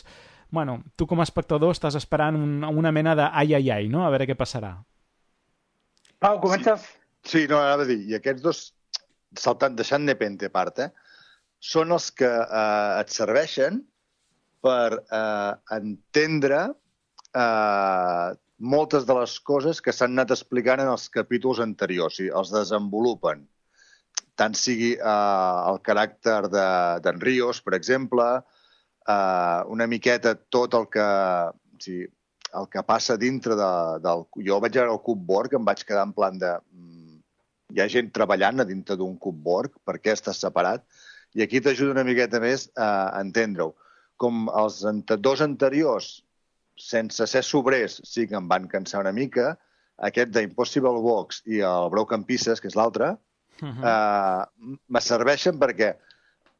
bueno, 0.57 0.77
tu 0.95 1.09
com 1.11 1.19
a 1.19 1.25
espectador 1.27 1.73
estàs 1.75 1.97
esperant 1.99 2.37
un, 2.39 2.63
una 2.65 2.93
mena 2.95 3.17
de 3.19 3.25
ai, 3.27 3.57
ai, 3.57 3.67
ai, 3.75 3.89
no?, 3.91 4.05
a 4.07 4.13
veure 4.15 4.29
què 4.29 4.37
passarà. 4.39 4.77
Pau, 6.23 6.39
comences? 6.41 6.85
Sí, 7.27 7.43
no, 7.51 7.59
anava 7.59 7.83
a 7.83 7.89
dir, 7.89 7.99
i 8.07 8.15
aquests 8.17 8.45
dos, 8.45 8.61
saltant, 9.37 9.75
deixant 9.77 10.07
Nepente 10.07 10.47
a 10.47 10.55
part, 10.55 10.79
eh, 10.85 10.93
són 11.59 11.93
els 11.97 12.13
que 12.15 12.31
eh, 12.31 13.01
et 13.01 13.13
serveixen 13.13 13.83
per 14.67 14.99
eh, 14.99 15.53
entendre 15.79 16.61
eh, 16.67 18.29
moltes 18.59 19.05
de 19.07 19.15
les 19.21 19.35
coses 19.51 19.81
que 19.85 19.93
s'han 19.95 20.15
anat 20.17 20.33
explicant 20.35 20.81
en 20.83 20.91
els 20.95 21.07
capítols 21.13 21.61
anteriors, 21.65 22.19
i 22.25 22.31
els 22.33 22.51
desenvolupen. 22.55 23.45
Tant 24.37 24.57
sigui 24.59 24.93
eh, 24.97 25.61
el 25.71 25.79
caràcter 25.87 26.41
de- 26.53 27.01
d'en 27.05 27.21
Ríos, 27.25 27.63
per 27.65 27.77
exemple, 27.79 28.27
eh, 29.07 29.61
una 29.73 29.87
miqueta 29.87 30.35
tot 30.51 30.75
el 30.81 30.89
que... 30.93 31.07
O 31.77 31.81
sigui, 31.81 32.07
el 32.57 32.69
que 32.73 32.81
passa 32.89 33.19
dintre 33.21 33.57
de, 33.59 33.71
del... 34.01 34.23
Jo 34.47 34.57
vaig 34.65 34.77
veure 34.79 34.93
el 34.95 35.01
Cub 35.05 35.25
Borg, 35.29 35.53
em 35.59 35.65
vaig 35.67 35.83
quedar 35.85 36.07
en 36.09 36.15
plan 36.17 36.39
de... 36.41 36.55
mm, 36.73 37.19
Hi 37.75 37.83
ha 37.83 37.89
gent 37.93 38.07
treballant 38.15 38.63
a 38.63 38.65
dintre 38.65 38.95
d'un 38.97 39.17
Cub 39.21 39.37
Borg, 39.45 39.75
per 39.85 39.99
què 40.01 40.15
estàs 40.15 40.39
separat? 40.41 40.85
I 41.37 41.43
aquí 41.45 41.61
t'ajuda 41.61 41.93
una 41.97 42.05
miqueta 42.07 42.41
més 42.41 42.69
a 42.81 42.87
entendre-ho. 43.21 43.75
Com 44.17 44.49
els 44.49 44.83
ante 44.89 45.17
dos 45.21 45.43
anteriors, 45.45 46.23
sense 46.77 47.27
ser 47.27 47.43
sobrers, 47.45 48.01
sí 48.05 48.27
que 48.29 48.37
em 48.37 48.49
van 48.49 48.69
cansar 48.69 49.01
una 49.05 49.13
mica, 49.13 49.55
aquest 50.09 50.33
d'Impossible 50.33 51.01
Box 51.05 51.43
i 51.49 51.63
el 51.65 51.89
Broken 51.93 52.25
Pieces, 52.29 52.61
que 52.61 52.69
és 52.73 52.77
l'altre, 52.77 53.17
Uh 53.63 53.69
-huh. 53.69 53.85
eh, 53.89 54.77
me 54.89 55.01
serveixen 55.01 55.59
perquè 55.59 55.97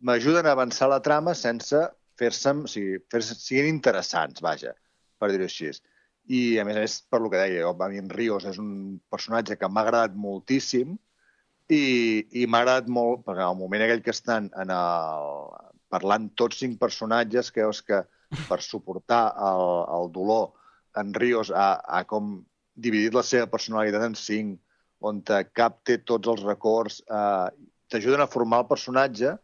m'ajuden 0.01 0.47
a 0.47 0.53
avançar 0.53 0.89
la 0.89 1.03
trama 1.03 1.35
sense 1.35 1.77
fer-se, 2.17 2.51
o 2.51 2.67
sigui, 2.67 2.99
fer-se, 3.11 3.35
siguin 3.35 3.69
interessants, 3.69 4.41
vaja, 4.41 4.73
per 5.19 5.31
dir-ho 5.31 5.45
així. 5.45 5.71
I, 6.29 6.59
a 6.59 6.65
més 6.65 6.77
a 6.77 6.81
més, 6.81 7.03
per 7.11 7.21
lo 7.21 7.31
que 7.31 7.37
deia, 7.37 7.63
jo, 7.63 7.77
a 7.79 7.89
mi 7.89 7.99
en 7.99 8.09
Ríos 8.09 8.45
és 8.45 8.59
un 8.59 9.01
personatge 9.11 9.57
que 9.57 9.69
m'ha 9.69 9.83
agradat 9.83 10.15
moltíssim 10.15 10.97
i, 11.69 12.27
i 12.33 12.47
m'ha 12.47 12.61
agradat 12.61 12.89
molt, 12.89 13.25
perquè 13.27 13.45
al 13.45 13.57
moment 13.57 13.83
aquell 13.83 14.03
que 14.03 14.11
estan 14.11 14.51
en 14.57 14.71
el, 14.71 15.53
parlant 15.93 16.29
tots 16.35 16.61
cinc 16.63 16.79
personatges, 16.81 17.51
que 17.53 17.65
veus 17.65 17.83
que 17.83 18.03
per 18.49 18.61
suportar 18.63 19.25
el, 19.49 19.67
el 19.99 20.13
dolor 20.13 20.53
en 20.99 21.13
Ríos 21.15 21.53
ha, 21.55 21.77
ha 21.87 22.05
com 22.09 22.39
dividit 22.75 23.15
la 23.15 23.25
seva 23.25 23.49
personalitat 23.53 24.05
en 24.07 24.17
cinc, 24.19 24.59
on 25.01 25.21
te 25.25 25.43
capte 25.55 25.99
tots 26.09 26.29
els 26.33 26.45
records, 26.45 27.03
eh, 27.05 27.49
t'ajuden 27.93 28.25
a 28.25 28.31
formar 28.31 28.63
el 28.65 28.71
personatge 28.71 29.37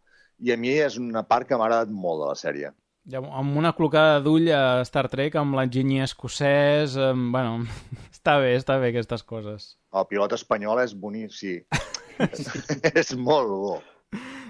i 0.42 0.52
a 0.52 0.56
mi 0.58 0.72
és 0.80 0.98
una 0.98 1.22
part 1.28 1.48
que 1.48 1.56
m'ha 1.56 1.68
agradat 1.68 1.92
molt 1.92 2.24
de 2.24 2.30
la 2.32 2.38
sèrie. 2.38 2.72
Ja, 3.10 3.18
amb 3.18 3.56
una 3.58 3.72
clocada 3.74 4.20
d'ull 4.22 4.46
a 4.54 4.82
Star 4.86 5.08
Trek, 5.10 5.34
amb 5.38 5.56
l'enginyer 5.58 6.04
escocès... 6.06 6.94
Amb, 7.10 7.32
bueno, 7.34 7.66
està 8.14 8.36
bé, 8.42 8.52
està 8.58 8.78
bé 8.82 8.92
aquestes 8.92 9.24
coses. 9.26 9.72
El 9.92 10.06
pilot 10.10 10.36
espanyol 10.38 10.82
és 10.84 10.94
boníssim, 10.94 11.64
sí. 11.66 12.82
és 13.02 13.14
molt 13.18 13.50
bo. 13.50 13.80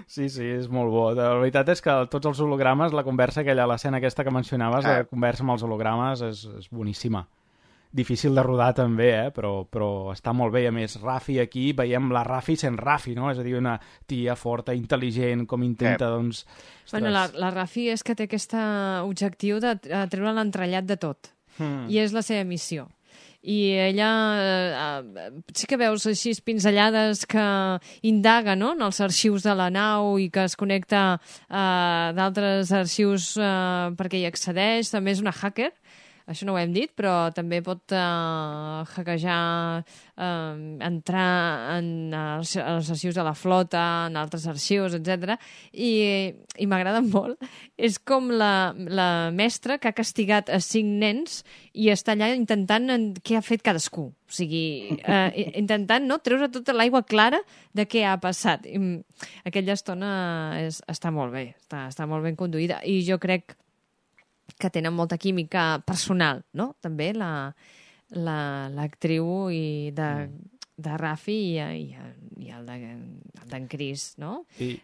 Sí, 0.07 0.27
sí, 0.29 0.45
és 0.59 0.67
molt 0.69 0.91
bo. 0.91 1.05
La 1.15 1.31
veritat 1.39 1.69
és 1.73 1.81
que 1.81 1.93
tots 2.11 2.27
els 2.29 2.41
hologrames, 2.43 2.93
la 2.93 3.05
conversa 3.07 3.41
aquella, 3.41 3.67
l'escena 3.69 4.01
aquesta 4.01 4.25
que 4.25 4.33
mencionaves, 4.35 4.85
eh. 4.85 4.97
la 4.99 5.07
conversa 5.09 5.45
amb 5.45 5.55
els 5.55 5.63
hologrames 5.65 6.25
és, 6.27 6.43
és 6.59 6.67
boníssima 6.71 7.23
difícil 7.93 8.33
de 8.33 8.41
rodar 8.41 8.71
també, 8.73 9.11
eh? 9.13 9.29
però, 9.29 9.51
però 9.69 9.87
està 10.11 10.33
molt 10.33 10.51
bé. 10.55 10.65
A 10.67 10.73
més, 10.73 10.97
Rafi 10.99 11.37
aquí, 11.43 11.67
veiem 11.77 12.09
la 12.11 12.23
Rafi 12.25 12.55
sent 12.57 12.79
Rafi, 12.81 13.13
no? 13.13 13.29
És 13.31 13.37
a 13.37 13.45
dir, 13.45 13.53
una 13.59 13.75
tia 14.09 14.33
forta, 14.35 14.73
intel·ligent, 14.73 15.45
com 15.49 15.61
intenta, 15.63 16.09
eh. 16.09 16.15
doncs... 16.17 16.41
Ostres. 16.41 16.95
Bueno, 16.95 17.13
la, 17.13 17.27
la 17.37 17.53
Rafi 17.53 17.87
és 17.93 18.03
que 18.03 18.17
té 18.17 18.25
aquest 18.25 18.57
objectiu 19.05 19.61
de 19.61 19.77
treure 19.85 20.33
l'entrellat 20.33 20.89
de 20.89 20.97
tot. 20.97 21.29
Hmm. 21.59 21.85
I 21.85 22.01
és 22.01 22.17
la 22.17 22.25
seva 22.25 22.41
missió 22.49 22.89
i 23.43 23.75
ella 23.75 24.09
eh, 24.39 25.29
sí 25.53 25.67
que 25.67 25.77
veus 25.79 26.07
així 26.07 26.31
pinzellades 26.45 27.25
que 27.27 27.43
indaga 28.07 28.55
no? 28.55 28.71
en 28.77 28.85
els 28.87 29.01
arxius 29.03 29.43
de 29.43 29.55
la 29.59 29.69
nau 29.73 30.15
i 30.21 30.29
que 30.31 30.45
es 30.47 30.55
connecta 30.55 31.03
eh, 31.19 32.09
d'altres 32.15 32.71
arxius 32.71 33.33
eh, 33.35 33.91
perquè 33.99 34.21
hi 34.21 34.29
accedeix, 34.29 34.93
també 34.93 35.11
és 35.11 35.23
una 35.23 35.35
hacker 35.35 35.73
això 36.29 36.45
no 36.47 36.53
ho 36.55 36.59
hem 36.59 36.71
dit, 36.75 36.91
però 36.95 37.29
també 37.35 37.59
pot 37.63 37.91
uh, 37.95 38.83
hackejar, 38.95 39.83
uh, 39.83 40.61
entrar 40.87 41.27
en 41.75 42.13
els, 42.15 42.55
els 42.61 42.91
arxius 42.95 43.17
de 43.17 43.25
la 43.25 43.35
flota, 43.35 43.83
en 44.07 44.15
altres 44.19 44.45
arxius, 44.47 44.95
etc. 44.95 45.35
I, 45.73 45.91
i 46.63 46.67
m'agrada 46.69 47.03
molt. 47.03 47.43
És 47.75 47.99
com 47.99 48.31
la, 48.31 48.71
la 48.73 49.09
mestra 49.35 49.77
que 49.81 49.91
ha 49.91 49.97
castigat 49.97 50.51
a 50.53 50.61
cinc 50.63 50.95
nens 51.03 51.41
i 51.73 51.89
està 51.91 52.15
allà 52.15 52.31
intentant 52.37 52.87
en, 52.93 53.09
què 53.19 53.39
ha 53.39 53.43
fet 53.43 53.65
cadascú. 53.65 54.09
O 54.13 54.33
sigui, 54.33 54.95
uh, 55.03 55.27
intentant 55.59 56.07
no, 56.07 56.21
treure 56.23 56.47
tota 56.53 56.73
l'aigua 56.73 57.03
clara 57.03 57.43
de 57.75 57.83
què 57.89 58.05
ha 58.07 58.15
passat. 58.23 58.63
I, 58.69 58.79
aquella 59.43 59.75
estona 59.75 60.13
és, 60.61 60.79
està 60.89 61.11
molt 61.11 61.35
bé, 61.35 61.49
està, 61.59 61.87
està 61.91 62.07
molt 62.07 62.23
ben 62.25 62.39
conduïda. 62.39 62.79
I 62.87 63.01
jo 63.05 63.19
crec 63.21 63.57
que 64.59 64.69
tenen 64.69 64.93
molta 64.93 65.17
química 65.17 65.83
personal, 65.85 66.43
no? 66.53 66.75
També 66.81 67.13
l'actriu 67.13 69.25
la, 69.27 69.45
la, 69.47 69.53
i 69.55 69.91
de, 69.95 70.27
mm. 70.27 70.31
de 70.85 70.97
Rafi 70.99 71.37
i, 71.53 71.59
i, 71.59 71.95
i 72.47 72.49
el 72.53 72.65
d'en 72.67 73.67
Cris, 73.71 74.13
no? 74.17 74.45
I, 74.59 74.79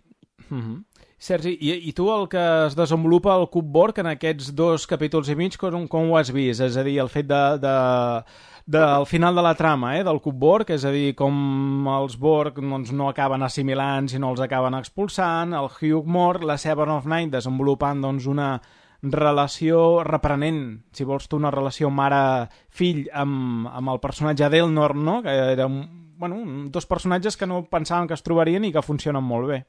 mm 0.49 0.62
-hmm. 0.62 0.84
Sergi, 1.20 1.57
i, 1.60 1.74
i 1.89 1.91
tu 1.91 2.05
el 2.14 2.30
que 2.32 2.41
es 2.66 2.76
desenvolupa 2.76 3.34
al 3.34 3.49
Cub 3.51 3.66
Borg 3.66 3.97
en 3.99 4.07
aquests 4.07 4.53
dos 4.55 4.86
capítols 4.88 5.28
i 5.28 5.36
mig, 5.36 5.57
com, 5.60 5.88
com 5.91 6.12
ho 6.12 6.18
has 6.18 6.32
vist? 6.32 6.62
És 6.62 6.78
a 6.78 6.84
dir, 6.84 6.95
el 7.03 7.10
fet 7.10 7.28
de, 7.28 7.41
de, 7.60 8.24
del 8.66 9.05
final 9.05 9.36
de 9.36 9.41
la 9.41 9.53
trama, 9.53 9.97
eh, 9.97 10.03
del 10.03 10.22
Cub 10.22 10.38
Borg, 10.39 10.70
és 10.70 10.86
a 10.86 10.91
dir, 10.91 11.14
com 11.20 11.89
els 11.91 12.16
Borg 12.16 12.62
doncs, 12.62 12.93
no 12.95 13.10
acaben 13.10 13.43
assimilant, 13.43 14.07
sinó 14.07 14.32
els 14.32 14.39
acaben 14.39 14.80
expulsant, 14.80 15.53
el 15.53 15.68
Hugh 15.68 16.07
Moore, 16.07 16.45
la 16.45 16.57
Seven 16.57 16.89
of 16.89 17.05
Nine, 17.05 17.34
desenvolupant 17.34 18.01
doncs, 18.01 18.26
una, 18.26 18.53
relació 19.02 20.04
reprenent, 20.04 20.84
si 20.91 21.08
vols 21.08 21.30
tu, 21.30 21.38
una 21.39 21.52
relació 21.52 21.89
mare-fill 21.89 23.06
amb, 23.14 23.70
amb 23.72 23.93
el 23.93 24.02
personatge 24.04 24.50
d'Elnor, 24.52 24.95
no? 24.95 25.22
que 25.24 25.36
era 25.54 25.68
bueno, 25.68 26.70
dos 26.70 26.86
personatges 26.86 27.38
que 27.38 27.47
no 27.47 27.64
pensaven 27.72 28.08
que 28.08 28.18
es 28.18 28.24
trobarien 28.24 28.66
i 28.68 28.74
que 28.76 28.84
funcionen 28.84 29.24
molt 29.24 29.47
bé. 29.47 29.64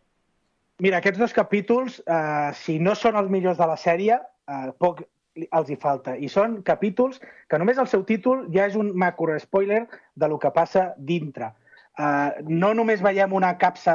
Mira, 0.80 0.98
aquests 0.98 1.20
dos 1.20 1.32
capítols, 1.36 2.00
eh, 2.06 2.50
si 2.56 2.78
no 2.80 2.96
són 2.96 3.16
els 3.20 3.30
millors 3.30 3.58
de 3.60 3.66
la 3.68 3.76
sèrie, 3.78 4.16
eh, 4.18 4.72
poc 4.80 5.04
els 5.36 5.70
hi 5.70 5.76
falta. 5.78 6.16
I 6.16 6.28
són 6.28 6.60
capítols 6.66 7.20
que 7.48 7.58
només 7.60 7.78
el 7.78 7.88
seu 7.90 8.02
títol 8.08 8.46
ja 8.54 8.66
és 8.66 8.76
un 8.76 8.90
macro 8.98 9.38
spoiler 9.38 9.84
de 10.16 10.28
lo 10.28 10.38
que 10.38 10.50
passa 10.50 10.90
dintre. 10.98 11.52
Uh, 12.00 12.40
no 12.48 12.70
només 12.72 13.02
veiem 13.02 13.32
una 13.36 13.50
capsa, 13.58 13.94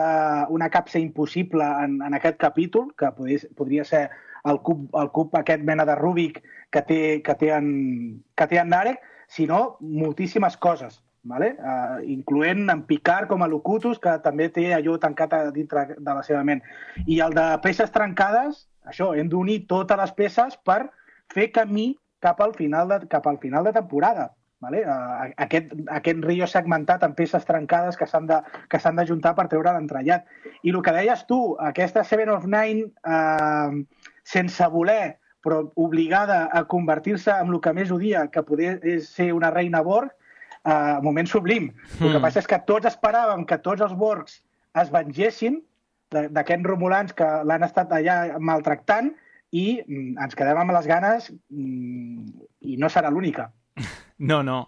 una 0.54 0.68
capsa 0.70 1.00
impossible 1.00 1.66
en, 1.84 1.96
en 2.06 2.14
aquest 2.14 2.38
capítol, 2.38 2.92
que 3.00 3.10
podria, 3.18 3.50
podria 3.58 3.86
ser 3.88 4.04
el 4.46 4.62
cub, 4.62 4.86
el 4.96 5.10
cub 5.12 5.36
aquest 5.38 5.64
mena 5.66 5.86
de 5.86 5.96
Rubik 5.96 6.42
que 6.72 6.82
té, 6.86 7.02
que 7.26 7.36
té, 7.40 7.52
en, 7.56 8.22
que 8.36 8.48
té 8.52 8.60
en 8.62 8.72
Narek, 8.74 9.02
sinó 9.28 9.78
moltíssimes 9.82 10.58
coses, 10.58 11.02
vale? 11.24 11.56
uh, 11.58 11.98
incloent 12.06 12.70
en 12.70 12.84
Picard 12.86 13.30
com 13.32 13.44
a 13.44 13.50
Locutus, 13.50 14.00
que 14.02 14.18
també 14.24 14.50
té 14.54 14.70
allò 14.76 14.98
tancat 15.02 15.34
a 15.34 15.42
dintre 15.56 15.88
de 15.98 16.14
la 16.14 16.24
seva 16.24 16.44
ment. 16.48 16.64
I 17.06 17.20
el 17.26 17.36
de 17.38 17.50
peces 17.66 17.94
trencades, 17.96 18.66
això, 18.86 19.14
hem 19.18 19.30
d'unir 19.32 19.66
totes 19.72 20.00
les 20.02 20.16
peces 20.18 20.58
per 20.64 20.86
fer 21.34 21.52
camí 21.52 21.94
cap 22.22 22.42
al 22.42 22.54
final 22.58 22.90
de, 22.90 23.06
cap 23.10 23.28
al 23.28 23.40
final 23.42 23.66
de 23.66 23.74
temporada. 23.74 24.32
Vale? 24.64 24.82
Uh, 24.88 25.34
aquest, 25.44 25.74
aquest 25.94 26.24
rio 26.26 26.48
segmentat 26.48 27.04
en 27.06 27.14
peces 27.18 27.44
trencades 27.46 27.98
que 28.00 28.08
s'han 28.08 28.30
que 28.72 28.80
s'han 28.80 28.96
d'ajuntar 28.98 29.36
per 29.38 29.50
treure 29.52 29.74
l'entrellat. 29.76 30.26
I 30.64 30.72
el 30.72 30.82
que 30.82 30.94
deies 30.96 31.26
tu, 31.30 31.40
aquesta 31.62 32.06
Seven 32.08 32.32
of 32.34 32.48
Nine 32.50 32.88
uh, 33.04 33.84
sense 34.26 34.68
voler, 34.74 35.18
però 35.46 35.62
obligada 35.78 36.46
a 36.52 36.64
convertir-se 36.66 37.34
en 37.38 37.54
el 37.54 37.62
que 37.62 37.74
més 37.78 37.92
odia, 37.94 38.26
que 38.34 38.44
poder 38.46 38.80
és 38.82 39.12
ser 39.14 39.30
una 39.36 39.52
reina 39.54 39.84
Borg, 39.86 40.10
uh, 40.66 40.98
moment 41.06 41.30
sublim. 41.30 41.70
Mm. 41.70 42.02
El 42.02 42.10
que 42.10 42.18
hmm. 42.18 42.26
passa 42.26 42.42
és 42.42 42.50
que 42.50 42.62
tots 42.66 42.90
esperàvem 42.90 43.46
que 43.46 43.60
tots 43.62 43.86
els 43.86 43.94
Borgs 43.94 44.40
es 44.82 44.90
vengessin 44.92 45.62
d'aquests 46.16 46.68
romulans 46.68 47.14
que 47.18 47.28
l'han 47.46 47.66
estat 47.66 47.94
allà 47.94 48.40
maltractant 48.40 49.12
i 49.56 49.82
mm, 49.82 50.18
ens 50.22 50.36
quedem 50.38 50.60
amb 50.62 50.74
les 50.76 50.88
ganes 50.88 51.32
mm, 51.50 52.46
i 52.72 52.78
no 52.82 52.90
serà 52.92 53.12
l'única. 53.12 53.50
No, 54.16 54.42
no 54.48 54.62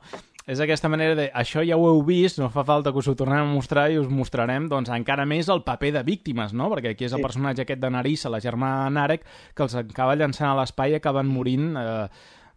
és 0.47 0.61
aquesta 0.63 0.87
manera 0.87 1.15
de 1.19 1.27
això 1.35 1.59
ja 1.67 1.75
ho 1.75 1.89
heu 1.89 1.99
vist, 2.07 2.39
no 2.39 2.47
fa 2.49 2.63
falta 2.63 2.93
que 2.95 3.01
us 3.01 3.09
ho 3.11 3.17
tornem 3.19 3.43
a 3.43 3.51
mostrar 3.51 3.89
i 3.91 3.97
us 3.99 4.07
mostrarem 4.07 4.69
doncs, 4.71 4.89
encara 4.95 5.25
més 5.27 5.49
el 5.51 5.65
paper 5.67 5.91
de 5.97 6.03
víctimes, 6.07 6.55
no? 6.55 6.69
perquè 6.71 6.93
aquí 6.95 7.03
és 7.03 7.11
el 7.11 7.19
sí. 7.19 7.25
personatge 7.27 7.65
aquest 7.65 7.83
de 7.83 7.91
Narissa, 7.91 8.31
la 8.31 8.39
germà 8.39 8.71
Narek, 8.95 9.27
que 9.53 9.65
els 9.67 9.75
acaba 9.75 10.15
llançant 10.15 10.53
a 10.53 10.55
l'espai 10.61 10.95
i 10.95 11.01
acaben 11.01 11.27
morint 11.27 11.75
eh, 11.75 12.07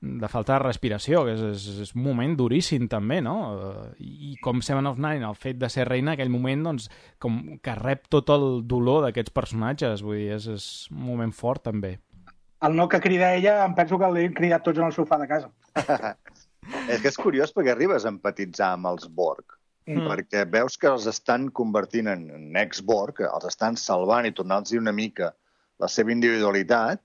de 0.00 0.28
falta 0.30 0.54
de 0.54 0.62
respiració, 0.62 1.24
que 1.26 1.34
és, 1.34 1.42
és, 1.50 1.66
és 1.84 1.92
un 1.96 2.04
moment 2.06 2.36
duríssim 2.38 2.86
també, 2.88 3.18
no? 3.26 3.34
Eh, 3.58 3.82
I 4.06 4.36
com 4.44 4.62
Seven 4.62 4.86
of 4.86 5.02
Nine, 5.02 5.26
el 5.26 5.34
fet 5.36 5.58
de 5.58 5.68
ser 5.68 5.88
reina, 5.90 6.14
aquell 6.14 6.30
moment, 6.32 6.62
doncs, 6.70 6.86
com 7.18 7.42
que 7.58 7.74
rep 7.76 8.06
tot 8.08 8.30
el 8.32 8.62
dolor 8.70 9.02
d'aquests 9.08 9.34
personatges, 9.34 10.06
vull 10.06 10.22
dir, 10.22 10.30
és, 10.38 10.46
és 10.54 10.70
un 10.94 11.02
moment 11.10 11.34
fort 11.34 11.66
també. 11.66 11.96
El 12.62 12.76
no 12.76 12.86
que 12.92 13.00
crida 13.02 13.34
ella, 13.34 13.64
em 13.64 13.74
penso 13.74 13.98
que 13.98 14.08
l'hem 14.14 14.32
cridat 14.36 14.62
tots 14.62 14.78
en 14.78 14.86
el 14.86 14.94
sofà 14.94 15.18
de 15.18 15.28
casa. 15.28 15.50
És 16.90 17.00
que 17.00 17.10
és 17.10 17.18
curiós 17.18 17.52
perquè 17.54 17.72
arribes 17.72 18.04
a 18.04 18.12
empatitzar 18.12 18.74
amb 18.74 18.90
els 18.90 19.06
Borg, 19.08 19.56
mm. 19.88 20.06
perquè 20.10 20.44
veus 20.52 20.76
que 20.80 20.90
els 20.90 21.06
estan 21.10 21.48
convertint 21.56 22.10
en, 22.12 22.26
en 22.36 22.58
ex-Borg, 22.60 23.22
els 23.26 23.46
estan 23.48 23.78
salvant 23.80 24.28
i 24.28 24.34
tornant-los 24.36 24.76
una 24.78 24.94
mica 24.96 25.32
la 25.80 25.88
seva 25.88 26.12
individualitat, 26.12 27.02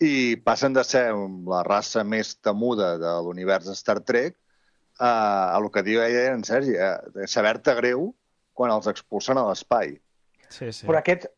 i 0.00 0.36
passen 0.44 0.72
de 0.72 0.82
ser 0.86 1.10
la 1.52 1.60
raça 1.66 2.02
més 2.04 2.32
temuda 2.40 2.94
de 2.98 3.10
l'univers 3.24 3.68
de 3.68 3.74
Star 3.76 3.98
Trek 4.00 4.34
a, 4.98 5.10
a 5.10 5.58
el 5.58 5.68
que 5.74 5.84
diu 5.84 6.00
ella 6.00 6.30
en 6.32 6.44
Sergi, 6.48 6.78
a 6.80 7.28
saber-te 7.28 7.76
greu 7.76 8.08
quan 8.56 8.72
els 8.72 8.88
expulsen 8.90 9.38
a 9.38 9.44
l'espai. 9.50 9.92
Sí, 10.48 10.72
sí. 10.72 10.88
Però, 10.88 10.98
aquests, 10.98 11.28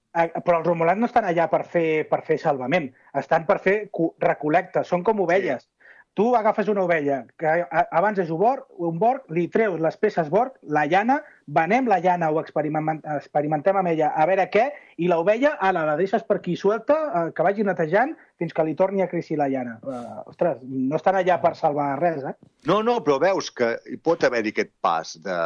però 0.47 0.61
els 0.61 0.69
romulans 0.69 1.03
no 1.03 1.11
estan 1.11 1.27
allà 1.29 1.49
per 1.51 1.65
fer, 1.69 2.07
per 2.09 2.23
fer 2.25 2.39
salvament, 2.41 2.89
estan 3.19 3.45
per 3.51 3.59
fer 3.67 3.77
recol·lecta, 4.23 4.87
són 4.89 5.05
com 5.05 5.21
ovelles. 5.27 5.67
Sí 5.67 5.72
tu 6.15 6.35
agafes 6.37 6.69
una 6.69 6.83
ovella 6.85 7.23
que 7.41 7.65
abans 7.91 8.19
és 8.21 8.31
un 8.31 8.41
borg, 8.41 8.67
un 8.77 8.99
borg, 9.01 9.25
li 9.33 9.47
treus 9.53 9.81
les 9.81 9.97
peces 9.97 10.29
borg, 10.33 10.59
la 10.63 10.85
llana, 10.87 11.21
venem 11.47 11.89
la 11.89 11.99
llana 12.05 12.29
o 12.31 12.41
experimentem 12.43 13.79
amb 13.81 13.93
ella 13.95 14.13
a 14.13 14.27
veure 14.29 14.47
què, 14.53 14.67
i 15.01 15.09
l'ovella, 15.09 15.55
ala, 15.61 15.87
la 15.89 15.97
deixes 15.97 16.25
per 16.29 16.39
aquí 16.41 16.57
suelta, 16.57 16.99
eh, 17.09 17.25
que 17.33 17.47
vagi 17.47 17.65
netejant 17.65 18.13
fins 18.41 18.53
que 18.53 18.67
li 18.67 18.77
torni 18.77 19.05
a 19.05 19.09
créixer 19.09 19.39
la 19.41 19.49
llana. 19.49 19.79
Uh, 19.81 20.21
ostres, 20.29 20.61
no 20.63 20.99
estan 20.99 21.17
allà 21.17 21.39
per 21.41 21.55
salvar 21.57 21.95
res, 22.01 22.25
eh? 22.29 22.37
No, 22.69 22.83
no, 22.85 22.99
però 23.07 23.19
veus 23.23 23.49
que 23.55 23.77
hi 23.89 23.97
pot 23.97 24.25
haver-hi 24.29 24.53
aquest 24.53 24.73
pas 24.85 25.15
de, 25.25 25.39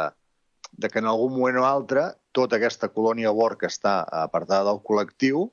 de 0.75 0.91
que 0.91 0.99
en 0.99 1.07
algun 1.07 1.37
moment 1.37 1.61
o 1.61 1.67
altre 1.69 2.09
tota 2.35 2.59
aquesta 2.59 2.91
colònia 2.91 3.31
borg 3.31 3.63
que 3.63 3.71
està 3.71 4.01
apartada 4.25 4.67
del 4.71 4.83
col·lectiu 4.83 5.47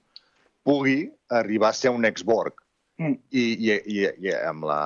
pugui 0.64 1.12
arribar 1.30 1.70
a 1.70 1.76
ser 1.76 1.92
un 1.94 2.08
exborg. 2.08 2.63
Mm. 2.98 3.16
I, 3.34 3.42
i, 3.58 3.72
i, 3.90 4.04
i 4.22 4.32
amb, 4.46 4.62
la, 4.70 4.78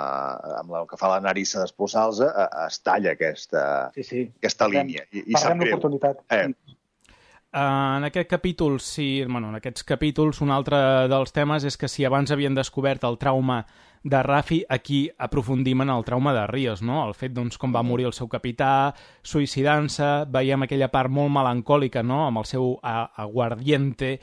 amb 0.63 0.71
la, 0.73 0.81
el 0.81 0.87
que 0.89 0.97
fa 0.97 1.11
la 1.13 1.21
Narissa 1.21 1.61
d'Espolsalza 1.61 2.31
es 2.67 2.81
talla 2.81 3.13
aquesta, 3.13 3.63
Sí, 3.95 4.03
sí. 4.03 4.23
aquesta 4.41 4.65
Parlem- 4.65 4.87
línia. 4.87 5.05
I, 5.13 5.27
i 5.27 5.33
Parlem 5.37 5.65
l'oportunitat. 5.67 6.25
Eh, 6.33 6.49
Uh, 7.49 7.97
en 7.97 8.05
aquest 8.05 8.29
capítol, 8.29 8.75
sí, 8.79 9.25
bueno, 9.25 9.49
en 9.49 9.55
aquests 9.57 9.83
capítols, 9.89 10.43
un 10.45 10.51
altre 10.53 10.77
dels 11.09 11.33
temes 11.33 11.65
és 11.65 11.79
que 11.81 11.89
si 11.89 12.05
abans 12.05 12.29
havien 12.31 12.53
descobert 12.55 13.07
el 13.09 13.17
trauma 13.17 13.63
de 14.05 14.21
Rafi, 14.23 14.59
aquí 14.69 14.99
aprofundim 15.17 15.81
en 15.81 15.89
el 15.89 16.05
trauma 16.05 16.35
de 16.37 16.43
Ríos, 16.47 16.83
no? 16.85 16.99
El 17.09 17.15
fet, 17.17 17.33
doncs, 17.33 17.57
com 17.57 17.73
va 17.73 17.81
morir 17.83 18.05
el 18.05 18.13
seu 18.13 18.29
capità, 18.29 18.93
suïcidant-se, 19.25 20.11
veiem 20.29 20.67
aquella 20.67 20.91
part 20.93 21.09
molt 21.09 21.33
melancòlica, 21.33 22.03
no?, 22.05 22.27
amb 22.27 22.43
el 22.43 22.45
seu 22.45 22.75
a- 22.83 23.09
aguardiente, 23.25 24.19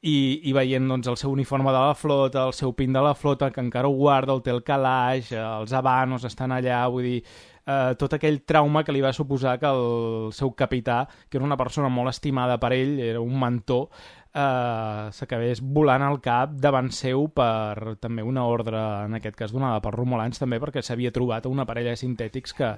i, 0.00 0.40
i 0.46 0.54
veient 0.54 0.86
doncs, 0.88 1.08
el 1.10 1.16
seu 1.18 1.32
uniforme 1.32 1.72
de 1.74 1.78
la 1.80 1.94
flota, 1.98 2.46
el 2.46 2.54
seu 2.54 2.72
pin 2.76 2.92
de 2.94 3.02
la 3.02 3.14
flota, 3.18 3.50
que 3.50 3.60
encara 3.60 3.88
ho 3.88 3.96
guarda, 3.96 4.34
el 4.34 4.42
té 4.42 4.52
el 4.54 4.62
calaix, 4.62 5.32
eh, 5.32 5.42
els 5.42 5.72
habanos 5.74 6.24
estan 6.28 6.54
allà, 6.54 6.84
vull 6.92 7.08
dir, 7.08 7.22
eh, 7.66 7.94
tot 7.98 8.14
aquell 8.14 8.40
trauma 8.46 8.84
que 8.84 8.94
li 8.94 9.02
va 9.02 9.12
suposar 9.12 9.58
que 9.58 9.66
el 9.66 10.30
seu 10.32 10.54
capità, 10.54 11.02
que 11.28 11.38
era 11.38 11.46
una 11.46 11.58
persona 11.58 11.90
molt 11.90 12.14
estimada 12.14 12.58
per 12.62 12.72
ell, 12.76 12.98
era 13.02 13.20
un 13.20 13.34
mentor, 13.40 13.88
eh, 14.32 15.08
s'acabés 15.12 15.62
volant 15.62 16.04
al 16.06 16.20
cap 16.22 16.54
davant 16.54 16.92
seu 16.94 17.26
per 17.34 17.96
també 17.98 18.22
una 18.22 18.46
ordre, 18.46 18.78
en 19.06 19.18
aquest 19.18 19.36
cas 19.36 19.52
donada 19.52 19.82
per 19.82 19.96
Romolans, 19.96 20.38
també 20.38 20.60
perquè 20.62 20.82
s'havia 20.82 21.10
trobat 21.10 21.46
una 21.50 21.66
parella 21.66 21.96
de 21.96 22.02
sintètics 22.04 22.54
que, 22.54 22.74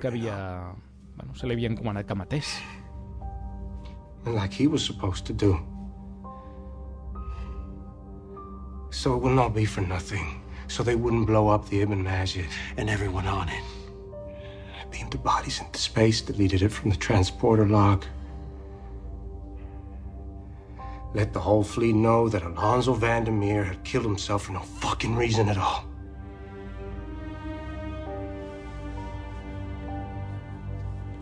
que 0.00 0.08
havia... 0.08 0.72
Bueno, 1.12 1.34
se 1.36 1.46
li 1.46 1.52
havia 1.52 1.68
encomanat 1.68 2.06
que 2.08 2.14
matés. 2.16 2.54
like 4.24 4.54
he 4.54 4.66
was 4.66 4.82
supposed 4.82 5.26
to 5.26 5.34
do. 5.34 5.71
So 8.92 9.14
it 9.14 9.22
will 9.22 9.30
not 9.30 9.54
be 9.54 9.64
for 9.64 9.80
nothing. 9.80 10.42
So 10.68 10.82
they 10.82 10.96
wouldn't 10.96 11.26
blow 11.26 11.48
up 11.48 11.66
the 11.68 11.80
Ibn 11.80 12.02
Majid 12.02 12.46
and 12.76 12.90
everyone 12.90 13.26
on 13.26 13.48
it. 13.48 13.64
I 14.80 14.84
beamed 14.90 15.10
the 15.10 15.18
bodies 15.18 15.60
into 15.60 15.80
space, 15.80 16.20
deleted 16.20 16.62
it 16.62 16.68
from 16.68 16.90
the 16.90 16.96
transporter 16.96 17.66
log. 17.66 18.04
Let 21.14 21.32
the 21.32 21.40
whole 21.40 21.64
fleet 21.64 21.94
know 21.94 22.28
that 22.28 22.42
Alonzo 22.42 22.92
Vandermeer 22.92 23.64
had 23.64 23.82
killed 23.82 24.04
himself 24.04 24.44
for 24.44 24.52
no 24.52 24.60
fucking 24.60 25.16
reason 25.16 25.48
at 25.48 25.56
all. 25.56 25.86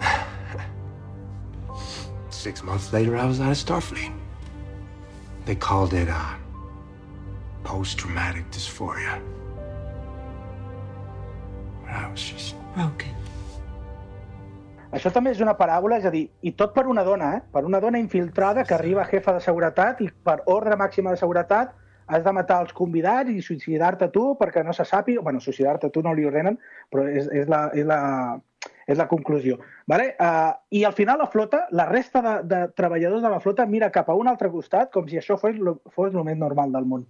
Six 2.31 2.64
months 2.64 2.93
later, 2.93 3.16
I 3.16 3.27
was 3.27 3.41
out 3.41 3.53
of 3.53 3.57
Starfleet. 3.57 4.12
They 5.45 5.55
called 5.55 5.95
it 5.95 6.09
uh, 6.09 6.35
post-traumatic 7.65 8.51
dysphoria. 8.51 9.21
I 11.87 12.07
was 12.11 12.21
just 12.21 12.57
broken. 12.75 13.17
Això 14.91 15.13
també 15.15 15.31
és 15.31 15.41
una 15.43 15.55
paràbola, 15.55 16.01
és 16.01 16.07
a 16.09 16.11
dir, 16.11 16.25
i 16.43 16.51
tot 16.59 16.73
per 16.75 16.89
una 16.91 17.05
dona, 17.07 17.35
eh? 17.37 17.43
per 17.53 17.63
una 17.67 17.79
dona 17.83 17.99
infiltrada 18.03 18.65
que 18.67 18.75
arriba 18.75 19.05
a 19.05 19.11
jefa 19.11 19.37
de 19.37 19.43
seguretat 19.45 20.01
i 20.03 20.09
per 20.11 20.41
ordre 20.51 20.79
màxima 20.79 21.13
de 21.15 21.21
seguretat 21.21 21.77
has 22.11 22.25
de 22.25 22.33
matar 22.35 22.59
els 22.65 22.73
convidats 22.75 23.31
i 23.31 23.39
suïcidar-te 23.45 24.09
tu 24.11 24.33
perquè 24.41 24.65
no 24.67 24.75
se 24.75 24.83
sàpiga... 24.83 25.23
bueno, 25.23 25.39
suïcidar-te 25.39 25.93
tu 25.95 26.03
no 26.03 26.15
li 26.15 26.27
ordenen, 26.27 26.59
però 26.91 27.07
és, 27.07 27.29
és, 27.31 27.47
la, 27.47 27.69
és, 27.71 27.87
la, 27.87 28.01
és 28.91 28.99
la 28.99 29.07
conclusió. 29.07 29.61
Vale? 29.87 30.11
Uh, 30.19 30.51
I 30.75 30.83
al 30.89 30.97
final 30.99 31.23
la 31.23 31.31
flota, 31.31 31.69
la 31.71 31.87
resta 31.87 32.25
de, 32.27 32.35
de 32.51 32.61
treballadors 32.75 33.23
de 33.23 33.31
la 33.31 33.39
flota 33.41 33.67
mira 33.71 33.93
cap 33.95 34.11
a 34.11 34.19
un 34.19 34.27
altre 34.27 34.51
costat 34.51 34.91
com 34.91 35.07
si 35.07 35.23
això 35.23 35.39
fos, 35.39 35.55
fos 35.95 36.11
el 36.11 36.27
més 36.27 36.39
normal 36.41 36.75
del 36.75 36.91
món. 36.91 37.07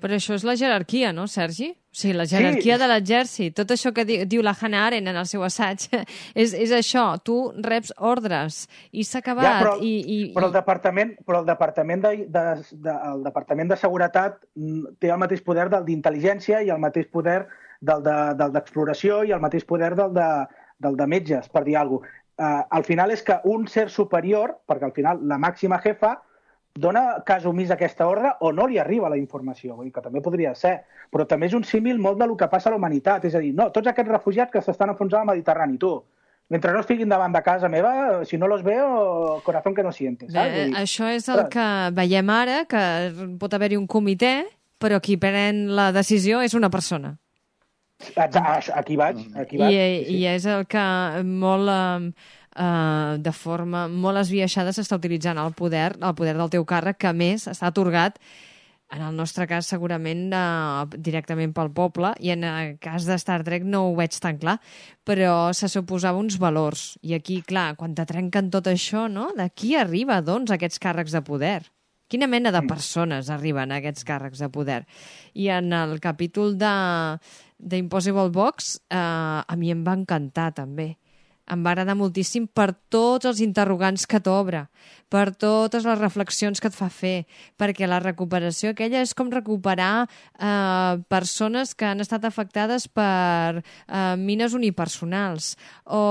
Però 0.00 0.14
això 0.14 0.34
és 0.36 0.44
la 0.46 0.54
jerarquia, 0.54 1.12
no, 1.12 1.24
Sergi? 1.26 1.72
O 1.90 1.96
sigui, 1.98 2.12
la 2.14 2.24
jerarquia 2.28 2.76
Sí. 2.76 2.80
de 2.82 2.86
l'exèrcit. 2.86 3.54
Tot 3.56 3.70
això 3.74 3.92
que 3.92 4.04
di 4.04 4.18
diu 4.26 4.42
la 4.42 4.54
Hannah 4.54 4.84
Arendt 4.86 5.08
en 5.08 5.16
el 5.16 5.26
seu 5.26 5.42
assaig 5.42 5.88
és, 6.34 6.52
és 6.54 6.70
això. 6.72 7.18
Tu 7.24 7.34
reps 7.64 7.92
ordres 7.98 8.68
i 8.92 9.02
s'ha 9.04 9.18
acabat. 9.18 9.62
però, 9.62 9.76
i, 9.82 9.94
i, 10.06 10.18
però 10.34 10.46
el 10.46 10.52
departament, 10.52 11.16
però 11.26 11.40
el 11.40 11.46
departament 11.46 12.02
de, 12.04 12.12
de, 12.28 12.44
de, 12.72 12.94
el 13.12 13.24
departament 13.24 13.68
de 13.72 13.76
seguretat 13.80 14.38
mm, 14.54 14.94
té 15.00 15.10
el 15.10 15.18
mateix 15.18 15.42
poder 15.42 15.68
del 15.72 15.84
d'intel·ligència 15.88 16.62
i 16.62 16.70
el 16.70 16.78
mateix 16.78 17.08
poder 17.10 17.46
del 17.80 18.02
de- 18.06 18.34
del 18.38 18.52
d'exploració 18.52 19.24
i 19.24 19.32
el 19.32 19.40
mateix 19.40 19.64
poder 19.64 19.94
del 19.96 20.14
de, 20.14 20.28
del 20.78 20.96
de 20.96 21.06
metges, 21.06 21.48
per 21.48 21.64
dir 21.64 21.76
alguna 21.76 22.06
cosa. 22.06 22.22
Uh, 22.36 22.60
al 22.68 22.84
final 22.84 23.10
és 23.10 23.22
que 23.24 23.38
un 23.48 23.62
ser 23.66 23.88
superior, 23.88 24.58
perquè 24.68 24.84
al 24.84 24.92
final 24.92 25.22
la 25.24 25.38
màxima 25.40 25.78
jefa 25.80 26.18
dona 26.80 27.22
cas 27.26 27.46
omís 27.48 27.70
a 27.70 27.76
aquesta 27.76 28.06
ordre 28.08 28.32
o 28.40 28.52
no 28.52 28.66
li 28.66 28.78
arriba 28.78 29.10
la 29.12 29.18
informació, 29.20 29.76
vull 29.76 29.88
dir 29.88 29.94
que 29.94 30.04
també 30.04 30.22
podria 30.24 30.54
ser. 30.54 30.76
Però 31.12 31.26
també 31.28 31.50
és 31.50 31.56
un 31.56 31.64
símil 31.64 31.98
molt 32.02 32.20
del 32.20 32.36
que 32.36 32.48
passa 32.52 32.70
a 32.70 32.74
la 32.74 32.80
humanitat, 32.80 33.24
és 33.24 33.34
a 33.34 33.42
dir, 33.42 33.54
no, 33.56 33.70
tots 33.74 33.88
aquests 33.92 34.12
refugiats 34.12 34.52
que 34.52 34.62
s'estan 34.62 34.92
enfonsant 34.92 35.22
al 35.22 35.30
Mediterrani, 35.32 35.78
tu, 35.82 35.94
mentre 36.48 36.72
no 36.72 36.82
estiguin 36.84 37.10
davant 37.10 37.34
de 37.34 37.42
casa 37.42 37.68
meva, 37.68 38.24
si 38.24 38.38
no 38.38 38.48
los 38.48 38.62
veo, 38.62 39.40
corazón 39.44 39.74
que 39.74 39.82
no 39.82 39.92
siente, 39.92 40.30
saps? 40.30 40.38
Vull 40.38 40.70
dir, 40.70 40.78
això 40.82 41.10
és 41.10 41.28
el 41.32 41.46
que 41.52 41.68
veiem 41.96 42.30
ara, 42.30 42.64
que 42.70 42.82
pot 43.40 43.54
haver-hi 43.54 43.78
un 43.80 43.88
comitè, 43.90 44.34
però 44.78 45.00
qui 45.02 45.16
pren 45.18 45.66
la 45.74 45.90
decisió 45.92 46.42
és 46.44 46.54
una 46.54 46.70
persona. 46.70 47.16
Aquí 48.16 48.96
vaig, 48.96 49.22
aquí 49.34 49.56
I, 49.56 49.60
vaig. 49.60 50.10
I 50.12 50.24
és 50.34 50.46
el 50.52 50.66
que 50.68 50.84
molt, 51.24 51.70
eh, 51.72 52.34
eh, 52.56 53.16
de 53.22 53.32
forma 53.32 53.86
molt 53.92 54.24
esbiaixada 54.24 54.72
s'està 54.72 54.98
utilitzant 54.98 55.38
el 55.38 55.54
poder, 55.54 55.92
el 56.00 56.18
poder 56.18 56.36
del 56.38 56.52
teu 56.52 56.64
càrrec, 56.64 56.98
que 57.04 57.10
a 57.10 57.16
més 57.16 57.46
està 57.52 57.70
atorgat 57.70 58.20
en 58.94 59.02
el 59.02 59.16
nostre 59.18 59.48
cas 59.50 59.66
segurament 59.66 60.28
eh, 60.30 60.98
directament 61.08 61.52
pel 61.54 61.72
poble 61.74 62.12
i 62.22 62.32
en 62.34 62.44
el 62.46 62.76
cas 62.82 63.06
de 63.08 63.16
Star 63.18 63.42
Trek 63.46 63.66
no 63.66 63.86
ho 63.88 63.94
veig 63.98 64.14
tan 64.22 64.38
clar 64.42 64.58
però 65.06 65.52
se 65.56 65.68
suposava 65.70 66.20
uns 66.22 66.38
valors 66.42 66.94
i 67.02 67.16
aquí, 67.16 67.40
clar, 67.42 67.74
quan 67.76 67.96
te 67.98 68.06
trenquen 68.06 68.50
tot 68.54 68.70
això 68.70 69.06
no? 69.10 69.32
de 69.36 69.48
qui 69.50 69.74
arriba, 69.76 70.20
doncs, 70.22 70.54
aquests 70.54 70.82
càrrecs 70.82 71.16
de 71.16 71.24
poder? 71.26 71.60
Quina 72.06 72.28
mena 72.30 72.52
de 72.54 72.62
persones 72.62 73.32
arriben 73.34 73.72
a 73.72 73.80
aquests 73.80 74.06
càrrecs 74.06 74.38
de 74.38 74.48
poder? 74.54 74.84
I 75.34 75.48
en 75.56 75.72
el 75.74 75.98
capítol 75.98 76.54
de 76.58 76.70
d'Impossible 77.58 78.28
Box 78.30 78.76
eh, 78.92 78.96
a 78.98 79.56
mi 79.58 79.72
em 79.72 79.82
va 79.82 79.96
encantar 79.98 80.52
també 80.54 80.92
em 81.52 81.62
va 81.62 81.72
agradar 81.72 81.94
moltíssim 81.98 82.46
per 82.46 82.72
tots 82.90 83.28
els 83.28 83.40
interrogants 83.44 84.06
que 84.10 84.20
t'obre, 84.22 84.66
per 85.12 85.30
totes 85.38 85.86
les 85.86 85.98
reflexions 86.00 86.60
que 86.60 86.70
et 86.70 86.74
fa 86.74 86.88
fer, 86.90 87.26
perquè 87.58 87.86
la 87.86 88.00
recuperació 88.02 88.72
aquella 88.72 89.02
és 89.04 89.14
com 89.14 89.30
recuperar 89.30 90.06
eh, 90.06 90.98
persones 91.12 91.74
que 91.78 91.86
han 91.86 92.02
estat 92.02 92.26
afectades 92.26 92.88
per 92.88 93.62
eh, 93.62 94.16
mines 94.18 94.56
unipersonals 94.58 95.54
o 95.86 96.02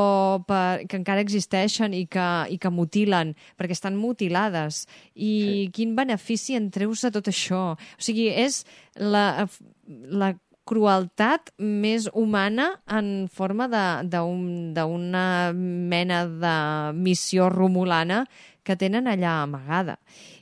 per, 0.48 0.86
que 0.88 1.00
encara 1.02 1.24
existeixen 1.26 1.96
i 1.98 2.06
que, 2.08 2.30
i 2.52 2.60
que 2.62 2.72
mutilen, 2.72 3.36
perquè 3.60 3.76
estan 3.76 4.00
mutilades. 4.00 4.86
I 5.16 5.34
sí. 5.36 5.70
quin 5.76 5.96
benefici 6.00 6.56
en 6.56 6.72
treus 6.72 7.04
de 7.04 7.12
tot 7.16 7.28
això? 7.32 7.64
O 7.76 8.04
sigui, 8.04 8.30
és 8.32 8.64
la, 8.96 9.48
la 9.86 10.34
crueltat 10.66 11.52
més 11.62 12.08
humana 12.14 12.72
en 12.90 13.28
forma 13.32 13.68
d'una 13.70 14.86
un, 14.86 15.60
mena 15.92 16.24
de 16.26 16.56
missió 16.98 17.50
romulana 17.54 18.24
que 18.66 18.76
tenen 18.76 19.08
allà 19.08 19.44
amagada. 19.44 20.00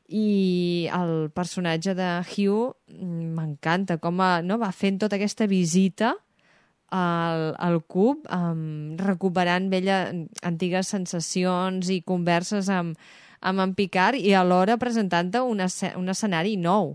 I 0.07 0.87
el 0.95 1.29
personatge 1.35 1.95
de 1.97 2.09
Hugh 2.23 2.75
m'encanta, 3.35 3.97
com 3.99 4.21
a, 4.23 4.37
no, 4.45 4.59
va 4.61 4.71
fent 4.71 5.01
tota 5.01 5.19
aquesta 5.19 5.47
visita 5.49 6.13
al, 6.93 7.51
al 7.57 7.81
cub, 7.89 8.23
um, 8.31 8.95
recuperant 8.99 9.67
vella, 9.71 10.05
antigues 10.45 10.91
sensacions 10.93 11.89
i 11.91 12.03
converses 12.05 12.69
amb, 12.71 12.95
amb 13.41 13.63
en 13.63 13.73
Picard 13.75 14.21
i 14.21 14.35
alhora 14.37 14.77
presentant-te 14.79 15.41
un 15.43 15.63
escenari 15.63 16.55
nou 16.55 16.93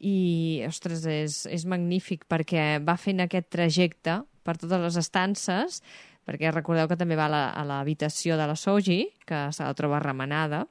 i, 0.00 0.62
ostres, 0.66 1.04
és, 1.04 1.44
és 1.46 1.66
magnífic 1.68 2.24
perquè 2.30 2.80
va 2.84 2.96
fent 3.00 3.20
aquest 3.24 3.50
trajecte 3.52 4.20
per 4.44 4.56
totes 4.56 4.80
les 4.80 4.96
estances, 5.00 5.80
perquè 6.26 6.52
recordeu 6.52 6.88
que 6.88 6.98
també 6.98 7.18
va 7.18 7.28
a 7.28 7.64
l'habitació 7.68 8.36
de 8.40 8.48
la 8.48 8.56
Soji, 8.56 9.02
que 9.28 9.48
se 9.52 9.64
la 9.64 9.76
troba 9.76 10.00
remenada, 10.02 10.64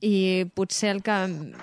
i 0.00 0.46
potser 0.56 0.94
el 0.94 1.02
que, 1.04 1.16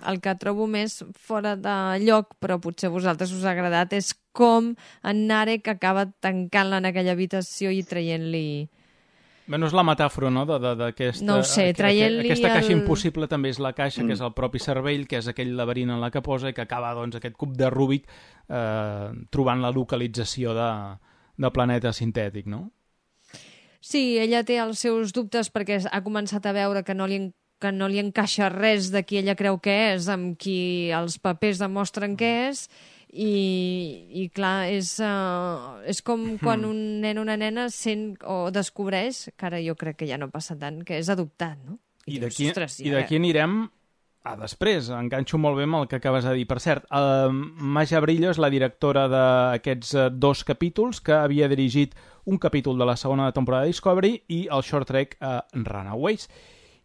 el 0.10 0.20
que 0.22 0.36
trobo 0.38 0.68
més 0.70 1.00
fora 1.18 1.56
de 1.58 1.78
lloc, 2.04 2.36
però 2.42 2.60
potser 2.62 2.92
a 2.92 2.94
vosaltres 2.94 3.34
us 3.34 3.46
ha 3.46 3.56
agradat, 3.56 3.96
és 3.98 4.14
com 4.38 4.74
en 5.02 5.24
Narek 5.30 5.72
acaba 5.74 6.06
tancant-la 6.22 6.82
en 6.82 6.92
aquella 6.92 7.18
habitació 7.18 7.74
i 7.74 7.84
traient-li... 7.84 8.70
Bueno, 9.48 9.68
és 9.70 9.74
la 9.74 9.84
metàfora, 9.88 10.30
no?, 10.30 10.46
de- 10.46 10.60
de- 10.60 10.76
d'aquesta... 10.76 11.24
No 11.26 11.38
ho 11.40 11.44
sé, 11.48 11.70
traient-li 11.74 12.26
Aquesta 12.28 12.50
caixa 12.52 12.74
el- 12.74 12.80
impossible 12.82 13.30
també 13.32 13.50
és 13.54 13.60
la 13.64 13.72
caixa, 13.74 14.04
que 14.06 14.12
és 14.18 14.22
el 14.22 14.34
propi 14.36 14.60
cervell, 14.60 15.06
que 15.08 15.22
és 15.22 15.28
aquell 15.32 15.54
laberint 15.56 15.94
en 15.96 16.02
la 16.04 16.10
que 16.12 16.22
posa 16.22 16.50
i 16.52 16.54
que 16.54 16.66
acaba, 16.66 16.94
doncs, 16.98 17.16
aquest 17.16 17.38
cub 17.40 17.56
de 17.56 17.70
Rubik 17.72 18.06
eh, 18.50 19.10
trobant 19.32 19.62
la 19.64 19.72
localització 19.72 20.54
de, 20.58 20.70
de 21.38 21.52
planeta 21.56 21.94
sintètic, 21.96 22.46
no? 22.52 22.66
Sí, 23.80 24.18
ella 24.20 24.44
té 24.44 24.58
els 24.60 24.80
seus 24.84 25.14
dubtes 25.16 25.48
perquè 25.54 25.80
ha 25.88 26.02
començat 26.04 26.44
a 26.46 26.52
veure 26.52 26.84
que 26.84 26.96
no 26.98 27.08
li 27.08 27.30
que 27.58 27.72
no 27.74 27.88
li 27.90 27.98
encaixa 27.98 28.52
res 28.54 28.92
de 28.94 29.02
qui 29.08 29.18
ella 29.18 29.34
creu 29.34 29.56
que 29.64 29.74
és 29.96 30.06
amb 30.14 30.36
qui 30.38 30.92
els 30.94 31.16
papers 31.18 31.58
demostren 31.58 32.14
que 32.20 32.28
és 32.52 32.68
i, 33.14 33.32
i 34.24 34.28
clar, 34.36 34.68
és, 34.74 34.98
uh, 35.04 35.80
és 35.88 36.02
com 36.06 36.26
quan 36.44 36.66
un 36.68 37.02
nen 37.04 37.22
o 37.22 37.26
una 37.26 37.38
nena 37.40 37.70
sent 37.74 38.16
o 38.28 38.48
descobreix, 38.52 39.28
que 39.38 39.50
ara 39.50 39.62
jo 39.64 39.78
crec 39.80 40.02
que 40.04 40.10
ja 40.10 40.20
no 40.20 40.32
passa 40.34 40.58
tant, 40.60 40.84
que 40.88 41.00
és 41.00 41.10
adoptat, 41.14 41.58
no? 41.64 41.80
I 42.08 42.20
dius, 42.20 42.24
d'aquí 42.28 42.52
"Ostres, 42.52 42.80
i 42.80 42.94
d'aquí 42.94 43.18
anirem 43.20 43.66
a 44.28 44.36
després. 44.40 44.90
Enganxo 44.92 45.40
molt 45.40 45.58
bé 45.60 45.66
amb 45.68 45.80
el 45.80 45.88
que 45.88 46.00
acabes 46.00 46.26
de 46.28 46.34
dir. 46.36 46.46
Per 46.48 46.60
cert, 46.64 46.86
uh, 46.92 47.32
Maja 47.32 48.02
Brillo 48.04 48.32
és 48.34 48.40
la 48.42 48.52
directora 48.52 49.08
d'aquests 49.12 49.94
uh, 49.96 50.10
dos 50.12 50.44
capítols 50.48 51.02
que 51.02 51.16
havia 51.16 51.48
dirigit 51.52 51.96
un 52.28 52.38
capítol 52.38 52.78
de 52.78 52.86
la 52.86 52.98
segona 53.00 53.32
temporada 53.32 53.64
de 53.64 53.72
Discovery 53.72 54.14
i 54.28 54.48
el 54.52 54.64
short 54.64 54.88
track 54.92 55.18
uh, 55.22 55.40
Runaways. 55.54 56.28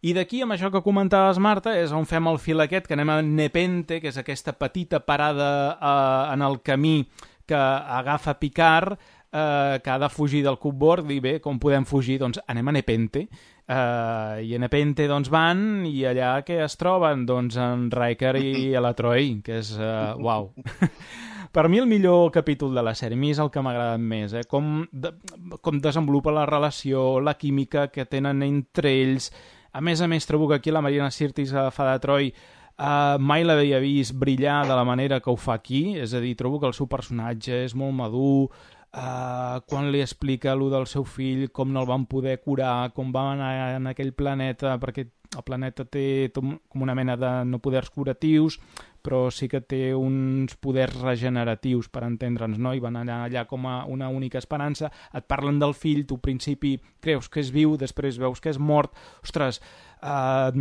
I 0.03 0.11
d'aquí, 0.11 0.41
amb 0.43 0.51
això 0.51 0.67
que 0.67 0.83
comentaves, 0.83 1.37
Marta, 1.39 1.77
és 1.79 1.93
on 1.95 2.03
fem 2.03 2.27
el 2.27 2.39
fil 2.43 2.59
aquest, 2.59 2.89
que 2.89 2.95
anem 2.97 3.11
a 3.13 3.21
Nepente, 3.23 4.01
que 4.03 4.11
és 4.11 4.17
aquesta 4.19 4.51
petita 4.59 4.99
parada 4.99 5.47
eh, 5.77 6.33
en 6.33 6.43
el 6.43 6.59
camí 6.59 7.05
que 7.47 7.55
agafa 7.55 8.35
Picard, 8.39 8.97
eh, 9.31 9.79
que 9.83 9.89
ha 9.89 9.99
de 9.99 10.09
fugir 10.09 10.43
del 10.43 10.59
cupboard, 10.59 11.07
i 11.11 11.21
bé, 11.23 11.37
com 11.39 11.59
podem 11.59 11.87
fugir? 11.87 12.19
Doncs 12.19 12.41
anem 12.47 12.67
a 12.67 12.75
Nepente. 12.75 13.27
Eh, 13.63 14.43
I 14.43 14.55
a 14.55 14.59
Nepente 14.59 15.07
doncs, 15.07 15.31
van, 15.31 15.85
i 15.87 16.03
allà 16.09 16.35
què 16.43 16.59
es 16.65 16.75
troben? 16.75 17.23
Doncs 17.25 17.55
en 17.63 17.87
Riker 17.93 18.35
i 18.43 18.73
a 18.75 18.83
la 18.83 18.91
Troy, 18.97 19.37
que 19.45 19.61
és... 19.63 19.71
Eh, 19.79 20.13
uau! 20.19 20.51
per 21.55 21.67
mi 21.69 21.79
el 21.79 21.87
millor 21.87 22.31
capítol 22.35 22.75
de 22.75 22.83
la 22.83 22.95
sèrie, 22.97 23.15
a 23.15 23.23
mi 23.23 23.31
és 23.31 23.39
el 23.39 23.51
que 23.53 23.63
m'ha 23.63 23.71
agradat 23.71 24.03
més, 24.03 24.35
eh? 24.35 24.43
com, 24.49 24.81
de, 24.91 25.15
com 25.61 25.79
desenvolupa 25.79 26.33
la 26.33 26.47
relació, 26.49 27.21
la 27.21 27.37
química 27.39 27.87
que 27.93 28.03
tenen 28.09 28.43
entre 28.43 28.91
ells. 28.91 29.31
A 29.73 29.81
més 29.81 30.01
a 30.01 30.07
més, 30.07 30.27
trobo 30.29 30.47
que 30.49 30.59
aquí 30.59 30.71
la 30.71 30.83
Marina 30.85 31.09
Sirtis 31.11 31.53
a 31.57 31.71
fa 31.73 31.87
de 31.91 32.01
Troy 32.03 32.29
uh, 32.77 33.17
mai 33.17 33.45
l'havia 33.45 33.79
vist 33.81 34.13
brillar 34.13 34.63
de 34.69 34.75
la 34.77 34.85
manera 34.85 35.19
que 35.19 35.31
ho 35.31 35.37
fa 35.37 35.57
aquí, 35.57 35.97
és 35.97 36.13
a 36.13 36.21
dir, 36.21 36.35
trobo 36.37 36.59
que 36.61 36.69
el 36.69 36.75
seu 36.77 36.87
personatge 36.91 37.63
és 37.65 37.73
molt 37.73 37.95
madur, 37.97 38.51
uh, 38.93 39.57
quan 39.69 39.89
li 39.93 40.03
explica 40.03 40.53
allò 40.53 40.69
del 40.73 40.85
seu 40.91 41.05
fill, 41.09 41.47
com 41.49 41.73
no 41.73 41.81
el 41.81 41.89
van 41.89 42.05
poder 42.05 42.39
curar, 42.45 42.91
com 42.93 43.09
va 43.15 43.31
anar 43.33 43.53
en 43.79 43.89
aquell 43.89 44.13
planeta, 44.13 44.77
perquè 44.81 45.07
el 45.37 45.43
planeta 45.45 45.85
té 45.85 46.31
com 46.33 46.83
una 46.85 46.95
mena 46.95 47.15
de 47.19 47.31
no 47.49 47.59
poders 47.63 47.89
curatius, 47.93 48.59
però 49.03 49.27
sí 49.35 49.49
que 49.51 49.59
té 49.59 49.91
uns 49.95 50.55
poders 50.63 50.95
regeneratius, 51.01 51.89
per 51.91 52.05
entendre'ns, 52.07 52.59
no? 52.61 52.71
I 52.73 52.81
van 52.83 52.95
allà, 53.01 53.23
allà 53.25 53.43
com 53.49 53.67
a 53.67 53.83
una 53.91 54.07
única 54.07 54.39
esperança. 54.39 54.89
Et 55.13 55.25
parlen 55.27 55.59
del 55.59 55.75
fill, 55.75 56.05
tu 56.07 56.17
al 56.17 56.23
principi 56.23 56.77
creus 57.03 57.27
que 57.29 57.43
és 57.43 57.51
viu, 57.51 57.75
després 57.77 58.19
veus 58.21 58.39
que 58.39 58.53
és 58.53 58.59
mort. 58.59 58.95
Ostres, 59.25 59.59
uh, 59.99 60.53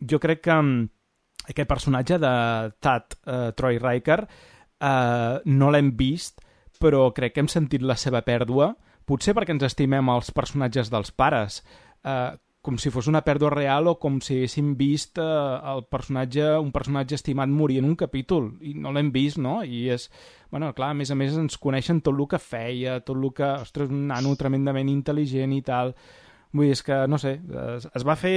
jo 0.00 0.20
crec 0.22 0.44
que 0.46 0.54
mm, 0.60 0.86
aquest 1.50 1.70
personatge 1.70 2.20
de 2.22 2.34
Tad 2.78 3.18
uh, 3.24 3.50
Troy 3.58 3.80
Riker 3.82 4.20
uh, 4.22 5.40
no 5.50 5.72
l'hem 5.74 5.90
vist, 5.98 6.44
però 6.80 7.08
crec 7.16 7.34
que 7.34 7.42
hem 7.42 7.50
sentit 7.50 7.82
la 7.82 7.98
seva 7.98 8.22
pèrdua, 8.22 8.70
potser 9.04 9.34
perquè 9.34 9.56
ens 9.56 9.66
estimem 9.66 10.14
els 10.14 10.30
personatges 10.30 10.92
dels 10.92 11.10
pares, 11.10 11.58
uh, 12.06 12.38
com 12.60 12.76
si 12.76 12.90
fos 12.92 13.08
una 13.08 13.22
pèrdua 13.24 13.50
real 13.54 13.88
o 13.88 13.94
com 14.00 14.18
si 14.20 14.36
haguéssim 14.36 14.74
vist 14.76 15.18
eh, 15.18 15.26
el 15.72 15.86
personatge, 15.88 16.44
un 16.60 16.72
personatge 16.74 17.16
estimat 17.16 17.48
morir 17.48 17.78
en 17.80 17.88
un 17.88 17.96
capítol 17.96 18.50
i 18.60 18.74
no 18.76 18.92
l'hem 18.92 19.08
vist, 19.14 19.40
no? 19.40 19.60
I 19.64 19.86
és, 19.94 20.10
bueno, 20.52 20.68
clar, 20.76 20.90
a 20.92 20.98
més 20.98 21.10
a 21.10 21.16
més 21.16 21.38
ens 21.40 21.56
coneixen 21.58 22.02
tot 22.04 22.18
el 22.18 22.28
que 22.28 22.42
feia, 22.42 22.98
tot 23.00 23.16
el 23.16 23.32
que, 23.36 23.48
ostres, 23.64 23.88
un 23.88 24.06
nano 24.12 24.34
tremendament 24.36 24.92
intel·ligent 24.92 25.56
i 25.56 25.62
tal. 25.64 25.94
Vull 26.52 26.68
dir, 26.68 26.76
és 26.76 26.84
que, 26.84 27.00
no 27.08 27.16
sé, 27.22 27.38
es, 27.76 27.88
es 27.96 28.04
va 28.04 28.18
fer 28.18 28.36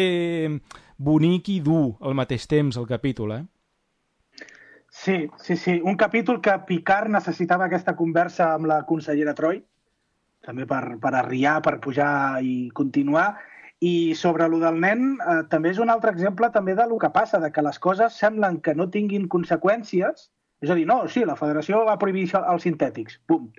bonic 0.97 1.49
i 1.51 1.59
dur 1.65 1.97
al 1.99 2.15
mateix 2.15 2.47
temps 2.47 2.79
el 2.79 2.87
capítol, 2.87 3.35
eh? 3.35 3.43
Sí, 4.93 5.27
sí, 5.41 5.57
sí. 5.57 5.79
Un 5.83 5.97
capítol 5.97 6.39
que 6.39 6.53
Picard 6.67 7.09
necessitava 7.11 7.65
aquesta 7.65 7.95
conversa 7.97 8.53
amb 8.53 8.69
la 8.69 8.83
consellera 8.85 9.33
Troy, 9.33 9.57
també 10.45 10.67
per, 10.69 10.99
per 11.01 11.11
arriar, 11.17 11.57
per 11.65 11.79
pujar 11.81 12.13
i 12.45 12.69
continuar. 12.77 13.33
I 13.83 14.15
sobre 14.15 14.47
lo 14.47 14.61
del 14.61 14.77
nen, 14.79 15.17
eh, 15.19 15.41
també 15.51 15.73
és 15.73 15.79
un 15.83 15.89
altre 15.91 16.13
exemple 16.13 16.47
també 16.53 16.75
de 16.77 16.85
lo 16.87 16.97
que 17.01 17.09
passa, 17.11 17.39
de 17.43 17.49
que 17.51 17.63
les 17.65 17.79
coses 17.83 18.15
semblen 18.15 18.61
que 18.63 18.75
no 18.79 18.89
tinguin 18.93 19.27
conseqüències. 19.27 20.29
És 20.63 20.69
a 20.71 20.77
dir, 20.77 20.85
no, 20.87 21.01
sí, 21.11 21.25
la 21.27 21.35
federació 21.35 21.81
va 21.83 21.97
prohibir 21.99 22.23
això- 22.29 22.45
els 22.53 22.63
sintètics, 22.63 23.19
punt. 23.27 23.49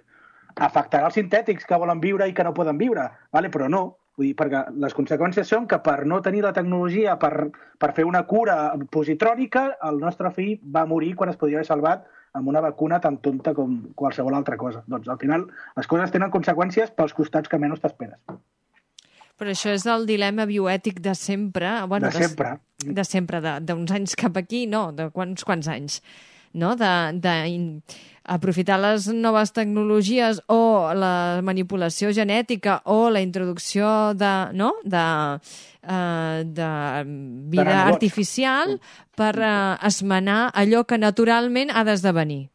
Afectarà 0.56 1.10
els 1.10 1.18
sintètics 1.18 1.66
que 1.66 1.76
volen 1.76 2.00
viure 2.00 2.28
i 2.28 2.32
que 2.32 2.44
no 2.44 2.54
poden 2.54 2.78
viure, 2.78 3.10
vale? 3.32 3.50
però 3.50 3.68
no. 3.68 3.98
Vull 4.16 4.28
dir, 4.28 4.36
perquè 4.38 4.62
les 4.78 4.94
conseqüències 4.94 5.48
són 5.50 5.66
que 5.66 5.80
per 5.82 6.06
no 6.06 6.22
tenir 6.22 6.42
la 6.42 6.52
tecnologia 6.54 7.18
per, 7.18 7.50
per 7.78 7.92
fer 7.92 8.04
una 8.06 8.22
cura 8.30 8.72
positrònica, 8.90 9.64
el 9.90 9.98
nostre 9.98 10.30
fill 10.30 10.60
va 10.76 10.86
morir 10.86 11.16
quan 11.16 11.30
es 11.30 11.36
podria 11.36 11.58
haver 11.58 11.66
salvat 11.66 12.06
amb 12.32 12.48
una 12.48 12.62
vacuna 12.62 13.00
tan 13.00 13.18
tonta 13.18 13.52
com 13.52 13.80
qualsevol 13.94 14.34
altra 14.38 14.56
cosa. 14.56 14.84
Doncs 14.86 15.08
al 15.08 15.18
final 15.18 15.48
les 15.76 15.90
coses 15.90 16.14
tenen 16.14 16.30
conseqüències 16.30 16.94
pels 16.94 17.12
costats 17.12 17.50
que 17.50 17.58
menys 17.58 17.82
t'esperes. 17.82 18.22
Però 19.38 19.50
això 19.50 19.72
és 19.74 19.84
el 19.90 20.06
dilema 20.06 20.44
bioètic 20.46 21.00
de 21.02 21.14
sempre. 21.18 21.80
Bueno, 21.90 22.10
De 22.10 22.22
sempre. 22.26 22.58
De 22.84 23.04
sempre, 23.04 23.40
de- 23.40 23.60
d'uns 23.60 23.90
anys 23.90 24.14
cap 24.14 24.36
aquí, 24.36 24.66
no, 24.66 24.92
de 24.92 25.10
quants, 25.10 25.42
quants 25.44 25.66
anys. 25.68 26.00
No? 26.54 26.76
De, 26.78 26.90
de 27.18 27.32
in, 27.50 27.82
aprofitar 28.24 28.78
les 28.78 29.08
noves 29.12 29.50
tecnologies 29.52 30.38
o 30.46 30.92
la 30.94 31.40
manipulació 31.42 32.12
genètica 32.14 32.78
o 32.86 33.10
la 33.10 33.20
introducció 33.20 34.14
de, 34.14 34.30
no? 34.54 34.70
de, 34.84 35.02
uh, 35.82 36.44
de 36.46 36.70
vida 37.50 37.64
nanobots. 37.64 37.92
artificial 37.92 38.78
per 39.16 39.34
uh, 39.42 39.76
esmenar 39.82 40.52
allò 40.54 40.84
que 40.86 40.96
naturalment 40.98 41.74
ha 41.74 41.82
d'esdevenir. 41.84 42.50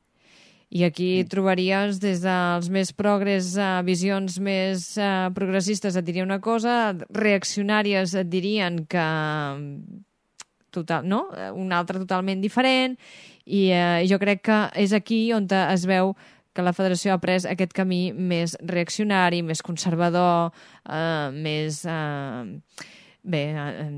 I 0.69 0.83
aquí 0.85 1.23
trobaries 1.25 1.97
des 2.01 2.21
dels 2.21 2.69
més 2.69 2.91
progres, 2.93 3.55
uh, 3.57 3.79
visions 3.85 4.37
més 4.37 4.91
uh, 5.01 5.31
progressistes 5.33 5.97
et 5.97 6.05
diria 6.05 6.27
una 6.27 6.37
cosa, 6.39 6.93
reaccionàries 7.09 8.13
et 8.13 8.29
dirien 8.29 8.83
que 8.85 9.07
total, 10.69 11.07
no? 11.09 11.23
una 11.57 11.79
altra 11.81 11.97
totalment 11.97 12.41
diferent 12.41 12.97
i 13.49 13.69
eh, 13.73 14.05
jo 14.09 14.19
crec 14.21 14.43
que 14.45 14.59
és 14.77 14.93
aquí 14.93 15.31
on 15.33 15.47
es 15.49 15.85
veu 15.89 16.13
que 16.53 16.65
la 16.65 16.73
federació 16.73 17.13
ha 17.13 17.21
pres 17.21 17.45
aquest 17.49 17.73
camí 17.73 18.11
més 18.13 18.55
reaccionari, 18.61 19.41
més 19.45 19.61
conservador, 19.65 20.51
eh, 20.85 21.29
més... 21.33 21.83
Eh, 21.85 22.87
bé, 23.29 23.43
eh, 23.53 23.89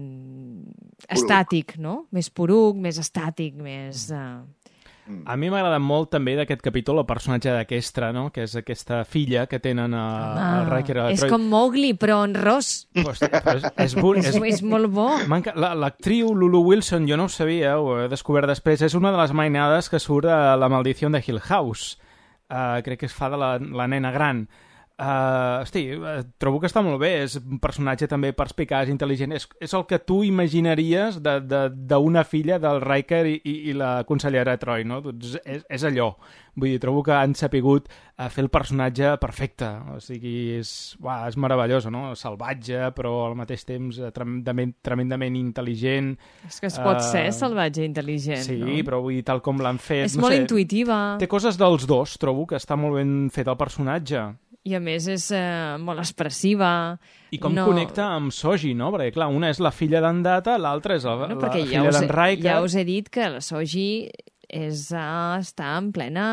estàtic, 1.16 1.78
no? 1.80 2.06
Més 2.12 2.30
poruc, 2.30 2.78
més 2.78 3.00
estàtic, 3.02 3.56
més... 3.56 4.10
Eh... 4.12 4.61
A 5.26 5.36
mi 5.38 5.50
m'ha 5.50 5.60
agradat 5.62 5.82
molt 5.84 6.10
també 6.14 6.34
d'aquest 6.40 6.62
capítol 6.66 7.00
el 7.02 7.06
personatge 7.10 7.52
d'aquesta, 7.54 8.12
no? 8.16 8.30
que 8.32 8.44
és 8.48 8.56
aquesta 8.60 9.04
filla 9.06 9.46
que 9.52 9.60
tenen 9.60 9.94
a, 9.94 10.06
a 10.34 10.64
Riker 10.70 10.98
a 10.98 11.04
la 11.06 11.12
és 11.16 11.24
com 11.30 11.46
Mowgli, 11.52 11.94
però 12.00 12.22
en 12.26 12.34
ros. 12.36 12.72
Hòstia, 12.96 13.30
però 13.44 13.58
és, 13.60 13.68
és, 13.88 13.96
És, 14.32 14.40
és 14.56 14.62
molt 14.64 14.90
bo. 14.94 15.08
Manca- 15.32 15.54
la- 15.56 15.74
L'actriu 15.76 16.34
Lulu 16.36 16.64
Wilson, 16.70 17.08
jo 17.10 17.18
no 17.18 17.26
ho 17.30 17.34
sabia, 17.34 17.78
ho 17.80 18.00
he 18.04 18.08
descobert 18.12 18.48
després, 18.50 18.82
és 18.82 18.96
una 18.98 19.12
de 19.12 19.18
les 19.22 19.32
mainades 19.34 19.90
que 19.90 20.00
surt 20.00 20.26
a 20.32 20.56
La 20.58 20.70
maldició 20.70 21.10
de 21.10 21.24
Hill 21.26 21.40
House. 21.50 21.98
Uh, 22.52 22.82
crec 22.84 23.00
que 23.00 23.06
es 23.08 23.14
fa 23.16 23.30
de 23.32 23.38
la, 23.40 23.54
la 23.60 23.88
nena 23.88 24.12
gran. 24.12 24.48
Uh, 25.02 25.64
hosti, 25.64 25.82
eh, 25.98 26.20
trobo 26.38 26.60
que 26.62 26.70
està 26.70 26.84
molt 26.86 27.00
bé, 27.02 27.24
és 27.24 27.34
un 27.40 27.58
personatge 27.58 28.06
també 28.06 28.30
perspicaç, 28.38 28.92
intel·ligent, 28.94 29.32
és, 29.34 29.48
és 29.58 29.72
el 29.74 29.88
que 29.90 29.98
tu 29.98 30.20
imaginaries 30.28 31.16
d'una 31.26 32.22
filla 32.22 32.60
del 32.62 32.84
Riker 32.84 33.24
i, 33.26 33.40
i, 33.42 33.56
i 33.72 33.74
la 33.74 34.04
consellera 34.06 34.54
Troy, 34.62 34.86
no? 34.86 35.00
Doncs 35.02 35.40
és, 35.42 35.64
és 35.66 35.86
allò. 35.90 36.12
Vull 36.54 36.76
dir, 36.76 36.82
trobo 36.84 37.02
que 37.08 37.16
han 37.16 37.34
sapigut 37.34 37.88
uh, 37.90 38.28
fer 38.30 38.44
el 38.44 38.52
personatge 38.54 39.16
perfecte, 39.24 39.72
o 39.90 39.98
sigui, 40.04 40.36
és, 40.60 40.76
uah, 41.02 41.24
és 41.32 41.40
meravellós, 41.40 41.90
no? 41.90 42.12
Salvatge, 42.20 42.92
però 42.94 43.16
al 43.26 43.36
mateix 43.40 43.66
temps 43.66 43.98
tremendament, 44.14 44.76
tremendament 44.86 45.40
intel·ligent. 45.40 46.14
És 46.46 46.62
que 46.62 46.70
es 46.70 46.78
pot 46.78 47.02
Eh, 47.02 47.08
ser 47.08 47.26
salvatge 47.34 47.82
i 47.82 47.90
intel·ligent, 47.90 48.46
Sí, 48.46 48.60
no? 48.62 48.78
però 48.86 49.02
vull 49.02 49.18
dir, 49.18 49.26
tal 49.26 49.42
com 49.42 49.58
l'han 49.66 49.82
fet... 49.82 50.12
És 50.12 50.20
no 50.20 50.28
molt 50.28 50.38
sé, 50.38 50.44
intuïtiva. 50.44 51.02
Té 51.18 51.32
coses 51.32 51.58
dels 51.58 51.90
dos, 51.90 52.20
trobo, 52.22 52.46
que 52.46 52.62
està 52.62 52.78
molt 52.78 53.00
ben 53.02 53.32
fet 53.34 53.50
el 53.50 53.58
personatge. 53.58 54.28
I 54.62 54.76
a 54.78 54.80
més 54.84 55.08
és 55.10 55.24
eh, 55.34 55.78
molt 55.82 56.04
expressiva. 56.04 56.72
I 57.34 57.40
com 57.42 57.56
no... 57.58 57.66
connecta 57.66 58.12
amb 58.14 58.34
Soji, 58.36 58.76
no? 58.78 58.92
Perquè, 58.94 59.16
clar, 59.16 59.32
una 59.34 59.50
és 59.50 59.62
la 59.64 59.72
filla 59.74 60.02
d'en 60.04 60.20
Data, 60.26 60.58
l'altra 60.62 61.00
és 61.00 61.08
la, 61.08 61.16
No, 61.32 61.40
la 61.42 61.50
ja 61.50 61.56
filla 61.56 61.94
d'en 61.96 62.12
Riker. 62.12 62.46
ja 62.46 62.60
us 62.62 62.76
he 62.78 62.84
dit 62.86 63.10
que 63.10 63.30
la 63.34 63.42
Soji 63.42 63.88
és, 64.52 64.84
uh, 64.94 65.40
està 65.40 65.72
en 65.80 65.90
plena 65.96 66.26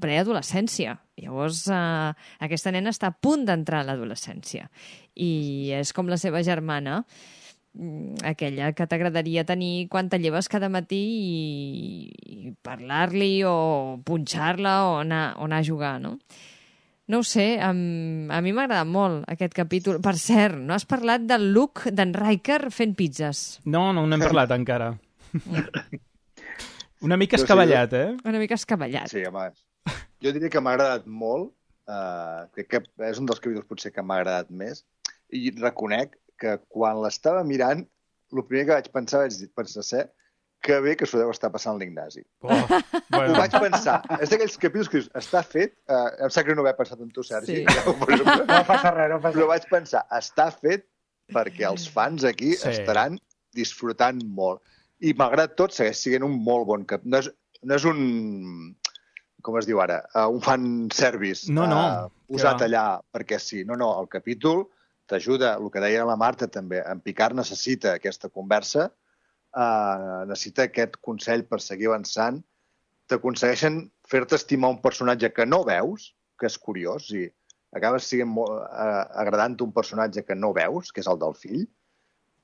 preadolescència. 0.00 0.96
Llavors, 1.20 1.66
uh, 1.68 2.14
aquesta 2.40 2.72
nena 2.72 2.94
està 2.94 3.10
a 3.10 3.16
punt 3.16 3.44
d'entrar 3.48 3.82
a 3.82 3.88
l'adolescència. 3.90 4.70
I 5.20 5.74
és 5.82 5.92
com 5.92 6.08
la 6.08 6.16
seva 6.22 6.40
germana, 6.46 7.02
mm, 7.74 8.22
aquella 8.30 8.70
que 8.72 8.86
t'agradaria 8.88 9.44
tenir 9.44 9.90
quan 9.92 10.08
te 10.08 10.22
lleves 10.22 10.48
cada 10.48 10.70
matí 10.72 11.02
i, 11.02 12.08
i 12.08 12.54
parlar-li 12.64 13.42
o 13.44 14.00
punxar-la 14.06 14.78
o, 14.86 14.96
anar, 15.02 15.34
o 15.36 15.50
anar 15.50 15.60
a 15.60 15.68
jugar, 15.68 15.98
no? 16.00 16.16
No 17.10 17.20
ho 17.20 17.24
sé, 17.26 17.56
um, 17.66 18.28
a 18.30 18.38
mi 18.44 18.52
m'ha 18.54 18.68
agradat 18.68 18.86
molt 18.86 19.24
aquest 19.32 19.54
capítol. 19.56 19.98
Per 20.04 20.14
cert, 20.20 20.54
no 20.62 20.76
has 20.76 20.84
parlat 20.86 21.24
del 21.26 21.48
look 21.56 21.88
d'en 21.90 22.12
Riker 22.14 22.68
fent 22.70 22.94
pizzas. 22.98 23.40
No, 23.66 23.88
no 23.96 24.04
n'hem 24.06 24.22
parlat 24.22 24.52
encara. 24.54 24.92
Una 27.06 27.16
mica 27.18 27.38
escavallat, 27.40 27.96
eh? 27.98 28.06
Una 28.28 28.42
mica 28.42 28.54
escavallat. 28.54 29.10
Sí, 29.10 29.24
home. 29.26 29.48
Jo 30.22 30.34
diria 30.36 30.52
que 30.52 30.62
m'ha 30.62 30.76
agradat 30.76 31.08
molt. 31.08 31.50
Uh, 31.90 32.46
crec 32.54 32.68
que 32.70 32.82
és 33.08 33.18
un 33.18 33.26
dels 33.26 33.42
capítols 33.42 33.66
potser 33.66 33.90
que 33.90 34.04
m'ha 34.06 34.20
agradat 34.20 34.52
més. 34.62 34.84
I 35.34 35.50
reconec 35.56 36.14
que 36.38 36.58
quan 36.70 37.00
l'estava 37.02 37.42
mirant, 37.48 37.82
el 38.30 38.44
primer 38.46 38.68
que 38.68 38.76
vaig 38.76 38.90
pensar 38.94 39.24
vaig 39.24 39.34
dir, 39.40 39.50
pensar 39.56 39.82
ser 39.86 40.04
que 40.60 40.76
bé 40.84 40.92
que 41.00 41.06
s'ho 41.08 41.18
deu 41.18 41.30
estar 41.32 41.48
passant 41.52 41.78
l'Ignasi. 41.80 42.20
Oh, 42.44 42.52
Ho 42.52 42.80
bueno. 43.14 43.34
vaig 43.38 43.54
pensar. 43.62 44.00
És 44.20 44.28
d'aquells 44.32 44.58
capítols 44.60 44.90
que 44.92 44.98
dius, 45.00 45.10
està 45.16 45.40
fet... 45.46 45.74
Uh, 45.88 46.10
em 46.26 46.32
sap 46.34 46.44
greu 46.48 46.58
no 46.58 46.64
haver 46.66 46.74
pensat 46.78 47.00
en 47.00 47.08
tu, 47.16 47.24
Sergi. 47.24 47.62
Sí. 47.62 47.64
Ja, 47.64 47.94
però, 48.02 48.18
No 48.44 48.60
passa 48.68 48.92
res, 48.96 49.08
no 49.14 49.20
passa 49.22 49.34
però 49.38 49.46
res. 49.46 49.52
vaig 49.54 49.68
pensar, 49.70 50.02
està 50.18 50.50
fet 50.52 50.84
perquè 51.32 51.64
els 51.70 51.86
fans 51.88 52.24
aquí 52.28 52.52
Sí. 52.58 52.68
estaran 52.74 53.16
disfrutant 53.56 54.20
molt. 54.36 54.60
I 55.00 55.14
malgrat 55.16 55.56
tot, 55.56 55.72
segueix 55.72 55.96
sent 55.96 56.26
un 56.26 56.36
molt 56.44 56.66
bon 56.68 56.84
cap. 56.84 57.04
No 57.08 57.22
és, 57.24 57.30
no 57.64 57.74
és 57.80 57.84
un 57.88 58.04
com 59.40 59.56
es 59.56 59.64
diu 59.64 59.80
ara, 59.80 60.02
uh, 60.12 60.26
un 60.28 60.42
fan 60.44 60.64
service 60.92 61.48
No, 61.48 61.64
no, 61.64 61.78
uh, 61.80 62.10
posat 62.28 62.58
que 62.60 62.66
allà 62.68 62.84
perquè 63.08 63.38
sí. 63.40 63.62
No, 63.64 63.72
no, 63.80 63.94
el 64.02 64.08
capítol 64.12 64.66
t'ajuda, 65.08 65.54
el 65.56 65.70
que 65.72 65.80
deia 65.80 66.04
la 66.04 66.18
Marta 66.20 66.46
també, 66.52 66.82
en 66.86 67.00
Picard 67.00 67.34
necessita 67.34 67.94
aquesta 67.96 68.28
conversa, 68.28 68.90
uh, 69.56 70.22
necessita 70.28 70.68
aquest 70.68 70.96
consell 71.04 71.44
per 71.48 71.60
seguir 71.64 71.90
avançant, 71.90 72.40
t'aconsegueixen 73.10 73.82
fer-te 74.10 74.38
estimar 74.38 74.70
un 74.74 74.80
personatge 74.82 75.32
que 75.34 75.46
no 75.46 75.62
veus, 75.66 76.12
que 76.38 76.48
és 76.50 76.58
curiós, 76.58 77.10
i 77.16 77.26
acabes 77.76 78.06
sent 78.10 78.30
molt, 78.30 78.54
uh, 78.62 79.04
agradant 79.22 79.58
un 79.66 79.74
personatge 79.76 80.24
que 80.26 80.38
no 80.38 80.54
veus, 80.56 80.92
que 80.92 81.02
és 81.04 81.10
el 81.10 81.20
del 81.22 81.36
fill, 81.38 81.66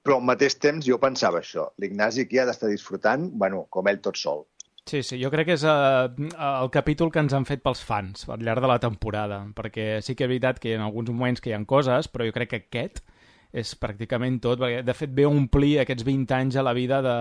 però 0.07 0.21
al 0.21 0.27
mateix 0.27 0.59
temps 0.63 0.87
jo 0.87 1.01
pensava 1.03 1.41
això. 1.43 1.71
L'Ignasi 1.83 2.27
aquí 2.27 2.39
ha 2.39 2.47
d'estar 2.47 2.71
disfrutant, 2.71 3.31
bueno, 3.35 3.65
com 3.75 3.89
ell 3.91 3.99
tot 4.03 4.19
sol. 4.21 4.45
Sí, 4.87 5.01
sí, 5.03 5.17
jo 5.19 5.33
crec 5.33 5.49
que 5.49 5.57
és 5.59 5.65
uh, 5.67 6.07
el 6.47 6.69
capítol 6.71 7.11
que 7.11 7.19
ens 7.19 7.35
han 7.35 7.47
fet 7.49 7.65
pels 7.65 7.81
fans 7.83 8.29
al 8.31 8.45
llarg 8.47 8.63
de 8.63 8.71
la 8.71 8.79
temporada, 8.79 9.41
perquè 9.57 9.97
sí 9.99 10.15
que 10.15 10.29
és 10.29 10.31
veritat 10.31 10.61
que 10.63 10.71
hi 10.71 10.77
ha 10.77 10.85
alguns 10.87 11.11
moments 11.11 11.43
que 11.43 11.51
hi 11.51 11.57
ha 11.57 11.63
coses, 11.67 12.07
però 12.07 12.29
jo 12.29 12.35
crec 12.37 12.53
que 12.53 12.61
aquest 12.63 13.03
és 13.53 13.75
pràcticament 13.81 14.41
tot, 14.43 14.61
perquè 14.61 14.83
de 14.87 14.95
fet 14.97 15.13
ve 15.17 15.27
a 15.27 15.33
omplir 15.33 15.77
aquests 15.83 16.07
20 16.07 16.35
anys 16.37 16.57
a 16.57 16.65
la 16.67 16.75
vida 16.77 17.01
de, 17.05 17.17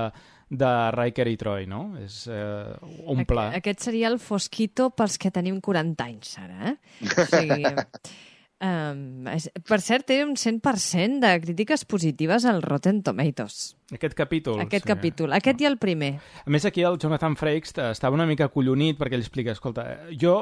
de 0.50 0.72
Riker 0.96 1.28
i 1.32 1.38
Troy, 1.40 1.66
no? 1.70 1.84
És 2.02 2.24
uh, 2.32 2.76
un 3.12 3.26
pla. 3.30 3.50
Aqu 3.52 3.64
aquest 3.64 3.90
seria 3.90 4.10
el 4.12 4.20
fosquito 4.22 4.92
pels 4.96 5.18
que 5.22 5.34
tenim 5.34 5.62
40 5.64 6.08
anys, 6.08 6.38
ara, 6.42 6.74
eh? 6.74 6.78
O 7.06 7.28
sigui, 7.32 7.72
um, 8.64 9.26
per 9.68 9.80
cert, 9.84 10.08
té 10.12 10.22
un 10.26 10.36
100% 10.40 11.24
de 11.24 11.34
crítiques 11.42 11.86
positives 11.86 12.46
al 12.46 12.62
Rotten 12.64 13.02
Tomatoes. 13.04 13.76
Aquest 13.94 14.16
capítol. 14.18 14.60
Aquest 14.64 14.84
sí. 14.84 14.90
capítol. 14.90 15.34
Aquest 15.38 15.62
i 15.62 15.68
el 15.70 15.76
primer. 15.78 16.16
A 16.42 16.50
més, 16.50 16.66
aquí 16.66 16.82
el 16.82 16.98
Jonathan 16.98 17.36
Frakes 17.38 17.76
estava 17.92 18.18
una 18.18 18.26
mica 18.26 18.48
collonit 18.50 18.98
perquè 18.98 19.14
ell 19.14 19.22
explica, 19.22 19.54
escolta, 19.54 19.86
jo 20.10 20.40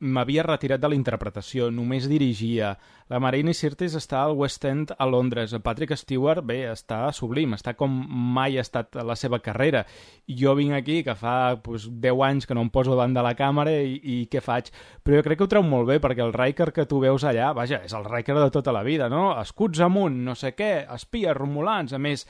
m'havia 0.00 0.46
retirat 0.46 0.80
de 0.80 0.88
la 0.88 0.96
interpretació, 0.96 1.68
només 1.70 2.08
dirigia. 2.08 2.72
La 3.12 3.20
Marina 3.20 3.52
Sirtis 3.54 3.94
està 4.00 4.22
al 4.24 4.32
West 4.40 4.64
End 4.64 4.94
a 4.96 5.06
Londres. 5.06 5.52
Patrick 5.62 5.92
Stewart, 6.00 6.40
bé, 6.42 6.62
està 6.72 7.04
sublim, 7.12 7.52
està 7.54 7.76
com 7.76 7.92
mai 8.36 8.56
ha 8.56 8.64
estat 8.64 8.96
a 8.96 9.04
la 9.04 9.14
seva 9.14 9.42
carrera. 9.44 9.84
Jo 10.26 10.56
vinc 10.56 10.78
aquí, 10.78 11.02
que 11.04 11.14
fa 11.14 11.36
pues, 11.62 11.90
10 11.92 12.24
anys 12.30 12.48
que 12.48 12.56
no 12.56 12.64
em 12.64 12.72
poso 12.72 12.96
davant 12.96 13.12
de 13.12 13.22
la 13.22 13.36
càmera 13.36 13.76
i, 13.76 14.00
i 14.00 14.16
què 14.32 14.40
faig? 14.40 14.72
Però 15.04 15.20
jo 15.20 15.26
crec 15.26 15.42
que 15.42 15.44
ho 15.44 15.52
treu 15.52 15.66
molt 15.68 15.92
bé, 15.92 16.00
perquè 16.00 16.24
el 16.24 16.32
Riker 16.32 16.72
que 16.72 16.88
tu 16.88 17.04
veus 17.04 17.28
allà, 17.28 17.52
vaja, 17.56 17.80
és 17.86 17.94
el 17.96 18.04
Riker 18.04 18.36
de 18.36 18.50
tota 18.54 18.74
la 18.74 18.84
vida, 18.86 19.08
no? 19.12 19.30
Escuts 19.40 19.80
amunt, 19.84 20.20
no 20.26 20.36
sé 20.38 20.52
què, 20.56 20.84
espies, 20.94 21.34
romulans, 21.36 21.96
a 21.96 22.00
més 22.02 22.26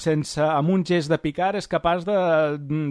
sense, 0.00 0.40
amb 0.40 0.70
un 0.72 0.84
gest 0.86 1.10
de 1.12 1.18
Picard 1.20 1.58
és 1.58 1.68
capaç 1.68 2.06
de 2.06 2.16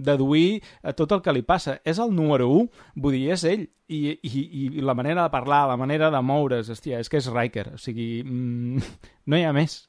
deduir 0.05 0.61
eh, 0.61 0.93
tot 0.93 1.11
el 1.15 1.23
que 1.25 1.33
li 1.33 1.41
passa. 1.45 1.79
És 1.83 1.99
el 1.99 2.13
número 2.15 2.49
1, 2.53 2.69
vull 3.01 3.17
dir, 3.17 3.31
és 3.33 3.45
ell. 3.49 3.65
I, 3.85 4.15
i, 4.25 4.43
i 4.65 4.81
la 4.81 4.95
manera 4.97 5.27
de 5.27 5.33
parlar, 5.33 5.67
la 5.69 5.77
manera 5.77 6.09
de 6.13 6.21
moure's, 6.25 6.71
hòstia, 6.73 7.01
és 7.01 7.09
que 7.09 7.19
és 7.21 7.29
Riker. 7.29 7.67
O 7.75 7.81
sigui, 7.81 8.23
mm, 8.23 8.95
no 9.29 9.37
hi 9.37 9.45
ha 9.45 9.53
més. 9.55 9.83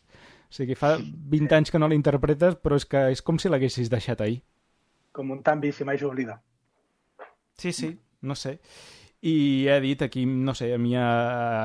O 0.46 0.58
sigui, 0.58 0.76
fa 0.78 0.96
20 1.00 1.56
anys 1.56 1.72
que 1.72 1.80
no 1.80 1.88
l'interpretes, 1.88 2.58
però 2.62 2.76
és 2.80 2.88
que 2.88 3.06
és 3.14 3.24
com 3.24 3.40
si 3.40 3.52
l'haguessis 3.52 3.92
deixat 3.92 4.20
ahir. 4.24 4.42
Com 5.16 5.32
un 5.32 5.40
tanvi, 5.44 5.72
si 5.72 5.84
mai 5.88 6.00
s'oblida. 6.00 6.40
Sí, 7.56 7.72
sí, 7.72 7.94
no 8.20 8.36
sé. 8.36 8.58
I 9.26 9.66
he 9.66 9.78
dit 9.82 10.02
aquí, 10.04 10.22
no 10.26 10.54
sé, 10.54 10.68
a 10.74 10.78
mi 10.78 10.94
eh, 10.94 11.00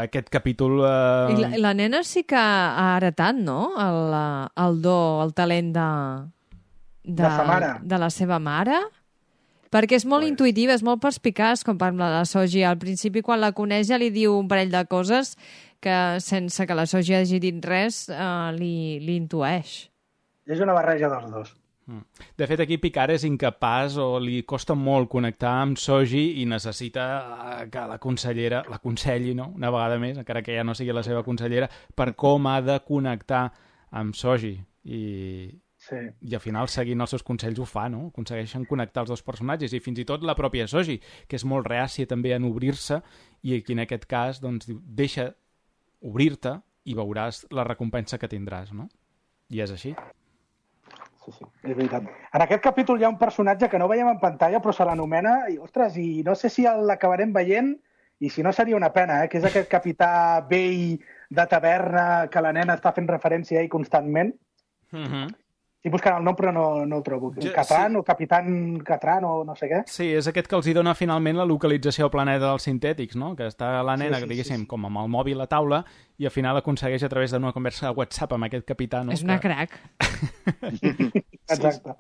aquest 0.08 0.32
capítol... 0.34 0.80
Eh... 0.82 1.34
I 1.36 1.42
la, 1.44 1.50
la 1.68 1.74
nena 1.78 2.02
sí 2.08 2.24
que 2.26 2.40
ha 2.40 2.96
heretat, 2.96 3.38
no?, 3.38 3.74
el, 3.82 4.16
eh, 4.18 4.48
el 4.66 4.82
do, 4.82 4.98
el 5.26 5.36
talent 5.38 5.70
de... 5.76 5.90
De 7.04 7.30
sa 7.30 7.46
mare. 7.46 7.70
De 7.86 7.98
la 8.02 8.10
seva 8.14 8.40
mare. 8.42 8.80
Perquè 9.72 9.96
és 9.98 10.06
molt 10.10 10.28
intuïtiva, 10.28 10.74
és 10.76 10.84
molt 10.84 11.02
perspicaç, 11.02 11.64
com 11.66 11.78
parla 11.80 12.10
la 12.12 12.26
Soji. 12.28 12.66
Al 12.68 12.80
principi, 12.82 13.24
quan 13.26 13.40
la 13.42 13.54
coneix, 13.56 13.88
ja 13.90 14.02
li 14.02 14.10
diu 14.14 14.36
un 14.36 14.50
parell 14.52 14.74
de 14.74 14.84
coses 14.90 15.36
que, 15.82 15.96
sense 16.20 16.68
que 16.68 16.78
la 16.78 16.86
Soji 16.90 17.16
hagi 17.22 17.40
dit 17.42 17.64
res, 17.66 18.04
eh, 18.10 18.52
li, 18.58 19.00
li 19.06 19.16
intueix. 19.22 19.78
És 20.50 20.60
una 20.60 20.76
barreja 20.76 21.10
dels 21.14 21.32
dos. 21.32 21.56
De 22.38 22.48
fet, 22.48 22.62
aquí 22.64 22.78
Picard 22.78 23.12
és 23.16 23.24
incapaç 23.28 23.98
o 24.00 24.20
li 24.22 24.44
costa 24.48 24.76
molt 24.78 25.10
connectar 25.12 25.54
amb 25.64 25.80
Soji 25.82 26.42
i 26.42 26.46
necessita 26.46 27.08
eh, 27.64 27.70
que 27.74 27.88
la 27.90 27.98
consellera 28.00 28.64
l'aconselli, 28.70 29.34
no?, 29.36 29.50
una 29.56 29.72
vegada 29.74 29.98
més, 30.00 30.20
encara 30.22 30.44
que 30.46 30.56
ja 30.56 30.64
no 30.64 30.76
sigui 30.78 30.94
la 30.96 31.04
seva 31.04 31.24
consellera, 31.26 31.68
per 31.96 32.14
com 32.16 32.48
ha 32.48 32.62
de 32.62 32.78
connectar 32.88 33.50
amb 33.92 34.16
Soji. 34.16 34.56
I, 34.86 35.02
Sí. 35.82 35.98
i 36.30 36.36
al 36.38 36.42
final, 36.44 36.68
seguint 36.70 37.02
els 37.02 37.10
seus 37.10 37.24
consells, 37.26 37.58
ho 37.58 37.66
fa, 37.66 37.88
no? 37.90 38.12
Aconsegueixen 38.12 38.68
connectar 38.70 39.02
els 39.02 39.10
dos 39.10 39.24
personatges 39.26 39.74
i 39.74 39.80
fins 39.82 39.98
i 39.98 40.06
tot 40.06 40.22
la 40.22 40.36
pròpia 40.38 40.68
Soji, 40.70 41.00
que 41.28 41.40
és 41.40 41.46
molt 41.50 41.66
reàcia 41.66 42.06
també 42.06 42.36
en 42.36 42.46
obrir-se 42.46 43.00
i 43.42 43.56
aquí 43.58 43.74
en 43.74 43.82
aquest 43.82 44.06
cas, 44.06 44.38
doncs, 44.44 44.70
diu, 44.70 44.78
deixa 44.86 45.32
obrir-te 46.06 46.60
i 46.86 46.94
veuràs 46.94 47.48
la 47.50 47.66
recompensa 47.66 48.20
que 48.22 48.30
tindràs, 48.30 48.70
no? 48.78 48.90
I 49.50 49.66
és 49.66 49.74
així. 49.74 49.96
Sí, 51.26 51.32
sí, 51.38 51.46
és 51.64 51.76
veritat. 51.76 52.08
En 52.34 52.42
aquest 52.42 52.64
capítol 52.64 53.00
hi 53.00 53.06
ha 53.06 53.12
un 53.12 53.20
personatge 53.22 53.70
que 53.70 53.80
no 53.82 53.90
veiem 53.92 54.10
en 54.10 54.20
pantalla, 54.22 54.62
però 54.62 54.74
se 54.74 54.86
l'anomena, 54.88 55.36
i 55.54 55.60
ostres, 55.62 55.98
i 56.02 56.24
no 56.26 56.34
sé 56.36 56.50
si 56.50 56.66
l'acabarem 56.66 57.34
veient, 57.36 57.76
i 58.22 58.30
si 58.30 58.44
no 58.46 58.54
seria 58.54 58.78
una 58.78 58.92
pena, 58.94 59.24
eh? 59.24 59.30
que 59.30 59.40
és 59.40 59.46
aquest 59.46 59.70
capità 59.70 60.42
vell 60.50 60.98
de 61.30 61.46
taverna 61.50 62.06
que 62.34 62.42
la 62.42 62.54
nena 62.54 62.78
està 62.78 62.94
fent 62.94 63.10
referència 63.10 63.60
a 63.60 63.64
ell 63.64 63.70
constantment. 63.70 64.34
Mm 64.92 65.06
-hmm. 65.06 65.36
Estic 65.82 65.96
buscant 65.96 66.20
el 66.20 66.24
nom, 66.24 66.36
però 66.38 66.52
no, 66.54 66.86
no 66.86 66.98
el 67.00 67.04
trobo. 67.04 67.32
Jo- 67.42 67.50
Catran 67.56 67.96
sí. 67.96 67.98
o 67.98 68.04
Capitán 68.06 68.78
Catran 68.86 69.24
o 69.26 69.44
no 69.44 69.56
sé 69.58 69.66
què. 69.66 69.80
Sí, 69.90 70.12
és 70.14 70.28
aquest 70.30 70.46
que 70.48 70.56
els 70.56 70.68
hi 70.70 70.76
dona 70.78 70.94
finalment 70.94 71.40
la 71.40 71.46
localització 71.50 72.06
al 72.06 72.12
planeta 72.14 72.52
dels 72.52 72.68
sintètics, 72.70 73.16
no? 73.18 73.32
Que 73.36 73.48
està 73.50 73.72
la 73.82 73.96
nena, 73.98 74.20
Sí, 74.20 74.28
sí, 74.28 74.30
diguéssim, 74.30 74.60
sí, 74.60 74.62
sí. 74.62 74.70
com 74.70 74.86
amb 74.86 75.02
el 75.02 75.10
mòbil 75.10 75.42
a 75.42 75.48
taula 75.50 75.80
i 76.22 76.26
al 76.30 76.32
final 76.36 76.56
aconsegueix 76.62 77.02
a 77.02 77.10
través 77.10 77.34
d'una 77.34 77.50
conversa 77.52 77.88
de 77.90 77.96
WhatsApp 77.98 78.34
amb 78.38 78.46
aquest 78.46 78.68
capità, 78.70 79.02
no? 79.04 79.12
és 79.12 79.24
una 79.26 79.40
Que- 79.40 79.50
crac. 79.50 79.80
Exacte. 81.50 81.96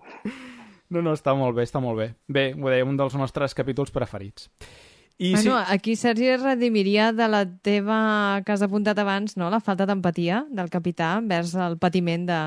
No, 0.91 1.01
no, 1.01 1.13
està 1.15 1.34
molt 1.38 1.55
bé, 1.55 1.63
està 1.65 1.79
molt 1.82 1.97
bé. 1.97 2.09
Bé, 2.27 2.45
ho 2.53 2.69
deia, 2.69 2.86
un 2.86 2.97
dels 2.99 3.15
nostres 3.15 3.53
capítols 3.55 3.91
preferits. 3.95 4.49
I 5.21 5.34
bueno, 5.36 5.57
sí, 5.59 5.73
aquí 5.73 5.95
Sergi 5.95 6.27
es 6.34 6.41
redimiria 6.41 7.11
de 7.13 7.27
la 7.29 7.45
teva 7.45 8.41
que 8.45 8.51
has 8.53 8.61
apuntat 8.65 8.97
abans, 8.99 9.38
no? 9.38 9.49
la 9.53 9.59
falta 9.61 9.86
d'empatia 9.86 10.45
del 10.49 10.69
capità 10.69 11.13
envers 11.19 11.53
el 11.55 11.77
patiment 11.77 12.25
de, 12.29 12.39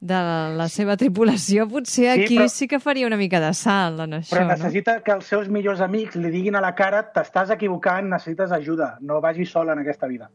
de 0.00 0.18
la 0.56 0.68
seva 0.68 0.96
tripulació. 0.96 1.66
Potser 1.68 2.14
Sí, 2.14 2.24
aquí 2.24 2.36
però- 2.38 2.48
sí 2.48 2.68
que 2.68 2.78
faria 2.80 3.06
una 3.06 3.16
mica 3.16 3.40
de 3.40 3.52
salt 3.54 4.00
en 4.00 4.12
això, 4.20 4.36
Però 4.36 4.44
no? 4.46 4.52
necessita 4.54 5.00
que 5.02 5.12
els 5.12 5.24
seus 5.26 5.48
millors 5.48 5.80
amics 5.80 6.14
li 6.16 6.30
diguin 6.30 6.54
a 6.56 6.60
la 6.60 6.74
cara 6.74 7.12
t'estàs 7.12 7.50
equivocant, 7.50 8.08
necessites 8.08 8.52
ajuda, 8.52 8.96
no 9.00 9.20
vagis 9.20 9.50
sol 9.50 9.68
en 9.70 9.78
aquesta 9.80 10.06
vida. 10.06 10.30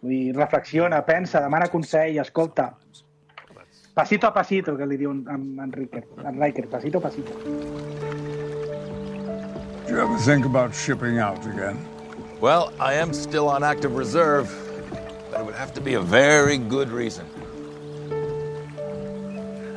Vull 0.00 0.10
dir, 0.10 0.36
reflexiona, 0.36 1.04
pensa, 1.04 1.40
demana 1.40 1.66
consell, 1.68 2.18
escolta. 2.18 2.74
Pasito 3.94 4.28
a 4.28 4.32
pasito, 4.34 4.76
que 4.76 4.86
li 4.86 4.96
diu 4.96 5.10
en, 5.10 5.24
en, 5.28 5.58
en, 5.60 5.72
Riker, 5.72 6.04
en 6.24 6.40
Riker, 6.40 6.68
pasito 6.68 6.98
a 6.98 7.00
pasito. 7.00 7.32
Do 9.86 9.94
you 9.94 10.00
ever 10.00 10.18
think 10.18 10.44
about 10.46 10.72
shipping 10.74 11.18
out 11.18 11.44
again? 11.46 11.76
Well, 12.40 12.70
I 12.78 12.94
am 12.94 13.12
still 13.12 13.48
on 13.48 13.64
active 13.64 13.96
reserve, 13.96 14.48
but 15.32 15.40
it 15.40 15.44
would 15.46 15.56
have 15.56 15.72
to 15.74 15.80
be 15.80 15.94
a 15.94 16.00
very 16.00 16.58
good 16.58 16.90
reason. 16.90 17.24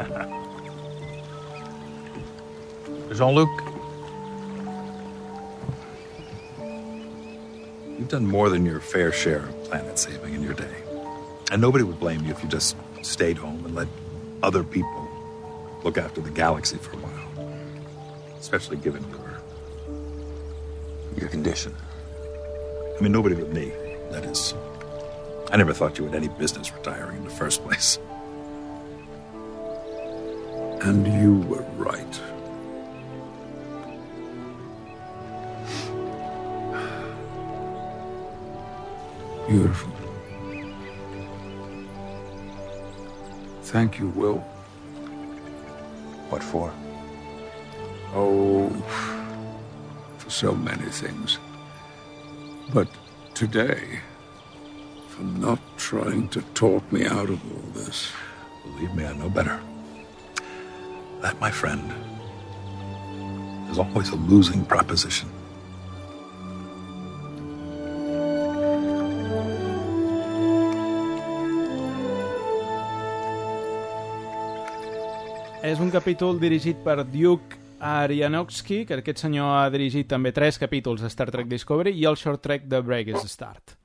Jean-Luc, 3.13 3.49
you've 7.99 8.07
done 8.07 8.25
more 8.25 8.49
than 8.49 8.65
your 8.65 8.79
fair 8.79 9.11
share 9.11 9.43
of 9.43 9.63
planet 9.65 9.99
saving 9.99 10.33
in 10.33 10.41
your 10.41 10.53
day. 10.53 10.73
And 11.51 11.61
nobody 11.61 11.83
would 11.83 11.99
blame 11.99 12.25
you 12.25 12.31
if 12.31 12.41
you 12.41 12.49
just 12.49 12.75
stayed 13.01 13.37
home 13.37 13.65
and 13.65 13.75
let 13.75 13.87
other 14.41 14.63
people 14.63 15.09
look 15.83 15.97
after 15.97 16.21
the 16.21 16.29
galaxy 16.29 16.77
for 16.77 16.93
a 16.93 16.99
while. 16.99 17.53
Especially 18.39 18.77
given 18.77 19.03
your 19.09 19.19
your 21.17 21.29
condition. 21.29 21.75
I 22.97 23.01
mean, 23.01 23.11
nobody 23.11 23.35
but 23.35 23.51
me. 23.51 23.71
That 24.11 24.25
is, 24.25 24.53
I 25.51 25.57
never 25.57 25.73
thought 25.73 25.97
you 25.97 26.05
had 26.05 26.15
any 26.15 26.27
business 26.27 26.73
retiring 26.73 27.17
in 27.17 27.23
the 27.23 27.29
first 27.29 27.63
place. 27.63 27.97
And 30.83 31.05
you 31.05 31.35
were 31.47 31.61
right. 31.77 32.21
Beautiful. 39.47 39.91
Thank 43.61 43.99
you, 43.99 44.07
Will. 44.09 44.39
What 46.29 46.43
for? 46.43 46.73
Oh, 48.15 48.69
for 50.17 50.29
so 50.31 50.51
many 50.53 50.89
things. 50.89 51.37
But 52.73 52.89
today, 53.35 53.99
for 55.09 55.21
not 55.21 55.59
trying 55.77 56.27
to 56.29 56.41
talk 56.55 56.91
me 56.91 57.05
out 57.05 57.29
of 57.29 57.39
all 57.51 57.71
this. 57.73 58.11
Believe 58.63 58.95
me, 58.95 59.05
I 59.05 59.13
know 59.13 59.29
better. 59.29 59.61
That, 61.21 61.39
my 61.39 61.51
friend, 61.51 61.85
is 63.69 63.77
always 63.77 64.09
a 64.09 64.15
losing 64.15 64.65
proposition. 64.65 65.29
És 75.61 75.77
un 75.77 75.91
capítol 75.93 76.39
dirigit 76.41 76.81
per 76.81 77.03
Duke 77.05 77.61
Arianovsky, 77.77 78.81
que 78.89 78.97
aquest 78.97 79.21
senyor 79.21 79.53
ha 79.59 79.69
dirigit 79.69 80.09
també 80.09 80.33
tres 80.33 80.57
capítols 80.57 81.05
de 81.05 81.09
Star 81.13 81.29
Trek 81.29 81.45
Discovery 81.49 81.93
i 82.01 82.07
el 82.09 82.17
short 82.17 82.41
track 82.41 82.65
de 82.65 82.81
Break 82.81 83.13
is 83.13 83.29
Start. 83.29 83.77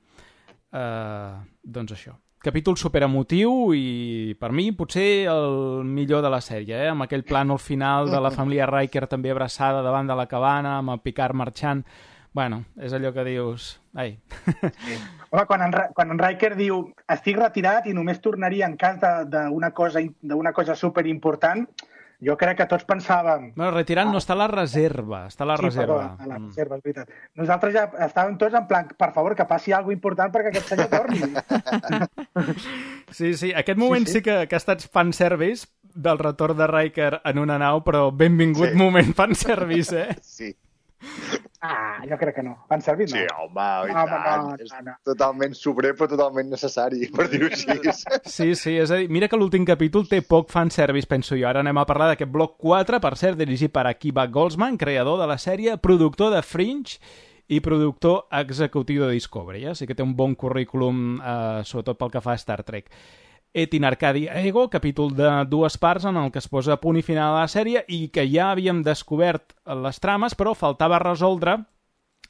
Uh, 0.73 1.37
doncs 1.61 1.93
això. 1.93 2.17
Capítol 2.37 2.77
superemotiu 2.77 3.73
i, 3.73 4.35
per 4.37 4.51
mi, 4.53 4.69
potser 4.77 5.25
el 5.31 5.81
millor 5.89 6.21
de 6.21 6.29
la 6.29 6.37
sèrie, 6.43 6.77
eh? 6.85 6.91
amb 6.91 7.07
aquell 7.07 7.25
plànol 7.25 7.57
final 7.57 8.11
de 8.11 8.19
la 8.21 8.29
família 8.29 8.67
Riker 8.69 9.07
també 9.09 9.33
abraçada 9.33 9.81
davant 9.81 10.05
de 10.07 10.15
la 10.15 10.27
cabana, 10.29 10.77
amb 10.77 10.93
el 10.93 11.01
Picard 11.01 11.33
marxant. 11.33 11.81
Bueno, 12.37 12.61
és 12.77 12.93
allò 12.93 13.09
que 13.15 13.25
dius... 13.25 13.71
Ai. 13.97 14.19
Sí. 14.45 14.99
Home, 15.31 15.45
quan 15.49 15.65
en, 15.65 15.73
quan 15.97 16.13
en 16.13 16.21
Riker 16.21 16.53
diu 16.55 16.83
estic 17.09 17.39
retirat 17.41 17.89
i 17.89 17.95
només 17.97 18.21
tornaria 18.21 18.69
en 18.69 18.77
cas 18.77 19.01
d'una 19.33 19.71
cosa, 19.73 20.03
cosa 20.53 20.75
superimportant, 20.77 21.65
jo 22.23 22.33
crec 22.37 22.57
que 22.57 22.65
tots 22.65 22.85
pensàvem... 22.89 23.51
Bueno, 23.55 23.71
retirant 23.75 24.09
no 24.11 24.17
està 24.17 24.33
a 24.33 24.39
la 24.39 24.47
reserva, 24.49 25.25
està 25.29 25.43
a 25.45 25.47
la 25.51 25.57
sí, 25.59 25.67
reserva. 25.67 25.97
Perdó, 26.17 26.23
a 26.23 26.27
la 26.31 26.37
reserva, 26.47 26.77
és 26.79 26.83
veritat. 26.87 27.11
Nosaltres 27.37 27.73
ja 27.75 27.83
estàvem 28.07 28.37
tots 28.41 28.57
en 28.57 28.65
plan, 28.67 28.87
per 28.97 29.11
favor, 29.13 29.35
que 29.37 29.45
passi 29.45 29.73
alguna 29.75 29.93
important 29.99 30.33
perquè 30.33 30.49
aquest 30.53 30.73
senyor 30.73 30.89
torni. 30.89 31.21
Sí, 33.17 33.33
sí, 33.39 33.53
aquest 33.55 33.77
moment 33.79 34.03
sí, 34.05 34.11
Sí, 34.11 34.11
sí. 34.11 34.19
sí 34.19 34.23
que, 34.23 34.47
que 34.49 34.55
ha 34.55 34.59
estat 34.61 34.81
fanservice 34.91 35.67
del 35.95 36.19
retorn 36.19 36.57
de 36.57 36.67
Riker 36.67 37.21
en 37.23 37.39
una 37.39 37.57
nau, 37.57 37.79
però 37.85 38.09
benvingut 38.11 38.73
Sí. 38.73 38.77
moment 38.77 39.13
fanservice, 39.15 40.01
eh? 40.01 40.17
Sí. 40.21 40.51
Ah, 41.59 42.03
jo 42.05 42.17
crec 42.21 42.35
que 42.35 42.43
no. 42.45 42.51
Fan 42.69 42.83
servir, 42.85 43.07
no. 43.09 43.15
Sí, 43.17 43.23
home, 43.33 43.63
i 43.89 43.93
Home, 43.95 44.17
tant. 44.23 44.43
no, 44.45 44.55
és 44.61 44.73
no, 44.75 44.81
no. 44.85 44.95
totalment 45.09 45.55
sobrer, 45.57 45.95
però 45.97 46.05
totalment 46.11 46.51
necessari, 46.53 47.07
per 47.09 47.25
dir-ho 47.31 47.49
així. 47.49 47.77
Sí, 48.37 48.51
sí, 48.55 48.75
és 48.77 48.91
a 48.93 48.99
dir, 49.01 49.07
mira 49.09 49.27
que 49.31 49.39
l'últim 49.39 49.65
capítol 49.65 50.05
té 50.07 50.19
poc 50.21 50.51
fanservice, 50.53 51.09
penso 51.09 51.33
jo. 51.35 51.47
Ara 51.49 51.63
anem 51.65 51.79
a 51.81 51.85
parlar 51.89 52.11
d'aquest 52.11 52.29
bloc 52.31 52.57
4, 52.61 52.99
per 53.01 53.15
cert, 53.17 53.39
dirigit 53.41 53.73
per 53.73 53.87
Akiva 53.89 54.27
Goldsman, 54.29 54.77
creador 54.77 55.17
de 55.23 55.27
la 55.33 55.39
sèrie, 55.41 55.79
productor 55.81 56.35
de 56.35 56.43
Fringe 56.45 56.99
i 57.49 57.61
productor 57.63 58.27
executiu 58.37 59.07
de 59.07 59.13
Discovery. 59.15 59.63
Eh? 59.65 59.71
Així 59.73 59.87
que 59.89 59.95
té 59.97 60.03
un 60.05 60.13
bon 60.19 60.35
currículum, 60.35 61.17
eh, 61.17 61.61
sobretot 61.65 61.97
pel 61.97 62.11
que 62.13 62.21
fa 62.21 62.35
a 62.35 62.41
Star 62.41 62.61
Trek. 62.67 62.91
Et 63.53 63.73
in 63.73 63.85
Arcadi 63.87 64.27
Ego, 64.27 64.67
capítol 64.69 65.15
de 65.15 65.29
dues 65.49 65.77
parts 65.81 66.05
en 66.05 66.17
el 66.19 66.31
que 66.31 66.39
es 66.39 66.49
posa 66.51 66.77
punt 66.81 66.99
i 66.99 67.05
final 67.05 67.33
a 67.33 67.41
la 67.41 67.47
sèrie 67.51 67.83
i 67.87 68.09
que 68.13 68.27
ja 68.29 68.51
havíem 68.51 68.83
descobert 68.85 69.55
les 69.65 69.99
trames, 70.03 70.35
però 70.37 70.53
faltava 70.53 70.99
resoldre, 71.01 71.57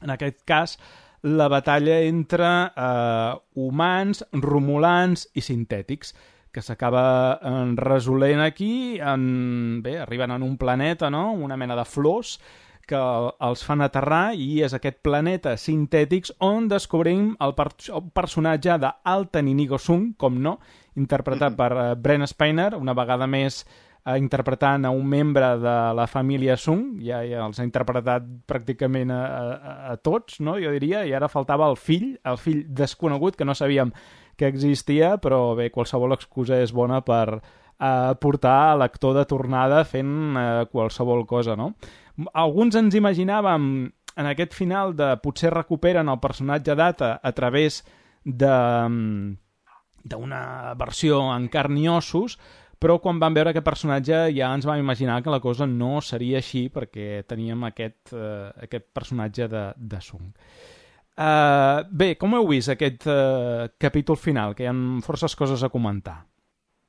en 0.01 0.13
aquest 0.13 0.43
cas, 0.47 0.78
la 1.24 1.47
batalla 1.49 1.99
entre 2.05 2.47
eh, 2.70 3.34
humans, 3.55 4.24
romulans 4.32 5.28
i 5.34 5.41
sintètics 5.41 6.13
que 6.53 6.63
s'acaba 6.63 7.39
eh, 7.41 7.74
resolent 7.78 8.41
aquí, 8.45 8.99
en, 9.01 9.82
bé, 9.84 9.97
arriben 9.99 10.32
en 10.32 10.45
un 10.45 10.55
planeta, 10.57 11.09
no?, 11.09 11.32
una 11.34 11.57
mena 11.57 11.76
de 11.76 11.86
flors, 11.86 12.38
que 12.88 12.95
el- 12.97 13.31
els 13.49 13.63
fan 13.67 13.81
aterrar 13.83 14.31
i 14.35 14.61
és 14.65 14.73
aquest 14.73 15.01
planeta 15.03 15.57
sintètics 15.59 16.31
on 16.39 16.69
descobrim 16.71 17.33
el, 17.43 17.53
per 17.57 17.67
el 17.93 18.05
personatge 18.15 18.77
d'Altan 18.81 19.47
Inigo 19.51 19.77
Sung, 19.77 20.13
com 20.17 20.39
no, 20.41 20.57
interpretat 20.95 21.57
per 21.59 21.71
uh, 21.75 21.89
Brent 21.99 22.25
Spiner, 22.31 22.71
una 22.79 22.95
vegada 22.97 23.27
més 23.27 23.59
uh, 24.07 24.15
interpretant 24.17 24.88
a 24.88 24.91
un 24.95 25.05
membre 25.05 25.51
de 25.61 25.75
la 25.99 26.07
família 26.07 26.55
Sung, 26.57 26.97
ja, 27.03 27.19
ja 27.27 27.43
els 27.45 27.59
ha 27.59 27.67
interpretat 27.67 28.25
pràcticament 28.47 29.11
a, 29.13 29.21
a, 29.27 29.75
a 29.93 29.97
tots, 29.97 30.39
no? 30.39 30.55
jo 30.57 30.71
diria, 30.73 31.03
i 31.05 31.13
ara 31.13 31.29
faltava 31.29 31.67
el 31.69 31.77
fill, 31.77 32.15
el 32.23 32.39
fill 32.41 32.63
desconegut, 32.69 33.35
que 33.35 33.45
no 33.45 33.53
sabíem 33.55 33.91
que 34.38 34.47
existia, 34.47 35.15
però 35.17 35.55
bé, 35.57 35.71
qualsevol 35.73 36.13
excusa 36.13 36.59
és 36.61 36.69
bona 36.73 36.99
per 37.05 37.39
eh, 37.39 38.13
portar 38.21 38.75
l'actor 38.77 39.15
de 39.17 39.23
tornada 39.29 39.83
fent 39.85 40.11
eh, 40.38 40.65
qualsevol 40.71 41.25
cosa, 41.29 41.55
no? 41.57 41.73
Alguns 42.34 42.78
ens 42.80 42.95
imaginàvem 42.97 43.65
en 44.18 44.30
aquest 44.32 44.55
final 44.57 44.95
de 44.97 45.11
potser 45.22 45.51
recuperen 45.53 46.09
el 46.09 46.20
personatge 46.20 46.76
Data 46.76 47.18
a 47.22 47.32
través 47.38 47.84
de 48.24 48.55
d'una 50.07 50.74
versió 50.80 51.20
en 51.36 51.49
carn 51.51 51.78
i 51.78 51.88
ossos, 51.91 52.38
però 52.80 52.99
quan 53.01 53.20
vam 53.20 53.36
veure 53.36 53.51
aquest 53.51 53.65
personatge 53.65 54.20
ja 54.36 54.53
ens 54.53 54.65
vam 54.70 54.80
imaginar 54.80 55.20
que 55.24 55.34
la 55.34 55.41
cosa 55.43 55.68
no 55.68 55.97
seria 56.01 56.39
així 56.39 56.68
perquè 56.74 57.24
teníem 57.28 57.65
aquest, 57.68 58.13
uh, 58.13 58.53
aquest 58.63 58.88
personatge 58.93 59.49
de, 59.51 59.63
de 59.76 60.01
Sung. 60.01 60.30
Uh, 61.18 61.82
bé, 61.89 62.13
com 62.22 62.36
heu 62.38 62.45
vist 62.51 62.70
aquest 62.70 63.07
uh, 63.09 63.65
capítol 63.82 64.20
final? 64.22 64.53
Que 64.53 64.68
hi 64.68 64.70
ha 64.70 64.76
forces 65.05 65.36
coses 65.36 65.63
a 65.65 65.72
comentar. 65.74 66.20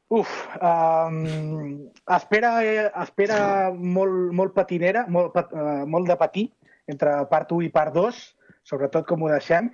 Uf, 0.09 0.30
um, 0.64 1.90
espera, 2.16 2.64
eh, 2.64 2.86
espera 3.02 3.68
molt, 3.76 4.32
molt 4.32 4.54
patinera, 4.56 5.04
molt, 5.12 5.36
eh, 5.36 5.84
molt 5.84 6.09
de 6.09 6.16
patir 6.16 6.46
entre 6.88 7.12
part 7.28 7.52
1 7.52 7.66
i 7.66 7.68
part 7.68 7.92
2, 7.92 8.20
sobretot 8.64 9.04
com 9.06 9.22
ho 9.22 9.28
deixem, 9.28 9.68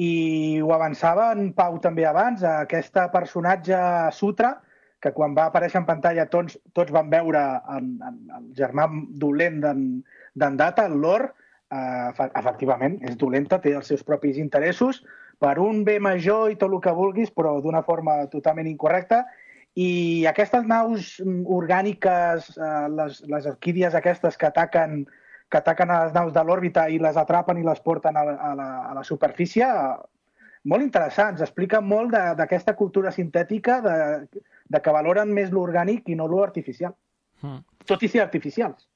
i 0.00 0.56
ho 0.64 0.72
avançava 0.72 1.28
en 1.36 1.52
Pau 1.52 1.76
també 1.84 2.06
abans, 2.08 2.42
aquesta 2.48 3.10
personatge 3.12 3.76
Sutra, 4.16 4.54
que 5.04 5.12
quan 5.12 5.36
va 5.36 5.50
aparèixer 5.50 5.82
en 5.82 5.86
pantalla 5.86 6.24
tots, 6.32 6.56
tots 6.72 6.90
van 6.96 7.12
veure 7.12 7.44
en, 7.76 7.92
en, 8.08 8.18
el 8.38 8.48
germà 8.56 8.88
dolent 9.20 9.60
d'en 9.60 10.56
Data, 10.56 10.88
el 10.88 10.96
Lord, 11.04 11.36
eh, 11.68 12.08
efe- 12.08 12.32
efectivament, 12.40 12.96
és 13.04 13.20
dolenta, 13.20 13.60
té 13.60 13.76
els 13.76 13.92
seus 13.92 14.02
propis 14.02 14.40
interessos, 14.40 15.04
per 15.38 15.58
un 15.60 15.84
bé 15.84 15.98
major 16.00 16.48
i 16.48 16.56
tot 16.56 16.72
el 16.72 16.80
que 16.80 16.96
vulguis, 16.96 17.28
però 17.28 17.58
d'una 17.60 17.84
forma 17.84 18.22
totalment 18.32 18.70
incorrecta, 18.70 19.26
i 19.74 20.24
aquestes 20.30 20.66
naus 20.70 21.16
mm, 21.24 21.44
orgàniques, 21.50 22.50
eh, 22.56 22.88
les, 22.94 23.20
les 23.26 23.46
orquídies 23.50 23.94
aquestes 23.98 24.36
que 24.38 24.46
ataquen, 24.46 25.04
que 25.50 25.58
ataquen 25.58 25.90
a 25.90 26.04
les 26.04 26.14
naus 26.14 26.32
de 26.34 26.42
l'òrbita 26.46 26.86
i 26.90 27.00
les 27.02 27.16
atrapen 27.18 27.58
i 27.58 27.66
les 27.66 27.80
porten 27.82 28.16
a, 28.16 28.24
la- 28.24 28.38
a, 28.38 28.54
la, 28.54 28.68
a 28.90 28.94
la 28.94 29.02
superfície, 29.04 29.66
molt 30.64 30.82
interessants. 30.82 31.42
Expliquen 31.44 31.84
molt 31.84 32.14
d'aquesta 32.14 32.74
cultura 32.78 33.10
sintètica 33.12 33.80
de, 33.84 33.96
de 34.70 34.80
que 34.80 34.94
valoren 34.94 35.32
més 35.34 35.50
l'orgànic 35.52 36.08
i 36.08 36.16
no 36.16 36.30
l'artificial. 36.30 36.94
Hmm. 37.42 37.60
Tot 37.84 38.02
i 38.02 38.08
ser 38.08 38.22
artificials. 38.22 38.86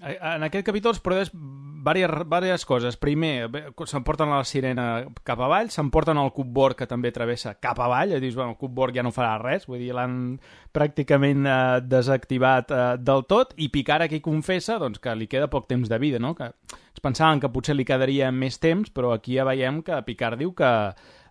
En 0.00 0.44
aquest 0.44 0.66
capítol 0.66 0.92
es 0.92 1.00
produeix 1.00 1.30
diverses, 1.32 2.26
diverses 2.26 2.64
coses. 2.68 2.96
Primer, 3.00 3.48
s'emporten 3.88 4.28
la 4.28 4.42
sirena 4.44 4.86
cap 5.24 5.40
avall, 5.40 5.70
s'emporten 5.72 6.18
el 6.20 6.32
cupboard 6.36 6.76
que 6.76 6.88
també 6.90 7.12
travessa 7.14 7.54
cap 7.62 7.80
avall, 7.80 8.12
i 8.12 8.20
dius, 8.20 8.36
bueno, 8.36 8.52
el 8.52 8.60
cupboard 8.60 8.96
ja 8.96 9.04
no 9.06 9.14
farà 9.14 9.36
res, 9.40 9.64
vull 9.70 9.80
dir, 9.80 9.94
l'han 9.96 10.36
pràcticament 10.76 11.48
eh, 11.48 11.58
desactivat 11.86 12.74
eh, 12.74 12.84
del 13.00 13.24
tot, 13.30 13.54
i 13.56 13.70
Picard 13.72 14.04
aquí 14.04 14.20
confessa 14.20 14.76
doncs, 14.82 15.00
que 15.00 15.14
li 15.16 15.30
queda 15.32 15.48
poc 15.52 15.68
temps 15.70 15.88
de 15.88 16.00
vida, 16.02 16.20
no? 16.20 16.34
Que 16.36 16.50
ens 16.52 17.04
pensàvem 17.04 17.40
que 17.40 17.52
potser 17.52 17.76
li 17.76 17.88
quedaria 17.88 18.28
més 18.32 18.60
temps, 18.60 18.92
però 18.92 19.14
aquí 19.14 19.38
ja 19.38 19.48
veiem 19.48 19.80
que 19.86 20.02
Picard 20.04 20.42
diu 20.42 20.52
que 20.56 20.72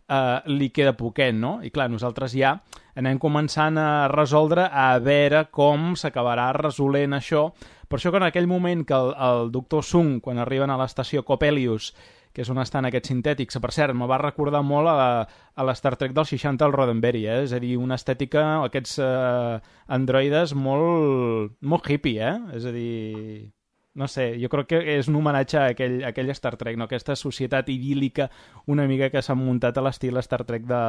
eh, 0.09 0.39
li 0.51 0.69
queda 0.73 0.95
poquet, 0.97 1.35
no? 1.35 1.59
I 1.63 1.71
clar, 1.73 1.89
nosaltres 1.91 2.35
ja 2.37 2.55
anem 2.95 3.19
començant 3.19 3.77
a 3.77 4.07
resoldre 4.11 4.69
a 4.71 4.97
veure 5.03 5.45
com 5.51 5.93
s'acabarà 5.99 6.51
resolent 6.55 7.17
això. 7.17 7.49
Per 7.87 7.99
això 7.99 8.11
que 8.11 8.21
en 8.21 8.27
aquell 8.27 8.47
moment 8.49 8.85
que 8.87 8.95
el, 8.97 9.13
el 9.13 9.51
doctor 9.51 9.83
Sung, 9.83 10.19
quan 10.21 10.39
arriben 10.41 10.71
a 10.71 10.77
l'estació 10.79 11.25
Coppelius, 11.27 11.93
que 12.35 12.43
és 12.43 12.49
on 12.51 12.59
estan 12.59 12.87
aquests 12.87 13.13
sintètics, 13.13 13.59
per 13.63 13.71
cert, 13.71 13.95
me 13.95 14.07
va 14.11 14.19
recordar 14.19 14.59
molt 14.65 14.91
a 14.91 15.27
a 15.55 15.63
la 15.63 15.75
Star 15.75 15.95
Trek 15.95 16.11
del 16.11 16.25
60 16.25 16.65
al 16.65 16.73
Roddenberry, 16.73 17.25
eh? 17.27 17.43
és 17.45 17.53
a 17.55 17.59
dir, 17.63 17.77
una 17.79 17.95
estètica, 17.95 18.43
aquests 18.67 18.97
eh, 18.99 19.59
androides 19.95 20.53
molt, 20.55 21.55
molt 21.63 21.89
hippie, 21.89 22.19
eh? 22.19 22.57
és 22.57 22.67
a 22.67 22.73
dir... 22.75 23.51
no 23.95 24.07
sé, 24.11 24.33
jo 24.41 24.49
crec 24.51 24.67
que 24.73 24.79
és 24.97 25.07
un 25.07 25.15
homenatge 25.15 25.59
a 25.59 25.67
aquell, 25.71 26.01
a 26.03 26.11
aquell 26.11 26.31
Star 26.35 26.55
Trek, 26.59 26.75
no? 26.77 26.89
aquesta 26.89 27.15
societat 27.15 27.69
idíl·lica 27.71 28.27
una 28.71 28.85
mica 28.91 29.09
que 29.09 29.23
s'ha 29.23 29.37
muntat 29.39 29.77
a 29.79 29.85
l'estil 29.85 30.19
Star 30.23 30.43
Trek 30.43 30.67
de, 30.67 30.81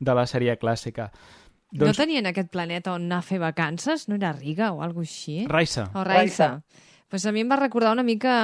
de 0.00 0.16
la 0.16 0.24
sèrie 0.26 0.56
clàssica. 0.60 1.10
Doncs... 1.70 1.90
No 1.90 1.94
tenien 1.98 2.30
aquest 2.30 2.48
planeta 2.48 2.94
on 2.94 3.04
anar 3.10 3.20
a 3.20 3.26
fer 3.26 3.38
vacances? 3.42 4.06
No 4.08 4.16
era 4.16 4.32
Riga 4.32 4.70
o 4.72 4.80
alguna 4.82 5.04
així? 5.04 5.42
Raissa. 5.50 5.90
O 5.94 6.04
Raissa. 6.06 6.62
Pues 7.10 7.26
a 7.26 7.32
mi 7.34 7.44
em 7.44 7.52
va 7.52 7.60
recordar 7.60 7.92
una 7.92 8.06
mica 8.06 8.36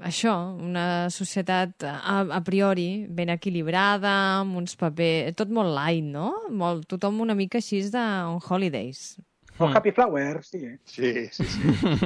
això, 0.00 0.34
una 0.58 1.10
societat 1.10 1.84
a, 1.86 2.22
a 2.24 2.40
priori 2.46 3.04
ben 3.10 3.30
equilibrada, 3.34 4.14
amb 4.40 4.56
uns 4.62 4.78
papers... 4.80 5.36
Tot 5.38 5.52
molt 5.52 5.74
light, 5.76 6.08
no? 6.08 6.32
Molt, 6.50 6.88
tothom 6.90 7.20
una 7.22 7.36
mica 7.38 7.60
així 7.60 7.82
de 7.92 8.08
on 8.30 8.40
holidays. 8.40 9.14
O 9.58 9.68
Happy 9.70 9.92
Flower, 9.92 10.42
sí. 10.42 10.66
Sí, 10.84 11.28
sí, 11.30 11.44
sí. 11.44 11.60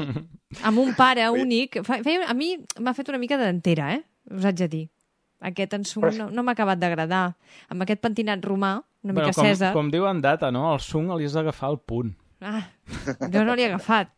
amb 0.68 0.82
un 0.82 0.92
pare 0.96 1.24
únic. 1.32 1.80
Feia, 1.86 2.26
a 2.28 2.36
mi 2.36 2.54
m'ha 2.80 2.94
fet 2.96 3.08
una 3.08 3.20
mica 3.20 3.38
d'entera, 3.40 3.94
eh? 3.96 4.02
Us 4.34 4.44
haig 4.48 4.58
de 4.60 4.68
dir. 4.68 4.84
Aquest 5.48 5.76
ensum 5.78 6.04
Però... 6.04 6.14
no, 6.18 6.28
no 6.34 6.44
m'ha 6.44 6.52
acabat 6.56 6.80
d'agradar. 6.80 7.24
Amb 7.72 7.86
aquest 7.86 8.02
pentinat 8.04 8.44
romà, 8.44 8.74
una 9.04 9.14
bueno, 9.14 9.28
mica 9.28 9.36
com, 9.36 9.46
César... 9.46 9.72
Com 9.76 9.92
diu 9.94 10.08
en 10.10 10.20
Data, 10.24 10.50
no? 10.52 10.66
El 10.74 10.82
sung 10.84 11.08
li 11.14 11.28
has 11.28 11.36
d'agafar 11.38 11.72
el 11.72 11.80
punt. 11.80 12.12
Ah, 12.44 12.68
jo 13.32 13.44
no 13.46 13.56
l'he 13.56 13.68
agafat. 13.70 14.12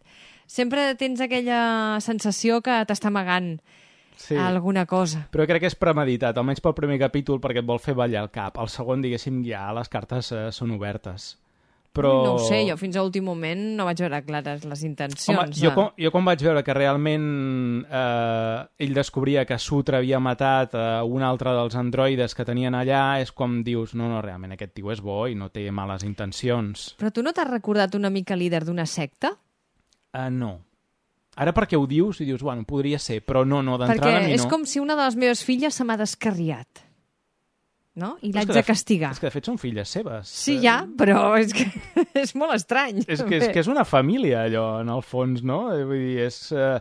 Sempre 0.50 0.88
tens 0.98 1.20
aquella 1.22 2.00
sensació 2.02 2.58
que 2.64 2.80
t'està 2.88 3.08
amagant 3.12 3.54
sí. 4.16 4.34
alguna 4.34 4.86
cosa. 4.90 5.22
Però 5.30 5.46
crec 5.46 5.62
que 5.64 5.70
és 5.70 5.78
premeditat, 5.78 6.40
almenys 6.40 6.64
pel 6.64 6.74
primer 6.74 6.98
capítol, 7.00 7.38
perquè 7.42 7.62
et 7.62 7.68
vol 7.68 7.78
fer 7.82 7.94
ballar 7.98 8.24
el 8.26 8.32
cap. 8.34 8.58
El 8.58 8.72
segon, 8.72 9.04
diguéssim, 9.04 9.44
ja 9.46 9.68
les 9.76 9.92
cartes 9.92 10.32
eh, 10.34 10.48
són 10.56 10.74
obertes. 10.74 11.36
Però... 11.92 12.10
No 12.22 12.34
ho 12.36 12.38
sé, 12.38 12.60
jo 12.68 12.76
fins 12.78 12.94
a 12.94 13.02
últim 13.02 13.24
moment 13.26 13.62
no 13.74 13.84
vaig 13.88 13.98
veure 14.04 14.20
clares 14.22 14.62
les 14.68 14.82
intencions. 14.86 15.32
Home, 15.34 15.56
jo, 15.58 15.72
quan, 15.74 15.88
jo 15.98 16.12
quan 16.14 16.28
vaig 16.28 16.42
veure 16.46 16.62
que 16.62 16.74
realment 16.76 17.26
eh, 17.82 18.84
ell 18.86 18.94
descobria 18.94 19.42
que 19.48 19.58
Sutra 19.58 19.98
havia 19.98 20.20
matat 20.22 20.76
eh, 20.78 20.84
un 21.02 21.24
altre 21.26 21.50
dels 21.56 21.74
androides 21.80 22.36
que 22.38 22.46
tenien 22.46 22.76
allà, 22.78 23.18
és 23.22 23.34
com 23.34 23.58
dius, 23.66 23.96
no, 23.98 24.06
no, 24.12 24.20
realment 24.22 24.54
aquest 24.54 24.76
tio 24.78 24.92
és 24.94 25.02
bo 25.02 25.24
i 25.26 25.34
no 25.34 25.50
té 25.50 25.66
males 25.74 26.06
intencions. 26.06 26.92
Però 27.00 27.10
tu 27.10 27.24
no 27.26 27.34
t'has 27.34 27.50
recordat 27.50 27.98
una 27.98 28.12
mica 28.14 28.38
líder 28.38 28.62
d'una 28.68 28.86
secta? 28.86 29.34
Uh, 30.14 30.28
no. 30.30 30.52
Ara 31.40 31.54
perquè 31.56 31.78
ho 31.78 31.88
dius 31.90 32.20
i 32.22 32.28
dius, 32.28 32.42
bueno, 32.46 32.62
podria 32.68 33.00
ser, 33.02 33.18
però 33.26 33.42
no, 33.42 33.64
no, 33.66 33.80
d'entrada 33.80 34.20
a 34.20 34.22
mi 34.22 34.30
no. 34.30 34.30
Perquè 34.30 34.38
és 34.38 34.46
com 34.50 34.62
si 34.68 34.78
una 34.82 34.94
de 34.94 35.08
les 35.08 35.18
meves 35.18 35.42
filles 35.46 35.74
se 35.74 35.86
m'ha 35.86 35.98
descarriat 35.98 36.86
no? 37.98 38.14
I 38.22 38.30
l'haig 38.34 38.50
de 38.54 38.62
castigar. 38.66 39.10
És 39.14 39.20
que 39.20 39.28
de 39.28 39.34
fet 39.34 39.48
són 39.50 39.58
filles 39.60 39.90
seves. 39.90 40.30
Sí, 40.30 40.56
ja, 40.62 40.80
però 40.98 41.34
és 41.40 41.52
que 41.54 41.66
és 42.22 42.34
molt 42.38 42.54
estrany. 42.54 43.02
És 43.06 43.24
que, 43.26 43.40
és 43.40 43.50
que 43.50 43.62
és 43.62 43.70
una 43.70 43.84
família, 43.88 44.44
allò, 44.46 44.66
en 44.84 44.92
el 44.94 45.02
fons, 45.06 45.42
no? 45.46 45.64
Vull 45.74 46.04
dir, 46.06 46.26
és... 46.28 46.42
Eh, 46.54 46.78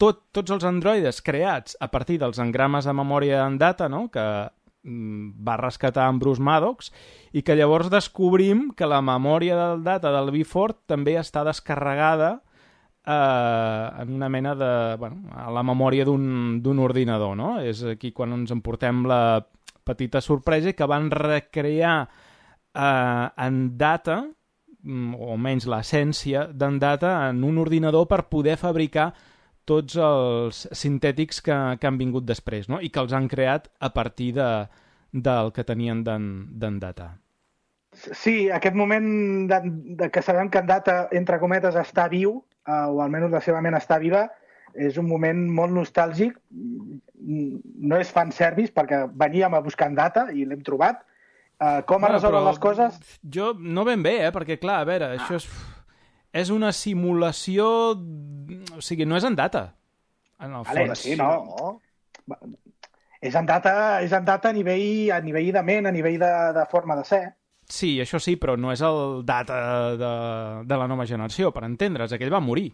tot, 0.00 0.24
tots 0.34 0.56
els 0.56 0.64
androides 0.66 1.20
creats 1.22 1.76
a 1.80 1.90
partir 1.92 2.18
dels 2.22 2.40
engrames 2.42 2.88
de 2.88 2.96
memòria 2.96 3.44
en 3.44 3.58
data, 3.60 3.90
no?, 3.92 4.06
que 4.12 4.24
mm, 4.86 5.36
va 5.46 5.58
rescatar 5.60 6.08
en 6.10 6.18
Bruce 6.22 6.42
Maddox 6.42 6.90
i 7.36 7.44
que 7.46 7.58
llavors 7.58 7.92
descobrim 7.92 8.70
que 8.76 8.88
la 8.88 9.02
memòria 9.04 9.58
del 9.60 9.84
data 9.86 10.10
del 10.14 10.32
Biford 10.34 10.80
també 10.90 11.18
està 11.20 11.44
descarregada 11.46 12.38
eh, 13.06 14.02
en 14.02 14.16
una 14.16 14.32
mena 14.32 14.56
de... 14.56 14.72
Bueno, 14.98 15.28
a 15.36 15.50
la 15.52 15.62
memòria 15.62 16.08
d'un 16.08 16.80
ordinador, 16.82 17.36
no? 17.38 17.58
És 17.60 17.84
aquí 17.84 18.10
quan 18.16 18.34
ens 18.40 18.56
emportem 18.56 19.04
la 19.06 19.44
petita 19.86 20.20
sorpresa 20.24 20.74
que 20.76 20.88
van 20.90 21.10
recrear 21.14 21.96
eh, 22.06 23.26
en 23.46 23.62
data, 23.78 24.20
mm, 24.82 25.14
o 25.16 25.38
menys 25.38 25.68
l'essència 25.70 26.46
d'en 26.52 26.80
data, 26.82 27.16
en 27.30 27.44
un 27.46 27.62
ordinador 27.62 28.08
per 28.10 28.26
poder 28.32 28.58
fabricar 28.60 29.12
tots 29.66 29.98
els 29.98 30.66
sintètics 30.78 31.40
que, 31.42 31.54
que 31.80 31.88
han 31.88 31.98
vingut 31.98 32.26
després, 32.26 32.68
no? 32.70 32.78
i 32.80 32.90
que 32.90 33.02
els 33.02 33.14
han 33.16 33.26
creat 33.28 33.70
a 33.82 33.90
partir 33.94 34.32
de, 34.36 34.50
del 35.12 35.52
que 35.52 35.64
tenien 35.66 36.04
d'en 36.06 36.78
data. 36.82 37.16
Sí, 37.96 38.50
aquest 38.52 38.76
moment 38.76 39.06
de, 39.48 39.60
de 39.98 40.10
que 40.12 40.22
sabem 40.22 40.50
que 40.52 40.60
en 40.60 40.68
data, 40.68 40.96
entre 41.16 41.40
cometes, 41.40 41.78
està 41.80 42.06
viu, 42.12 42.42
eh, 42.66 42.86
o 42.90 43.00
almenys 43.02 43.32
la 43.32 43.40
seva 43.44 43.62
ment 43.64 43.78
està 43.78 43.98
viva, 44.02 44.26
és 44.76 44.98
un 45.00 45.08
moment 45.08 45.38
molt 45.58 45.74
nostàlgic. 45.74 46.36
No 46.52 48.00
és 48.00 48.10
fan 48.12 48.32
service 48.34 48.74
perquè 48.74 49.04
veníem 49.12 49.56
a 49.56 49.62
buscar 49.64 49.90
en 49.90 49.96
data 49.98 50.26
i 50.32 50.44
l'hem 50.46 50.62
trobat. 50.66 51.02
Uh, 51.56 51.80
com 51.88 52.02
bueno, 52.02 52.18
resolen 52.18 52.44
les 52.44 52.58
coses? 52.60 52.98
Jo 53.32 53.54
no 53.56 53.86
ben 53.88 54.02
bé, 54.04 54.18
eh? 54.26 54.32
perquè 54.34 54.58
clar, 54.60 54.82
a 54.82 54.88
veure, 54.88 55.08
ah. 55.08 55.16
això 55.16 55.38
és, 55.40 55.46
és 56.44 56.52
una 56.52 56.68
simulació... 56.76 57.66
O 58.76 58.84
sigui, 58.84 59.06
no 59.08 59.16
és 59.16 59.24
en 59.24 59.38
data, 59.38 59.70
en 60.36 60.52
el 60.52 60.66
vale, 60.68 60.84
fons. 60.90 61.06
Sí, 61.06 61.16
no. 61.16 61.78
És 63.24 63.34
en 63.40 63.48
data, 63.48 64.02
és 64.04 64.12
en 64.12 64.28
data 64.28 64.52
a 64.52 64.54
nivell, 64.54 65.08
a 65.16 65.22
nivell 65.24 65.48
de 65.56 65.64
ment, 65.64 65.88
a 65.88 65.94
nivell 65.96 66.20
de, 66.20 66.32
de 66.58 66.66
forma 66.68 66.98
de 67.00 67.08
ser. 67.08 67.24
Sí, 67.66 67.96
això 68.02 68.20
sí, 68.22 68.36
però 68.38 68.54
no 68.60 68.70
és 68.70 68.82
el 68.84 69.24
data 69.26 69.56
de, 69.98 70.10
de 70.68 70.78
la 70.78 70.86
nova 70.86 71.06
generació, 71.08 71.50
per 71.56 71.64
entendre's. 71.66 72.12
Aquell 72.14 72.30
va 72.32 72.44
morir. 72.44 72.68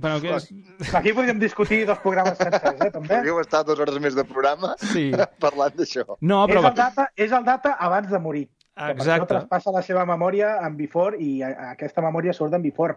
Bueno, 0.00 0.20
que 0.20 0.32
és... 0.34 0.94
Aquí 0.94 1.12
podríem 1.12 1.38
discutir 1.38 1.84
dos 1.86 1.98
programes 2.00 2.38
sencers, 2.38 2.80
eh, 2.80 2.90
també. 2.94 3.18
Podríem 3.18 3.40
estar 3.42 3.60
dues 3.68 3.82
hores 3.82 3.98
més 4.00 4.16
de 4.16 4.24
programa 4.24 4.72
sí. 4.80 5.10
parlant 5.44 5.76
d'això. 5.76 6.06
No, 6.20 6.46
però... 6.48 6.62
És 6.62 6.70
el, 6.70 6.76
data, 6.78 7.06
és 7.26 7.36
el 7.36 7.44
data 7.44 7.74
abans 7.88 8.08
de 8.08 8.20
morir. 8.22 8.46
Exacte. 8.80 8.96
Per 8.96 9.06
això 9.12 9.28
traspassa 9.28 9.74
la 9.74 9.84
seva 9.84 10.06
memòria 10.08 10.54
en 10.64 10.76
Before 10.78 11.20
i 11.20 11.42
aquesta 11.44 12.04
memòria 12.04 12.32
surt 12.36 12.56
en 12.56 12.64
Before. 12.64 12.96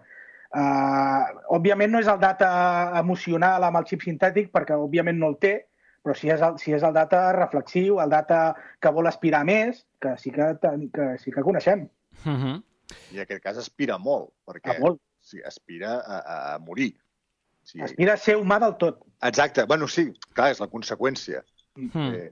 Uh, 0.54 1.44
òbviament 1.58 1.92
no 1.92 2.00
és 2.00 2.08
el 2.08 2.20
data 2.22 2.50
emocional 3.00 3.66
amb 3.68 3.82
el 3.82 3.88
xip 3.90 4.06
sintètic, 4.06 4.52
perquè 4.54 4.78
òbviament 4.80 5.18
no 5.20 5.34
el 5.34 5.40
té, 5.42 5.56
però 6.06 6.16
si 6.16 6.30
és 6.32 6.44
el, 6.46 6.60
si 6.62 6.76
és 6.78 6.84
el 6.86 6.94
data 6.96 7.26
reflexiu, 7.36 7.98
el 8.04 8.12
data 8.14 8.44
que 8.80 8.92
vol 8.94 9.10
aspirar 9.10 9.42
més, 9.50 9.82
que 10.04 10.14
sí 10.22 10.32
que, 10.36 10.54
que, 10.62 11.10
sí 11.20 11.34
que 11.34 11.44
coneixem. 11.44 11.90
Uh 12.24 12.30
mhm. 12.30 12.44
-huh. 12.44 12.62
I 13.12 13.18
en 13.18 13.24
aquest 13.24 13.44
cas 13.44 13.58
aspira 13.58 13.98
molt, 13.98 14.30
perquè... 14.46 14.78
A 14.78 14.80
molt 14.80 15.02
sí, 15.34 15.42
aspira 15.46 16.02
a, 16.06 16.54
a 16.54 16.60
morir. 16.60 16.96
Sí. 17.64 17.82
Aspira 17.82 18.14
a 18.14 18.18
ser 18.18 18.38
humà 18.38 18.60
del 18.62 18.78
tot. 18.78 19.00
Exacte. 19.24 19.66
Bueno, 19.66 19.88
sí, 19.88 20.14
clar, 20.38 20.52
és 20.54 20.60
la 20.62 20.68
conseqüència. 20.70 21.42
Mm. 21.80 22.14
Eh, 22.14 22.32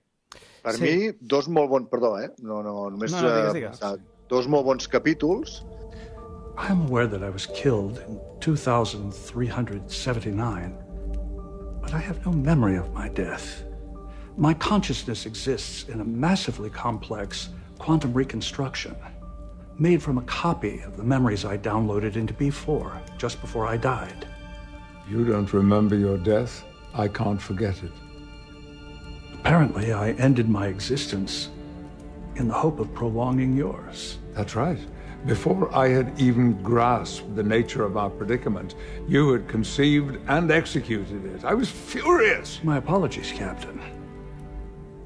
per 0.62 0.74
sí. 0.78 0.82
mi, 0.84 1.12
dos 1.34 1.48
molt 1.50 1.70
bons... 1.72 1.90
Perdó, 1.92 2.20
eh? 2.22 2.30
No, 2.40 2.62
no, 2.66 2.90
només... 2.94 3.12
No, 3.16 3.22
no, 3.26 3.30
digues, 3.54 3.58
digues. 3.58 3.82
Uh, 3.82 3.98
dos 4.32 4.48
molt 4.52 4.66
bons 4.68 4.88
capítols. 4.92 5.50
I'm 6.58 6.82
aware 6.88 7.08
that 7.08 7.24
I 7.24 7.30
was 7.30 7.46
killed 7.48 8.04
in 8.08 8.20
2379, 8.42 10.78
but 11.82 11.94
I 11.94 12.00
have 12.00 12.26
no 12.26 12.32
memory 12.32 12.78
of 12.78 12.94
my 12.94 13.10
death. 13.10 13.66
My 14.38 14.54
consciousness 14.54 15.26
exists 15.26 15.90
in 15.90 16.00
a 16.02 16.06
massively 16.06 16.70
complex 16.70 17.50
quantum 17.80 18.14
reconstruction. 18.14 18.96
Made 19.82 20.02
from 20.02 20.20
a 20.20 20.22
copy 20.24 20.80
of 20.82 20.96
the 20.96 21.04
memories 21.04 21.44
I 21.44 21.58
downloaded 21.58 22.16
into 22.16 22.36
B4 22.36 23.18
just 23.18 23.42
before 23.42 23.66
I 23.66 23.78
died. 23.78 24.28
You 25.10 25.26
don't 25.26 25.52
remember 25.52 25.96
your 25.96 26.20
death? 26.20 26.64
I 26.94 27.08
can't 27.08 27.42
forget 27.42 27.82
it. 27.82 27.92
Apparently, 29.34 29.92
I 29.92 30.12
ended 30.12 30.48
my 30.48 30.68
existence 30.68 31.50
in 32.36 32.48
the 32.48 32.54
hope 32.54 32.80
of 32.80 32.94
prolonging 32.94 33.58
yours. 33.58 34.20
That's 34.34 34.56
right. 34.56 34.78
Before 35.26 35.76
I 35.76 35.88
had 35.88 36.14
even 36.20 36.62
grasped 36.62 37.36
the 37.36 37.44
nature 37.44 37.84
of 37.84 37.98
our 37.98 38.12
predicament, 38.12 38.76
you 39.08 39.34
had 39.34 39.48
conceived 39.48 40.20
and 40.28 40.52
executed 40.52 41.26
it. 41.26 41.44
I 41.44 41.56
was 41.56 41.72
furious. 41.72 42.60
My 42.64 42.78
apologies, 42.78 43.32
Captain. 43.32 43.82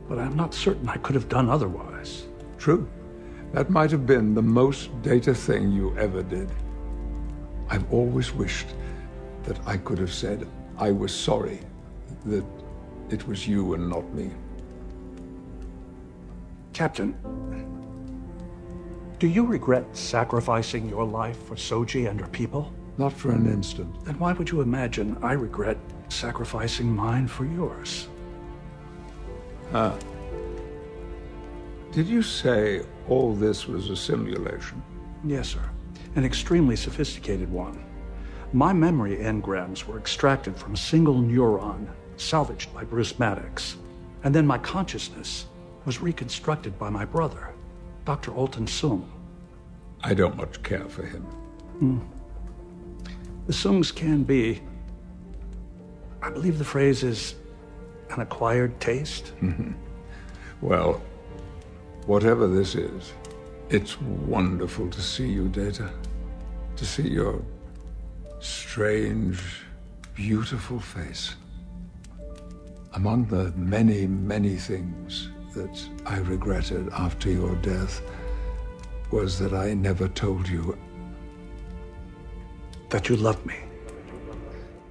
But 0.10 0.19
I'm 0.19 0.35
not 0.35 0.53
certain 0.53 0.89
I 0.89 0.97
could 0.97 1.15
have 1.15 1.30
done 1.30 1.49
otherwise. 1.49 2.26
True. 2.57 2.89
That 3.54 3.70
might 3.70 3.92
have 3.92 4.06
been 4.06 4.34
the 4.34 4.42
most 4.42 4.90
data 5.02 5.34
thing 5.34 5.72
you 5.72 5.98
ever 5.98 6.24
did. 6.24 6.50
I've 7.70 7.92
always 7.92 8.34
wished 8.34 8.68
that 9.44 9.60
I 9.66 9.78
could 9.78 9.98
have 9.98 10.14
said 10.14 10.48
I 10.78 10.92
was 10.92 11.14
sorry, 11.14 11.60
that 12.26 12.46
it 13.10 13.28
was 13.28 13.48
you 13.48 13.74
and 13.76 13.90
not 13.90 14.14
me. 14.14 14.32
Captain, 16.74 17.16
do 19.18 19.28
you 19.28 19.46
regret 19.46 19.86
sacrificing 19.96 20.90
your 20.90 21.06
life 21.06 21.42
for 21.48 21.56
Soji 21.56 22.10
and 22.10 22.20
her 22.20 22.28
people? 22.28 22.74
Not 22.98 23.14
for 23.14 23.32
an 23.32 23.48
instant. 23.48 24.04
Then 24.04 24.20
why 24.20 24.34
would 24.34 24.50
you 24.50 24.62
imagine 24.62 25.18
I 25.22 25.34
regret 25.34 25.78
sacrificing 26.10 26.94
mine 26.94 27.28
for 27.28 27.46
yours? 27.46 28.08
Huh. 29.72 29.94
Did 31.92 32.08
you 32.08 32.22
say 32.22 32.84
all 33.07 33.34
this 33.34 33.68
was 33.68 33.90
a 33.90 33.95
simulation? 33.95 34.82
Yes, 35.23 35.49
sir. 35.49 35.69
An 36.15 36.26
extremely 36.26 36.76
sophisticated 36.76 37.52
one. 37.52 37.84
My 38.53 38.73
memory 38.73 39.18
engrams 39.18 39.86
were 39.86 39.98
extracted 39.98 40.56
from 40.56 40.73
a 40.73 40.77
single 40.77 41.15
neuron, 41.15 41.88
salvaged 42.18 42.73
by 42.73 42.84
Bruce 42.84 43.18
Maddox. 43.19 43.77
And 44.23 44.34
then 44.34 44.48
my 44.48 44.57
consciousness 44.57 45.48
was 45.86 46.02
reconstructed 46.02 46.77
by 46.80 46.90
my 46.90 47.06
brother, 47.06 47.53
Dr. 48.06 48.32
Alton 48.34 48.68
Sung. 48.68 49.11
I 50.03 50.14
don't 50.14 50.36
much 50.38 50.61
care 50.64 50.88
for 50.88 51.06
him. 51.06 51.22
Hmm. 51.80 51.99
The 53.48 53.53
Sungs 53.53 53.94
can 53.94 54.23
be, 54.23 54.61
I 56.22 56.30
believe 56.30 56.57
the 56.57 56.65
phrase 56.65 57.03
is 57.03 57.36
an 58.10 58.22
acquired 58.22 58.80
taste. 58.80 59.34
Well, 60.61 61.02
whatever 62.06 62.48
this 62.48 62.76
is, 62.76 63.14
it's 63.69 63.99
wonderful 64.02 64.90
to 64.90 65.02
see 65.02 65.27
you, 65.27 65.48
Data. 65.49 65.90
To 66.76 66.86
see 66.86 67.07
your 67.07 67.41
strange, 68.40 69.40
beautiful 70.14 70.80
face. 70.80 71.36
Among 72.94 73.26
the 73.26 73.52
many, 73.56 74.07
many 74.07 74.56
things 74.56 75.30
that 75.53 75.90
I 76.06 76.18
regretted 76.19 76.90
after 76.90 77.30
your 77.30 77.56
death 77.56 78.02
was 79.11 79.40
that 79.40 79.53
I 79.53 79.73
never 79.73 80.07
told 80.07 80.48
you 80.48 80.77
that 82.90 83.10
you 83.10 83.15
loved 83.15 83.45
me. 83.45 83.65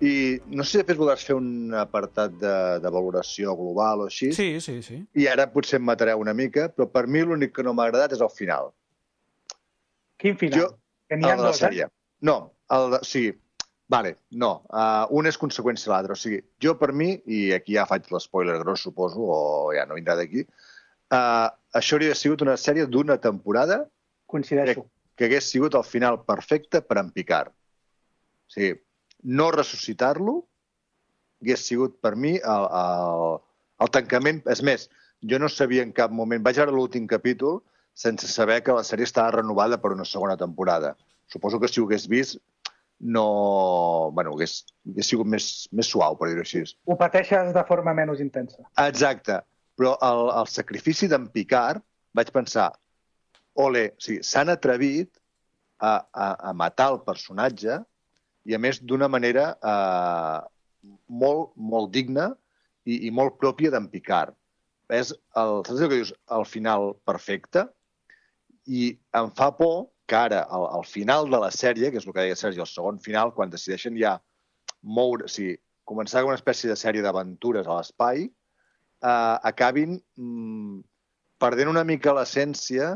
I 0.04 0.14
no 0.52 0.64
sé 0.66 0.70
si 0.74 0.78
després 0.82 0.98
voldràs 1.00 1.22
fer 1.24 1.36
un 1.38 1.72
apartat 1.80 2.32
de, 2.40 2.54
de 2.84 2.90
valoració 2.92 3.54
global 3.56 4.02
o 4.04 4.08
així. 4.10 4.32
Sí, 4.36 4.48
sí, 4.60 4.74
sí. 4.84 4.98
I 5.16 5.28
ara 5.32 5.46
potser 5.52 5.78
em 5.80 5.86
matareu 5.88 6.20
una 6.20 6.34
mica, 6.36 6.66
però 6.68 6.88
per 6.92 7.06
mi 7.06 7.22
l'únic 7.24 7.54
que 7.56 7.64
no 7.64 7.72
m'ha 7.72 7.86
agradat 7.88 8.12
és 8.16 8.20
el 8.24 8.32
final. 8.34 8.72
Quin 10.20 10.36
final? 10.40 10.60
Jo, 10.60 10.68
Que 11.08 11.16
el 11.16 11.20
n'hi 11.22 11.30
ha 11.30 11.36
de 11.38 11.42
la 11.42 11.48
dos, 11.52 11.60
sèrie. 11.62 11.86
eh? 11.88 11.92
No, 12.24 12.36
el 12.72 12.90
de, 12.94 13.00
o 13.02 13.08
sigui, 13.08 13.32
vale, 13.92 14.14
no. 14.44 14.52
Uh, 14.72 15.06
un 15.18 15.26
és 15.30 15.38
conseqüència 15.40 15.88
de 15.90 15.94
l'altre. 15.94 16.16
O 16.16 16.20
sigui, 16.20 16.40
jo 16.62 16.76
per 16.80 16.92
mi, 16.96 17.10
i 17.26 17.40
aquí 17.56 17.76
ja 17.76 17.84
faig 17.88 18.08
l'espoiler 18.12 18.58
gros, 18.62 18.84
suposo, 18.86 19.20
o 19.24 19.72
ja 19.76 19.84
no 19.88 19.98
vindrà 19.98 20.16
d'aquí, 20.20 20.44
uh, 20.44 21.48
això 21.76 21.98
hauria 21.98 22.14
sigut 22.18 22.42
una 22.46 22.56
sèrie 22.60 22.86
d'una 22.86 23.18
temporada 23.20 23.82
Coincideixo. 24.26 24.84
que, 24.84 24.88
que 25.16 25.28
hagués 25.28 25.50
sigut 25.52 25.76
el 25.78 25.84
final 25.84 26.22
perfecte 26.24 26.80
per 26.82 26.98
en 27.02 27.12
Picard. 27.14 27.52
O 27.52 28.52
sigui, 28.56 28.78
no 29.24 29.50
ressuscitar-lo 29.54 30.42
hagués 31.44 31.66
sigut 31.68 32.00
per 32.00 32.14
mi 32.16 32.34
el, 32.38 32.66
el, 32.80 33.38
el 33.84 33.92
tancament... 33.92 34.42
És 34.50 34.62
més, 34.64 34.88
jo 35.20 35.38
no 35.40 35.50
sabia 35.52 35.84
en 35.84 35.92
cap 35.96 36.12
moment... 36.12 36.42
Vaig 36.44 36.60
veure 36.60 36.74
l'últim 36.74 37.08
capítol 37.10 37.60
sense 37.94 38.26
saber 38.30 38.62
que 38.66 38.74
la 38.74 38.84
sèrie 38.86 39.06
estava 39.06 39.36
renovada 39.36 39.78
per 39.80 39.92
una 39.94 40.06
segona 40.08 40.36
temporada. 40.40 40.94
Suposo 41.30 41.60
que 41.60 41.70
si 41.70 41.80
ho 41.80 41.88
hagués 41.88 42.08
vist 42.10 42.40
no... 43.00 43.26
Bueno, 44.16 44.34
hagués, 44.34 44.62
hagués 44.88 45.10
sigut 45.12 45.28
més, 45.30 45.50
més 45.72 45.90
suau, 45.90 46.16
per 46.18 46.30
dir-ho 46.30 46.44
així. 46.44 46.64
Ho 46.88 46.96
pateixes 47.00 47.52
de 47.54 47.66
forma 47.68 47.94
menys 47.96 48.22
intensa. 48.24 48.64
Exacte. 48.86 49.42
Però 49.78 49.96
el, 50.06 50.28
el 50.40 50.48
sacrifici 50.50 51.10
d'en 51.10 51.26
Picard, 51.34 51.82
vaig 52.14 52.30
pensar, 52.34 52.70
ole, 53.58 53.88
o 53.94 54.02
sigui, 54.02 54.22
s'han 54.26 54.52
atrevit 54.52 55.10
a, 55.82 55.98
a, 55.98 56.28
a 56.50 56.52
matar 56.56 56.92
el 56.94 57.00
personatge 57.06 57.80
i, 58.44 58.54
a 58.54 58.60
més, 58.60 58.80
d'una 58.80 59.08
manera 59.08 59.52
eh, 59.56 60.40
molt, 61.08 61.54
molt 61.56 61.92
digna 61.94 62.30
i, 62.84 63.06
i 63.08 63.10
molt 63.10 63.38
pròpia 63.40 63.72
d'en 63.72 63.88
Picard. 63.92 64.36
És 64.92 65.14
el, 65.40 65.62
saps 65.64 65.80
que 65.80 65.90
dius? 65.94 66.12
El 66.36 66.44
final 66.48 66.92
perfecte 67.08 67.64
i 68.68 68.90
em 69.16 69.30
fa 69.36 69.50
por 69.56 69.88
que 70.08 70.16
ara, 70.16 70.42
al, 70.52 70.66
al 70.78 70.84
final 70.84 71.30
de 71.32 71.40
la 71.40 71.50
sèrie, 71.54 71.90
que 71.90 72.00
és 72.00 72.06
el 72.06 72.12
que 72.12 72.26
deia 72.26 72.36
Sergi, 72.36 72.60
el 72.60 72.68
segon 72.68 73.00
final, 73.00 73.32
quan 73.36 73.52
decideixen 73.52 73.96
ja 74.00 74.18
moure, 74.84 75.24
o 75.24 75.32
sigui, 75.32 75.56
començar 75.88 76.20
com 76.20 76.32
una 76.32 76.40
espècie 76.40 76.68
de 76.68 76.76
sèrie 76.76 77.04
d'aventures 77.04 77.68
a 77.68 77.78
l'espai, 77.78 78.26
eh, 78.28 79.36
acabin 79.50 79.96
mm, 80.20 80.82
perdent 81.40 81.72
una 81.72 81.84
mica 81.88 82.12
l'essència 82.16 82.92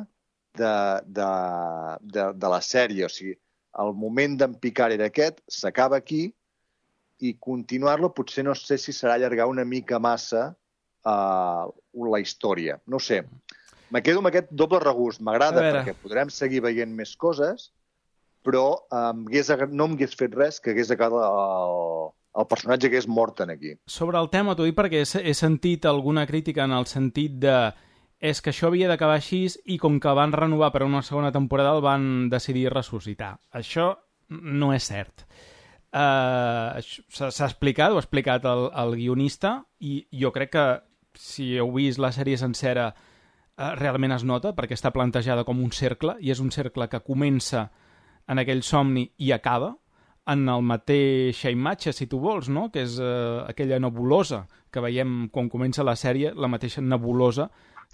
de, 0.59 0.75
de, 1.05 1.29
de, 2.16 2.29
de 2.37 2.53
la 2.53 2.61
sèrie. 2.65 3.09
O 3.09 3.12
sigui, 3.12 3.37
el 3.82 3.95
moment 3.95 4.36
d'en 4.40 4.55
Picard 4.59 4.97
era 4.97 5.09
aquest, 5.11 5.40
s'acaba 5.49 5.99
aquí, 6.01 6.28
i 7.19 7.35
continuar-lo 7.43 8.12
potser 8.15 8.45
no 8.47 8.55
sé 8.55 8.78
si 8.78 8.95
serà 8.95 9.16
allargar 9.19 9.49
una 9.51 9.65
mica 9.66 9.99
massa 9.99 10.53
uh, 10.53 11.65
la 12.12 12.20
història. 12.23 12.78
No 12.86 13.01
sé. 13.03 13.24
Me 13.90 14.03
quedo 14.05 14.23
amb 14.23 14.31
aquest 14.31 14.53
doble 14.53 14.81
regust. 14.85 15.23
M'agrada 15.24 15.65
perquè 15.65 15.97
podrem 15.99 16.31
seguir 16.31 16.62
veient 16.66 16.93
més 16.95 17.16
coses, 17.16 17.70
però 18.47 18.85
um, 18.95 19.24
hagués, 19.27 19.51
no 19.73 19.89
m'hagués 19.89 20.15
fet 20.19 20.36
res 20.39 20.61
que 20.62 20.74
hagués 20.74 20.93
acabat 20.95 21.27
el, 21.27 22.12
el 22.39 22.49
personatge 22.51 22.93
que 22.93 23.01
és 23.01 23.09
mort 23.11 23.43
en 23.43 23.55
aquí. 23.57 23.74
Sobre 23.90 24.20
el 24.20 24.31
tema, 24.31 24.55
t'ho 24.55 24.69
dic 24.69 24.78
perquè 24.78 25.03
he, 25.03 25.24
he 25.31 25.35
sentit 25.35 25.89
alguna 25.90 26.27
crítica 26.28 26.69
en 26.69 26.77
el 26.77 26.86
sentit 26.86 27.40
de 27.43 27.57
és 28.19 28.40
que 28.43 28.51
això 28.51 28.69
havia 28.69 28.89
d'acabar 28.90 29.19
així 29.19 29.45
i 29.70 29.78
com 29.78 30.01
que 30.03 30.15
van 30.15 30.35
renovar 30.35 30.73
per 30.74 30.82
una 30.82 31.03
segona 31.07 31.31
temporada 31.32 31.77
el 31.77 31.85
van 31.85 32.28
decidir 32.31 32.69
ressuscitar. 32.73 33.36
Això 33.55 33.93
no 34.28 34.73
és 34.74 34.90
cert. 34.90 35.24
Uh, 35.89 36.82
S'ha 37.09 37.47
explicat, 37.47 37.93
ho 37.93 37.97
ha 37.97 38.05
explicat 38.05 38.45
el, 38.45 38.66
el 38.77 38.97
guionista 38.99 39.62
i 39.81 40.03
jo 40.12 40.32
crec 40.35 40.51
que 40.53 40.66
si 41.16 41.55
heu 41.57 41.70
vist 41.73 42.03
la 42.03 42.11
sèrie 42.12 42.36
sencera 42.36 42.90
uh, 42.93 43.70
realment 43.78 44.12
es 44.19 44.27
nota 44.28 44.53
perquè 44.55 44.77
està 44.77 44.93
plantejada 44.93 45.47
com 45.49 45.62
un 45.65 45.73
cercle 45.73 46.19
i 46.20 46.35
és 46.35 46.43
un 46.45 46.53
cercle 46.53 46.90
que 46.93 47.01
comença 47.07 47.70
en 48.28 48.43
aquell 48.43 48.61
somni 48.66 49.07
i 49.16 49.32
acaba 49.32 49.73
en 50.28 50.45
el 50.53 50.61
mateixa 50.61 51.49
imatge, 51.49 51.95
si 51.97 52.05
tu 52.07 52.19
vols, 52.20 52.51
no? 52.53 52.66
que 52.69 52.82
és 52.85 52.99
uh, 53.01 53.47
aquella 53.49 53.78
nebulosa 53.81 54.43
que 54.69 54.82
veiem 54.85 55.31
quan 55.32 55.49
comença 55.49 55.86
la 55.86 55.97
sèrie, 55.97 56.35
la 56.36 56.53
mateixa 56.53 56.85
nebulosa 56.85 57.49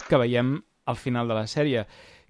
que 0.07 0.17
veiem 0.17 0.57
al 0.85 0.99
final 0.99 1.27
de 1.27 1.37
la 1.37 1.47
sèrie 1.47 1.85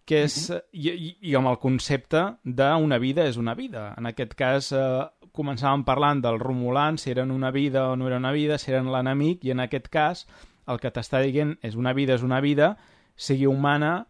que 0.05 0.23
és, 0.23 0.49
uh 0.49 0.55
-huh. 0.55 0.61
i, 0.71 1.17
i, 1.21 1.35
amb 1.35 1.47
el 1.47 1.57
concepte 1.57 2.37
d'una 2.43 2.99
vida 2.99 3.25
és 3.25 3.37
una 3.37 3.55
vida. 3.55 3.93
En 3.97 4.05
aquest 4.05 4.35
cas, 4.35 4.71
eh, 4.71 5.05
començàvem 5.33 5.83
parlant 5.83 6.21
dels 6.21 6.41
Romulans, 6.41 7.01
si 7.01 7.11
eren 7.11 7.31
una 7.31 7.51
vida 7.51 7.89
o 7.89 7.95
no 7.95 8.07
era 8.07 8.17
una 8.17 8.31
vida, 8.31 8.57
si 8.57 8.71
eren 8.71 8.91
l'enemic, 8.91 9.43
i 9.43 9.51
en 9.51 9.59
aquest 9.59 9.89
cas 9.89 10.27
el 10.67 10.79
que 10.79 10.91
t'està 10.91 11.21
dient 11.21 11.57
és 11.61 11.75
una 11.75 11.93
vida 11.93 12.13
és 12.13 12.23
una 12.23 12.39
vida, 12.39 12.77
sigui 13.15 13.45
humana, 13.45 14.07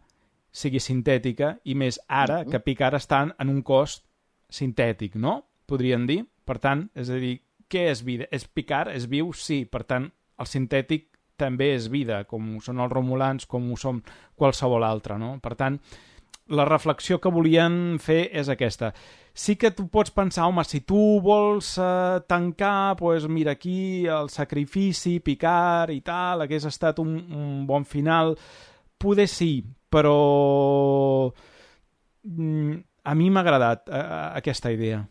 sigui 0.50 0.80
sintètica, 0.80 1.58
i 1.64 1.74
més 1.74 2.00
ara 2.08 2.44
que 2.44 2.60
Picard 2.60 2.94
està 2.94 3.34
en 3.38 3.48
un 3.48 3.62
cos 3.62 4.04
sintètic, 4.48 5.14
no? 5.14 5.44
Podríem 5.66 6.06
dir. 6.06 6.24
Per 6.44 6.58
tant, 6.58 6.90
és 6.94 7.10
a 7.10 7.14
dir, 7.14 7.42
què 7.68 7.90
és 7.90 8.04
vida? 8.04 8.26
És 8.30 8.46
Picard? 8.46 8.94
És 8.94 9.08
viu? 9.10 9.32
Sí. 9.32 9.64
Per 9.64 9.82
tant, 9.84 10.12
el 10.38 10.46
sintètic 10.46 11.15
també 11.38 11.72
és 11.76 11.90
vida, 11.92 12.24
com 12.28 12.56
ho 12.56 12.60
són 12.64 12.80
els 12.82 12.92
romulans, 12.92 13.46
com 13.46 13.70
ho 13.72 13.78
som 13.80 14.02
qualsevol 14.36 14.84
altre, 14.84 15.18
no? 15.20 15.36
Per 15.42 15.54
tant, 15.58 15.78
la 16.48 16.64
reflexió 16.64 17.18
que 17.20 17.32
volien 17.32 17.98
fer 18.02 18.26
és 18.32 18.48
aquesta. 18.52 18.92
Sí 19.36 19.56
que 19.60 19.72
tu 19.74 19.88
pots 19.92 20.12
pensar, 20.14 20.46
home, 20.48 20.64
si 20.64 20.80
tu 20.88 21.18
vols 21.22 21.74
eh, 21.82 22.20
tancar, 22.28 22.96
doncs 23.00 23.26
mira 23.28 23.56
aquí 23.56 24.06
el 24.06 24.30
sacrifici, 24.32 25.18
picar 25.20 25.90
i 25.92 26.00
tal, 26.00 26.46
hagués 26.46 26.64
estat 26.70 27.02
un, 27.02 27.18
un 27.28 27.66
bon 27.66 27.84
final, 27.84 28.36
poder 28.96 29.28
sí, 29.28 29.60
però 29.90 30.14
mm, 32.24 32.78
a 33.04 33.14
mi 33.14 33.28
m'ha 33.30 33.44
agradat 33.44 33.90
eh, 33.90 34.06
aquesta 34.40 34.72
idea. 34.72 35.04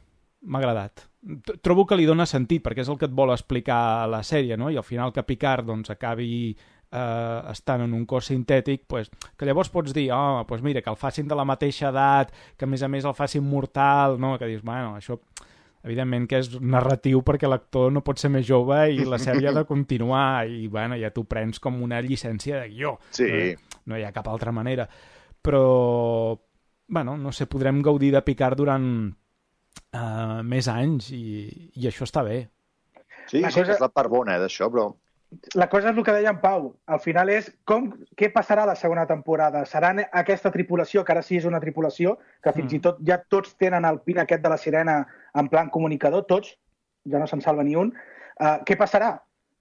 M'ha 0.45 0.59
agradat. 0.61 1.07
T- 1.43 1.57
Trobo 1.65 1.87
que 1.89 1.97
li 1.97 2.05
dona 2.05 2.25
sentit, 2.29 2.61
perquè 2.63 2.83
és 2.85 2.89
el 2.89 2.97
que 3.01 3.07
et 3.09 3.13
vol 3.17 3.31
explicar 3.33 4.05
la 4.11 4.21
sèrie, 4.23 4.57
no? 4.57 4.69
I 4.69 4.77
al 4.77 4.85
final 4.85 5.11
que 5.13 5.23
Picard 5.25 5.65
doncs, 5.65 5.89
acabi 5.89 6.51
eh, 6.55 7.41
estant 7.51 7.81
en 7.81 7.95
un 7.97 8.05
cos 8.05 8.27
sintètic, 8.29 8.83
pues, 8.87 9.09
que 9.35 9.45
llavors 9.49 9.71
pots 9.73 9.93
dir, 9.93 10.11
oh, 10.13 10.45
pues 10.47 10.61
mira, 10.61 10.81
que 10.85 10.89
el 10.93 10.95
facin 11.01 11.27
de 11.27 11.35
la 11.35 11.45
mateixa 11.49 11.89
edat, 11.89 12.31
que 12.55 12.65
a 12.65 12.69
més 12.69 12.83
a 12.85 12.87
més 12.87 13.05
el 13.09 13.17
facin 13.17 13.43
mortal, 13.43 14.19
no? 14.21 14.35
Que 14.37 14.45
dius, 14.53 14.61
bueno, 14.63 14.93
això 14.99 15.17
evidentment 15.85 16.23
que 16.29 16.39
és 16.41 16.47
narratiu 16.61 17.19
perquè 17.21 17.45
l'actor 17.49 17.91
no 17.93 18.01
pot 18.01 18.17
ser 18.17 18.31
més 18.33 18.45
jove 18.47 18.77
i 18.89 19.03
la 19.05 19.19
sèrie 19.21 19.51
ha 19.51 19.53
de 19.53 19.65
continuar 19.69 20.47
i 20.49 20.63
bueno, 20.65 20.95
ja 20.97 21.11
t'ho 21.13 21.21
prens 21.29 21.59
com 21.61 21.77
una 21.85 21.99
llicència 22.01 22.61
de 22.63 22.69
guió. 22.71 22.95
Sí. 23.13 23.27
No, 23.53 23.93
no 23.93 23.97
hi 23.99 24.05
ha 24.05 24.13
cap 24.15 24.25
altra 24.31 24.51
manera. 24.51 24.87
Però, 25.45 26.39
bueno, 26.87 27.17
no 27.17 27.31
sé, 27.31 27.45
podrem 27.45 27.83
gaudir 27.85 28.11
de 28.15 28.21
Picard 28.25 28.57
durant 28.57 28.87
uh, 29.95 30.43
més 30.43 30.67
anys 30.71 31.09
i, 31.15 31.71
i 31.79 31.87
això 31.89 32.05
està 32.07 32.23
bé. 32.27 32.43
Sí, 33.31 33.41
La 33.41 33.49
sí, 33.49 33.61
cosa- 33.63 33.73
és 33.73 33.81
la 33.81 33.89
part 33.89 34.11
bona 34.11 34.35
eh, 34.35 34.39
d'això, 34.43 34.69
però... 34.69 34.91
La 35.57 35.65
cosa 35.67 35.89
és 35.89 35.97
el 35.97 36.03
que 36.05 36.13
deia 36.15 36.29
en 36.31 36.37
Pau. 36.39 36.67
Al 36.87 36.99
final 37.03 37.27
és 37.33 37.49
com, 37.67 37.89
què 38.15 38.29
passarà 38.31 38.63
a 38.63 38.69
la 38.69 38.75
segona 38.79 39.03
temporada? 39.09 39.65
Serà 39.67 39.89
aquesta 40.15 40.51
tripulació, 40.53 41.03
que 41.03 41.11
ara 41.11 41.23
sí 41.25 41.35
és 41.41 41.47
una 41.49 41.59
tripulació, 41.59 42.13
que 42.45 42.53
fins 42.55 42.71
Mm. 42.71 42.75
i 42.77 42.79
tot 42.85 43.01
ja 43.03 43.17
tots 43.27 43.55
tenen 43.57 43.83
el 43.89 43.99
pin 44.05 44.19
aquest 44.21 44.41
de 44.45 44.49
la 44.53 44.57
sirena 44.61 44.99
en 45.35 45.49
plan 45.49 45.69
comunicador, 45.73 46.23
tots, 46.29 46.53
ja 47.09 47.19
no 47.19 47.27
se'n 47.27 47.41
salva 47.41 47.63
ni 47.65 47.75
un. 47.75 47.91
Uh, 48.39 48.61
què 48.63 48.77
passarà? 48.77 49.15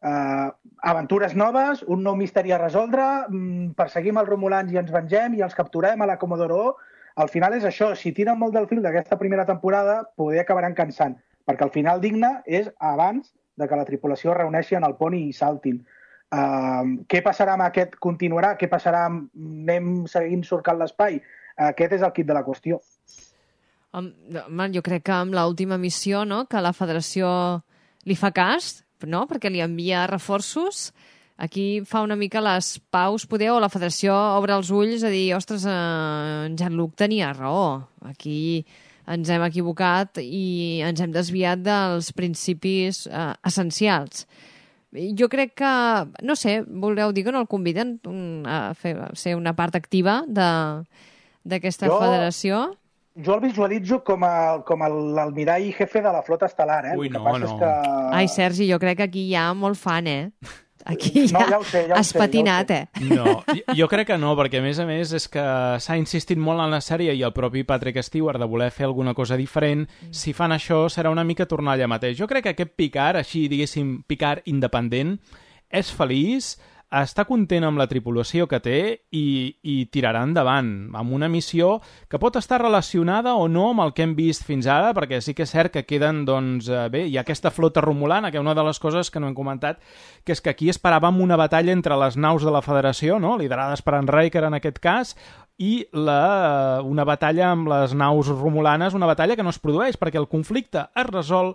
Uh, 0.05 0.53
aventures 0.85 1.35
noves, 1.35 1.83
un 1.89 2.03
nou 2.05 2.15
misteri 2.15 2.53
a 2.53 2.59
resoldre, 2.61 3.03
mm, 3.31 3.73
perseguim 3.75 4.19
els 4.21 4.29
romulans 4.29 4.71
i 4.71 4.77
ens 4.79 4.93
vengem 4.93 5.35
i 5.35 5.43
els 5.43 5.55
capturem 5.57 6.03
a 6.03 6.07
la 6.07 6.19
Comodoro 6.21 6.61
O. 6.69 6.77
Al 7.15 7.31
final 7.31 7.55
és 7.55 7.65
això, 7.69 7.93
si 7.95 8.13
tiren 8.13 8.39
molt 8.41 8.55
del 8.57 8.67
fil 8.67 8.83
d'aquesta 8.83 9.19
primera 9.21 9.47
temporada, 9.47 10.01
poder 10.19 10.41
acabaran 10.43 10.75
cansant, 10.75 11.15
perquè 11.47 11.67
el 11.67 11.75
final 11.75 12.01
digne 12.03 12.31
és 12.47 12.71
abans 12.81 13.31
de 13.57 13.69
que 13.71 13.79
la 13.79 13.87
tripulació 13.87 14.35
reuneixi 14.35 14.75
en 14.75 14.87
el 14.87 14.97
pont 14.99 15.15
i 15.15 15.29
saltin. 15.33 15.79
Uh, 16.35 17.05
què 17.07 17.21
passarà 17.23 17.55
amb 17.55 17.69
aquest? 17.69 17.95
Continuarà? 18.03 18.57
Què 18.59 18.67
passarà 18.71 19.05
amb... 19.07 19.29
Anem 19.65 20.09
seguint 20.11 20.43
surcant 20.43 20.81
l'espai? 20.81 21.21
Aquest 21.71 21.95
és 22.01 22.03
el 22.03 22.13
kit 22.17 22.27
de 22.27 22.35
la 22.35 22.43
qüestió. 22.43 22.81
Home, 23.95 24.67
jo 24.75 24.83
crec 24.83 25.05
que 25.07 25.15
amb 25.15 25.37
l'última 25.37 25.79
missió, 25.79 26.25
no?, 26.27 26.45
que 26.51 26.63
la 26.65 26.75
federació 26.75 27.29
li 28.11 28.17
fa 28.19 28.33
cas, 28.35 28.81
no?, 29.07 29.23
perquè 29.31 29.53
li 29.53 29.63
envia 29.63 30.09
reforços, 30.11 30.89
aquí 31.37 31.83
fa 31.87 32.03
una 32.05 32.17
mica 32.17 32.41
les 32.45 32.79
paus, 32.95 33.27
poder, 33.27 33.51
o 33.53 33.61
la 33.61 33.69
federació 33.73 34.15
obre 34.39 34.55
els 34.55 34.71
ulls 34.71 35.03
a 35.05 35.11
dir, 35.13 35.35
ostres, 35.37 35.65
eh, 35.67 36.47
en 36.47 36.57
Jean-Luc 36.57 36.95
tenia 36.97 37.33
raó, 37.35 37.89
aquí 38.07 38.65
ens 39.07 39.29
hem 39.29 39.43
equivocat 39.45 40.17
i 40.23 40.81
ens 40.87 41.01
hem 41.05 41.13
desviat 41.13 41.61
dels 41.61 42.13
principis 42.17 43.07
eh, 43.07 43.33
essencials. 43.45 44.27
Jo 45.19 45.27
crec 45.29 45.57
que, 45.59 45.73
no 46.23 46.37
sé, 46.39 46.61
voleu 46.63 47.11
dir 47.13 47.25
que 47.27 47.33
no 47.35 47.41
el 47.43 47.49
conviden 47.51 47.97
mm, 48.05 48.47
a, 48.47 48.59
fer, 48.79 48.95
a 49.03 49.11
ser 49.19 49.35
una 49.37 49.53
part 49.59 49.75
activa 49.75 50.23
de- 50.29 50.85
d'aquesta 51.45 51.91
federació? 51.91 52.61
Jo 53.15 53.35
el 53.37 53.43
visualitzo 53.45 54.01
com, 54.03 54.25
a, 54.27 54.63
com 54.67 54.81
a 54.83 54.89
l'almirall 54.89 55.67
jefe 55.75 56.01
de 56.03 56.11
la 56.15 56.23
flota 56.27 56.47
estel·lar, 56.47 56.81
eh? 56.93 56.95
Ui, 56.99 57.11
que 57.11 57.19
no, 57.19 57.25
passa 57.27 57.45
no. 57.45 57.51
és 57.51 57.59
que... 57.61 57.73
Ai, 58.17 58.29
Sergi, 58.31 58.67
jo 58.71 58.79
crec 58.83 58.97
que 59.03 59.07
aquí 59.11 59.27
hi 59.29 59.35
ha 59.39 59.53
molt 59.55 59.79
fan, 59.79 60.07
eh? 60.11 60.31
Aquí 60.85 61.27
No, 61.33 61.41
ja, 61.41 61.47
ja 61.51 61.59
ho 61.59 61.65
sé, 61.65 61.87
ja 61.89 61.95
ho 61.95 61.99
has 61.99 62.09
sé, 62.09 62.19
ja 62.19 62.21
ho 62.21 62.27
patinat, 62.27 62.69
sé. 62.69 62.81
eh? 63.01 63.05
No, 63.15 63.43
jo- 63.77 63.89
crec 63.89 64.07
que 64.11 64.19
no, 64.19 64.35
perquè 64.37 64.59
a 64.61 64.63
més 64.63 64.79
a 64.79 64.85
més 64.85 65.13
és 65.17 65.29
que 65.33 65.45
s'ha 65.81 65.97
insistit 65.97 66.37
molt 66.39 66.61
en 66.61 66.71
la 66.75 66.81
sèrie 66.85 67.15
i 67.17 67.23
el 67.25 67.33
propi 67.33 67.63
Patrick 67.65 68.03
Stewart 68.05 68.39
de 68.39 68.45
voler 68.51 68.71
fer 68.71 68.85
alguna 68.87 69.15
cosa 69.15 69.37
diferent. 69.41 69.87
Si 70.11 70.33
fan 70.37 70.53
això 70.53 70.85
serà 70.93 71.11
una 71.11 71.25
mica 71.25 71.47
tornar 71.47 71.75
allà 71.79 71.89
mateix. 71.89 72.19
Jo 72.19 72.27
crec 72.29 72.45
que 72.45 72.55
aquest 72.57 72.75
Picard, 72.77 73.17
així 73.23 73.47
diguéssim, 73.49 74.03
Picard 74.07 74.43
independent, 74.47 75.17
és 75.71 75.91
feliç, 75.91 76.55
està 77.03 77.25
content 77.27 77.65
amb 77.67 77.81
la 77.81 77.87
tripulació 77.91 78.47
que 78.51 78.61
té 78.63 78.79
i, 79.15 79.27
i 79.63 79.77
tirarà 79.93 80.23
endavant 80.27 80.71
amb 80.95 81.15
una 81.17 81.29
missió 81.33 81.79
que 82.11 82.21
pot 82.23 82.37
estar 82.39 82.61
relacionada 82.63 83.35
o 83.35 83.49
no 83.49 83.71
amb 83.73 83.85
el 83.87 83.95
que 83.97 84.05
hem 84.07 84.15
vist 84.15 84.45
fins 84.47 84.69
ara, 84.71 84.93
perquè 84.97 85.21
sí 85.25 85.35
que 85.35 85.47
és 85.47 85.55
cert 85.55 85.75
que 85.75 85.85
queden, 85.89 86.23
doncs, 86.29 86.69
eh, 86.69 86.87
bé, 86.93 87.05
hi 87.09 87.19
ha 87.19 87.25
aquesta 87.25 87.51
flota 87.55 87.83
romulana, 87.85 88.31
que 88.31 88.43
una 88.43 88.55
de 88.55 88.67
les 88.67 88.81
coses 88.83 89.11
que 89.11 89.23
no 89.23 89.31
hem 89.31 89.35
comentat, 89.35 89.81
que 90.25 90.37
és 90.37 90.43
que 90.45 90.53
aquí 90.55 90.71
esperàvem 90.71 91.21
una 91.25 91.39
batalla 91.41 91.75
entre 91.75 91.99
les 92.01 92.17
naus 92.17 92.47
de 92.47 92.55
la 92.55 92.63
Federació, 92.63 93.19
no? 93.19 93.37
liderades 93.41 93.83
per 93.83 93.99
en 93.99 94.11
Riker 94.11 94.45
en 94.47 94.59
aquest 94.61 94.79
cas, 94.79 95.15
i 95.59 95.85
la, 95.93 96.83
una 96.83 97.05
batalla 97.07 97.53
amb 97.53 97.71
les 97.71 97.95
naus 97.95 98.31
romulanes, 98.33 98.95
una 98.95 99.07
batalla 99.07 99.37
que 99.37 99.47
no 99.47 99.55
es 99.55 99.63
produeix, 99.63 99.99
perquè 99.99 100.19
el 100.19 100.31
conflicte 100.31 100.89
es 100.95 101.07
resol 101.11 101.55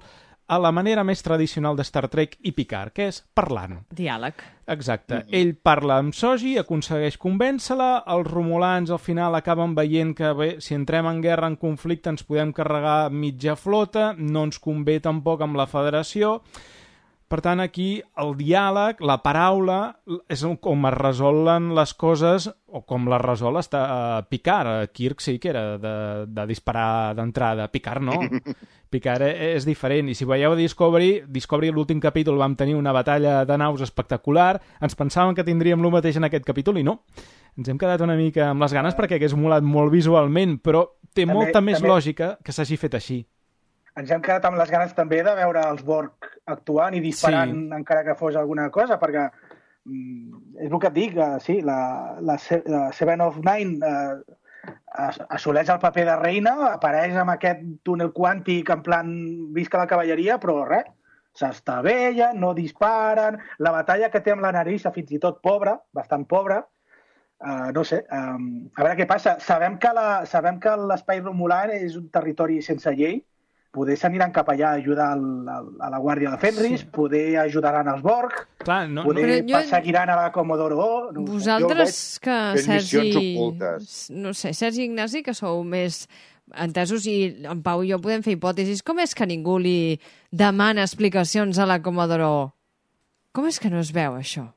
a 0.50 0.58
la 0.58 0.72
manera 0.74 1.04
més 1.06 1.22
tradicional 1.22 1.78
de 1.78 1.86
Star 1.86 2.08
Trek 2.10 2.40
i 2.42 2.52
Picard, 2.58 2.94
que 2.96 3.10
és 3.12 3.22
parlant. 3.38 3.78
Diàleg. 3.94 4.42
Exacte. 4.70 5.24
Ell 5.34 5.54
parla 5.66 6.00
amb 6.02 6.16
Soji, 6.18 6.56
aconsegueix 6.62 7.20
convèncer-la, 7.22 8.04
els 8.16 8.30
romulans 8.30 8.90
al 8.94 9.02
final 9.02 9.38
acaben 9.38 9.76
veient 9.78 10.16
que 10.18 10.34
bé, 10.38 10.50
si 10.62 10.76
entrem 10.78 11.10
en 11.10 11.22
guerra, 11.22 11.50
en 11.50 11.58
conflicte, 11.62 12.10
ens 12.14 12.26
podem 12.26 12.54
carregar 12.54 13.14
mitja 13.14 13.56
flota, 13.58 14.12
no 14.18 14.48
ens 14.50 14.62
convé 14.62 15.00
tampoc 15.06 15.46
amb 15.46 15.62
la 15.62 15.70
federació... 15.70 16.40
Per 17.30 17.38
tant, 17.46 17.60
aquí 17.62 18.00
el 18.18 18.32
diàleg, 18.40 19.04
la 19.06 19.20
paraula, 19.22 19.76
és 20.34 20.42
com 20.66 20.88
es 20.90 20.96
resolen 20.96 21.68
les 21.78 21.92
coses 21.94 22.48
o 22.74 22.82
com 22.90 23.06
les 23.12 23.22
resol 23.22 23.60
està 23.62 23.82
uh, 23.86 24.24
Picard. 24.26 24.90
Kirk 24.98 25.22
sí 25.22 25.36
que 25.38 25.52
era 25.52 25.78
de, 25.78 25.92
de 26.26 26.46
disparar 26.50 27.14
d'entrada. 27.14 27.68
Picard 27.70 28.02
no. 28.02 28.18
Picard 28.90 29.22
e- 29.28 29.52
és 29.54 29.68
diferent. 29.70 30.10
I 30.10 30.16
si 30.18 30.26
veieu 30.26 30.56
Discovery, 30.58 31.24
Discovery 31.30 31.70
l'últim 31.70 32.02
capítol 32.02 32.42
vam 32.42 32.56
tenir 32.58 32.74
una 32.80 32.92
batalla 32.98 33.44
de 33.46 33.58
naus 33.62 33.86
espectacular. 33.86 34.56
Ens 34.82 34.98
pensàvem 34.98 35.38
que 35.38 35.46
tindríem 35.46 35.86
el 35.86 35.94
mateix 35.94 36.18
en 36.18 36.26
aquest 36.26 36.48
capítol 36.50 36.82
i 36.82 36.84
no. 36.88 37.04
Ens 37.60 37.70
hem 37.70 37.78
quedat 37.78 38.02
una 38.02 38.18
mica 38.18 38.50
amb 38.50 38.66
les 38.66 38.74
ganes 38.74 38.98
perquè 38.98 39.20
hagués 39.22 39.38
molat 39.38 39.62
molt 39.62 39.94
visualment, 39.94 40.58
però 40.66 40.88
té 41.14 41.28
També- 41.28 41.36
molta 41.38 41.62
més 41.62 41.78
també- 41.78 41.94
lògica 41.94 42.38
que 42.44 42.52
s'hagi 42.58 42.78
fet 42.82 42.98
així. 42.98 43.22
Ens 43.98 44.12
hem 44.12 44.22
quedat 44.22 44.46
amb 44.46 44.58
les 44.58 44.70
ganes 44.72 44.94
també 44.94 45.24
de 45.24 45.34
veure 45.36 45.62
els 45.72 45.84
Borg 45.84 46.28
actuant 46.46 46.94
i 46.94 47.00
disparant 47.02 47.52
Sí. 47.54 47.70
encara 47.76 48.04
que 48.04 48.16
fos 48.16 48.36
alguna 48.36 48.70
cosa, 48.70 49.00
perquè 49.00 49.30
mm, 49.86 50.60
és 50.66 50.72
el 50.72 50.80
que 50.80 50.88
et 50.88 50.94
dic, 50.94 51.18
eh, 51.18 51.40
sí, 51.42 51.62
la, 51.62 52.18
la, 52.22 52.38
la 52.66 52.92
Seven 52.94 53.22
of 53.22 53.38
Nine 53.38 53.80
eh, 53.86 54.36
as- 54.94 55.20
assoleix 55.30 55.70
el 55.70 55.80
paper 55.80 56.06
de 56.06 56.16
reina, 56.16 56.54
apareix 56.74 57.16
amb 57.16 57.32
aquest 57.32 57.62
túnel 57.84 58.12
quàntic 58.14 58.70
en 58.70 58.82
plan 58.84 59.12
visca 59.54 59.78
la 59.82 59.88
cavalleria, 59.88 60.38
però 60.40 60.66
res, 60.68 60.86
s'estavella, 61.40 62.34
no 62.34 62.54
disparen, 62.54 63.38
la 63.60 63.72
batalla 63.72 64.10
que 64.12 64.20
té 64.22 64.32
amb 64.34 64.42
la 64.44 64.52
Narissa, 64.52 64.92
fins 64.92 65.12
i 65.16 65.20
tot 65.20 65.42
pobra, 65.42 65.80
bastant 65.94 66.26
pobra, 66.28 66.66
Uh, 67.40 67.70
no 67.72 67.86
sé, 67.88 68.02
um, 68.12 68.66
a 68.76 68.84
veure 68.84 68.98
què 69.00 69.06
passa. 69.08 69.38
Sabem 69.40 69.78
que 69.80 69.88
la- 69.96 70.26
sabem 70.28 70.58
que 70.60 70.74
l'espai 70.76 71.22
romular 71.22 71.70
és 71.72 71.94
un 71.96 72.10
territori 72.12 72.58
sense 72.62 72.92
llei, 72.92 73.22
poder 73.72 73.96
s'aniran 74.02 74.32
cap 74.34 74.48
allà 74.50 74.72
a 74.72 74.78
ajudar 74.80 75.12
al, 75.14 75.24
al, 75.48 75.68
a 75.80 75.90
la 75.94 76.00
Guàrdia 76.02 76.32
de 76.32 76.38
Fenris, 76.42 76.82
sí. 76.82 76.88
poder 76.92 77.38
ajudaran 77.38 77.88
als 77.88 78.02
Borg, 78.02 78.34
Clar, 78.66 78.88
no, 78.90 79.04
poder 79.06 79.28
no, 79.44 79.50
jo- 79.50 79.60
perseguiran 79.60 80.10
a 80.10 80.16
la 80.24 80.32
Comodoro 80.32 80.80
O. 80.80 81.12
No. 81.14 81.22
Vosaltres 81.28 82.20
que, 82.20 82.38
fent 82.58 82.74
missions 82.80 82.90
Sergi... 82.90 84.14
No 84.18 84.34
sé, 84.34 84.54
Sergi 84.58 84.82
i 84.82 84.90
Ignasi, 84.90 85.22
que 85.24 85.36
sou 85.38 85.62
més 85.64 86.08
entesos 86.58 87.06
i 87.06 87.18
en 87.46 87.62
Pau 87.62 87.84
i 87.86 87.92
jo 87.92 88.00
podem 88.02 88.24
fer 88.26 88.34
hipòtesis. 88.34 88.82
Com 88.82 88.98
és 89.04 89.14
que 89.14 89.28
ningú 89.30 89.60
li 89.62 90.00
demana 90.34 90.82
explicacions 90.82 91.60
a 91.62 91.68
la 91.70 91.78
Comodoro? 91.86 92.56
Com 93.38 93.46
és 93.46 93.60
que 93.62 93.70
no 93.70 93.78
es 93.86 93.92
veu 93.94 94.18
això? 94.18 94.48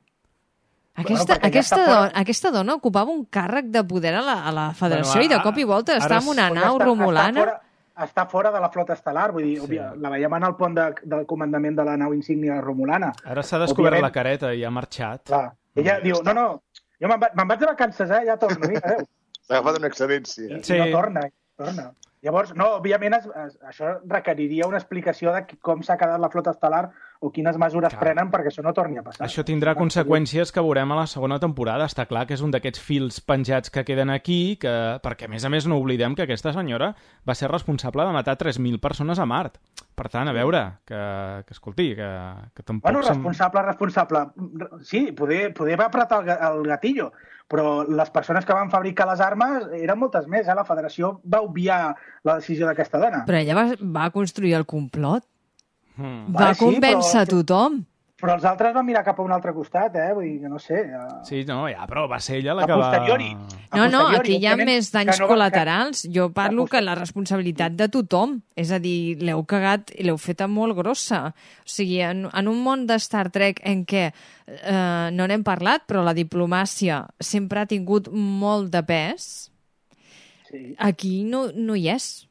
Aquesta, 0.96 1.36
ja 1.36 1.46
aquesta, 1.48 1.76
fora- 1.76 1.92
dona, 1.92 2.10
aquesta 2.20 2.50
dona 2.52 2.74
ocupava 2.76 3.12
un 3.12 3.22
càrrec 3.32 3.68
de 3.72 3.80
poder 3.88 4.14
a 4.14 4.20
la, 4.24 4.38
a 4.48 4.50
la 4.52 4.64
federació 4.76 5.20
Bueno, 5.20 5.24
i 5.24 5.28
de 5.28 5.36
a- 5.38 5.42
cop 5.44 5.56
i 5.60 5.64
volta 5.64 5.96
està 5.96 6.18
es- 6.18 6.24
en 6.24 6.28
una 6.32 6.48
nau 6.52 6.76
està, 6.76 6.84
romulana. 6.84 7.28
Està 7.28 7.44
fora, 7.46 7.60
està 8.00 8.26
fora 8.30 8.50
de 8.52 8.60
la 8.60 8.70
flota 8.72 8.94
estel·lar, 8.96 9.30
vull 9.32 9.44
dir, 9.44 9.60
sí. 9.66 9.78
la 10.00 10.10
veiem 10.10 10.34
en 10.38 10.46
el 10.48 10.54
pont 10.56 10.74
de, 10.74 10.86
del 11.04 11.26
comandament 11.26 11.76
de 11.76 11.84
la 11.84 11.96
nau 12.00 12.14
insígnia 12.14 12.60
romulana. 12.60 13.12
Ara 13.24 13.42
s'ha 13.42 13.58
descobert 13.62 13.94
Òbviament. 13.94 14.06
la 14.08 14.12
careta 14.12 14.52
i 14.54 14.64
ha 14.64 14.70
marxat. 14.70 15.26
Clar. 15.28 15.52
Ella 15.76 15.98
diu, 16.00 16.20
no, 16.24 16.34
no, 16.36 16.46
jo 17.00 17.08
me'n 17.08 17.20
va- 17.20 17.32
vaig 17.48 17.60
de 17.60 17.66
vacances, 17.66 18.10
eh, 18.10 18.24
ja 18.26 18.36
torno, 18.36 18.68
vinga, 18.68 18.80
adéu. 18.84 19.06
S'ha 19.46 19.58
agafat 19.58 19.78
una 19.80 19.88
excedència. 19.88 20.60
Sí. 20.62 20.76
I 20.76 20.78
no 20.78 20.90
torna, 20.92 21.26
torna. 21.58 21.90
Llavors, 22.22 22.52
no, 22.54 22.76
òbviament 22.78 23.16
es, 23.16 23.24
es, 23.26 23.56
això 23.66 23.96
requeriria 24.06 24.68
una 24.68 24.78
explicació 24.78 25.32
de 25.34 25.42
com 25.60 25.82
s'ha 25.82 25.96
quedat 25.98 26.20
la 26.22 26.30
flota 26.30 26.52
estel·lar 26.54 26.84
o 27.22 27.30
quines 27.30 27.56
mesures 27.60 27.94
Clar. 27.94 28.00
prenen 28.02 28.30
perquè 28.32 28.50
això 28.50 28.64
no 28.66 28.72
torni 28.74 28.98
a 28.98 29.04
passar. 29.06 29.22
Això 29.28 29.44
tindrà 29.46 29.76
conseqüències 29.78 30.50
que 30.50 30.64
veurem 30.64 30.90
a 30.90 30.98
la 30.98 31.06
segona 31.06 31.38
temporada. 31.42 31.86
Està 31.86 32.08
clar 32.10 32.24
que 32.26 32.34
és 32.34 32.42
un 32.42 32.50
d'aquests 32.50 32.82
fils 32.82 33.20
penjats 33.22 33.70
que 33.70 33.84
queden 33.86 34.10
aquí, 34.10 34.56
que, 34.60 34.72
perquè 35.04 35.28
a 35.28 35.30
més 35.30 35.46
a 35.46 35.52
més 35.52 35.68
no 35.70 35.78
oblidem 35.78 36.16
que 36.18 36.26
aquesta 36.26 36.52
senyora 36.56 36.90
va 37.28 37.36
ser 37.38 37.50
responsable 37.52 38.08
de 38.08 38.16
matar 38.16 38.34
3.000 38.40 38.82
persones 38.82 39.22
a 39.22 39.26
Mart. 39.28 39.60
Per 39.94 40.08
tant, 40.10 40.26
a 40.26 40.34
veure, 40.34 40.64
que, 40.88 41.00
que 41.46 41.54
escolti, 41.54 41.92
que, 41.94 42.10
que 42.56 42.64
tampoc... 42.66 42.90
Bueno, 42.90 43.06
responsable, 43.06 43.62
responsable. 43.68 44.24
Sí, 44.82 45.12
poder, 45.14 45.52
poder 45.54 45.78
va 45.78 45.86
apretar 45.92 46.24
el, 46.24 46.32
el 46.32 46.70
gatillo, 46.72 47.12
però 47.46 47.82
les 47.86 48.10
persones 48.10 48.48
que 48.48 48.56
van 48.56 48.72
fabricar 48.72 49.06
les 49.12 49.22
armes 49.22 49.68
eren 49.78 50.00
moltes 50.00 50.26
més. 50.26 50.48
Eh? 50.48 50.56
La 50.58 50.66
federació 50.66 51.20
va 51.22 51.44
obviar 51.46 51.84
la 52.26 52.40
decisió 52.40 52.66
d'aquesta 52.66 52.98
dona. 52.98 53.22
Però 53.28 53.38
ella 53.38 53.58
va, 53.58 53.66
va 54.00 54.10
construir 54.10 54.56
el 54.58 54.66
complot. 54.66 55.28
Hmm. 55.96 56.26
Va 56.34 56.40
Vale, 56.48 56.54
sí, 56.54 56.64
convèncer 56.64 57.26
però- 57.26 57.30
tothom. 57.44 57.82
Però 58.22 58.36
els 58.36 58.44
altres 58.46 58.70
van 58.72 58.86
mirar 58.86 59.00
cap 59.02 59.18
a 59.18 59.22
un 59.26 59.32
altre 59.34 59.50
costat, 59.52 59.96
eh? 59.98 60.12
Vull 60.14 60.22
dir 60.28 60.40
que 60.42 60.48
no 60.48 60.58
sé... 60.62 60.76
eh, 60.86 60.98
Sí, 61.26 61.40
no, 61.44 61.64
ja, 61.68 61.88
però 61.90 62.04
va 62.08 62.20
ser 62.22 62.36
ella 62.36 62.54
la 62.54 62.62
A 62.62 62.66
que 62.70 62.76
va... 62.78 62.84
posteriori. 62.92 63.32
A 63.72 63.76
No, 63.80 63.88
no, 63.90 64.02
aquí 64.14 64.36
hi 64.38 64.46
ha 64.46 64.54
més 64.56 64.92
danys 64.92 65.16
que 65.16 65.24
no 65.24 65.26
va- 65.26 65.32
col·laterals. 65.34 66.04
Jo 66.14 66.28
parlo 66.30 66.64
que- 66.68 66.76
que 66.76 66.82
la 66.86 66.94
responsabilitat 66.94 67.72
de 67.74 67.88
tothom. 67.88 68.36
És 68.54 68.70
a 68.70 68.78
dir, 68.78 69.18
l'heu 69.20 69.42
cagat 69.44 69.90
i 69.98 70.04
l'heu 70.06 70.16
feta 70.22 70.46
molt 70.46 70.76
grossa. 70.78 71.34
O 71.34 71.66
sigui, 71.66 71.98
en, 72.00 72.28
en 72.32 72.48
un 72.48 72.62
món 72.62 72.86
de 72.86 72.94
Star 73.02 73.28
Trek 73.34 73.58
en 73.64 73.82
què 73.84 74.12
eh, 74.46 75.10
no 75.10 75.26
n'hem 75.26 75.42
parlat, 75.42 75.82
però 75.90 76.04
la 76.06 76.14
diplomàcia 76.14 77.02
sempre 77.18 77.58
ha 77.58 77.66
tingut 77.66 78.06
molt 78.14 78.70
de 78.70 78.84
pes, 78.84 79.50
Sí. 80.48 80.76
aquí 80.78 81.24
no, 81.24 81.48
no 81.56 81.74
hi 81.74 81.88
és. 81.88 82.28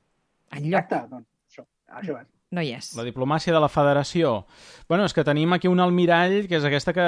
Enlloc. 0.55 0.85
Exacte, 0.85 1.03
doncs, 1.09 1.27
això, 1.51 1.65
això 1.99 2.21
és. 2.21 2.27
No 2.51 2.59
hi 2.59 2.73
és. 2.75 2.89
La 2.99 3.05
diplomàcia 3.07 3.53
de 3.55 3.59
la 3.63 3.69
federació. 3.71 4.41
Bueno, 4.91 5.05
és 5.07 5.15
que 5.15 5.23
tenim 5.23 5.53
aquí 5.55 5.69
un 5.71 5.79
almirall, 5.79 6.49
que 6.51 6.57
és 6.57 6.65
aquesta 6.67 6.91
que 6.91 7.05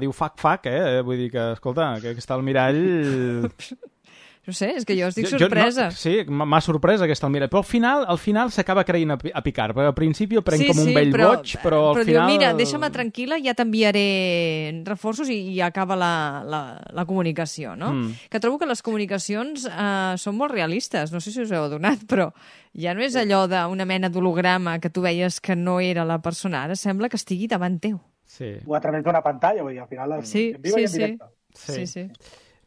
diu 0.00 0.14
fac-fac, 0.16 0.70
eh? 0.72 1.02
Vull 1.04 1.20
dir 1.20 1.30
que, 1.34 1.50
escolta, 1.58 1.92
que 2.00 2.14
aquest 2.14 2.32
almirall... 2.32 2.80
No 4.48 4.54
sé, 4.56 4.70
és 4.74 4.86
que 4.88 4.94
jo 4.96 5.06
estic 5.10 5.26
Jo- 5.28 5.36
jo 5.36 5.44
sorpresa. 5.44 5.84
no, 5.90 5.90
sí, 5.92 6.24
m'ha 6.26 6.60
sorprès 6.64 7.02
aquest 7.04 7.22
almirall. 7.26 7.50
Però 7.52 7.60
al 7.60 7.68
final 7.68 8.06
al 8.08 8.18
final 8.18 8.48
s'acaba 8.50 8.84
creient 8.88 9.12
a, 9.12 9.18
a 9.34 9.42
Picard, 9.44 9.76
perquè 9.76 9.90
al 9.92 9.94
principi 9.94 10.38
el 10.40 10.42
prenc 10.42 10.64
com 10.66 10.78
un 10.80 10.94
vell 10.96 11.12
boig, 11.12 11.52
però 11.62 11.80
al 11.90 11.98
però 12.00 12.04
final... 12.08 12.26
diu, 12.26 12.38
mira, 12.38 12.54
deixa'm 12.56 12.86
tranquil·la, 12.90 13.36
ja 13.44 13.52
t'enviaré 13.54 14.82
reforços 14.86 15.28
i, 15.28 15.36
i 15.52 15.60
acaba 15.60 15.94
la, 15.96 16.42
la, 16.46 16.62
la 16.96 17.04
comunicació, 17.04 17.76
no? 17.76 17.92
Mm. 17.92 18.14
Que 18.32 18.40
trobo 18.40 18.58
que 18.58 18.66
les 18.70 18.82
comunicacions 18.82 19.66
eh, 19.68 20.14
són 20.16 20.36
molt 20.40 20.52
realistes, 20.56 21.12
no 21.12 21.20
sé 21.20 21.30
si 21.34 21.42
us 21.44 21.52
heu 21.52 21.68
adonat, 21.68 22.06
però 22.08 22.30
ja 22.74 22.94
no 22.96 23.04
és 23.04 23.16
allò 23.20 23.44
d'una 23.50 23.84
mena 23.84 24.08
d'holograma 24.08 24.78
que 24.80 24.90
tu 24.90 25.02
veies 25.04 25.40
que 25.40 25.54
no 25.56 25.78
era 25.84 26.04
la 26.08 26.20
persona, 26.24 26.64
ara 26.64 26.74
sembla 26.80 27.08
que 27.12 27.20
estigui 27.20 27.46
davant 27.46 27.78
teu. 27.78 28.00
Sí. 28.24 28.54
O 28.64 28.74
a 28.74 28.80
través 28.80 29.02
d'una 29.04 29.20
pantalla, 29.22 29.62
vull 29.62 29.74
dir, 29.74 29.80
al 29.84 29.88
final... 29.90 30.16
és 30.20 30.28
Sí, 30.30 30.48
en 30.54 30.62
viu 30.62 30.74
sí, 30.76 30.80
i 30.80 30.84
en 30.86 30.90
sí. 30.90 31.18
Sí, 31.52 31.86
sí. 31.86 32.04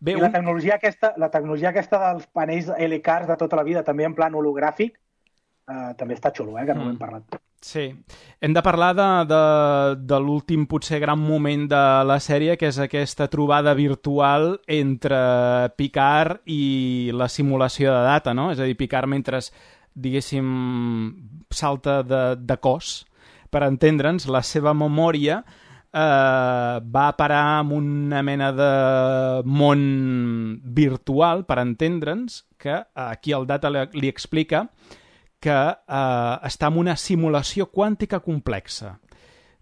Bé, 0.04 0.18
I 0.18 0.20
la 0.20 0.32
tecnologia, 0.34 0.76
aquesta, 0.76 1.14
la 1.22 1.30
tecnologia 1.32 1.70
aquesta 1.72 2.00
dels 2.02 2.28
panells 2.36 2.68
LCARs 2.76 3.30
de 3.30 3.38
tota 3.40 3.56
la 3.56 3.64
vida, 3.64 3.86
també 3.88 4.04
en 4.04 4.16
plan 4.18 4.34
hologràfic, 4.36 4.98
eh, 5.72 5.94
també 5.96 6.18
està 6.18 6.34
xulo, 6.36 6.58
eh, 6.60 6.66
que 6.68 6.74
no 6.76 6.82
Mm. 6.84 6.88
ho 6.88 6.92
hem 6.92 6.98
parlat. 7.00 7.38
Sí. 7.64 7.86
Hem 8.42 8.54
de 8.54 8.62
parlar 8.62 8.90
de, 8.98 9.06
de, 9.32 9.44
de 10.04 10.20
l'últim, 10.20 10.66
potser, 10.68 11.00
gran 11.00 11.18
moment 11.18 11.70
de 11.72 11.84
la 12.04 12.18
sèrie, 12.20 12.58
que 12.60 12.68
és 12.68 12.80
aquesta 12.84 13.30
trobada 13.32 13.74
virtual 13.74 14.60
entre 14.68 15.70
Picard 15.78 16.42
i 16.46 17.12
la 17.16 17.30
simulació 17.30 17.94
de 17.94 18.04
data, 18.04 18.34
no? 18.34 18.52
És 18.52 18.60
a 18.60 18.68
dir, 18.68 18.76
Picard 18.76 19.08
mentre, 19.08 19.40
diguéssim, 19.96 21.16
salta 21.50 22.02
de, 22.04 22.36
de 22.36 22.58
cos, 22.60 23.06
per 23.50 23.64
entendre'ns, 23.64 24.28
la 24.28 24.42
seva 24.44 24.74
memòria 24.74 25.44
eh, 25.94 26.80
va 26.84 27.06
parar 27.18 27.62
en 27.62 27.72
una 27.78 28.24
mena 28.24 28.52
de 28.52 28.72
món 29.46 30.60
virtual, 30.64 31.46
per 31.46 31.60
entendre'ns, 31.62 32.44
que 32.58 32.82
aquí 32.96 33.34
el 33.34 33.48
data 33.48 33.70
li, 33.70 33.86
li 34.02 34.10
explica 34.10 34.68
que 35.44 35.54
eh, 35.54 36.36
està 36.50 36.72
en 36.72 36.80
una 36.82 36.98
simulació 36.98 37.70
quàntica 37.72 38.22
complexa 38.24 38.98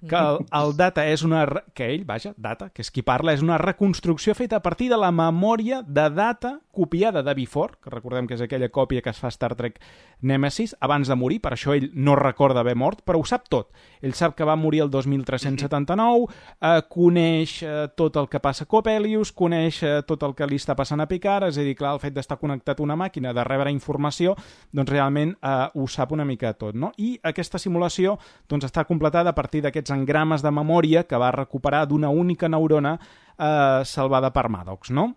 que 0.07 0.17
el, 0.17 0.41
el 0.61 0.75
data 0.77 1.05
és 1.07 1.23
una... 1.27 1.45
que 1.77 1.87
ell, 1.93 2.05
vaja, 2.05 2.33
data, 2.37 2.69
que 2.73 2.81
és 2.85 2.91
qui 2.91 3.03
parla, 3.05 3.35
és 3.35 3.43
una 3.45 3.59
reconstrucció 3.61 4.33
feta 4.37 4.57
a 4.57 4.63
partir 4.65 4.89
de 4.89 4.97
la 4.97 5.11
memòria 5.11 5.81
de 5.85 6.09
data 6.09 6.59
copiada 6.71 7.21
de 7.21 7.33
Before, 7.35 7.77
que 7.83 7.91
recordem 7.91 8.27
que 8.27 8.37
és 8.37 8.41
aquella 8.41 8.71
còpia 8.71 9.01
que 9.03 9.11
es 9.11 9.19
fa 9.19 9.27
a 9.29 9.35
Star 9.35 9.53
Trek 9.59 9.79
Nemesis, 10.21 10.75
abans 10.79 11.09
de 11.09 11.17
morir, 11.19 11.41
per 11.43 11.53
això 11.53 11.75
ell 11.75 11.89
no 11.93 12.15
recorda 12.15 12.61
haver 12.63 12.77
mort, 12.79 13.01
però 13.05 13.19
ho 13.19 13.25
sap 13.27 13.49
tot. 13.51 13.71
Ell 14.01 14.15
sap 14.17 14.35
que 14.37 14.47
va 14.47 14.55
morir 14.55 14.81
el 14.85 14.91
2379, 14.93 16.27
eh, 16.61 16.81
coneix 16.89 17.57
eh, 17.63 17.75
tot 17.97 18.17
el 18.21 18.29
que 18.31 18.39
passa 18.39 18.65
a 18.65 18.71
Coppelius, 18.71 19.33
coneix 19.35 19.81
eh, 19.83 19.93
tot 20.07 20.23
el 20.23 20.35
que 20.37 20.47
li 20.47 20.59
està 20.61 20.75
passant 20.79 21.03
a 21.03 21.09
Picard, 21.09 21.49
és 21.51 21.59
a 21.59 21.65
dir, 21.65 21.75
clar, 21.77 21.95
el 21.97 22.03
fet 22.03 22.15
d'estar 22.15 22.39
connectat 22.41 22.79
a 22.79 22.85
una 22.85 22.97
màquina, 22.99 23.33
de 23.35 23.45
rebre 23.47 23.73
informació, 23.73 24.35
doncs 24.71 24.91
realment 24.91 25.35
eh, 25.35 25.55
ho 25.75 25.87
sap 25.87 26.15
una 26.15 26.25
mica 26.25 26.53
tot, 26.53 26.77
no? 26.77 26.93
I 26.97 27.17
aquesta 27.27 27.59
simulació 27.59 28.17
doncs, 28.49 28.69
està 28.69 28.85
completada 28.87 29.33
a 29.33 29.37
partir 29.37 29.63
d'aquests 29.65 29.90
engrames 29.91 30.43
de 30.43 30.51
memòria 30.51 31.05
que 31.07 31.19
va 31.19 31.31
recuperar 31.35 31.85
d'una 31.87 32.09
única 32.09 32.49
neurona 32.49 32.97
eh, 32.97 33.81
salvada 33.85 34.31
per 34.33 34.49
Maddox, 34.49 34.91
no? 34.91 35.09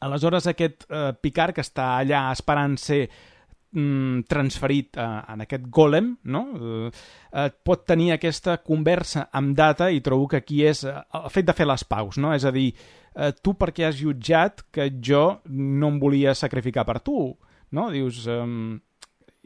Aleshores, 0.00 0.46
aquest 0.46 0.84
eh, 0.90 1.12
Picard, 1.20 1.56
que 1.56 1.64
està 1.64 1.94
allà 1.96 2.26
esperant 2.34 2.76
ser 2.80 3.06
mm, 3.06 4.26
transferit 4.28 4.98
eh, 5.00 5.06
en 5.32 5.44
aquest 5.46 5.68
golem, 5.72 6.12
no? 6.32 6.44
Eh, 6.56 6.90
eh, 7.32 7.48
pot 7.64 7.86
tenir 7.88 8.12
aquesta 8.14 8.58
conversa 8.64 9.28
amb 9.32 9.56
data 9.56 9.90
i 9.90 10.02
trobo 10.04 10.28
que 10.32 10.42
aquí 10.42 10.62
és 10.68 10.84
eh, 10.84 10.96
el 11.16 11.30
fet 11.32 11.48
de 11.48 11.56
fer 11.56 11.68
les 11.68 11.84
paus, 11.88 12.20
no? 12.20 12.34
És 12.36 12.44
a 12.44 12.52
dir, 12.54 12.68
eh, 13.14 13.32
tu 13.42 13.56
per 13.58 13.72
què 13.72 13.88
has 13.88 14.00
jutjat 14.00 14.66
que 14.72 14.90
jo 15.00 15.40
no 15.48 15.92
em 15.94 16.00
volia 16.02 16.34
sacrificar 16.34 16.86
per 16.88 17.00
tu, 17.00 17.30
no? 17.72 17.90
Dius... 17.94 18.26
Eh, 18.28 18.82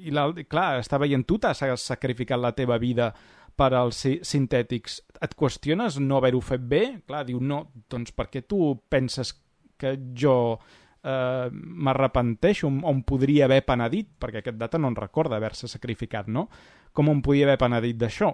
i 0.01 0.13
la, 0.15 0.31
clar, 0.49 0.79
està 0.81 0.97
veient 0.97 1.27
tu 1.29 1.37
t'has 1.37 1.59
sacrificat 1.83 2.41
la 2.41 2.55
teva 2.57 2.79
vida 2.81 3.11
per 3.57 3.73
als 3.75 3.97
si- 3.97 4.19
sintètics. 4.23 5.01
Et 5.21 5.35
qüestiones 5.37 5.99
no 6.01 6.19
haver-ho 6.19 6.41
fet 6.41 6.61
bé? 6.61 6.83
Clar, 7.07 7.25
diu, 7.29 7.41
no, 7.41 7.67
doncs 7.91 8.13
per 8.13 8.29
què 8.31 8.45
tu 8.47 8.75
penses 8.89 9.35
que 9.81 9.95
jo 10.17 10.59
eh, 11.05 11.49
m'arrepenteixo 11.51 12.69
o 12.69 12.93
em 12.93 13.03
podria 13.03 13.47
haver 13.47 13.63
penedit? 13.65 14.13
Perquè 14.21 14.43
aquest 14.43 14.59
data 14.61 14.79
no 14.79 14.89
en 14.89 14.97
recorda 14.97 15.37
haver-se 15.37 15.69
sacrificat, 15.69 16.29
no? 16.29 16.49
Com 16.93 17.09
em 17.09 17.23
podia 17.23 17.47
haver 17.47 17.59
penedit 17.61 17.99
d'això? 18.01 18.33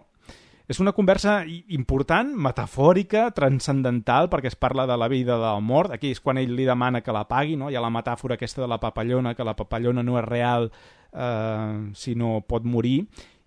És 0.66 0.80
una 0.82 0.90
conversa 0.90 1.44
important, 1.46 2.32
metafòrica, 2.42 3.28
transcendental, 3.30 4.26
perquè 4.26 4.50
es 4.50 4.56
parla 4.58 4.82
de 4.90 4.96
la 4.98 5.06
vida 5.06 5.36
del 5.38 5.62
mort. 5.62 5.92
Aquí 5.94 6.10
és 6.10 6.18
quan 6.20 6.40
ell 6.40 6.56
li 6.58 6.66
demana 6.66 7.04
que 7.06 7.14
la 7.14 7.22
pagui, 7.30 7.54
no? 7.54 7.68
Hi 7.70 7.76
ha 7.78 7.84
la 7.84 7.92
metàfora 7.94 8.34
aquesta 8.34 8.64
de 8.64 8.68
la 8.72 8.80
papallona, 8.82 9.36
que 9.38 9.46
la 9.46 9.54
papallona 9.54 10.02
no 10.02 10.18
és 10.18 10.26
real, 10.26 10.72
eh, 11.12 11.92
sinó 11.94 12.40
pot 12.48 12.66
morir, 12.66 13.06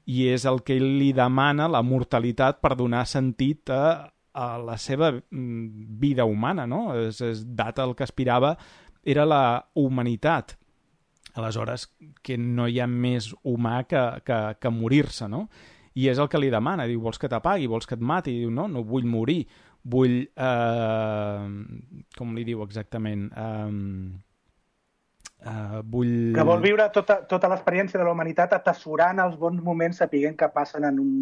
i 0.09 0.25
és 0.31 0.45
el 0.49 0.63
que 0.65 0.79
li 0.81 1.11
demana, 1.13 1.67
la 1.69 1.83
mortalitat, 1.85 2.57
per 2.63 2.73
donar 2.77 3.03
sentit 3.05 3.69
a, 3.69 4.09
a 4.33 4.47
la 4.57 4.77
seva 4.81 5.11
mm, 5.13 5.97
vida 6.01 6.25
humana, 6.25 6.65
no? 6.69 6.87
És, 6.97 7.21
és 7.21 7.43
data 7.45 7.85
el 7.85 7.93
que 7.97 8.07
aspirava 8.07 8.55
era 9.05 9.27
la 9.29 9.43
humanitat. 9.77 10.55
Aleshores, 11.37 11.85
que 12.25 12.39
no 12.41 12.65
hi 12.67 12.79
ha 12.81 12.87
més 12.89 13.29
humà 13.45 13.83
que, 13.87 14.01
que, 14.25 14.39
que 14.59 14.71
morir-se, 14.73 15.29
no? 15.29 15.45
I 15.99 16.09
és 16.09 16.21
el 16.21 16.29
que 16.31 16.41
li 16.41 16.49
demana, 16.53 16.87
diu, 16.89 17.01
vols 17.03 17.21
que 17.21 17.29
t'apagui, 17.29 17.69
vols 17.69 17.85
que 17.85 17.97
et 17.97 18.01
mati? 18.01 18.33
Diu, 18.41 18.49
no, 18.53 18.65
no 18.71 18.85
vull 18.87 19.05
morir, 19.05 19.43
vull... 19.83 20.23
Eh, 20.25 21.45
com 22.17 22.33
li 22.33 22.47
diu 22.47 22.65
exactament? 22.65 23.29
Eh, 23.29 24.28
eh, 25.45 25.81
vull... 25.83 26.33
Que 26.35 26.43
vol 26.47 26.61
viure 26.63 26.89
tota, 26.95 27.21
tota 27.27 27.49
l'experiència 27.51 27.99
de 27.99 28.05
la 28.05 28.11
humanitat 28.15 28.53
atessorant 28.57 29.19
els 29.23 29.37
bons 29.39 29.61
moments 29.63 29.97
sapiguent 29.97 30.37
que 30.37 30.49
passen 30.53 30.85
en 30.89 30.99
un... 30.99 31.13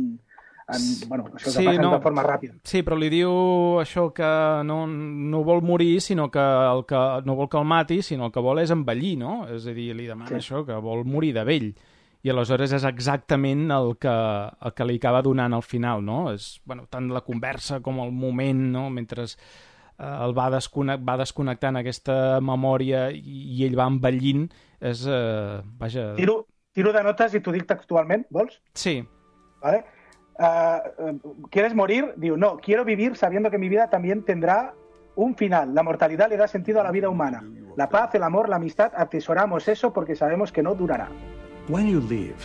En, 0.67 0.83
bueno, 1.07 1.29
això 1.31 1.47
que 1.53 1.61
passen 1.63 1.85
de 1.93 1.99
forma 2.03 2.23
ràpida. 2.27 2.57
Sí, 2.67 2.81
però 2.83 2.97
li 2.99 3.07
diu 3.07 3.31
això 3.79 4.09
que 4.11 4.31
no, 4.67 4.81
no 4.87 5.39
vol 5.47 5.61
morir, 5.63 6.01
sinó 6.03 6.25
que 6.29 6.43
el 6.43 6.83
que 6.89 7.03
no 7.23 7.37
vol 7.39 7.47
que 7.47 7.55
el 7.61 7.69
mati, 7.69 8.01
sinó 8.03 8.27
el 8.27 8.33
que 8.35 8.43
vol 8.43 8.59
és 8.59 8.73
envellir, 8.75 9.13
no? 9.21 9.45
És 9.47 9.63
a 9.63 9.75
dir, 9.77 9.93
li 9.95 10.09
demana 10.09 10.27
Sí. 10.27 10.41
això, 10.41 10.65
que 10.67 10.75
vol 10.83 11.05
morir 11.07 11.31
de 11.37 11.45
vell. 11.47 11.69
I 12.25 12.33
aleshores 12.33 12.73
és 12.75 12.83
exactament 12.83 13.71
el 13.71 13.93
que, 13.95 14.11
el 14.11 14.73
que 14.75 14.85
li 14.89 14.97
acaba 14.99 15.21
donant 15.23 15.53
al 15.55 15.63
final, 15.63 16.03
no? 16.03 16.33
És, 16.33 16.57
bueno, 16.65 16.83
tant 16.91 17.07
la 17.15 17.21
conversa 17.23 17.79
com 17.79 18.01
el 18.03 18.11
moment, 18.11 18.65
no? 18.73 18.89
Mentre 18.89 19.23
el 19.97 20.33
va, 20.37 20.49
desconnect, 20.53 21.03
va 21.07 21.17
desconnectant 21.17 21.79
aquesta 21.79 22.39
memòria 22.43 23.07
i, 23.11 23.37
i 23.57 23.65
ell 23.65 23.77
va 23.77 23.89
envellint, 23.89 24.47
és... 24.79 25.05
Eh, 25.09 25.61
vaja... 25.81 26.11
Tiro, 26.19 26.43
tiro 26.77 26.93
de 26.93 27.03
notes 27.05 27.33
i 27.33 27.41
t'ho 27.41 27.53
dic 27.55 27.65
textualment, 27.69 28.27
vols? 28.29 28.59
Sí. 28.77 28.99
¿Vale? 29.63 29.85
Uh, 30.37 31.09
uh, 31.09 31.47
¿Quieres 31.49 31.73
morir? 31.73 32.13
Digo, 32.15 32.37
no, 32.37 32.57
quiero 32.57 32.85
vivir 32.85 33.15
sabiendo 33.17 33.49
que 33.49 33.57
mi 33.57 33.69
vida 33.69 33.89
también 33.89 34.23
tendrá 34.23 34.75
un 35.15 35.35
final. 35.35 35.73
La 35.73 35.81
mortalidad 35.81 36.29
le 36.29 36.37
da 36.37 36.47
sentido 36.47 36.79
a 36.79 36.83
la 36.83 36.91
vida 36.91 37.09
humana. 37.09 37.43
La 37.75 37.89
paz, 37.89 38.13
el 38.13 38.21
amor, 38.21 38.49
la 38.49 38.57
amistad, 38.57 38.91
atesoramos 38.95 39.67
eso 39.67 39.91
porque 39.91 40.15
sabemos 40.15 40.51
que 40.51 40.61
no 40.61 40.75
durará. 40.75 41.09
When 41.69 41.87
you 41.87 41.99
leave, 42.01 42.37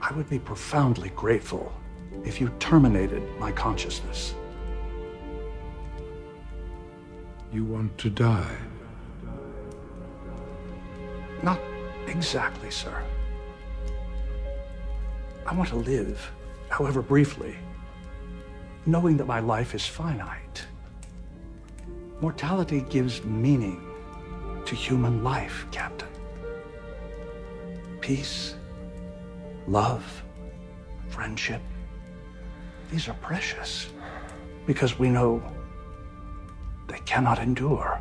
I 0.00 0.14
would 0.14 0.28
be 0.30 0.38
profoundly 0.38 1.12
grateful 1.14 1.70
if 2.24 2.40
you 2.40 2.48
terminated 2.58 3.22
my 3.38 3.52
consciousness. 3.52 4.34
You 7.52 7.64
want 7.64 7.96
to 7.98 8.10
die? 8.10 8.56
Not 11.42 11.58
exactly, 12.06 12.70
sir. 12.70 13.02
I 15.46 15.54
want 15.54 15.70
to 15.70 15.76
live, 15.76 16.30
however 16.68 17.00
briefly, 17.00 17.56
knowing 18.84 19.16
that 19.16 19.26
my 19.26 19.40
life 19.40 19.74
is 19.74 19.86
finite. 19.86 20.66
Mortality 22.20 22.84
gives 22.90 23.24
meaning 23.24 23.82
to 24.66 24.74
human 24.74 25.24
life, 25.24 25.64
Captain. 25.70 26.08
Peace, 28.02 28.56
love, 29.66 30.22
friendship, 31.08 31.62
these 32.90 33.08
are 33.08 33.14
precious 33.14 33.88
because 34.66 34.98
we 34.98 35.08
know 35.08 35.42
they 36.88 36.98
cannot 37.04 37.38
endure. 37.38 38.00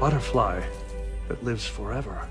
Butterfly 0.00 0.62
that 1.28 1.44
lives 1.44 1.66
forever. 1.66 2.26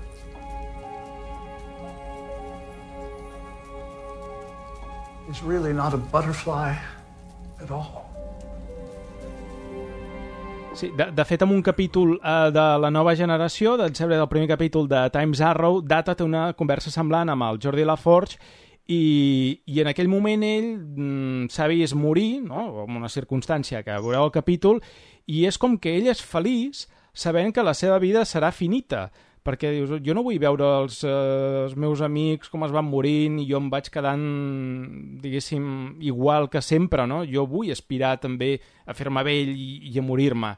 Is 5.30 5.42
really 5.42 5.72
not 5.72 5.94
a 5.94 5.96
butterfly 5.96 6.74
at 7.62 7.70
all. 7.70 8.10
Sí, 10.74 10.90
de, 10.96 11.10
de 11.12 11.24
fet, 11.24 11.42
en 11.42 11.50
un 11.50 11.62
capítol 11.62 12.20
eh, 12.22 12.50
de 12.54 12.64
la 12.78 12.90
nova 12.90 13.14
generació, 13.14 13.76
del, 13.76 13.92
del 13.92 14.28
primer 14.28 14.48
capítol 14.48 14.88
de 14.88 15.10
Times 15.10 15.40
Arrow, 15.40 15.80
Data 15.82 16.14
té 16.14 16.24
una 16.24 16.52
conversa 16.54 16.90
semblant 16.90 17.28
amb 17.28 17.46
el 17.46 17.58
Jordi 17.62 17.84
LaForge 17.84 18.38
i, 18.90 19.60
i 19.70 19.80
en 19.82 19.90
aquell 19.90 20.10
moment 20.10 20.42
ell 20.46 20.70
mm, 20.74 21.48
s'ha 21.52 21.68
vist 21.70 21.94
morir, 21.94 22.40
no? 22.42 22.84
en 22.84 22.98
una 22.98 23.10
circumstància 23.12 23.84
que 23.86 23.98
veureu 24.02 24.26
el 24.26 24.34
capítol, 24.34 24.80
i 25.30 25.44
és 25.46 25.58
com 25.60 25.78
que 25.78 25.94
ell 25.98 26.10
és 26.10 26.22
feliç 26.22 26.88
sabent 27.14 27.54
que 27.54 27.66
la 27.66 27.74
seva 27.78 28.00
vida 28.02 28.24
serà 28.26 28.50
finita, 28.50 29.08
perquè 29.46 29.70
dius, 29.72 29.94
jo 30.04 30.14
no 30.14 30.24
vull 30.26 30.40
veure 30.42 30.66
els, 30.82 31.00
eh, 31.06 31.12
els 31.64 31.76
meus 31.78 32.02
amics 32.04 32.50
com 32.52 32.66
es 32.66 32.74
van 32.74 32.88
morint 32.88 33.38
i 33.40 33.46
jo 33.48 33.60
em 33.62 33.70
vaig 33.72 33.88
quedant, 33.94 34.26
diguéssim, 35.22 35.64
igual 36.04 36.50
que 36.50 36.60
sempre, 36.62 37.06
no? 37.06 37.22
Jo 37.24 37.46
vull 37.48 37.70
aspirar 37.72 38.16
també 38.20 38.56
a 38.84 38.96
fer-me 38.96 39.24
vell 39.26 39.54
i, 39.54 39.70
i 39.94 39.98
a 39.98 40.04
morir-me. 40.04 40.54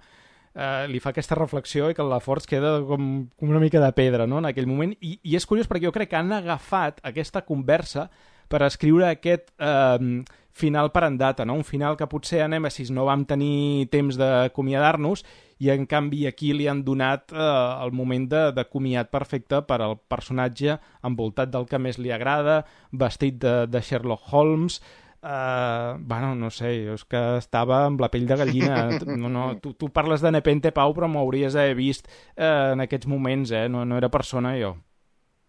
Eh, 0.53 0.85
li 0.93 1.01
fa 1.01 1.15
aquesta 1.15 1.37
reflexió 1.39 1.87
i 1.89 1.95
que 1.97 2.05
la 2.05 2.19
Force 2.21 2.45
queda 2.45 2.75
com, 2.85 3.07
com 3.41 3.49
una 3.49 3.61
mica 3.63 3.81
de 3.81 3.89
pedra 3.97 4.27
no? 4.29 4.37
en 4.43 4.51
aquell 4.51 4.67
moment 4.69 4.91
i, 5.01 5.15
i 5.25 5.37
és 5.39 5.47
curiós 5.49 5.65
perquè 5.65 5.87
jo 5.87 5.95
crec 5.95 6.11
que 6.11 6.19
han 6.19 6.29
agafat 6.37 7.01
aquesta 7.09 7.41
conversa 7.49 8.11
per 8.53 8.61
escriure 8.67 9.09
aquest 9.09 9.49
eh, 9.57 10.21
final 10.53 10.91
per 10.93 11.07
en 11.07 11.17
data, 11.17 11.47
no? 11.49 11.57
un 11.57 11.65
final 11.65 11.97
que 11.97 12.05
potser 12.05 12.43
a 12.45 12.51
Nemesis 12.53 12.93
no 12.93 13.07
vam 13.09 13.25
tenir 13.25 13.89
temps 13.89 14.21
d'acomiadar-nos 14.21 15.25
i 15.65 15.71
en 15.73 15.87
canvi 15.89 16.27
aquí 16.29 16.53
li 16.53 16.69
han 16.69 16.85
donat 16.85 17.33
eh, 17.33 17.49
el 17.87 17.97
moment 17.97 18.29
de, 18.29 18.43
de 18.53 18.69
comiat 18.69 19.09
perfecte 19.09 19.63
per 19.65 19.81
al 19.81 19.97
personatge 20.05 20.77
envoltat 21.01 21.49
del 21.49 21.65
que 21.71 21.81
més 21.81 21.97
li 21.97 22.13
agrada, 22.13 22.61
vestit 22.93 23.41
de, 23.41 23.63
de 23.73 23.81
Sherlock 23.81 24.29
Holmes, 24.37 24.83
Uh, 25.23 25.99
bueno, 26.01 26.35
no 26.35 26.49
sé, 26.51 26.73
jo 26.83 26.97
és 26.99 27.05
que 27.07 27.21
estava 27.39 27.85
amb 27.87 28.01
la 28.03 28.09
pell 28.11 28.27
de 28.27 28.39
gallina. 28.41 28.79
No, 29.23 29.29
no, 29.31 29.45
tu, 29.63 29.71
tu 29.79 29.89
parles 29.95 30.25
de 30.25 30.33
Nepente, 30.35 30.73
Pau, 30.75 30.95
però 30.97 31.07
m'hauries 31.11 31.55
d'haver 31.55 31.77
vist 31.79 32.09
uh, 32.11 32.73
en 32.75 32.83
aquests 32.83 33.07
moments, 33.07 33.53
eh? 33.55 33.69
No, 33.71 33.85
no 33.87 34.01
era 34.01 34.11
persona, 34.11 34.57
jo. 34.59 34.75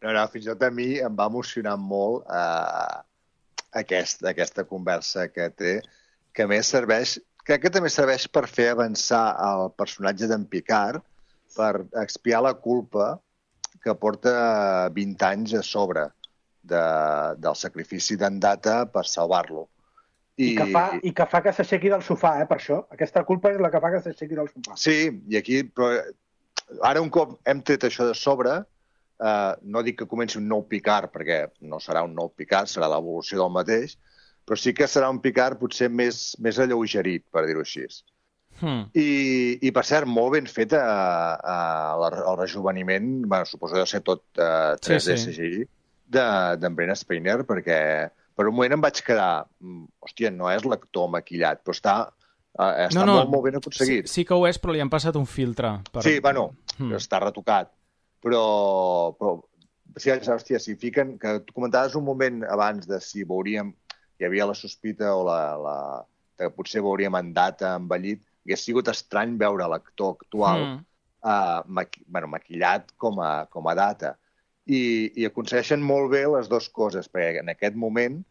No, 0.03 0.11
no, 0.11 0.27
fins 0.29 0.45
i 0.45 0.51
tot 0.51 0.67
a 0.67 0.69
mi 0.69 0.87
em 1.01 1.17
va 1.17 1.29
emocionar 1.31 1.73
molt 1.79 2.27
uh, 2.27 3.01
aquest, 3.81 4.21
aquesta 4.29 4.67
conversa 4.69 5.29
que 5.31 5.49
té, 5.57 5.77
que 6.35 6.45
més 6.49 6.69
serveix, 6.69 7.17
crec 7.47 7.65
que 7.65 7.73
també 7.73 7.89
serveix 7.89 8.27
per 8.29 8.45
fer 8.51 8.69
avançar 8.73 9.25
el 9.47 9.71
personatge 9.79 10.29
d'en 10.29 10.45
Picard, 10.49 11.01
per 11.55 11.85
expiar 12.01 12.41
la 12.45 12.53
culpa 12.53 13.15
que 13.83 13.93
porta 13.99 14.33
20 14.93 15.25
anys 15.29 15.57
a 15.57 15.63
sobre 15.65 16.07
de, 16.63 16.83
del 17.43 17.55
sacrifici 17.59 18.17
d'en 18.19 18.39
Data 18.41 18.83
per 18.89 19.05
salvar-lo. 19.09 19.67
I... 20.37 20.47
I, 20.47 20.51
que 20.57 20.67
fa, 20.73 20.83
I 20.97 21.13
que 21.13 21.25
fa 21.29 21.43
que 21.45 21.53
s'aixequi 21.53 21.91
del 21.93 22.03
sofà, 22.05 22.37
eh, 22.41 22.49
per 22.49 22.57
això. 22.57 22.81
Aquesta 22.95 23.23
culpa 23.27 23.51
és 23.53 23.61
la 23.61 23.69
que 23.73 23.81
fa 23.83 23.91
que 23.93 24.01
s'aixequi 24.05 24.39
del 24.39 24.49
sofà. 24.49 24.77
Sí, 24.79 24.97
i 25.29 25.39
aquí... 25.39 25.61
Però, 25.69 25.91
ara 26.81 27.03
un 27.03 27.11
cop 27.13 27.35
hem 27.49 27.61
tret 27.65 27.85
això 27.85 28.07
de 28.07 28.15
sobre, 28.17 28.55
eh, 29.19 29.51
no 29.61 29.83
dic 29.85 29.99
que 30.01 30.09
comenci 30.09 30.39
un 30.39 30.49
nou 30.49 30.65
Picard, 30.69 31.11
perquè 31.13 31.43
no 31.69 31.81
serà 31.83 32.01
un 32.07 32.15
nou 32.17 32.31
Picard, 32.33 32.71
serà 32.71 32.89
l'evolució 32.89 33.43
del 33.43 33.53
mateix, 33.53 33.97
però 34.43 34.57
sí 34.59 34.73
que 34.75 34.89
serà 34.89 35.11
un 35.13 35.21
Picard 35.23 35.59
potser 35.61 35.91
més, 35.91 36.33
més 36.43 36.59
alleugerit, 36.59 37.25
per 37.31 37.45
dir-ho 37.47 37.63
així. 37.63 37.85
Hmm. 38.59 38.83
I, 38.93 39.07
I, 39.65 39.71
per 39.73 39.83
cert, 39.87 40.07
molt 40.09 40.35
ben 40.35 40.49
fet 40.49 40.75
a, 40.77 40.83
a, 41.35 41.55
a, 41.93 42.09
el 42.31 42.37
rejuveniment, 42.37 43.23
bueno, 43.25 43.47
suposo 43.49 43.75
que 43.75 43.81
deu 43.81 43.89
ser 43.89 44.03
tot 44.05 44.23
uh, 44.37 44.75
3D 44.77 45.17
sí, 45.17 45.17
sí. 45.17 45.33
CGI, 45.33 45.63
d'en 46.05 46.75
Brent 46.75 46.95
Spiner, 46.99 47.41
perquè 47.47 47.79
per 48.33 48.47
un 48.49 48.55
moment 48.55 48.75
em 48.75 48.83
vaig 48.83 49.01
quedar, 49.05 49.45
mm, 49.61 49.85
hòstia, 50.03 50.31
no 50.33 50.49
és 50.51 50.65
l'actor 50.65 51.09
maquillat, 51.13 51.61
però 51.63 51.75
està, 51.75 51.95
eh, 52.57 52.87
està 52.87 52.99
no, 52.99 53.05
no, 53.05 53.15
molt, 53.19 53.31
molt 53.35 53.43
ben 53.47 53.59
aconseguit. 53.59 54.07
Sí, 54.07 54.21
sí 54.21 54.25
que 54.25 54.33
ho 54.35 54.47
és, 54.49 54.59
però 54.59 54.73
li 54.73 54.81
han 54.81 54.91
passat 54.93 55.15
un 55.19 55.27
filtre. 55.29 55.75
Per... 55.91 56.03
Sí, 56.05 56.19
bueno, 56.19 56.49
mm. 56.77 56.95
està 56.97 57.21
retocat. 57.21 57.71
Però, 58.23 58.43
però 59.19 59.35
sí, 59.97 60.09
hòstia, 60.11 60.59
si 60.59 60.77
fiquen... 60.79 61.17
Que 61.19 61.39
tu 61.45 61.53
comentaves 61.53 61.95
un 61.99 62.05
moment 62.07 62.43
abans 62.49 62.89
de 62.89 63.01
si 63.03 63.27
veuríem... 63.27 63.73
Hi 64.21 64.27
havia 64.27 64.45
la 64.47 64.55
sospita 64.55 65.15
o 65.17 65.23
la, 65.25 65.39
la, 65.59 65.77
que 66.39 66.49
potser 66.53 66.83
veuríem 66.85 67.15
en 67.19 67.31
data 67.35 67.73
envellit. 67.75 68.21
Hauria 68.43 68.57
sigut 68.59 68.89
estrany 68.91 69.33
veure 69.39 69.67
l'actor 69.67 70.13
actual 70.17 70.61
mm. 70.63 70.81
uh, 71.25 71.61
maqui, 71.67 72.03
bueno, 72.07 72.29
maquillat 72.31 72.93
com 72.99 73.19
a, 73.23 73.45
com 73.51 73.67
a 73.67 73.75
data 73.77 74.13
i, 74.65 75.11
i 75.19 75.25
aconsegueixen 75.27 75.83
molt 75.83 76.11
bé 76.13 76.23
les 76.29 76.49
dues 76.51 76.69
coses, 76.69 77.09
perquè 77.11 77.41
en 77.43 77.51
aquest 77.53 77.75
moment 77.79 78.21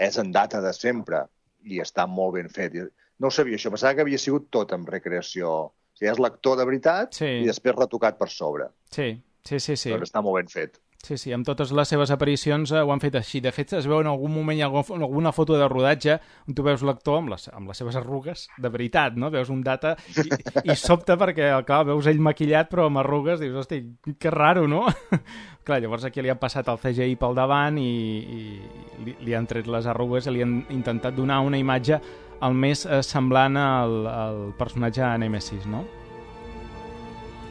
és 0.00 0.18
en 0.18 0.32
data 0.32 0.62
de 0.64 0.72
sempre 0.76 1.26
i 1.68 1.80
està 1.84 2.06
molt 2.08 2.36
ben 2.38 2.48
fet. 2.52 2.76
No 3.20 3.28
ho 3.28 3.34
sabia, 3.34 3.58
això 3.58 3.70
pensava 3.70 3.94
que 3.96 4.06
havia 4.06 4.20
sigut 4.20 4.48
tot 4.54 4.72
en 4.74 4.86
recreació. 4.88 5.50
O 5.68 5.98
sigui, 5.98 6.10
és 6.10 6.22
l'actor 6.22 6.56
de 6.58 6.66
veritat 6.68 7.18
sí. 7.20 7.28
i 7.42 7.48
després 7.48 7.76
retocat 7.76 8.18
per 8.18 8.30
sobre. 8.32 8.70
Sí, 8.90 9.12
sí, 9.44 9.60
sí. 9.60 9.76
sí. 9.76 9.92
Però 9.92 10.08
està 10.08 10.24
molt 10.24 10.40
ben 10.40 10.50
fet. 10.52 10.80
Sí, 11.02 11.16
sí, 11.18 11.32
amb 11.34 11.42
totes 11.42 11.72
les 11.74 11.90
seves 11.90 12.12
aparicions 12.14 12.70
eh, 12.70 12.78
ho 12.78 12.92
han 12.94 13.00
fet 13.02 13.16
així. 13.18 13.40
De 13.42 13.50
fet, 13.50 13.72
es 13.74 13.88
veu 13.90 13.98
en 14.04 14.06
algun 14.06 14.30
moment 14.30 14.54
hi 14.54 14.62
ha 14.62 14.68
alguna 14.70 15.32
foto 15.34 15.56
de 15.58 15.66
rodatge 15.66 16.14
on 16.46 16.54
tu 16.54 16.62
veus 16.62 16.84
l'actor 16.86 17.16
amb, 17.18 17.32
les, 17.32 17.48
amb 17.50 17.72
les 17.72 17.80
seves 17.82 17.96
arrugues 17.98 18.44
de 18.62 18.70
veritat, 18.70 19.16
no? 19.18 19.32
Veus 19.34 19.50
un 19.50 19.64
data 19.66 19.96
i, 20.14 20.28
i 20.62 20.76
sobta 20.78 21.16
perquè, 21.18 21.48
clar, 21.66 21.80
veus 21.88 22.06
ell 22.06 22.22
maquillat 22.22 22.70
però 22.70 22.86
amb 22.86 23.00
arrugues, 23.02 23.40
dius, 23.42 23.56
hosti, 23.64 23.80
que 24.14 24.30
raro, 24.30 24.68
no? 24.70 24.84
clar, 25.66 25.80
llavors 25.82 26.06
aquí 26.06 26.22
li 26.22 26.30
han 26.30 26.38
passat 26.38 26.70
el 26.70 26.78
CGI 26.78 27.18
pel 27.18 27.34
davant 27.34 27.80
i, 27.82 27.88
i 28.22 29.02
li, 29.02 29.16
li 29.26 29.34
han 29.34 29.50
tret 29.50 29.66
les 29.66 29.88
arrugues 29.90 30.30
i 30.30 30.36
li 30.36 30.44
han 30.46 30.60
intentat 30.70 31.18
donar 31.18 31.40
una 31.42 31.58
imatge 31.58 31.98
el 32.46 32.54
més 32.54 32.86
eh, 32.86 33.02
semblant 33.02 33.58
al, 33.58 33.98
al 34.06 34.40
personatge 34.54 35.02
de 35.02 35.18
Nemesis, 35.24 35.66
no? 35.66 35.82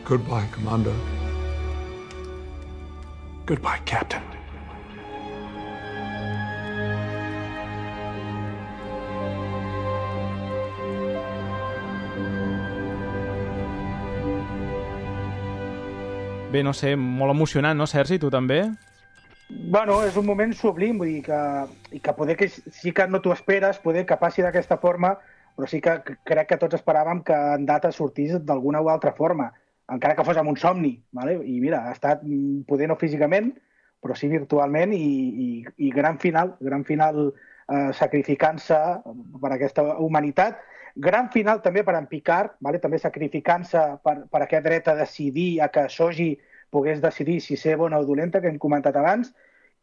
Goodbye, 0.07 0.47
Commander. 0.55 0.95
Goodbye, 3.47 3.81
Captain. 3.85 4.21
Bé, 16.51 16.63
no 16.63 16.73
sé, 16.73 16.95
molt 16.95 17.31
emocionant, 17.31 17.77
no, 17.79 17.87
Sergi? 17.87 18.19
Tu 18.19 18.29
també? 18.29 18.61
Bueno, 19.49 20.01
és 20.03 20.17
un 20.19 20.25
moment 20.27 20.51
sublim, 20.55 20.99
vull 20.99 21.13
dir 21.15 21.21
que, 21.25 21.39
i 21.95 21.99
que 22.03 22.13
poder 22.15 22.35
que 22.39 22.49
sí 22.51 22.91
que 22.95 23.07
no 23.07 23.21
t'ho 23.23 23.31
esperes, 23.33 23.79
poder 23.83 24.05
que 24.05 24.19
passi 24.19 24.43
d'aquesta 24.43 24.77
forma, 24.83 25.15
però 25.55 25.67
sí 25.67 25.79
que 25.83 25.97
crec 26.27 26.49
que 26.51 26.59
tots 26.59 26.77
esperàvem 26.77 27.23
que 27.27 27.37
en 27.55 27.65
data 27.65 27.91
sortís 27.95 28.35
d'alguna 28.45 28.83
o 28.83 28.89
altra 28.91 29.15
forma 29.15 29.49
encara 29.89 30.15
que 30.15 30.25
fos 30.27 30.37
amb 30.37 30.51
un 30.51 30.57
somni, 30.57 30.93
vale? 31.11 31.39
i 31.45 31.59
mira, 31.63 31.85
ha 31.87 31.95
estat 31.95 32.23
poder 32.67 32.87
no 32.89 32.99
físicament, 32.99 33.51
però 34.01 34.15
sí 34.17 34.27
virtualment, 34.31 34.93
i, 34.97 35.07
i, 35.45 35.49
i 35.87 35.91
gran 35.93 36.17
final, 36.19 36.55
gran 36.59 36.83
final 36.85 37.29
eh, 37.29 37.91
sacrificant-se 37.93 38.79
per 39.41 39.51
aquesta 39.53 39.85
humanitat, 40.01 40.59
gran 40.95 41.29
final 41.31 41.61
també 41.63 41.85
per 41.87 41.95
en 41.99 42.07
Picard, 42.09 42.57
vale? 42.59 42.81
també 42.83 42.99
sacrificant-se 42.99 43.83
per, 44.03 44.17
per 44.31 44.43
aquest 44.43 44.65
dret 44.65 44.89
a 44.91 44.97
decidir, 44.99 45.61
a 45.61 45.69
que 45.71 45.87
Soji 45.89 46.33
pogués 46.71 47.01
decidir 47.03 47.39
si 47.43 47.57
ser 47.59 47.77
bona 47.77 47.99
o 47.99 48.07
dolenta, 48.07 48.41
que 48.41 48.49
hem 48.49 48.59
comentat 48.59 48.97
abans, 48.97 49.33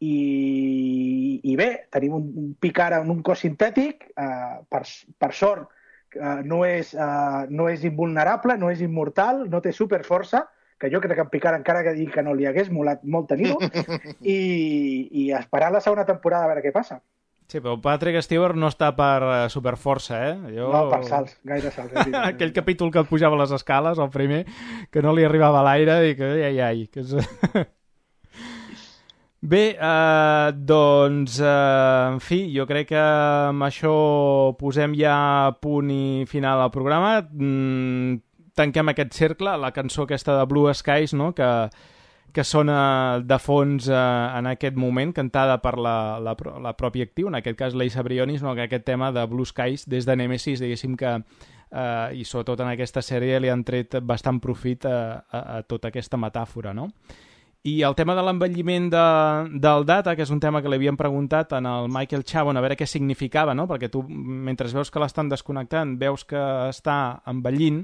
i, 0.01 1.41
i 1.43 1.57
bé, 1.59 1.71
tenim 1.93 2.15
un, 2.19 2.29
un 2.43 2.53
Picard 2.61 3.01
en 3.03 3.11
un 3.15 3.23
cos 3.23 3.43
sintètic, 3.45 4.11
eh, 4.17 4.55
per, 4.71 4.83
per 5.19 5.33
sort, 5.35 5.71
uh, 6.17 6.41
no, 6.45 6.63
és, 6.65 6.95
uh, 6.97 7.45
no 7.51 7.69
és 7.69 7.85
invulnerable, 7.85 8.57
no 8.57 8.71
és 8.73 8.81
immortal, 8.85 9.45
no 9.51 9.61
té 9.65 9.75
superforça, 9.77 10.47
que 10.79 10.91
jo 10.93 11.03
crec 11.03 11.19
que 11.19 11.27
en 11.27 11.31
Picard 11.33 11.59
encara 11.59 11.83
que 11.85 11.95
digui 11.97 12.13
que 12.15 12.23
no 12.23 12.35
li 12.39 12.47
hagués 12.47 12.71
molat 12.71 13.03
molt 13.05 13.29
tenir-ho, 13.35 13.59
i, 14.23 14.39
i 15.11 15.31
esperar 15.37 15.73
la 15.75 15.83
segona 15.85 16.07
temporada 16.09 16.47
a 16.47 16.53
veure 16.53 16.65
què 16.65 16.75
passa. 16.75 17.01
Sí, 17.49 17.63
però 17.65 17.79
Patrick 17.81 18.21
Stewart 18.21 18.59
no 18.61 18.69
està 18.69 18.91
per 18.97 19.23
uh, 19.25 19.37
superforça, 19.49 20.19
eh? 20.27 20.53
Jo... 20.53 20.69
No, 20.69 20.83
per 20.93 21.01
salts, 21.09 21.39
gaire 21.49 21.73
salts. 21.73 21.97
Aquell 22.29 22.53
capítol 22.53 22.93
que 22.93 23.07
pujava 23.09 23.41
les 23.41 23.55
escales, 23.57 23.99
el 23.99 24.13
primer, 24.13 24.43
que 24.93 25.01
no 25.05 25.17
li 25.17 25.25
arribava 25.25 25.65
l'aire, 25.65 26.03
i 26.11 26.17
que, 26.19 26.29
ai, 26.51 26.61
ai, 26.61 26.87
que 26.93 27.07
és... 27.07 27.17
Bé, 29.41 29.77
eh, 29.81 30.53
doncs, 30.53 31.39
eh, 31.41 32.09
en 32.13 32.19
fi, 32.19 32.41
jo 32.51 32.65
crec 32.67 32.89
que 32.91 32.99
amb 32.99 33.63
això 33.63 33.93
posem 34.59 34.97
ja 34.99 35.55
punt 35.63 35.93
i 35.95 36.25
final 36.27 36.59
al 36.65 36.73
programa. 36.75 37.21
Mm, 37.23 38.19
tanquem 38.59 38.91
aquest 38.91 39.15
cercle, 39.15 39.55
la 39.57 39.71
cançó 39.71 40.03
aquesta 40.09 40.35
de 40.41 40.47
Blue 40.51 40.75
Skies, 40.75 41.15
no?, 41.15 41.35
que, 41.35 41.69
que 42.33 42.45
sona 42.45 43.21
de 43.23 43.39
fons 43.39 43.87
eh, 43.89 43.95
en 43.95 44.51
aquest 44.51 44.75
moment, 44.75 45.15
cantada 45.15 45.61
per 45.63 45.77
la, 45.79 46.19
la, 46.19 46.35
la 46.61 46.75
pròpia 46.77 47.07
actiu, 47.07 47.31
en 47.31 47.39
aquest 47.39 47.59
cas 47.59 47.79
l'Eisa 47.79 48.03
Brionis, 48.03 48.43
no? 48.43 48.57
que 48.57 48.67
aquest 48.67 48.85
tema 48.85 49.13
de 49.13 49.25
Blue 49.31 49.47
Skies, 49.47 49.87
des 49.89 50.05
de 50.05 50.17
Nemesis, 50.17 50.59
diguéssim 50.59 50.97
que, 50.99 51.15
eh, 51.71 52.11
i 52.19 52.27
sobretot 52.27 52.67
en 52.67 52.75
aquesta 52.75 53.07
sèrie, 53.07 53.39
li 53.39 53.55
han 53.55 53.63
tret 53.63 54.01
bastant 54.03 54.43
profit 54.43 54.91
a, 54.91 54.99
a, 55.31 55.43
a 55.59 55.63
tota 55.63 55.95
aquesta 55.95 56.19
metàfora, 56.19 56.75
no? 56.75 56.91
I 57.67 57.83
el 57.83 57.97
tema 57.99 58.15
de 58.15 58.23
l'envelliment 58.23 58.87
de, 58.93 59.05
del 59.59 59.85
data, 59.85 60.15
que 60.15 60.23
és 60.23 60.31
un 60.31 60.39
tema 60.41 60.61
que 60.63 60.71
li 60.71 60.79
havíem 60.79 60.97
preguntat 60.97 61.57
en 61.59 61.67
el 61.67 61.89
Michael 61.91 62.23
Chabon, 62.25 62.57
a 62.57 62.63
veure 62.63 62.77
què 62.79 62.87
significava, 62.87 63.55
no? 63.55 63.67
perquè 63.67 63.91
tu, 63.91 64.05
mentre 64.07 64.71
veus 64.71 64.93
que 64.95 65.03
l'estan 65.03 65.29
desconnectant, 65.29 65.97
veus 65.99 66.25
que 66.29 66.39
està 66.71 67.19
envellint, 67.27 67.83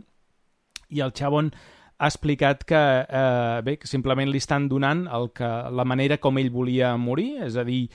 i 0.94 1.02
el 1.02 1.12
Chabon 1.16 1.50
ha 1.98 2.10
explicat 2.10 2.62
que, 2.68 2.80
eh, 3.02 3.60
bé, 3.66 3.76
que 3.78 3.90
simplement 3.90 4.30
li 4.30 4.38
estan 4.38 4.68
donant 4.70 5.06
el 5.10 5.30
que, 5.34 5.50
la 5.70 5.84
manera 5.84 6.18
com 6.22 6.38
ell 6.38 6.52
volia 6.54 6.94
morir, 6.96 7.42
és 7.48 7.56
a 7.56 7.64
dir, 7.66 7.88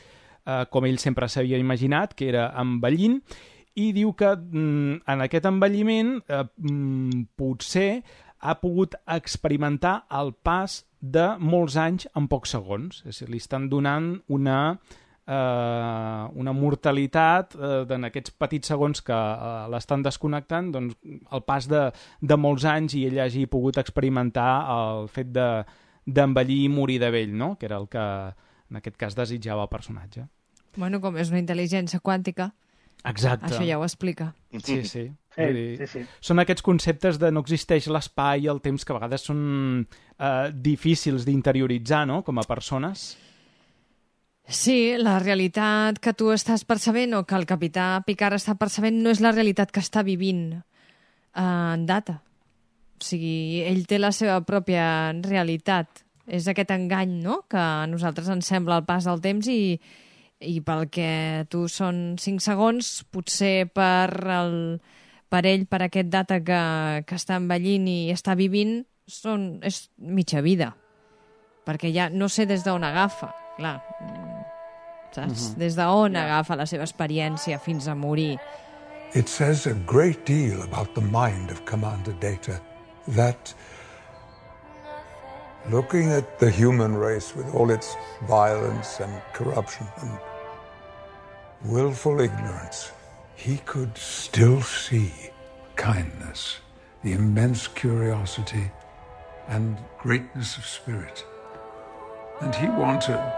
eh, 0.45 0.65
com 0.71 0.85
ell 0.85 0.99
sempre 0.99 1.27
s'havia 1.31 1.57
imaginat, 1.57 2.13
que 2.13 2.29
era 2.29 2.49
envellint, 2.59 3.21
i 3.79 3.91
diu 3.95 4.13
que 4.17 4.33
mm, 4.35 5.01
en 5.07 5.21
aquest 5.23 5.45
envelliment 5.47 6.17
eh, 6.27 6.43
mm, 6.43 7.27
potser 7.39 8.03
ha 8.39 8.55
pogut 8.61 8.95
experimentar 9.07 10.05
el 10.15 10.33
pas 10.33 10.83
de 10.99 11.25
molts 11.39 11.75
anys 11.79 12.07
en 12.15 12.27
pocs 12.31 12.55
segons. 12.55 13.03
És 13.05 13.21
a 13.21 13.25
dir, 13.25 13.33
li 13.33 13.41
estan 13.41 13.67
donant 13.71 14.13
una, 14.35 14.59
eh, 15.27 16.23
una 16.43 16.53
mortalitat 16.55 17.55
eh, 17.55 17.83
en 17.95 18.09
aquests 18.09 18.35
petits 18.39 18.71
segons 18.71 19.03
que 19.05 19.15
eh, 19.15 19.67
l'estan 19.71 20.03
desconnectant, 20.05 20.71
doncs 20.75 20.97
el 21.05 21.45
pas 21.47 21.67
de, 21.71 21.85
de 22.21 22.39
molts 22.39 22.67
anys 22.69 22.95
i 22.99 23.05
ell 23.09 23.19
hagi 23.25 23.45
pogut 23.51 23.79
experimentar 23.81 24.51
el 24.75 25.11
fet 25.11 25.31
d'envellir 25.33 26.63
de, 26.63 26.69
i 26.71 26.73
morir 26.73 26.99
de 27.03 27.11
vell, 27.15 27.35
no? 27.35 27.55
que 27.59 27.69
era 27.69 27.79
el 27.79 27.87
que 27.91 28.05
en 28.69 28.81
aquest 28.81 28.97
cas 28.97 29.15
desitjava 29.17 29.65
el 29.65 29.71
personatge. 29.71 30.27
Bueno, 30.77 30.99
com 31.01 31.17
és 31.17 31.31
una 31.33 31.39
intel·ligència 31.41 31.99
quàntica, 31.99 32.51
Exacte. 33.03 33.47
això 33.47 33.65
ja 33.65 33.79
ho 33.79 33.85
explica. 33.85 34.33
Sí, 34.63 34.83
sí. 34.85 35.07
Sí, 35.39 35.45
Vull 35.45 35.55
dir, 35.55 35.77
sí, 35.79 35.87
sí. 35.87 36.01
Són 36.29 36.43
aquests 36.43 36.65
conceptes 36.65 37.17
de 37.21 37.31
no 37.31 37.43
existeix 37.45 37.87
l'espai 37.87 38.43
i 38.43 38.51
el 38.51 38.59
temps 38.59 38.83
que 38.83 38.91
a 38.91 38.97
vegades 38.97 39.23
són 39.29 39.41
eh, 39.87 40.51
difícils 40.51 41.23
d'interioritzar, 41.27 42.03
no?, 42.09 42.21
com 42.27 42.41
a 42.41 42.47
persones. 42.47 43.13
Sí, 44.49 44.97
la 44.97 45.19
realitat 45.21 45.99
que 46.01 46.15
tu 46.17 46.31
estàs 46.33 46.65
percebent 46.65 47.13
o 47.13 47.21
que 47.29 47.37
el 47.37 47.45
capità 47.47 48.01
Picard 48.05 48.39
està 48.39 48.57
percebent 48.57 48.97
no 48.97 49.13
és 49.13 49.21
la 49.21 49.31
realitat 49.31 49.71
que 49.71 49.83
està 49.83 50.03
vivint 50.03 50.57
eh, 50.57 51.41
en 51.45 51.85
data. 51.87 52.17
O 52.99 53.05
sigui, 53.05 53.61
ell 53.63 53.85
té 53.87 54.01
la 54.01 54.11
seva 54.11 54.41
pròpia 54.43 55.13
realitat. 55.23 56.03
És 56.27 56.49
aquest 56.49 56.73
engany, 56.75 57.15
no?, 57.23 57.43
que 57.49 57.61
a 57.61 57.87
nosaltres 57.87 58.27
ens 58.29 58.49
sembla 58.51 58.81
el 58.81 58.87
pas 58.89 59.07
del 59.07 59.21
temps 59.23 59.47
i, 59.49 59.79
i 60.41 60.59
pel 60.65 60.89
que 60.93 61.45
tu 61.49 61.67
són 61.71 62.17
5 62.19 62.43
segons, 62.43 62.89
potser 63.13 63.69
per, 63.71 64.09
el, 64.35 64.57
per 65.29 65.45
ell, 65.45 65.65
per 65.69 65.83
aquest 65.85 66.09
data 66.09 66.39
que, 66.43 66.61
que 67.05 67.17
està 67.17 67.37
envellint 67.39 67.87
i 67.87 67.99
està 68.13 68.35
vivint, 68.37 68.79
són, 69.09 69.59
és 69.65 69.87
mitja 69.97 70.41
vida. 70.45 70.73
Perquè 71.65 71.91
ja 71.93 72.09
no 72.09 72.29
sé 72.29 72.47
des 72.49 72.63
d'on 72.65 72.85
agafa, 72.85 73.31
clar, 73.57 73.77
saps? 75.13 75.51
Mhm. 75.51 75.59
Des 75.59 75.75
d'on 75.77 76.15
agafa 76.17 76.57
la 76.57 76.65
seva 76.65 76.85
experiència 76.87 77.59
fins 77.59 77.87
a 77.87 77.95
morir. 77.95 78.37
It 79.15 79.27
says 79.27 79.65
a 79.65 79.73
great 79.73 80.25
deal 80.25 80.61
about 80.61 80.93
the 80.93 81.01
mind 81.01 81.49
of 81.49 81.65
Commander 81.65 82.13
Data 82.21 82.61
that 83.15 83.53
looking 85.69 86.11
at 86.11 86.39
the 86.39 86.49
human 86.49 86.95
race 86.95 87.35
with 87.35 87.53
all 87.53 87.71
its 87.71 87.95
violence 88.27 88.99
and 88.99 89.11
corruption 89.33 89.87
and 90.01 90.17
willful 91.65 92.21
ignorance, 92.21 92.91
he 93.39 93.57
could 93.65 93.97
still 93.97 94.61
see 94.61 95.13
kindness, 95.77 96.59
the 97.03 97.13
immense 97.13 97.69
curiosity 97.69 98.69
and 99.47 99.77
greatness 99.97 100.57
of 100.57 100.65
spirit. 100.65 101.25
And 102.41 102.53
he 102.53 102.67
wanted, 102.67 103.33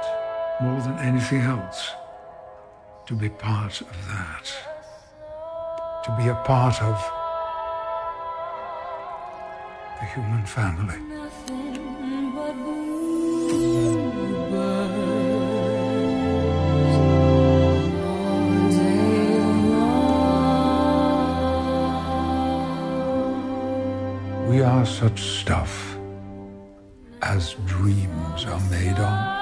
more 0.59 0.81
than 0.81 0.97
anything 0.97 1.41
else, 1.41 1.91
to 3.05 3.13
be 3.13 3.29
part 3.29 3.79
of 3.81 4.07
that. 4.07 4.51
To 6.05 6.17
be 6.17 6.29
a 6.29 6.35
part 6.45 6.81
of 6.81 6.97
the 9.99 10.05
human 10.07 10.45
family. 10.47 10.97
We 24.61 24.67
are 24.67 24.85
such 24.85 25.19
stuff 25.19 25.97
as 27.23 27.55
dreams 27.65 28.45
are 28.45 28.59
made 28.69 28.99
on. 28.99 29.39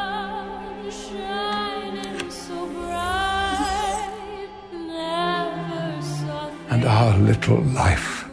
And 6.69 6.85
our 6.85 7.17
little 7.17 7.61
life 7.63 8.29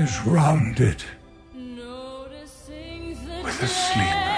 is 0.00 0.26
rounded 0.26 1.04
with 3.44 3.62
a 3.62 3.68
sleep. 3.68 4.29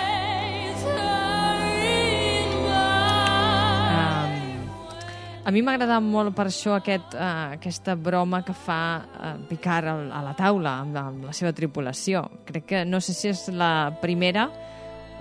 Mi 5.53 5.63
m'ha 5.65 5.75
agradat 5.77 6.03
molt 6.05 6.35
per 6.37 6.47
això 6.51 6.75
aquest, 6.79 7.15
uh, 7.15 7.53
aquesta 7.59 7.95
broma 7.97 8.43
que 8.47 8.55
fa 8.57 8.81
uh, 9.05 9.33
Picard 9.49 9.89
al, 9.93 10.03
a 10.13 10.23
la 10.25 10.35
taula 10.39 10.79
amb, 10.83 10.97
amb 11.01 11.25
la 11.29 11.35
seva 11.37 11.53
tripulació. 11.57 12.25
Crec 12.49 12.67
que 12.73 12.85
no 12.89 13.01
sé 13.05 13.15
si 13.17 13.31
és 13.33 13.47
la 13.53 13.93
primera 14.03 14.49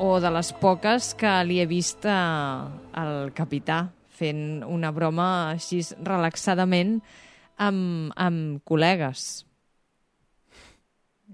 o 0.01 0.15
de 0.23 0.31
les 0.33 0.51
poques 0.57 1.13
que 1.19 1.31
li 1.45 1.59
he 1.61 1.67
vist 1.69 2.05
uh, 2.09 2.67
al 2.97 3.31
capità 3.37 3.83
fent 4.21 4.61
una 4.67 4.91
broma 4.93 5.27
així 5.53 5.81
relaxadament 6.05 6.99
amb, 7.61 8.11
amb 8.15 8.61
col·legues. 8.65 9.29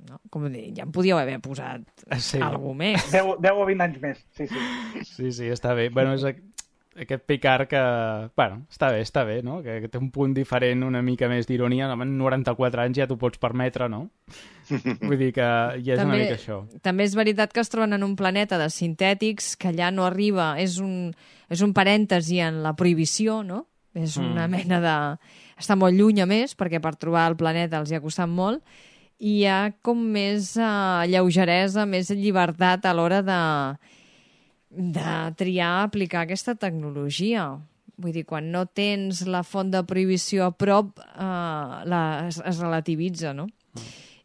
No? 0.07 0.19
Com 0.31 0.45
dir, 0.53 0.69
ja 0.77 0.85
em 0.85 0.91
podíeu 0.95 1.17
haver 1.19 1.39
posat 1.43 1.83
Sí. 2.23 2.39
algú 2.43 2.71
més. 2.77 3.09
10, 3.11 3.33
10 3.43 3.57
o 3.59 3.65
20 3.67 3.83
anys 3.83 3.97
més, 4.03 4.21
sí, 4.37 4.47
sí. 4.47 4.61
Sí, 5.03 5.31
sí, 5.35 5.49
està 5.51 5.73
bé. 5.75 5.89
Bueno, 5.91 6.13
és 6.15 6.23
aquest 6.99 7.23
Picard 7.29 7.67
que... 7.69 7.81
Bueno, 8.35 8.63
està 8.71 8.89
bé, 8.93 9.01
està 9.05 9.23
bé, 9.27 9.39
no? 9.45 9.59
Que, 9.63 9.77
que 9.83 9.89
té 9.91 9.99
un 10.01 10.09
punt 10.11 10.33
diferent, 10.35 10.83
una 10.87 11.01
mica 11.05 11.29
més 11.31 11.47
d'ironia. 11.47 11.87
Amb 11.93 12.03
94 12.09 12.81
anys 12.83 12.97
ja 12.99 13.07
t'ho 13.07 13.17
pots 13.21 13.39
permetre, 13.41 13.87
no? 13.89 14.07
Vull 15.07 15.17
dir 15.19 15.31
que 15.35 15.47
ja 15.85 15.95
és 15.95 16.03
una 16.03 16.17
mica 16.17 16.35
això. 16.37 16.61
També 16.83 17.05
és 17.07 17.15
veritat 17.17 17.53
que 17.53 17.61
es 17.63 17.69
troben 17.73 17.93
en 17.97 18.03
un 18.05 18.15
planeta 18.19 18.59
de 18.59 18.69
sintètics 18.73 19.55
que 19.57 19.69
allà 19.71 19.91
no 19.93 20.05
arriba, 20.07 20.55
és 20.59 20.79
un, 20.83 21.13
és 21.49 21.61
un 21.63 21.73
parèntesi 21.77 22.41
en 22.43 22.61
la 22.65 22.75
prohibició, 22.77 23.41
no? 23.43 23.65
És 23.97 24.17
una 24.21 24.45
Mm. 24.47 24.51
mena 24.51 24.79
de... 24.83 24.97
Està 25.57 25.73
molt 25.75 25.95
lluny, 25.97 26.19
a 26.21 26.27
més, 26.29 26.53
perquè 26.53 26.77
per 26.83 26.95
trobar 27.01 27.23
el 27.31 27.35
planeta 27.39 27.79
els 27.79 27.89
hi 27.89 27.95
ha 27.97 28.01
costat 28.03 28.29
molt, 28.29 28.61
i 29.17 29.39
hi 29.39 29.45
ha 29.49 29.71
com 29.81 29.97
més 30.13 30.51
uh, 30.61 31.01
lleugeresa, 31.09 31.87
més 31.89 32.11
llibertat 32.13 32.85
a 32.85 32.91
l'hora 32.93 33.23
de, 33.25 33.37
de 34.69 35.34
triar 35.39 35.84
aplicar 35.84 36.26
aquesta 36.26 36.56
tecnologia. 36.56 37.48
Vull 37.98 38.14
dir, 38.14 38.26
quan 38.30 38.52
no 38.53 38.65
tens 38.68 39.23
la 39.26 39.41
font 39.44 39.72
de 39.73 39.81
prohibició 39.89 40.45
a 40.45 40.52
prop, 40.53 40.99
uh, 40.99 41.81
la, 41.89 42.02
es, 42.27 42.38
es 42.45 42.60
relativitza, 42.61 43.34
no? 43.34 43.48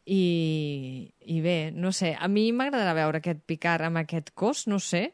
I, 0.05 1.13
I 1.31 1.41
bé, 1.41 1.71
no 1.73 1.93
sé, 1.95 2.17
a 2.19 2.29
mi 2.29 2.51
m'agradarà 2.53 2.93
veure 2.99 3.21
aquest 3.23 3.45
Picard 3.47 3.87
amb 3.87 4.01
aquest 4.03 4.33
cos, 4.35 4.67
no 4.69 4.81
sé. 4.83 5.13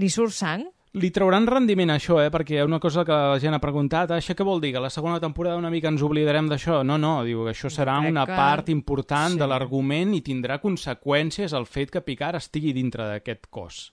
Li 0.00 0.08
surt 0.10 0.32
sang? 0.34 0.64
Li 0.96 1.08
trauran 1.12 1.46
rendiment 1.48 1.88
a 1.92 1.96
això, 2.00 2.18
eh? 2.20 2.28
Perquè 2.32 2.64
una 2.66 2.80
cosa 2.80 3.04
que 3.04 3.12
la 3.16 3.38
gent 3.40 3.54
ha 3.56 3.60
preguntat, 3.62 4.10
ah, 4.12 4.18
això 4.20 4.34
què 4.36 4.44
vol 4.44 4.60
dir? 4.60 4.72
Que 4.74 4.80
la 4.82 4.90
segona 4.92 5.20
temporada 5.20 5.56
una 5.60 5.70
mica 5.72 5.88
ens 5.88 6.02
oblidarem 6.04 6.48
d'això? 6.50 6.82
No, 6.84 6.98
no, 7.00 7.14
diu 7.24 7.44
que 7.46 7.52
això 7.54 7.70
serà 7.72 7.98
Crec 8.00 8.10
una 8.12 8.26
que- 8.28 8.36
part 8.36 8.68
important 8.72 9.36
sí. 9.36 9.40
de 9.40 9.46
l'argument 9.48 10.12
i 10.16 10.20
tindrà 10.24 10.58
conseqüències 10.60 11.54
el 11.56 11.64
fet 11.66 11.90
que 11.94 12.02
Picard 12.04 12.36
estigui 12.42 12.72
dintre 12.76 13.06
d'aquest 13.08 13.46
cos. 13.48 13.92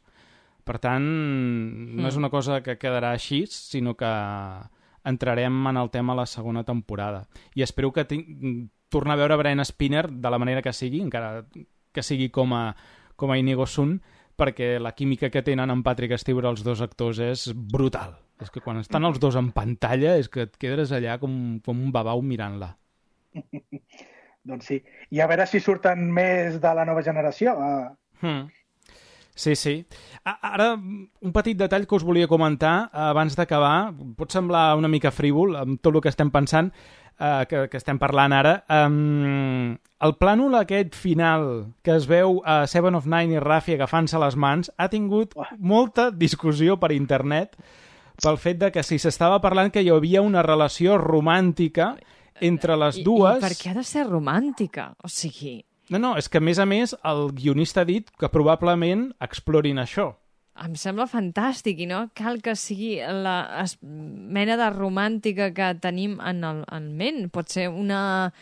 Per 0.69 0.77
tant, 0.77 1.01
no 1.97 2.05
és 2.07 2.13
Mm. 2.15 2.19
una 2.21 2.29
cosa 2.29 2.59
que 2.61 2.75
quedarà 2.77 3.09
així, 3.15 3.47
sinó 3.49 3.95
que 3.97 4.05
entrarem 5.03 5.55
en 5.67 5.77
el 5.81 5.89
tema 5.89 6.13
a 6.13 6.17
la 6.21 6.25
segona 6.29 6.63
temporada. 6.63 7.23
I 7.55 7.63
espero 7.65 7.91
que 7.91 8.05
tinc, 8.05 8.69
tornar 8.89 9.15
a 9.15 9.21
veure 9.23 9.37
Brian 9.39 9.63
Spinner 9.65 10.09
de 10.11 10.29
la 10.29 10.37
manera 10.37 10.61
que 10.61 10.73
sigui, 10.73 11.01
encara 11.01 11.45
que 11.91 12.03
sigui 12.03 12.29
com 12.29 12.53
a, 12.53 12.75
com 13.15 13.31
a 13.31 13.37
Inigo 13.39 13.65
Sun, 13.65 14.01
perquè 14.37 14.77
la 14.79 14.93
química 14.93 15.29
que 15.31 15.41
tenen 15.41 15.71
en 15.73 15.81
Patrick 15.83 16.15
Stewart 16.21 16.45
els 16.51 16.63
dos 16.63 16.81
actors 16.85 17.17
és 17.19 17.47
brutal. 17.55 18.13
És 18.39 18.51
que 18.53 18.61
quan 18.61 18.77
estan 18.79 19.03
els 19.05 19.19
dos 19.19 19.35
en 19.35 19.49
pantalla 19.51 20.15
és 20.17 20.29
que 20.29 20.45
et 20.45 20.55
quedes 20.57 20.93
allà 20.95 21.17
com, 21.19 21.59
com 21.65 21.81
un 21.81 21.91
babau 21.91 22.21
mirant-la. 22.21 22.75
Doncs 24.49 24.65
sí. 24.69 24.77
I 25.11 25.19
a 25.19 25.27
veure 25.27 25.45
si 25.49 25.59
surten 25.59 26.05
més 26.13 26.61
de 26.61 26.71
la 26.75 26.85
nova 26.85 27.01
generació. 27.03 27.57
Uh, 27.57 27.95
Hmm. 28.21 28.49
Sí, 29.39 29.55
sí. 29.55 29.85
Ara, 30.27 30.73
un 30.75 31.31
petit 31.31 31.55
detall 31.55 31.85
que 31.87 31.95
us 31.95 32.03
volia 32.03 32.27
comentar 32.27 32.89
eh, 32.89 33.03
abans 33.13 33.37
d'acabar. 33.39 33.93
Pot 34.19 34.35
semblar 34.35 34.73
una 34.75 34.91
mica 34.91 35.13
frívol 35.15 35.55
amb 35.55 35.79
tot 35.79 35.95
el 35.95 36.03
que 36.03 36.11
estem 36.11 36.31
pensant, 36.33 36.73
eh, 37.15 37.45
que, 37.47 37.61
que 37.71 37.79
estem 37.79 38.01
parlant 38.01 38.35
ara. 38.35 38.57
Um, 38.67 39.77
el 40.03 40.15
plànol 40.19 40.59
aquest 40.59 40.97
final 40.99 41.47
que 41.87 41.95
es 41.95 42.09
veu 42.11 42.41
a 42.43 42.65
Seven 42.67 42.99
of 42.99 43.07
Nine 43.07 43.37
i 43.37 43.43
Rafi 43.43 43.77
agafant-se 43.77 44.19
les 44.19 44.35
mans 44.35 44.73
ha 44.75 44.89
tingut 44.91 45.37
molta 45.59 46.09
discussió 46.11 46.75
per 46.79 46.91
internet 46.95 47.55
pel 48.19 48.39
fet 48.43 48.59
de 48.59 48.73
que 48.75 48.83
si 48.83 48.99
s'estava 48.99 49.39
parlant 49.39 49.71
que 49.71 49.83
hi 49.83 49.91
havia 49.95 50.23
una 50.23 50.43
relació 50.43 50.99
romàntica 50.99 51.93
entre 52.43 52.75
les 52.79 52.99
dues... 53.03 53.39
I 53.39 53.47
per 53.47 53.55
què 53.55 53.71
ha 53.71 53.79
de 53.79 53.87
ser 53.87 54.03
romàntica? 54.07 54.91
O 55.03 55.11
sigui, 55.11 55.61
No, 55.89 55.97
no, 55.97 56.15
és 56.21 56.29
que 56.29 56.37
a 56.37 56.43
més 56.43 56.59
a 56.61 56.67
més 56.69 56.93
el 57.11 57.29
guionista 57.33 57.81
ha 57.81 57.89
dit 57.89 58.09
que 58.19 58.29
probablement 58.29 59.09
explorin 59.25 59.81
això. 59.81 60.13
em 60.59 60.73
sembla 60.75 61.05
fantàstic 61.07 61.77
i 61.79 61.85
no 61.87 62.09
cal 62.13 62.41
que 62.43 62.51
sigui 62.59 62.97
la 62.99 63.63
mena 63.81 64.57
de 64.59 64.65
romàntica 64.73 65.53
que 65.55 65.69
tenim 65.79 66.17
en 66.19 66.43
el 66.43 66.65
en 66.67 66.89
ment. 66.99 67.29
Pot 67.31 67.47
ser 67.49 67.69
una 67.69 68.33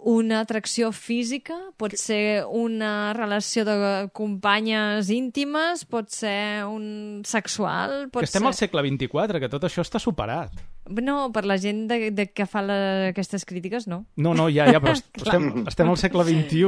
una 0.00 0.40
atracció 0.40 0.92
física, 0.96 1.56
pot 1.76 1.92
ser 2.00 2.44
una 2.46 3.12
relació 3.12 3.66
de 3.68 4.08
companyes 4.16 5.10
íntimes, 5.12 5.84
pot 5.84 6.08
ser 6.08 6.64
un 6.64 7.22
sexual, 7.28 8.08
pot 8.08 8.24
que 8.24 8.30
estem 8.30 8.46
ser... 8.46 8.48
al 8.48 8.56
segle 8.56 8.84
XXIV, 8.86 9.40
que 9.42 9.52
tot 9.52 9.66
això 9.68 9.84
està 9.84 10.00
superat. 10.00 10.56
No, 10.90 11.30
per 11.32 11.44
la 11.46 11.56
gent 11.58 11.84
de, 11.90 12.10
de 12.10 12.26
que 12.34 12.46
fa 12.50 12.62
la, 12.66 12.76
aquestes 13.12 13.44
crítiques, 13.46 13.86
no. 13.86 14.04
No, 14.16 14.34
no, 14.34 14.48
ja, 14.50 14.66
ja, 14.72 14.80
però 14.82 14.92
est- 14.98 15.06
estem, 15.22 15.64
estem 15.70 15.88
al 15.92 15.96
segle 16.00 16.24
XXI. 16.26 16.64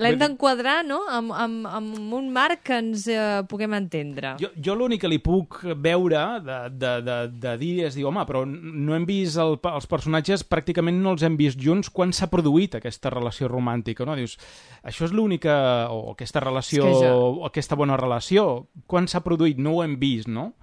L'hem 0.00 0.16
d'enquadrar, 0.18 0.78
no?, 0.88 1.02
amb, 1.12 1.32
amb, 1.36 1.66
amb 1.68 2.12
un 2.16 2.30
marc 2.32 2.62
que 2.64 2.78
ens 2.80 3.04
eh, 3.12 3.42
puguem 3.48 3.74
entendre. 3.76 4.34
Jo, 4.40 4.48
jo 4.56 4.74
l'únic 4.78 5.02
que 5.04 5.10
li 5.12 5.18
puc 5.22 5.58
veure 5.84 6.22
de, 6.46 6.56
de, 6.72 6.92
de, 7.04 7.16
de 7.44 7.52
dir 7.60 7.72
és 7.90 7.98
dir, 7.98 8.06
home, 8.08 8.24
però 8.28 8.44
no 8.48 8.96
hem 8.96 9.04
vist 9.08 9.36
el, 9.42 9.58
els 9.68 9.88
personatges, 9.90 10.46
pràcticament 10.48 10.96
no 11.04 11.12
els 11.14 11.26
hem 11.28 11.36
vist 11.36 11.60
junts 11.60 11.92
quan 11.92 12.14
s'ha 12.16 12.30
produït 12.32 12.78
aquesta 12.80 13.12
relació 13.12 13.50
romàntica, 13.52 14.06
no? 14.08 14.16
Dius, 14.16 14.38
això 14.82 15.04
és 15.10 15.12
l'única, 15.12 15.54
o 15.92 16.14
aquesta 16.16 16.40
relació, 16.40 16.88
És 16.88 17.02
que 17.04 17.12
jo- 17.12 17.32
o 17.42 17.46
aquesta 17.46 17.76
bona 17.76 17.98
relació, 18.00 18.66
quan 18.88 19.06
s'ha 19.12 19.20
produït? 19.24 19.60
No 19.60 19.76
ho 19.78 19.84
hem 19.84 19.98
vist, 20.00 20.26
no? 20.28 20.54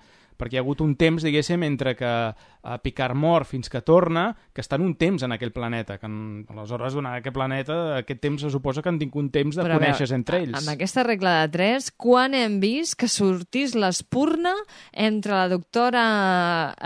Perquè 0.41 0.57
hi 0.57 0.61
ha 0.61 0.63
hagut 0.65 0.81
un 0.81 0.95
temps, 0.97 1.21
diguéssim, 1.21 1.61
entre 1.67 1.93
que 1.99 2.09
uh, 2.31 2.77
Picard 2.81 3.17
mor 3.17 3.45
fins 3.45 3.69
que 3.69 3.83
torna, 3.85 4.31
que 4.55 4.63
estan 4.63 4.81
un 4.81 4.95
temps 4.97 5.21
en 5.27 5.35
aquell 5.35 5.53
planeta. 5.53 5.99
Que 6.01 6.09
en, 6.09 6.17
aleshores, 6.49 6.97
durant 6.97 7.11
aquest 7.13 7.35
planeta, 7.37 7.77
aquest 8.01 8.23
temps 8.23 8.45
se 8.45 8.51
suposa 8.53 8.81
que 8.81 8.89
han 8.89 8.99
tingut 9.01 9.21
un 9.21 9.29
temps 9.33 9.59
de 9.59 9.67
Però 9.67 9.77
conèixer 9.77 10.09
entre 10.17 10.41
ells. 10.41 10.57
Amb 10.59 10.73
aquesta 10.73 11.05
regla 11.05 11.37
de 11.43 11.53
3, 11.53 11.91
quan 12.01 12.35
hem 12.37 12.59
vist 12.63 12.97
que 12.99 13.11
sortís 13.11 13.77
l'espurna 13.77 14.55
entre 14.91 15.37
la 15.37 15.47
doctora 15.51 16.05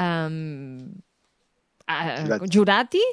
um, 0.05 0.37
uh, 1.87 2.39
Jurati 2.51 3.03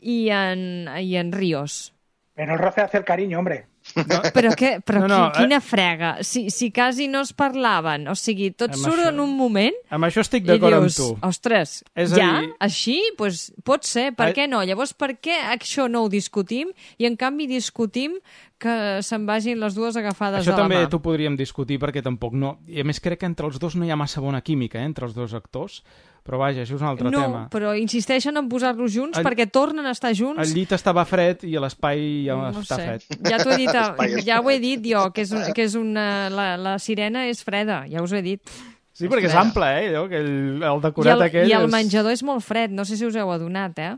i 0.00 0.20
en, 0.32 0.88
i 0.96 1.16
en 1.20 1.34
Ríos? 1.36 1.90
Pero 2.34 2.54
el 2.54 2.58
roce 2.58 2.80
hace 2.80 2.96
el 2.96 3.04
cariño, 3.04 3.38
hombre. 3.38 3.69
No, 3.96 4.20
Però, 4.36 4.50
què, 4.54 4.70
però 4.86 5.00
No, 5.02 5.06
no, 5.08 5.16
no, 5.16 5.24
no, 5.26 5.32
quina 5.34 5.58
frega. 5.60 6.10
Si, 6.22 6.48
si 6.50 6.70
quasi 6.70 7.08
no 7.08 7.22
es 7.26 7.32
parlaven. 7.32 8.06
O 8.08 8.14
sigui, 8.14 8.50
tot 8.52 8.70
Amb 8.74 8.82
surt 8.84 9.00
això- 9.00 9.08
en 9.12 9.20
un 9.20 9.32
moment 9.36 9.74
Amb 9.90 10.04
això 10.06 10.20
estic 10.22 10.44
d'acord 10.46 10.76
amb 10.78 10.92
tu. 10.94 11.08
ostres, 11.26 11.82
És 11.94 12.12
a 12.12 12.16
ja? 12.20 12.28
dir- 12.40 12.52
Així? 12.60 13.00
Pues, 13.18 13.52
pot 13.64 13.84
ser, 13.84 14.12
per 14.14 14.28
Ai- 14.30 14.34
què 14.36 14.48
no? 14.48 14.62
Llavors, 14.62 14.92
per 14.94 15.16
què 15.20 15.34
això 15.56 15.88
no 15.90 16.04
ho 16.04 16.08
discutim 16.12 16.70
i 16.98 17.06
en 17.06 17.16
canvi 17.16 17.46
discutim 17.50 18.18
que 18.60 19.00
se'n 19.02 19.24
vagin 19.26 19.58
les 19.58 19.74
dues 19.74 19.96
agafades 19.96 20.42
Això 20.42 20.52
de 20.52 20.56
la 20.58 20.62
també 20.68 20.82
mà? 20.84 20.88
t'ho 20.92 21.00
podríem 21.00 21.34
discutir 21.36 21.78
perquè 21.80 22.02
tampoc 22.04 22.34
no... 22.36 22.58
I 22.68 22.82
a 22.82 22.84
més 22.84 23.00
crec 23.00 23.20
que 23.20 23.26
entre 23.26 23.46
els 23.48 23.58
dos 23.58 23.74
no 23.74 23.86
hi 23.86 23.90
ha 23.90 23.96
massa 23.96 24.20
bona 24.20 24.42
química, 24.44 24.78
eh, 24.78 24.84
entre 24.84 25.06
els 25.08 25.14
dos 25.16 25.32
actors. 25.34 25.82
Però 26.26 26.38
vaja, 26.38 26.62
això 26.62 26.76
és 26.76 26.82
un 26.82 26.88
altre 26.90 27.10
no, 27.10 27.20
tema. 27.22 27.42
però 27.52 27.72
insisteixen 27.78 28.36
en 28.36 28.48
posar-los 28.50 28.92
junts 28.92 29.18
El- 29.18 29.24
perquè 29.24 29.46
tornen 29.50 29.86
a 29.88 29.94
estar 29.96 30.12
junts. 30.14 30.40
El 30.42 30.52
llit 30.54 30.74
estava 30.76 31.04
fred 31.08 31.46
i 31.48 31.54
l'espai 31.58 32.26
ja 32.26 32.36
no 32.36 32.60
està 32.60 32.76
sé. 32.76 32.88
fred. 32.88 33.22
Ja 33.30 33.38
t'ho 33.40 33.54
he 33.54 33.60
dit, 33.62 33.78
ja 34.28 34.40
ho 34.40 34.50
he 34.52 34.58
dit 34.62 34.84
jo, 34.92 35.06
que 35.16 35.24
és, 35.24 35.32
un, 35.32 35.48
que 35.56 35.64
és 35.64 35.74
una, 35.80 36.28
la, 36.30 36.50
la 36.60 36.76
sirena 36.78 37.24
és 37.30 37.40
freda, 37.46 37.86
ja 37.90 38.04
us 38.04 38.12
ho 38.12 38.20
he 38.20 38.22
dit. 38.26 38.52
Sí, 38.92 39.08
perquè 39.08 39.30
és 39.30 39.34
ample, 39.38 39.64
eh, 39.80 39.88
allò, 39.88 40.04
que 40.10 40.18
el, 40.20 40.60
el 40.60 40.78
I 40.78 40.82
decorat 40.84 41.16
el, 41.16 41.22
aquell 41.30 41.48
I 41.48 41.56
el 41.56 41.64
és... 41.70 41.72
menjador 41.72 42.12
és 42.12 42.22
molt 42.26 42.44
fred, 42.44 42.74
no 42.76 42.84
sé 42.84 42.98
si 43.00 43.06
us 43.08 43.16
heu 43.16 43.32
adonat, 43.32 43.78
eh? 43.80 43.94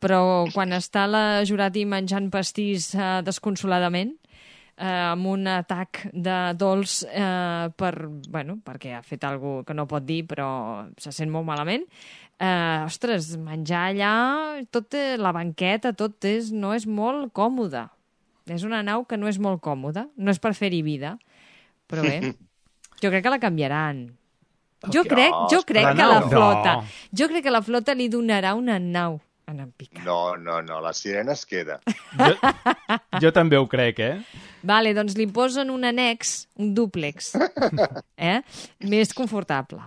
Però 0.00 0.46
quan 0.54 0.72
està 0.72 1.08
la 1.10 1.42
Jurati 1.44 1.82
menjant 1.84 2.30
pastís 2.32 2.94
eh, 2.94 3.18
desconsoladament, 3.26 4.14
eh, 4.78 5.10
amb 5.10 5.26
un 5.26 5.46
atac 5.50 6.04
de 6.14 6.36
dolç 6.58 7.02
eh, 7.08 7.68
per, 7.76 7.92
bueno, 8.30 8.58
perquè 8.64 8.94
ha 8.96 9.02
fet 9.02 9.26
alguna 9.26 9.66
que 9.66 9.76
no 9.76 9.88
pot 9.90 10.06
dir, 10.06 10.22
però 10.30 10.48
se 11.00 11.12
sent 11.14 11.32
molt 11.34 11.48
malament, 11.48 11.84
eh, 12.38 12.84
ostres, 12.86 13.34
menjar 13.42 13.88
allà, 13.90 14.14
tot, 14.74 14.94
eh, 14.94 15.16
la 15.18 15.34
banqueta, 15.34 15.92
tot 15.92 16.24
és, 16.28 16.52
no 16.54 16.72
és 16.76 16.86
molt 16.86 17.32
còmode. 17.36 17.88
És 18.48 18.64
una 18.64 18.80
nau 18.86 19.04
que 19.04 19.18
no 19.20 19.28
és 19.28 19.40
molt 19.42 19.60
còmoda, 19.60 20.06
no 20.16 20.32
és 20.32 20.40
per 20.40 20.54
fer-hi 20.56 20.80
vida, 20.86 21.18
però 21.90 22.06
bé, 22.06 22.32
jo 23.02 23.10
crec 23.10 23.26
que 23.26 23.34
la 23.34 23.42
canviaran. 23.42 24.06
Jo 24.94 25.02
crec, 25.02 25.34
jo 25.50 25.64
crec 25.66 25.96
que 25.98 26.06
la 26.06 26.20
flota, 26.30 26.76
jo 27.10 27.26
crec 27.26 27.42
que 27.48 27.50
la 27.50 27.64
flota 27.66 27.96
li 27.98 28.06
donarà 28.08 28.54
una 28.54 28.78
nau 28.78 29.18
en 29.48 29.60
en 29.64 29.70
Picard. 29.72 30.04
No, 30.04 30.36
no, 30.36 30.60
no, 30.62 30.80
la 30.84 30.92
sirena 30.92 31.32
es 31.32 31.46
queda. 31.48 31.80
Jo 33.22 33.32
també 33.34 33.56
ho 33.58 33.66
crec, 33.68 33.98
eh? 34.04 34.14
Vale, 34.68 34.92
doncs 34.96 35.16
li 35.18 35.26
posen 35.30 35.70
un 35.70 35.84
annex, 35.88 36.48
un 36.58 36.74
dúplex, 36.76 37.32
eh? 38.30 38.40
més 38.90 39.14
confortable. 39.16 39.80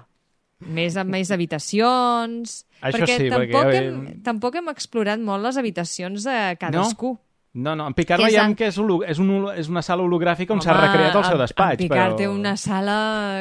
Més 0.61 0.95
amb 1.01 1.09
més 1.15 1.31
habitacions... 1.33 2.59
Això 2.81 2.99
perquè 3.01 3.15
sí, 3.17 3.29
tampoc, 3.29 3.51
perquè- 3.55 3.81
hem, 3.87 3.99
tampoc 4.25 4.55
hem 4.57 4.69
explorat 4.73 5.21
molt 5.21 5.43
les 5.45 5.57
habitacions 5.57 6.23
de 6.25 6.35
cadascú. 6.61 7.15
No, 7.53 7.73
no, 7.75 7.83
en 7.89 7.93
Picard 7.97 8.21
Que 8.21 8.29
és 8.29 8.35
veiem 8.37 8.53
en- 8.53 8.55
que 8.55 8.69
és, 8.69 8.77
holo- 8.79 9.01
és, 9.03 9.17
un, 9.19 9.31
és 9.57 9.67
una 9.69 9.81
sala 9.83 10.05
hologràfica 10.05 10.53
on 10.55 10.61
s'ha 10.63 10.71
recreat 10.77 11.17
el 11.19 11.25
seu 11.27 11.37
despatx. 11.41 11.81
En 11.81 11.81
Picard 11.89 12.13
però... 12.13 12.19
té 12.21 12.29
una 12.31 12.53
sala 12.57 12.95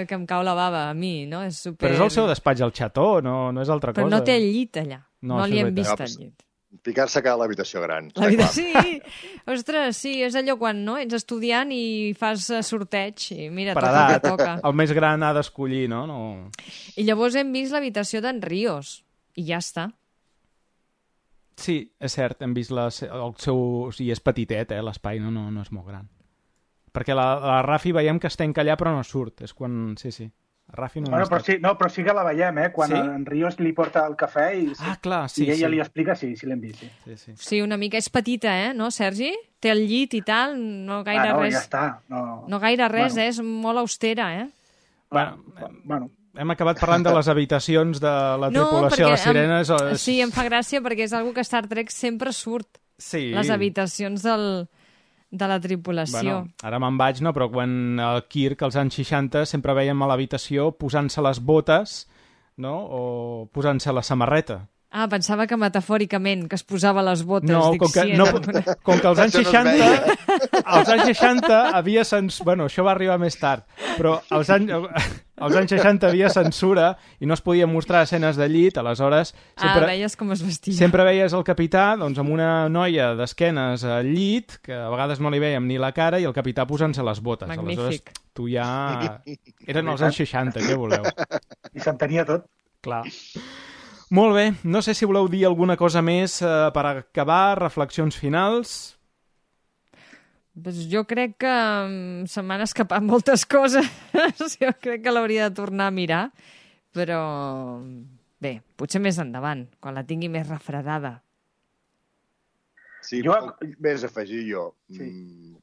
que 0.09 0.17
em 0.19 0.25
cau 0.27 0.43
la 0.43 0.57
bava 0.59 0.87
a 0.91 0.95
mi, 0.99 1.27
no? 1.31 1.45
És 1.47 1.61
super... 1.63 1.85
Però 1.87 1.95
és 1.95 2.03
el 2.09 2.11
seu 2.17 2.27
despatx 2.29 2.65
al 2.67 2.73
xató, 2.75 3.21
no, 3.23 3.53
no 3.55 3.63
és 3.63 3.71
altra 3.71 3.93
Però 3.95 4.09
cosa. 4.09 4.17
no 4.17 4.25
té 4.27 4.35
el 4.41 4.49
llit 4.51 4.81
allà. 4.83 4.99
No, 5.23 5.37
No, 5.39 5.47
li 5.47 5.61
hem 5.61 5.75
vist 5.77 6.01
el 6.01 6.15
llit. 6.17 6.47
Picar 6.87 7.09
s'ha 7.11 7.19
quedat 7.19 7.35
a 7.35 7.41
l'habitació 7.43 7.81
gran. 7.83 8.13
La 8.15 8.29
vida, 8.31 8.47
sí. 8.55 8.71
Ostres, 9.51 9.97
sí, 9.99 10.13
és 10.23 10.37
allò 10.39 10.55
quan 10.57 10.85
no? 10.87 10.95
ets 11.03 11.17
estudiant 11.19 11.73
i 11.75 12.15
fas 12.17 12.45
eh, 12.55 12.61
sorteig 12.63 13.25
i 13.35 13.49
mira, 13.51 13.75
Per 13.75 13.83
toca 13.83 13.91
el 13.91 13.99
edat, 13.99 14.13
que 14.23 14.29
toca. 14.29 14.53
el 14.69 14.77
més 14.79 14.93
gran 14.95 15.25
ha 15.27 15.33
d'escollir, 15.35 15.89
no? 15.91 16.05
no? 16.07 16.19
I 16.95 17.05
llavors 17.09 17.35
hem 17.41 17.51
vist 17.53 17.75
l'habitació 17.75 18.23
d'en 18.23 18.39
Ríos 18.47 19.01
i 19.35 19.49
ja 19.51 19.59
està. 19.59 19.89
Sí, 21.61 21.77
és 22.01 22.15
cert, 22.17 22.41
hem 22.47 22.55
vist 22.57 22.73
la, 22.73 22.87
el 22.89 23.35
seu... 23.43 23.59
O 23.89 23.93
sigui, 23.93 24.13
és 24.15 24.23
petitet, 24.25 24.71
eh, 24.73 24.81
l'espai, 24.81 25.19
no, 25.21 25.35
no, 25.35 25.49
no 25.53 25.67
és 25.67 25.73
molt 25.75 25.91
gran. 25.91 26.07
Perquè 26.95 27.15
la, 27.19 27.27
la 27.43 27.59
Rafi 27.67 27.93
veiem 27.93 28.19
que 28.23 28.31
està 28.31 28.47
allà 28.47 28.79
però 28.79 28.95
no 28.95 29.03
surt. 29.05 29.43
És 29.43 29.53
quan... 29.53 29.97
Sí, 30.01 30.15
sí. 30.15 30.31
Rafi 30.73 31.01
no, 31.01 31.11
Bueno, 31.11 31.25
no 31.25 31.31
però 31.31 31.43
sí, 31.45 31.57
no, 31.61 31.77
però 31.79 31.89
sí 31.91 32.03
que 32.05 32.13
la 32.15 32.23
veiem, 32.25 32.59
eh? 32.59 32.73
Quan 32.73 32.91
Sí? 32.91 32.97
en 32.97 33.25
Ríos 33.27 33.59
li 33.61 33.73
porta 33.73 34.07
el 34.07 34.15
cafè 34.17 34.55
i, 34.57 34.67
sí. 34.75 34.85
Ah, 34.87 34.97
clar, 35.01 35.29
sí, 35.29 35.45
i 35.45 35.51
ella 35.51 35.67
sí. 35.69 35.73
li 35.75 35.81
explica, 35.81 36.15
sí, 36.17 36.37
sí 36.37 36.47
l'hem 36.47 36.61
vist. 36.61 36.81
Sí. 36.81 36.91
Sí, 37.05 37.17
sí. 37.17 37.33
Sí, 37.37 37.61
una 37.63 37.77
mica 37.77 37.99
és 37.99 38.09
petita, 38.11 38.55
eh, 38.69 38.73
no, 38.75 38.91
Sergi? 38.91 39.33
Té 39.61 39.71
el 39.71 39.87
llit 39.89 40.15
i 40.15 40.23
tal, 40.23 40.57
no 40.87 41.03
gaire 41.05 41.29
ah, 41.29 41.33
no, 41.35 41.41
res. 41.43 41.55
ja 41.55 41.61
està. 41.61 41.83
No, 42.09 42.45
No 42.49 42.59
gaire 42.61 42.89
res, 42.89 43.13
Bueno. 43.15 43.23
eh? 43.25 43.29
És 43.29 43.41
molt 43.43 43.79
austera, 43.79 44.31
eh? 44.43 44.49
Bueno, 45.11 45.43
bueno. 45.85 46.11
hem 46.39 46.51
acabat 46.55 46.79
parlant 46.79 47.03
de 47.05 47.13
les 47.13 47.27
habitacions 47.29 47.99
de 48.01 48.11
la 48.39 48.49
tripulació 48.51 49.07
de 49.07 49.11
les 49.11 49.21
sirenes. 49.21 49.71
o 49.71 49.77
Em, 49.83 49.93
és- 49.95 50.01
sí, 50.01 50.21
em 50.21 50.31
fa 50.31 50.45
gràcia 50.47 50.81
perquè 50.81 51.03
és 51.05 51.13
algo 51.13 51.33
que 51.35 51.41
a 51.41 51.43
Star 51.43 51.67
Trek 51.67 51.91
sempre 51.91 52.33
surt. 52.33 52.79
Sí. 52.97 53.33
Les 53.35 53.51
habitacions 53.51 54.23
del, 54.23 54.69
de 55.31 55.47
la 55.47 55.61
tripulació. 55.63 56.21
Bueno, 56.21 56.39
ara 56.67 56.81
me'n 56.83 56.99
vaig, 56.99 57.21
no? 57.23 57.33
Però 57.37 57.49
quan 57.53 57.73
el 58.03 58.25
Kirk, 58.29 58.65
als 58.67 58.77
anys 58.81 58.99
60, 58.99 59.45
sempre 59.47 59.77
veiem 59.79 60.03
a 60.03 60.11
l'habitació 60.11 60.71
posant-se 60.77 61.23
les 61.23 61.41
botes, 61.41 62.03
no? 62.61 62.75
O 62.91 63.03
posant-se 63.55 63.95
la 63.95 64.03
samarreta. 64.07 64.65
Ah, 64.91 65.05
pensava 65.07 65.45
que 65.47 65.55
metafòricament, 65.55 66.49
que 66.51 66.57
es 66.59 66.65
posava 66.67 67.03
les 67.07 67.21
botes. 67.23 67.47
No, 67.49 67.71
Dic, 67.71 67.79
com 67.85 67.93
que, 67.95 68.03
sí, 68.09 68.17
no, 68.19 68.25
era- 68.27 68.75
com 68.83 68.99
que 68.99 69.07
als 69.07 69.21
anys 69.23 69.37
Això 69.39 69.61
no 69.63 69.71
es 69.71 69.79
60... 69.79 70.63
als 70.65 70.89
anys 70.97 71.05
60 71.13 71.59
havia 71.79 72.03
cens... 72.09 72.41
Bueno, 72.43 72.67
això 72.67 72.83
va 72.83 72.91
arribar 72.97 73.15
més 73.23 73.37
tard, 73.39 73.63
però 73.95 74.17
als 74.35 74.51
anys, 74.51 74.73
als 75.39 75.55
anys 75.61 75.77
60 75.77 76.09
havia 76.11 76.29
censura 76.35 76.89
i 77.23 77.29
no 77.31 77.39
es 77.39 77.43
podia 77.47 77.69
mostrar 77.71 78.03
escenes 78.03 78.35
de 78.41 78.49
llit, 78.51 78.83
aleshores... 78.83 79.31
Ah, 79.55 79.69
Sempre, 79.69 79.87
veies 79.93 80.19
com 80.19 80.35
es 80.35 80.43
vestia. 80.43 80.75
Sempre 80.83 81.07
veies 81.07 81.39
el 81.39 81.47
capità 81.47 81.87
doncs, 82.03 82.19
amb 82.19 82.35
una 82.35 82.51
noia 82.69 83.13
d'esquenes 83.15 83.87
al 83.87 84.11
llit, 84.11 84.59
que 84.67 84.75
a 84.75 84.91
vegades 84.91 85.23
no 85.23 85.31
li 85.31 85.39
veiem 85.39 85.71
ni 85.71 85.79
la 85.79 85.93
cara, 85.95 86.19
i 86.19 86.27
el 86.27 86.35
capità 86.35 86.67
posant-se 86.67 87.07
les 87.07 87.23
botes. 87.23 87.47
Magnífic. 87.47 87.79
Aleshores, 87.79 88.23
tu 88.35 88.51
ja... 88.51 89.23
Eren 89.71 89.95
els 89.95 90.03
anys 90.03 90.19
60, 90.27 90.67
què 90.67 90.75
voleu? 90.83 91.07
I 91.79 91.79
s'entenia 91.87 92.27
tot. 92.27 92.51
Clar. 92.83 93.05
Molt 94.11 94.35
bé, 94.35 94.47
no 94.67 94.81
sé 94.83 94.91
si 94.99 95.07
voleu 95.07 95.29
dir 95.31 95.45
alguna 95.47 95.77
cosa 95.79 96.01
més 96.03 96.41
eh, 96.43 96.49
per 96.75 96.83
acabar, 96.89 97.61
reflexions 97.61 98.17
finals. 98.19 98.73
Pues 100.59 100.81
jo 100.91 101.05
crec 101.07 101.37
que 101.45 101.53
mm, 101.53 102.27
se 102.27 102.43
m'han 102.43 102.65
escapat 102.65 103.07
moltes 103.07 103.47
coses. 103.47 103.87
jo 104.59 104.73
crec 104.83 105.05
que 105.05 105.15
l'hauria 105.15 105.47
de 105.47 105.55
tornar 105.55 105.87
a 105.87 105.95
mirar, 105.95 106.25
però 106.91 107.21
bé, 108.43 108.57
potser 108.75 108.99
més 108.99 109.21
endavant, 109.23 109.69
quan 109.79 109.95
la 109.95 110.03
tingui 110.09 110.29
més 110.33 110.49
refredada. 110.51 111.21
Sí, 113.07 113.23
jo... 113.23 113.37
més 113.79 114.03
afegir 114.05 114.43
jo, 114.49 114.65
sí. 114.91 115.07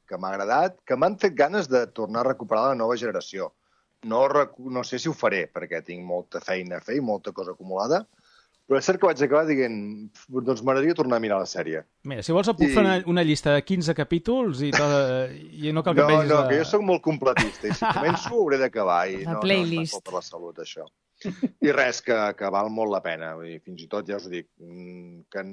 que 0.08 0.16
m'ha 0.16 0.32
agradat, 0.32 0.80
que 0.88 0.96
m'han 0.96 1.20
fet 1.20 1.36
ganes 1.36 1.68
de 1.68 1.84
tornar 1.92 2.24
a 2.24 2.30
recuperar 2.32 2.70
la 2.70 2.80
nova 2.80 2.96
generació. 2.96 3.52
No, 4.08 4.24
no 4.72 4.88
sé 4.88 4.96
si 5.02 5.10
ho 5.10 5.14
faré, 5.14 5.44
perquè 5.52 5.82
tinc 5.84 6.00
molta 6.06 6.40
feina 6.40 6.78
a 6.78 6.84
fer 6.84 6.96
i 6.96 7.04
molta 7.04 7.34
cosa 7.36 7.52
acumulada, 7.52 8.06
però 8.68 8.78
és 8.82 8.84
cert 8.84 9.00
que 9.00 9.08
vaig 9.08 9.22
acabar 9.24 9.46
dient, 9.48 9.76
doncs 10.28 10.60
m'agradaria 10.62 10.94
tornar 10.98 11.16
a 11.16 11.22
mirar 11.24 11.38
la 11.40 11.48
sèrie. 11.48 11.80
Mira, 12.04 12.22
si 12.22 12.34
vols 12.36 12.50
et 12.52 12.58
puc 12.58 12.68
I- 12.68 12.74
fer 12.74 12.82
una, 12.84 12.96
una 13.08 13.24
llista 13.24 13.54
de 13.56 13.62
15 13.64 13.94
capítols 13.96 14.60
i, 14.66 14.70
tot, 14.76 15.32
i 15.56 15.72
no 15.72 15.82
cal 15.86 15.96
que 15.96 16.04
no, 16.04 16.08
vegis... 16.12 16.28
no, 16.28 16.42
la- 16.42 16.48
que 16.50 16.58
jo 16.60 16.66
sóc 16.68 16.84
molt 16.84 17.02
completista 17.06 17.70
i 17.70 17.72
si 17.78 17.88
començo 17.96 18.34
ho 18.34 18.42
hauré 18.42 18.58
d'acabar 18.60 19.00
i 19.08 19.22
La 19.24 19.38
no, 19.38 19.40
playlist. 19.40 19.94
no 19.96 20.02
és 20.02 20.04
per 20.10 20.14
la 20.18 20.22
salut, 20.26 20.60
això. 20.66 20.84
I 21.64 21.72
res, 21.74 22.02
que, 22.04 22.14
que 22.38 22.50
val 22.54 22.68
molt 22.70 22.92
la 22.92 23.00
pena. 23.02 23.32
Vull 23.34 23.48
dir, 23.54 23.60
fins 23.64 23.80
i 23.82 23.88
tot, 23.90 24.06
ja 24.06 24.20
us 24.20 24.28
ho 24.28 24.30
dic, 24.36 24.50
mm, 24.62 25.24
que 25.32 25.46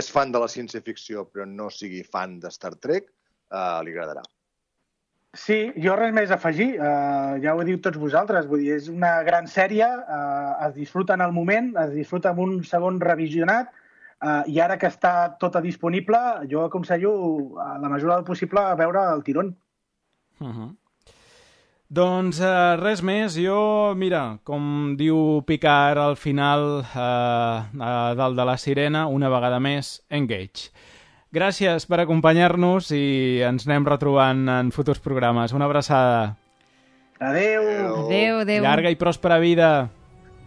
és 0.00 0.08
fan 0.14 0.30
de 0.32 0.38
la 0.38 0.46
ciència-ficció 0.48 1.26
però 1.28 1.44
no 1.50 1.66
sigui 1.74 2.04
fan 2.06 2.38
de 2.40 2.48
Star 2.54 2.76
Trek, 2.78 3.10
eh, 3.50 3.80
li 3.84 3.90
agradarà. 3.92 4.22
Sí, 5.36 5.72
jo 5.78 5.94
res 5.94 6.12
més 6.12 6.30
a 6.30 6.38
afegir. 6.40 6.72
Uh, 6.78 7.36
ja 7.42 7.54
ho 7.54 7.62
dit 7.66 7.78
tots 7.82 7.98
vosaltres. 7.98 8.48
Vull 8.50 8.64
dir, 8.64 8.72
és 8.80 8.88
una 8.90 9.20
gran 9.22 9.46
sèrie, 9.46 9.86
uh, 9.86 10.66
es 10.66 10.74
disfruta 10.74 11.14
en 11.14 11.22
el 11.22 11.32
moment, 11.32 11.70
es 11.84 11.92
disfruta 11.94 12.32
amb 12.32 12.42
un 12.46 12.56
segon 12.66 12.98
revisionat, 13.00 13.70
Uh, 14.20 14.42
I 14.52 14.58
ara 14.60 14.74
que 14.76 14.84
està 14.90 15.32
tota 15.40 15.62
disponible, 15.64 16.18
jo 16.50 16.60
aconsello, 16.66 17.10
a 17.56 17.78
la 17.80 17.88
mesura 17.88 18.18
del 18.18 18.26
possible, 18.26 18.60
a 18.60 18.76
veure 18.76 19.00
el 19.14 19.22
tirón. 19.24 19.54
Uh 20.40 20.48
-huh. 20.48 20.68
Doncs 21.88 22.40
uh, 22.40 22.76
res 22.76 23.02
més, 23.02 23.34
jo, 23.34 23.94
mira, 23.96 24.38
com 24.44 24.94
diu 24.96 25.42
Picard 25.46 25.98
al 25.98 26.16
final 26.16 26.84
uh, 26.84 27.64
uh, 27.72 28.14
dalt 28.14 28.36
de 28.36 28.44
la 28.44 28.58
sirena, 28.58 29.06
una 29.06 29.30
vegada 29.30 29.58
més, 29.58 30.04
engage. 30.10 30.70
Gràcies 31.30 31.84
per 31.86 32.00
acompanyar-nos 32.02 32.88
i 32.90 33.38
ens 33.46 33.68
anem 33.68 33.84
retrobant 33.86 34.48
en 34.50 34.72
futurs 34.74 34.98
programes. 34.98 35.54
Una 35.54 35.68
abraçada. 35.70 36.34
Adeu. 37.22 37.62
Adeu, 38.08 38.40
adeu. 38.42 38.64
Llarga 38.64 38.90
i 38.90 38.98
pròspera 38.98 39.38
vida. 39.38 39.70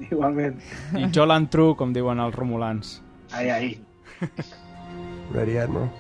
Igualment. 0.04 0.60
I 1.00 1.08
Jolan 1.16 1.48
True, 1.48 1.78
com 1.80 1.96
diuen 1.96 2.20
els 2.20 2.36
romulans. 2.36 2.98
Ai, 3.32 3.50
ai. 3.50 3.78
Ready, 5.32 5.58
Admiral? 5.64 5.92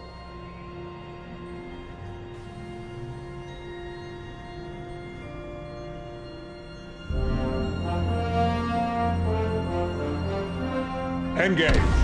Engage. 11.39 12.02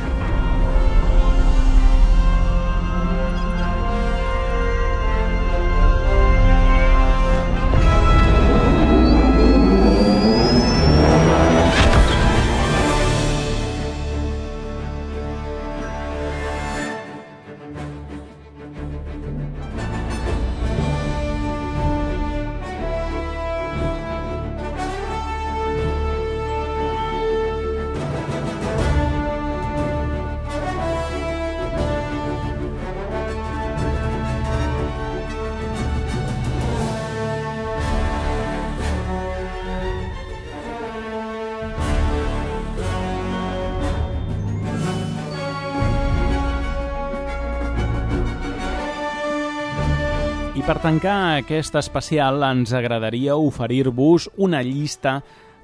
Per 50.69 50.77
tancar 50.83 51.39
aquest 51.39 51.73
especial 51.79 52.43
ens 52.45 52.75
agradaria 52.77 53.33
oferir-vos 53.33 54.27
una 54.37 54.59
llista 54.61 55.15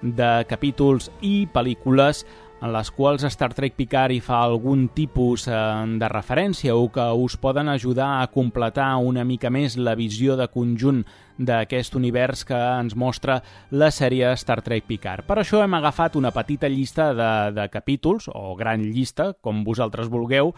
de 0.02 0.30
capítols 0.49 1.11
i 1.22 1.45
pel·lícules 1.53 2.23
en 2.65 2.72
les 2.73 2.90
quals 2.90 3.27
Star 3.30 3.52
Trek 3.53 3.76
Picard 3.77 4.15
hi 4.15 4.18
fa 4.26 4.40
algun 4.41 4.88
tipus 4.98 5.45
eh, 5.45 5.60
de 6.02 6.10
referència 6.10 6.73
o 6.73 6.88
que 6.90 7.06
us 7.22 7.36
poden 7.38 7.69
ajudar 7.69 8.15
a 8.23 8.32
completar 8.34 8.95
una 8.98 9.27
mica 9.30 9.52
més 9.53 9.77
la 9.77 9.94
visió 9.94 10.40
de 10.40 10.49
conjunt 10.49 11.03
d'aquest 11.38 11.95
univers 11.95 12.45
que 12.48 12.56
ens 12.56 12.95
mostra 12.95 13.41
la 13.72 13.90
sèrie 13.91 14.32
Star 14.40 14.62
Trek 14.66 14.86
Picard. 14.88 15.26
Per 15.28 15.40
això 15.41 15.62
hem 15.64 15.74
agafat 15.78 16.16
una 16.16 16.32
petita 16.36 16.70
llista 16.72 17.12
de, 17.14 17.32
de 17.56 17.68
capítols, 17.74 18.30
o 18.34 18.56
gran 18.56 18.84
llista, 18.84 19.34
com 19.41 19.64
vosaltres 19.68 20.12
vulgueu, 20.12 20.53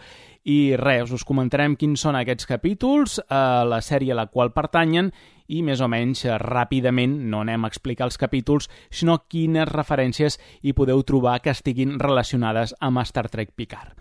i 0.48 0.76
res, 0.78 1.10
us 1.12 1.26
comentarem 1.28 1.74
quins 1.76 2.00
són 2.00 2.16
aquests 2.16 2.46
capítols, 2.48 3.18
eh, 3.24 3.42
la 3.68 3.82
sèrie 3.84 4.14
a 4.14 4.20
la 4.22 4.28
qual 4.30 4.54
pertanyen 4.54 5.12
i 5.48 5.62
més 5.64 5.80
o 5.80 5.88
menys 5.90 6.24
eh, 6.26 6.36
ràpidament 6.40 7.18
no 7.32 7.42
anem 7.42 7.64
a 7.64 7.72
explicar 7.72 8.08
els 8.08 8.20
capítols, 8.20 8.68
sinó 8.90 9.18
quines 9.28 9.68
referències 9.68 10.38
hi 10.62 10.74
podeu 10.76 11.02
trobar 11.08 11.38
que 11.44 11.52
estiguin 11.56 11.98
relacionades 12.00 12.76
amb 12.80 13.04
Star 13.08 13.28
Trek 13.32 13.54
Picard. 13.56 13.96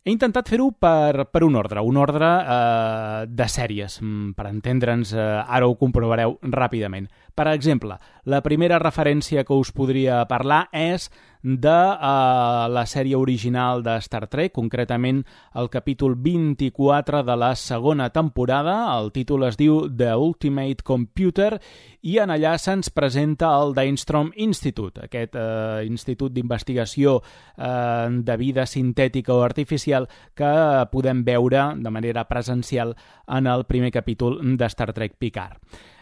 He 0.00 0.14
intentat 0.14 0.48
fer-ho 0.48 0.70
per, 0.80 1.26
per 1.28 1.42
un 1.44 1.58
ordre, 1.60 1.82
un 1.84 1.98
ordre 2.00 2.28
eh, 2.40 3.24
de 3.28 3.46
sèries, 3.52 3.98
mm, 4.00 4.30
per 4.32 4.46
entendre'ns, 4.48 5.10
eh, 5.12 5.24
ara 5.44 5.68
ho 5.68 5.74
comprovareu 5.76 6.38
ràpidament. 6.54 7.10
Per 7.36 7.44
exemple, 7.50 7.98
la 8.24 8.40
primera 8.40 8.78
referència 8.80 9.44
que 9.44 9.58
us 9.60 9.74
podria 9.76 10.22
parlar 10.30 10.62
és 10.72 11.10
de 11.42 11.68
uh, 11.72 12.68
la 12.68 12.84
sèrie 12.86 13.16
original 13.16 13.82
de 13.82 13.96
Star 14.04 14.26
Trek, 14.28 14.52
concretament 14.52 15.22
el 15.56 15.70
capítol 15.72 16.16
24 16.16 17.22
de 17.24 17.36
la 17.36 17.54
segona 17.56 18.10
temporada. 18.10 18.76
El 18.98 19.12
títol 19.12 19.46
es 19.48 19.56
diu 19.60 19.82
The 19.88 20.14
Ultimate 20.16 20.84
Computer 20.84 21.60
i 22.02 22.18
en 22.20 22.32
allà 22.32 22.56
se'ns 22.60 22.92
presenta 22.92 23.52
el 23.60 23.74
Dainstrom 23.76 24.32
Institute, 24.36 25.06
aquest 25.08 25.36
uh, 25.36 25.80
institut 25.86 26.34
d'investigació 26.36 27.20
uh, 27.20 28.08
de 28.10 28.36
vida 28.40 28.66
sintètica 28.66 29.34
o 29.34 29.44
artificial 29.44 30.08
que 30.36 30.52
podem 30.92 31.24
veure 31.24 31.70
de 31.80 31.90
manera 31.92 32.26
presencial 32.28 32.94
en 33.28 33.46
el 33.46 33.64
primer 33.64 33.92
capítol 33.92 34.40
de 34.56 34.68
Star 34.68 34.92
Trek 34.92 35.16
Picard. 35.18 35.58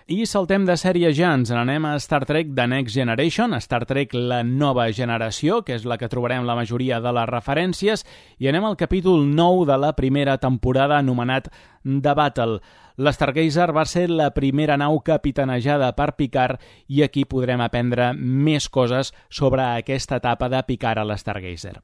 I 0.08 0.22
saltem 0.24 0.62
de 0.64 0.72
sèrie 0.80 1.10
ja, 1.12 1.34
ens 1.36 1.50
n'anem 1.52 1.84
a 1.84 1.90
Star 2.00 2.22
Trek 2.24 2.54
The 2.56 2.64
Next 2.64 2.94
Generation, 2.96 3.52
Star 3.60 3.82
Trek 3.84 4.14
La 4.16 4.38
Nova 4.40 4.86
Generació, 4.96 5.58
que 5.60 5.74
és 5.76 5.82
la 5.84 5.98
que 6.00 6.08
trobarem 6.08 6.46
la 6.48 6.54
majoria 6.56 6.96
de 7.04 7.10
les 7.12 7.26
referències, 7.28 8.06
i 8.40 8.48
anem 8.48 8.64
al 8.64 8.78
capítol 8.80 9.26
9 9.28 9.66
de 9.68 9.76
la 9.76 9.90
primera 9.98 10.38
temporada 10.40 10.96
anomenat 10.96 11.50
The 11.84 12.14
Battle. 12.16 12.62
L'Stargazer 12.96 13.68
va 13.76 13.84
ser 13.84 14.06
la 14.08 14.30
primera 14.32 14.78
nau 14.80 14.96
capitanejada 15.04 15.90
per 15.92 16.14
Picard 16.16 16.64
i 16.88 17.04
aquí 17.04 17.26
podrem 17.28 17.60
aprendre 17.60 18.14
més 18.16 18.70
coses 18.72 19.12
sobre 19.28 19.60
aquesta 19.74 20.22
etapa 20.24 20.48
de 20.48 20.62
Picard 20.64 21.04
a 21.04 21.04
l'Stargazer. 21.04 21.82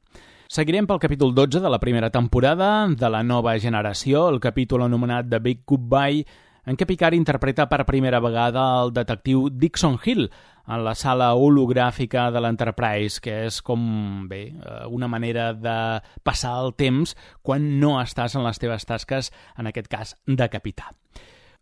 Seguirem 0.48 0.88
pel 0.88 1.02
capítol 1.02 1.36
12 1.36 1.60
de 1.60 1.68
la 1.68 1.82
primera 1.82 2.08
temporada 2.08 2.88
de 2.88 3.12
la 3.12 3.22
nova 3.22 3.58
generació, 3.60 4.30
el 4.32 4.40
capítol 4.40 4.88
anomenat 4.88 5.28
The 5.28 5.44
Big 5.44 5.60
Goodbye, 5.68 6.24
en 6.66 6.76
què 6.76 6.86
Picard 6.88 7.16
interpreta 7.16 7.68
per 7.68 7.84
primera 7.88 8.20
vegada 8.24 8.64
el 8.82 8.92
detectiu 8.96 9.48
Dixon 9.52 9.98
Hill 10.04 10.28
en 10.64 10.84
la 10.84 10.94
sala 10.96 11.34
hologràfica 11.36 12.30
de 12.32 12.40
l'Enterprise, 12.40 13.20
que 13.20 13.44
és 13.50 13.60
com, 13.62 13.84
bé, 14.30 14.46
eh, 14.54 14.80
una 14.88 15.08
manera 15.08 15.52
de 15.52 15.76
passar 16.24 16.56
el 16.62 16.72
temps 16.78 17.14
quan 17.42 17.68
no 17.80 17.98
estàs 18.00 18.36
en 18.38 18.44
les 18.46 18.60
teves 18.60 18.88
tasques, 18.88 19.30
en 19.58 19.68
aquest 19.68 19.90
cas, 19.92 20.16
de 20.26 20.48
capità. 20.48 20.92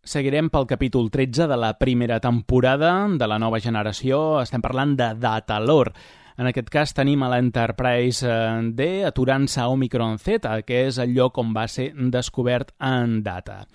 Seguirem 0.02 0.48
pel 0.50 0.66
capítol 0.66 1.12
13 1.14 1.46
de 1.46 1.56
la 1.58 1.76
primera 1.78 2.18
temporada 2.18 3.06
de 3.06 3.26
la 3.30 3.38
nova 3.38 3.60
generació. 3.62 4.40
Estem 4.42 4.62
parlant 4.62 4.96
de 4.98 5.12
Datalor. 5.14 5.92
En 6.38 6.48
aquest 6.48 6.70
cas 6.72 6.94
tenim 6.96 7.22
a 7.22 7.28
l'Enterprise 7.30 8.26
eh, 8.26 8.70
D 8.74 8.88
aturant-se 9.06 9.60
a 9.62 9.68
Omicron 9.70 10.18
Z, 10.18 10.62
que 10.66 10.86
és 10.88 10.98
el 11.02 11.14
lloc 11.14 11.38
on 11.38 11.52
va 11.54 11.68
ser 11.70 11.92
descobert 12.10 12.72
en 12.80 13.20
data. 13.22 13.66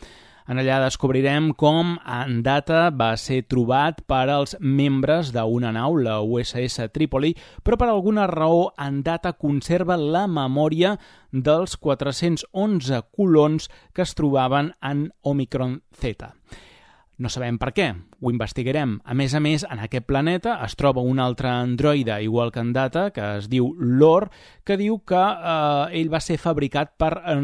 En 0.48 0.62
allà 0.62 0.78
descobrirem 0.80 1.50
com 1.60 1.98
en 2.00 2.38
data 2.44 2.86
va 2.96 3.10
ser 3.20 3.42
trobat 3.52 4.00
per 4.08 4.30
als 4.32 4.56
membres 4.62 5.34
d'una 5.36 5.74
nau, 5.76 5.98
la 6.00 6.22
USS 6.24 6.88
Tripoli, 6.96 7.34
però 7.64 7.76
per 7.76 7.90
alguna 7.92 8.30
raó 8.32 8.70
en 8.80 9.02
data 9.04 9.34
conserva 9.36 10.00
la 10.00 10.24
memòria 10.32 10.96
dels 11.32 11.76
411 11.76 13.04
colons 13.12 13.68
que 13.92 14.08
es 14.08 14.16
trobaven 14.16 14.72
en 14.80 15.10
Omicron 15.22 15.82
Z. 16.00 16.32
No 17.18 17.32
sabem 17.34 17.56
per 17.58 17.72
què, 17.74 17.88
ho 18.22 18.30
investigarem. 18.30 18.92
A 19.02 19.16
més 19.18 19.34
a 19.34 19.40
més, 19.42 19.64
en 19.66 19.80
aquest 19.82 20.06
planeta 20.06 20.60
es 20.66 20.76
troba 20.78 21.02
un 21.02 21.18
altre 21.18 21.50
androide, 21.50 22.20
igual 22.22 22.52
que 22.54 22.62
en 22.62 22.76
Data, 22.76 23.08
que 23.14 23.24
es 23.40 23.48
diu 23.50 23.72
Lor, 23.80 24.28
que 24.64 24.78
diu 24.78 25.00
que 25.02 25.18
eh, 25.18 25.98
ell 25.98 26.12
va 26.14 26.22
ser 26.22 26.38
fabricat 26.38 26.94
per 27.02 27.12
eh, 27.18 27.40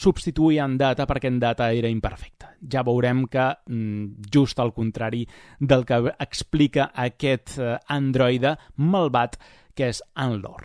substituir 0.00 0.62
en 0.64 0.78
Data 0.80 1.04
perquè 1.10 1.28
en 1.28 1.42
Data 1.42 1.68
era 1.76 1.92
imperfecte. 1.92 2.54
Ja 2.72 2.86
veurem 2.88 3.26
que 3.28 3.50
mm, 3.68 4.30
just 4.32 4.64
al 4.64 4.72
contrari 4.72 5.26
del 5.60 5.84
que 5.84 6.00
explica 6.16 6.88
aquest 6.96 7.58
eh, 7.60 7.76
androide 7.92 8.56
malvat 8.80 9.36
que 9.76 9.92
és 9.92 10.00
en 10.16 10.40
Lor. 10.40 10.64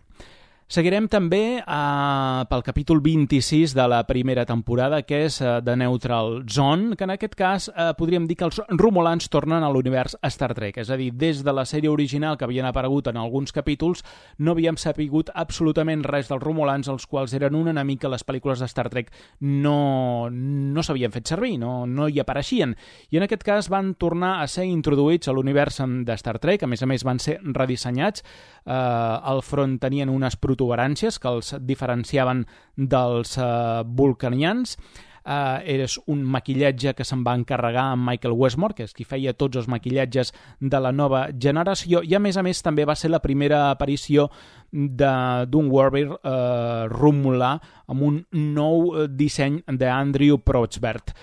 Seguirem 0.71 1.09
també 1.11 1.59
eh, 1.59 2.43
pel 2.49 2.63
capítol 2.63 3.01
26 3.03 3.73
de 3.75 3.83
la 3.91 3.99
primera 4.07 4.45
temporada, 4.47 5.01
que 5.03 5.25
és 5.27 5.39
eh, 5.41 5.59
The 5.61 5.75
Neutral 5.75 6.45
Zone, 6.49 6.95
que 6.95 7.03
en 7.03 7.11
aquest 7.13 7.35
cas 7.35 7.67
eh, 7.69 7.91
podríem 7.99 8.25
dir 8.29 8.37
que 8.39 8.47
els 8.47 8.61
romulans 8.79 9.27
tornen 9.29 9.63
a 9.63 9.69
l'univers 9.69 10.15
Star 10.31 10.53
Trek. 10.55 10.79
És 10.79 10.89
a 10.89 10.97
dir, 10.97 11.11
des 11.19 11.43
de 11.43 11.53
la 11.53 11.65
sèrie 11.67 11.91
original 11.91 12.37
que 12.37 12.47
havien 12.47 12.65
aparegut 12.65 13.09
en 13.11 13.19
alguns 13.19 13.51
capítols, 13.51 14.05
no 14.39 14.55
havíem 14.55 14.79
sapigut 14.79 15.29
absolutament 15.35 16.05
res 16.07 16.31
dels 16.31 16.41
romulans, 16.41 16.87
els 16.87 17.05
quals 17.11 17.35
eren 17.35 17.59
un 17.59 17.67
enemic 17.73 18.05
que 18.05 18.13
les 18.13 18.23
pel·lícules 18.25 18.63
de 18.63 18.71
Star 18.71 18.87
Trek 18.89 19.11
no, 19.41 20.29
no 20.31 20.83
s'havien 20.83 21.13
fet 21.13 21.27
servir, 21.27 21.57
no, 21.61 21.83
no 21.85 22.07
hi 22.07 22.23
apareixien. 22.23 22.77
I 23.11 23.19
en 23.19 23.27
aquest 23.27 23.43
cas 23.43 23.69
van 23.69 23.93
tornar 23.99 24.37
a 24.41 24.47
ser 24.47 24.65
introduïts 24.71 25.27
a 25.27 25.35
l'univers 25.35 25.83
de 25.83 26.17
Star 26.17 26.39
Trek, 26.39 26.63
a 26.63 26.71
més 26.71 26.81
a 26.81 26.89
més 26.89 27.03
van 27.03 27.19
ser 27.19 27.37
redissenyats, 27.43 28.23
eh, 28.65 28.73
al 28.73 29.43
front 29.43 29.77
tenien 29.83 30.09
unes 30.09 30.39
projeccions 30.39 30.52
protuberàncies 30.53 31.19
que 31.19 31.33
els 31.33 31.55
diferenciaven 31.65 32.45
dels 32.77 33.37
uh, 33.41 33.81
vulcanians, 33.83 34.77
eh, 35.25 35.83
és 35.83 35.97
un 36.07 36.23
maquillatge 36.23 36.93
que 36.97 37.05
se'n 37.07 37.23
va 37.25 37.35
encarregar 37.37 37.89
amb 37.93 38.07
Michael 38.09 38.35
Westmore, 38.37 38.75
que 38.77 38.87
és 38.87 38.93
qui 38.95 39.05
feia 39.07 39.33
tots 39.33 39.57
els 39.59 39.69
maquillatges 39.71 40.33
de 40.59 40.81
la 40.83 40.91
nova 40.91 41.27
generació, 41.31 42.03
i 42.03 42.15
a 42.15 42.21
més 42.23 42.37
a 42.37 42.43
més 42.43 42.61
també 42.63 42.85
va 42.85 42.95
ser 42.95 43.11
la 43.13 43.21
primera 43.23 43.69
aparició 43.71 44.29
d'un 44.71 45.69
Warbear 45.69 46.17
eh, 46.17 46.87
romulà 46.91 47.53
amb 47.87 48.07
un 48.09 48.19
nou 48.33 48.93
eh, 48.95 49.07
disseny 49.07 49.61
d'Andrew 49.67 50.41
Protzbert. 50.43 51.13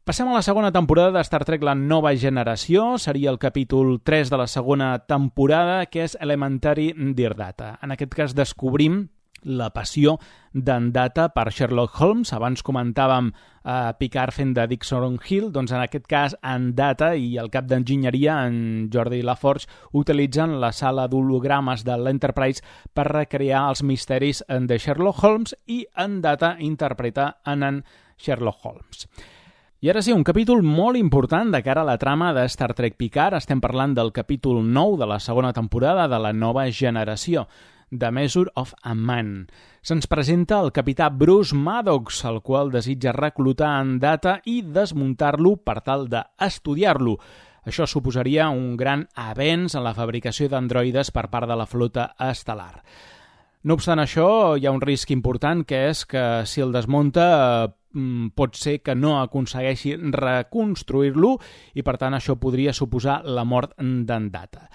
Passem 0.00 0.26
a 0.26 0.32
la 0.32 0.40
segona 0.40 0.72
temporada 0.72 1.12
de 1.12 1.20
Star 1.20 1.44
Trek 1.44 1.62
La 1.62 1.74
Nova 1.74 2.14
Generació. 2.16 2.96
Seria 2.98 3.28
el 3.30 3.38
capítol 3.38 3.98
3 4.00 4.30
de 4.32 4.38
la 4.40 4.46
segona 4.48 4.94
temporada, 5.04 5.84
que 5.92 6.06
és 6.06 6.16
Elementary 6.18 6.94
Dear 7.14 7.34
Data. 7.36 7.74
En 7.84 7.92
aquest 7.92 8.14
cas 8.16 8.34
descobrim 8.34 9.02
la 9.44 9.68
passió 9.76 10.16
d'en 10.52 10.88
Data 10.92 11.28
per 11.34 11.50
Sherlock 11.52 12.00
Holmes. 12.00 12.32
Abans 12.32 12.64
comentàvem 12.64 13.28
eh, 13.30 13.92
Picard 14.00 14.32
fent 14.32 14.54
de 14.56 14.64
Dixon 14.70 15.18
Hill, 15.20 15.50
doncs 15.52 15.74
en 15.76 15.84
aquest 15.84 16.08
cas 16.08 16.36
en 16.40 16.70
Data 16.74 17.12
i 17.14 17.36
el 17.36 17.52
cap 17.52 17.68
d'enginyeria, 17.68 18.38
en 18.48 18.88
Jordi 18.92 19.20
Laforge, 19.20 19.68
utilitzen 19.92 20.56
la 20.64 20.72
sala 20.72 21.08
d'hologrames 21.12 21.84
de 21.84 21.98
l'Enterprise 22.00 22.64
per 22.96 23.04
recrear 23.12 23.66
els 23.68 23.84
misteris 23.84 24.40
de 24.48 24.80
Sherlock 24.80 25.20
Holmes 25.24 25.54
i 25.68 25.84
en 25.96 26.22
Data 26.24 26.56
interpreta 26.58 27.34
en 27.44 27.62
en 27.68 27.84
Sherlock 28.16 28.64
Holmes. 28.64 29.06
I 29.80 29.88
ara 29.88 30.02
sí, 30.04 30.12
un 30.12 30.26
capítol 30.28 30.58
molt 30.60 30.98
important 31.00 31.54
de 31.54 31.62
cara 31.64 31.80
a 31.80 31.88
la 31.88 31.96
trama 31.96 32.34
de 32.36 32.42
Star 32.52 32.74
Trek 32.76 32.98
Picard. 33.00 33.38
Estem 33.38 33.62
parlant 33.64 33.94
del 33.96 34.10
capítol 34.12 34.58
9 34.60 34.98
de 35.00 35.06
la 35.08 35.16
segona 35.24 35.54
temporada 35.56 36.02
de 36.04 36.18
la 36.20 36.34
nova 36.36 36.66
generació. 36.68 37.46
The 37.88 38.10
Measure 38.12 38.52
of 38.60 38.74
a 38.82 38.92
Man. 38.92 39.46
Se'ns 39.80 40.04
presenta 40.04 40.58
el 40.60 40.68
capità 40.76 41.08
Bruce 41.08 41.56
Maddox, 41.56 42.26
el 42.28 42.42
qual 42.44 42.68
desitja 42.70 43.14
reclutar 43.16 43.78
en 43.80 43.94
data 44.02 44.42
i 44.44 44.60
desmuntar-lo 44.60 45.54
per 45.64 45.78
tal 45.80 46.10
d'estudiar-lo. 46.12 47.16
Això 47.64 47.88
suposaria 47.88 48.50
un 48.52 48.76
gran 48.76 49.06
avenç 49.16 49.78
en 49.80 49.88
la 49.88 49.94
fabricació 49.96 50.52
d'androides 50.52 51.08
per 51.08 51.30
part 51.32 51.48
de 51.48 51.56
la 51.56 51.64
flota 51.64 52.10
estel·lar. 52.20 52.84
No 53.60 53.76
obstant 53.76 54.00
això, 54.00 54.56
hi 54.56 54.64
ha 54.64 54.72
un 54.72 54.80
risc 54.80 55.10
important, 55.12 55.66
que 55.68 55.82
és 55.90 56.06
que 56.08 56.20
si 56.48 56.62
el 56.64 56.70
desmunta 56.72 57.26
mm, 57.92 58.30
pot 58.32 58.56
ser 58.56 58.78
que 58.80 58.94
no 58.96 59.18
aconsegueixi 59.20 59.98
reconstruir-lo 60.14 61.34
i 61.76 61.84
per 61.84 61.98
tant 62.00 62.16
això 62.16 62.38
podria 62.40 62.72
suposar 62.72 63.18
la 63.28 63.44
mort 63.44 63.76
d'en 63.76 64.30
Data. 64.32 64.70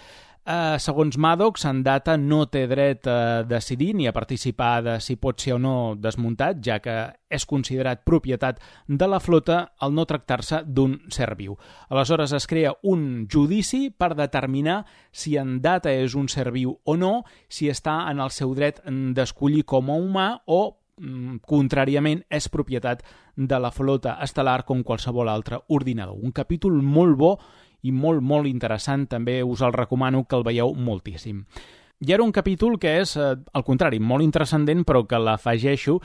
Eh, 0.46 0.78
segons 0.78 1.18
Maddox, 1.18 1.64
en 1.66 1.80
data 1.82 2.14
no 2.22 2.44
té 2.54 2.68
dret 2.70 3.08
a 3.10 3.42
decidir 3.50 3.96
ni 3.98 4.06
a 4.06 4.12
participar 4.14 4.84
de 4.86 4.94
si 5.02 5.16
pot 5.18 5.42
ser 5.42 5.56
o 5.56 5.58
no 5.58 5.96
desmuntat, 5.98 6.60
ja 6.62 6.78
que 6.78 6.94
és 7.34 7.48
considerat 7.50 8.04
propietat 8.06 8.62
de 8.86 9.08
la 9.10 9.18
flota 9.18 9.74
al 9.82 9.96
no 9.98 10.06
tractar-se 10.06 10.62
d'un 10.68 11.00
ser 11.10 11.32
viu. 11.40 11.58
Aleshores 11.90 12.36
es 12.38 12.46
crea 12.46 12.76
un 12.84 13.26
judici 13.26 13.90
per 13.90 14.14
determinar 14.14 14.84
si 15.10 15.34
en 15.42 15.58
data 15.66 15.90
és 15.90 16.14
un 16.14 16.30
ser 16.30 16.52
viu 16.54 16.78
o 16.84 16.96
no, 16.96 17.24
si 17.50 17.74
està 17.74 18.04
en 18.12 18.22
el 18.22 18.30
seu 18.30 18.54
dret 18.54 18.84
d'escollir 18.86 19.66
com 19.66 19.90
a 19.90 19.98
humà 19.98 20.30
o 20.46 20.78
mm, 21.02 21.42
contràriament, 21.42 22.22
és 22.30 22.54
propietat 22.54 23.02
de 23.36 23.58
la 23.58 23.74
flota 23.74 24.20
estel·lar 24.22 24.62
com 24.64 24.86
qualsevol 24.86 25.28
altre 25.28 25.64
ordinador. 25.74 26.22
Un 26.22 26.32
capítol 26.32 26.84
molt 26.86 27.18
bo 27.18 27.38
i 27.86 27.94
molt, 27.94 28.24
molt 28.26 28.50
interessant. 28.50 29.08
També 29.12 29.42
us 29.44 29.62
el 29.66 29.74
recomano 29.74 30.26
que 30.26 30.38
el 30.38 30.46
veieu 30.48 30.74
moltíssim. 30.76 31.44
I 32.04 32.12
era 32.12 32.24
un 32.24 32.34
capítol 32.36 32.78
que 32.78 33.00
és, 33.00 33.16
eh, 33.16 33.36
al 33.54 33.64
contrari, 33.64 34.00
molt 34.00 34.24
intrascendent, 34.24 34.84
però 34.84 35.06
que 35.08 35.20
l'afegeixo 35.20 36.00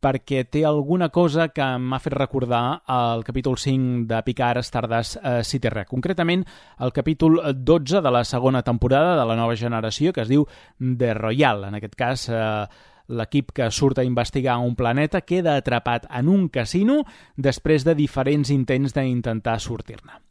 perquè 0.00 0.44
té 0.50 0.64
alguna 0.64 1.08
cosa 1.08 1.48
que 1.48 1.64
m'ha 1.78 1.98
fet 2.02 2.14
recordar 2.14 2.82
el 2.88 3.24
capítol 3.24 3.56
5 3.58 4.06
de 4.06 4.22
Picard 4.22 4.62
Stardust 4.62 5.16
eh, 5.22 5.42
City 5.44 5.70
Rec. 5.72 5.88
Concretament, 5.88 6.44
el 6.80 6.92
capítol 6.92 7.40
12 7.54 8.02
de 8.02 8.10
la 8.10 8.24
segona 8.24 8.62
temporada 8.62 9.16
de 9.16 9.24
la 9.24 9.36
nova 9.36 9.56
generació, 9.56 10.12
que 10.12 10.22
es 10.22 10.28
diu 10.28 10.46
The 10.78 11.14
Royal. 11.14 11.64
En 11.64 11.78
aquest 11.78 11.96
cas, 11.96 12.28
eh, 12.28 12.66
l'equip 13.08 13.52
que 13.54 13.70
surt 13.70 13.98
a 13.98 14.04
investigar 14.04 14.58
un 14.58 14.76
planeta 14.76 15.22
queda 15.22 15.56
atrapat 15.56 16.06
en 16.10 16.28
un 16.28 16.48
casino 16.48 17.04
després 17.36 17.86
de 17.86 17.94
diferents 17.94 18.50
intents 18.50 18.94
d'intentar 18.94 19.60
sortir-ne. 19.60 20.25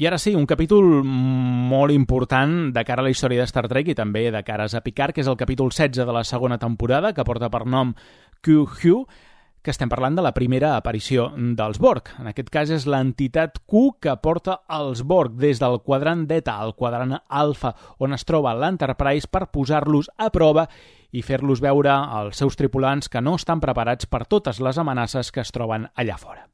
I 0.00 0.06
ara 0.06 0.16
sí, 0.16 0.30
un 0.32 0.46
capítol 0.48 0.86
molt 1.04 1.92
important 1.92 2.70
de 2.72 2.82
cara 2.88 3.02
a 3.02 3.04
la 3.04 3.10
història 3.12 3.42
de 3.42 3.48
Star 3.50 3.66
Trek 3.68 3.90
i 3.92 3.94
també 3.98 4.22
de 4.32 4.40
cares 4.46 4.72
a 4.72 4.80
Picard, 4.80 5.12
que 5.12 5.20
és 5.20 5.28
el 5.28 5.36
capítol 5.36 5.68
16 5.68 6.06
de 6.08 6.14
la 6.16 6.22
segona 6.24 6.56
temporada, 6.56 7.10
que 7.12 7.26
porta 7.28 7.50
per 7.52 7.66
nom 7.68 7.92
Q-Hugh, 8.40 9.04
que 9.60 9.74
estem 9.74 9.92
parlant 9.92 10.16
de 10.16 10.24
la 10.24 10.32
primera 10.32 10.70
aparició 10.78 11.28
dels 11.36 11.76
Borg. 11.76 12.14
En 12.16 12.32
aquest 12.32 12.48
cas 12.48 12.72
és 12.72 12.88
l'entitat 12.88 13.60
Q 13.68 13.98
que 14.00 14.16
porta 14.24 14.62
els 14.72 15.04
Borg 15.04 15.36
des 15.36 15.60
del 15.60 15.82
quadrant 15.84 16.24
Beta 16.30 16.56
al 16.56 16.72
quadrant 16.80 17.18
Alpha, 17.28 17.76
on 18.00 18.16
es 18.16 18.24
troba 18.24 18.56
l'Enterprise 18.56 19.28
per 19.28 19.50
posar-los 19.52 20.08
a 20.16 20.30
prova 20.32 20.64
i 21.12 21.20
fer-los 21.20 21.60
veure 21.60 21.92
als 21.92 22.40
seus 22.40 22.56
tripulants 22.56 23.12
que 23.12 23.20
no 23.20 23.36
estan 23.36 23.60
preparats 23.60 24.08
per 24.08 24.24
totes 24.24 24.64
les 24.64 24.80
amenaces 24.80 25.28
que 25.28 25.44
es 25.44 25.52
troben 25.52 25.90
allà 25.92 26.16
fora. 26.16 26.48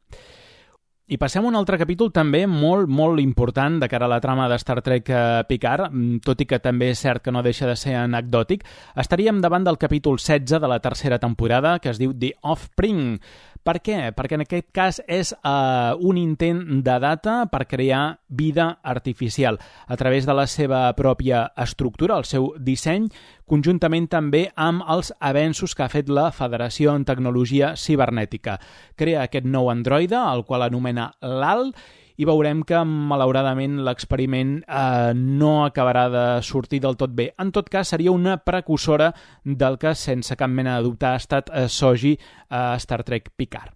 I 1.06 1.20
passem 1.22 1.44
a 1.44 1.46
un 1.46 1.54
altre 1.54 1.76
capítol 1.78 2.08
també 2.10 2.40
molt, 2.50 2.88
molt 2.90 3.22
important 3.22 3.76
de 3.78 3.86
cara 3.86 4.08
a 4.08 4.10
la 4.10 4.18
trama 4.18 4.48
de 4.50 4.56
Star 4.58 4.80
Trek 4.82 5.10
eh, 5.14 5.18
Picard, 5.46 5.92
mm, 5.92 6.16
tot 6.26 6.40
i 6.42 6.46
que 6.50 6.58
també 6.58 6.88
és 6.90 6.98
cert 6.98 7.22
que 7.22 7.30
no 7.30 7.44
deixa 7.46 7.68
de 7.68 7.76
ser 7.78 7.94
anecdòtic. 7.94 8.64
Estaríem 8.98 9.38
davant 9.38 9.62
del 9.62 9.78
capítol 9.78 10.18
16 10.18 10.58
de 10.58 10.66
la 10.66 10.80
tercera 10.82 11.20
temporada, 11.22 11.78
que 11.78 11.92
es 11.94 12.02
diu 12.02 12.10
The 12.10 12.32
Offspring. 12.42 13.20
Per 13.66 13.80
què? 13.82 13.96
Perquè 14.14 14.36
en 14.38 14.44
aquest 14.44 14.68
cas 14.70 15.00
és 15.10 15.32
uh, 15.34 15.98
un 16.06 16.20
intent 16.20 16.60
de 16.86 16.98
data 17.02 17.34
per 17.50 17.64
crear 17.66 18.20
vida 18.28 18.68
artificial 18.86 19.58
a 19.90 19.98
través 19.98 20.28
de 20.28 20.36
la 20.38 20.44
seva 20.46 20.84
pròpia 20.94 21.48
estructura, 21.64 22.14
el 22.14 22.28
seu 22.30 22.52
disseny, 22.62 23.08
conjuntament 23.50 24.06
també 24.12 24.44
amb 24.54 24.86
els 24.86 25.10
avenços 25.18 25.74
que 25.74 25.82
ha 25.82 25.90
fet 25.90 26.06
la 26.06 26.28
Federació 26.30 26.94
en 26.94 27.08
Tecnologia 27.08 27.74
Cibernètica. 27.74 28.60
Crea 28.94 29.26
aquest 29.26 29.50
nou 29.50 29.72
androide, 29.74 30.14
el 30.14 30.46
qual 30.46 30.62
anomena 30.62 31.10
l'AL, 31.26 31.72
i 32.16 32.26
veurem 32.28 32.62
que, 32.66 32.78
malauradament, 32.84 33.80
l'experiment 33.84 34.56
eh, 34.62 35.12
no 35.16 35.52
acabarà 35.66 36.06
de 36.12 36.24
sortir 36.46 36.80
del 36.84 36.96
tot 36.96 37.12
bé. 37.16 37.30
En 37.42 37.52
tot 37.52 37.68
cas, 37.72 37.92
seria 37.92 38.14
una 38.14 38.38
precursora 38.38 39.12
del 39.44 39.78
que, 39.78 39.94
sense 39.94 40.36
cap 40.36 40.50
mena 40.50 40.78
de 40.78 40.88
dubte, 40.88 41.06
ha 41.06 41.20
estat 41.20 41.52
eh, 41.52 41.68
Soji 41.68 42.16
a 42.48 42.66
eh, 42.74 42.82
Star 42.82 43.02
Trek 43.04 43.32
Picard. 43.36 43.72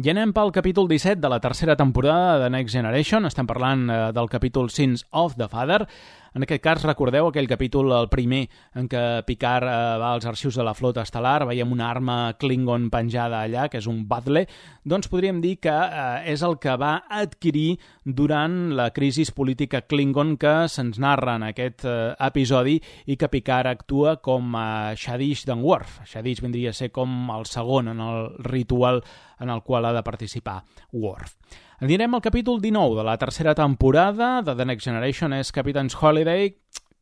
I 0.00 0.08
anem 0.08 0.30
pel 0.32 0.48
capítol 0.56 0.86
17 0.88 1.20
de 1.20 1.28
la 1.28 1.38
tercera 1.40 1.76
temporada 1.76 2.38
de 2.40 2.48
Next 2.50 2.72
Generation. 2.72 3.28
Estem 3.28 3.48
parlant 3.48 3.84
eh, 3.92 3.98
del 4.16 4.30
capítol 4.32 4.70
Sins 4.72 5.04
of 5.10 5.36
the 5.36 5.48
Father. 5.52 5.84
En 6.32 6.46
aquest 6.46 6.62
cas, 6.64 6.84
recordeu 6.86 7.26
aquell 7.28 7.48
capítol, 7.48 7.90
el 7.92 8.08
primer, 8.08 8.46
en 8.80 8.86
què 8.88 9.02
Picard 9.28 9.68
eh, 9.68 9.72
va 10.00 10.12
als 10.14 10.24
arxius 10.28 10.56
de 10.56 10.64
la 10.64 10.72
flota 10.72 11.04
estel·lar, 11.04 11.44
veiem 11.48 11.72
una 11.74 11.90
arma 11.92 12.16
Klingon 12.40 12.86
penjada 12.92 13.42
allà, 13.44 13.66
que 13.68 13.82
és 13.82 13.88
un 13.90 14.06
Badle, 14.08 14.46
doncs 14.88 15.10
podríem 15.12 15.42
dir 15.44 15.58
que 15.60 15.72
eh, 15.72 16.32
és 16.32 16.44
el 16.46 16.56
que 16.62 16.76
va 16.80 16.94
adquirir 17.12 17.76
durant 18.04 18.72
la 18.78 18.88
crisi 18.96 19.26
política 19.36 19.82
Klingon 19.84 20.38
que 20.40 20.54
se'ns 20.72 20.98
narra 21.02 21.36
en 21.36 21.44
aquest 21.50 21.84
eh, 21.84 22.14
episodi 22.24 22.78
i 23.12 23.18
que 23.20 23.28
Picard 23.28 23.68
actua 23.68 24.16
com 24.24 24.56
a 24.56 24.94
Shadish 24.96 25.44
d'en 25.48 25.60
Worf. 25.60 26.00
Shadish 26.08 26.40
vindria 26.40 26.72
a 26.72 26.76
ser 26.76 26.88
com 26.96 27.28
el 27.36 27.44
segon 27.50 27.92
en 27.92 28.00
el 28.00 28.32
ritual 28.48 29.04
en 29.42 29.52
el 29.52 29.62
qual 29.62 29.84
ha 29.84 29.92
de 29.92 30.02
participar 30.02 30.62
Worf. 30.92 31.36
Anirem 31.82 32.14
al 32.14 32.22
capítol 32.22 32.60
19 32.62 32.94
de 32.94 33.02
la 33.02 33.16
tercera 33.18 33.56
temporada 33.56 34.40
de 34.40 34.54
The 34.54 34.64
Next 34.64 34.84
Generation, 34.86 35.32
és 35.34 35.50
Captain's 35.50 35.96
Holiday, 35.98 36.52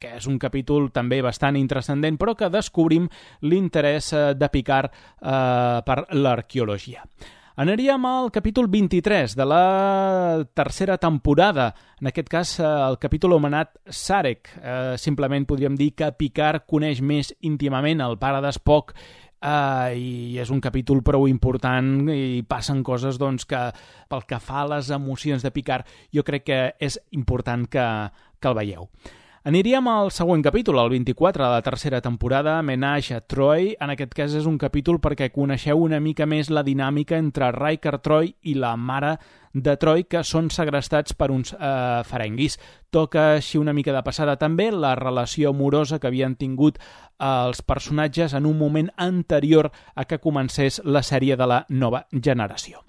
que 0.01 0.15
és 0.17 0.25
un 0.25 0.39
capítol 0.41 0.87
també 0.89 1.19
bastant 1.21 1.59
intrascendent, 1.61 2.17
però 2.17 2.33
que 2.33 2.49
descobrim 2.49 3.11
l'interès 3.45 4.09
eh, 4.17 4.23
de 4.41 4.49
Picard 4.49 4.89
eh, 4.89 5.85
per 5.85 5.99
l'arqueologia. 6.17 7.05
Aniríem 7.61 8.07
al 8.09 8.31
capítol 8.33 8.71
23 8.73 9.37
de 9.37 9.45
la 9.45 9.65
tercera 10.57 10.97
temporada, 10.97 11.75
en 12.01 12.09
aquest 12.09 12.33
cas 12.33 12.57
eh, 12.57 12.65
el 12.65 12.97
capítol 12.97 13.37
homenat 13.37 13.77
Sarek. 13.85 14.49
Eh, 14.63 14.95
simplement 14.97 15.45
podríem 15.45 15.77
dir 15.77 15.93
que 15.93 16.09
Picard 16.17 16.65
coneix 16.65 17.05
més 17.05 17.35
íntimament 17.45 18.01
el 18.01 18.17
pare 18.17 18.41
d'Espoc 18.41 18.97
Uh, 19.41 19.97
i 19.97 20.37
és 20.37 20.51
un 20.53 20.59
capítol 20.61 20.99
prou 21.01 21.25
important 21.31 22.11
i 22.13 22.43
passen 22.45 22.83
coses 22.85 23.17
doncs, 23.17 23.47
que 23.49 23.61
pel 24.13 24.27
que 24.29 24.37
fa 24.37 24.59
a 24.61 24.67
les 24.75 24.91
emocions 24.93 25.41
de 25.41 25.53
Picard 25.55 25.89
jo 26.13 26.25
crec 26.29 26.45
que 26.45 26.61
és 26.77 26.99
important 27.17 27.65
que, 27.65 27.87
que 28.37 28.53
el 28.53 28.59
veieu. 28.59 28.91
Aniríem 29.41 29.87
al 29.89 30.11
següent 30.13 30.43
capítol, 30.45 30.77
el 30.83 30.91
24 30.93 31.47
de 31.47 31.49
la 31.49 31.63
tercera 31.63 32.03
temporada, 32.03 32.61
Menage 32.61 33.15
a 33.15 33.23
Troy. 33.23 33.71
En 33.81 33.89
aquest 33.89 34.13
cas 34.13 34.35
és 34.37 34.45
un 34.45 34.59
capítol 34.61 34.99
perquè 35.01 35.31
coneixeu 35.33 35.81
una 35.81 35.97
mica 35.97 36.27
més 36.29 36.51
la 36.53 36.61
dinàmica 36.61 37.17
entre 37.17 37.49
Riker 37.57 38.03
Troy 38.05 38.35
i 38.45 38.53
la 38.61 38.75
mare 38.77 39.15
de 39.55 39.79
Troy, 39.81 40.05
que 40.05 40.21
són 40.29 40.51
segrestats 40.53 41.17
per 41.17 41.31
uns 41.33 41.55
eh, 41.55 42.03
farenguis. 42.05 42.59
Toca 42.93 43.39
així 43.39 43.57
una 43.57 43.73
mica 43.73 43.97
de 43.97 44.05
passada 44.05 44.37
també 44.37 44.69
la 44.77 44.93
relació 45.01 45.55
amorosa 45.57 45.97
que 45.99 46.13
havien 46.13 46.37
tingut 46.37 46.77
eh, 46.77 46.85
els 47.25 47.65
personatges 47.65 48.37
en 48.37 48.45
un 48.45 48.61
moment 48.61 48.93
anterior 48.99 49.73
a 49.95 50.05
que 50.05 50.21
comencés 50.21 50.83
la 50.85 51.01
sèrie 51.01 51.41
de 51.41 51.49
la 51.49 51.65
nova 51.71 52.05
generació. 52.13 52.85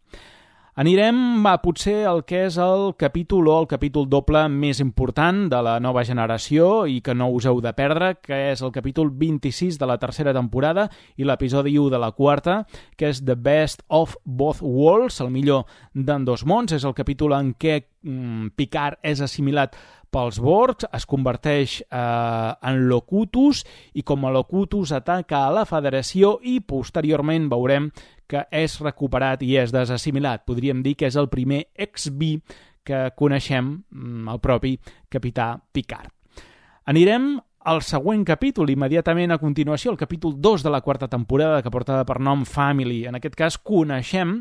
Anirem 0.81 1.45
a 1.45 1.59
potser 1.61 2.07
el 2.09 2.23
que 2.25 2.39
és 2.47 2.55
el 2.57 2.95
capítol 2.97 3.51
o 3.51 3.57
el 3.61 3.67
capítol 3.69 4.07
doble 4.09 4.39
més 4.49 4.79
important 4.81 5.43
de 5.51 5.59
la 5.61 5.75
nova 5.83 6.01
generació 6.07 6.87
i 6.89 6.95
que 7.05 7.13
no 7.13 7.27
us 7.29 7.45
heu 7.45 7.59
de 7.61 7.69
perdre, 7.77 8.15
que 8.17 8.39
és 8.49 8.63
el 8.65 8.73
capítol 8.73 9.11
26 9.13 9.77
de 9.77 9.91
la 9.91 9.99
tercera 10.01 10.33
temporada 10.33 10.87
i 11.21 11.27
l'episodi 11.27 11.75
1 11.77 11.93
de 11.93 12.01
la 12.01 12.09
quarta, 12.17 12.63
que 12.97 13.11
és 13.13 13.21
The 13.21 13.37
Best 13.37 13.85
of 13.93 14.17
Both 14.25 14.65
Worlds, 14.65 15.21
el 15.21 15.29
millor 15.29 15.69
d'en 15.93 16.25
dos 16.25 16.47
mons. 16.49 16.73
És 16.73 16.87
el 16.87 16.97
capítol 16.97 17.37
en 17.37 17.53
què 17.53 17.83
mm, 18.01 18.55
Picard 18.57 18.97
és 19.05 19.21
assimilat 19.21 19.77
pels 20.11 20.41
Borgs, 20.43 20.85
es 20.91 21.05
converteix 21.07 21.77
eh, 21.85 21.97
en 22.67 22.81
Locutus 22.89 23.61
i 23.95 24.03
com 24.03 24.25
a 24.25 24.31
Locutus 24.35 24.91
ataca 24.97 25.45
a 25.45 25.53
la 25.55 25.63
Federació 25.69 26.35
i 26.43 26.57
posteriorment 26.67 27.47
veurem 27.51 27.87
que 28.31 28.45
és 28.55 28.79
recuperat 28.79 29.43
i 29.43 29.57
és 29.59 29.73
desassimilat. 29.75 30.45
Podríem 30.47 30.81
dir 30.85 30.95
que 30.99 31.09
és 31.11 31.17
el 31.19 31.27
primer 31.31 31.65
ex-B 31.75 32.37
que 32.87 33.09
coneixem, 33.17 33.71
mm, 33.91 34.27
el 34.31 34.39
propi 34.39 34.77
capità 35.09 35.53
Picard. 35.71 36.09
Anirem 36.85 37.35
al 37.63 37.81
següent 37.85 38.23
capítol, 38.25 38.71
immediatament 38.73 39.31
a 39.31 39.37
continuació, 39.37 39.91
el 39.91 39.97
capítol 39.97 40.39
2 40.41 40.63
de 40.63 40.71
la 40.73 40.81
quarta 40.81 41.07
temporada, 41.07 41.61
que 41.61 41.69
porta 41.69 42.03
per 42.05 42.19
nom 42.19 42.45
Family. 42.45 43.05
En 43.05 43.15
aquest 43.15 43.35
cas 43.35 43.57
coneixem 43.57 44.39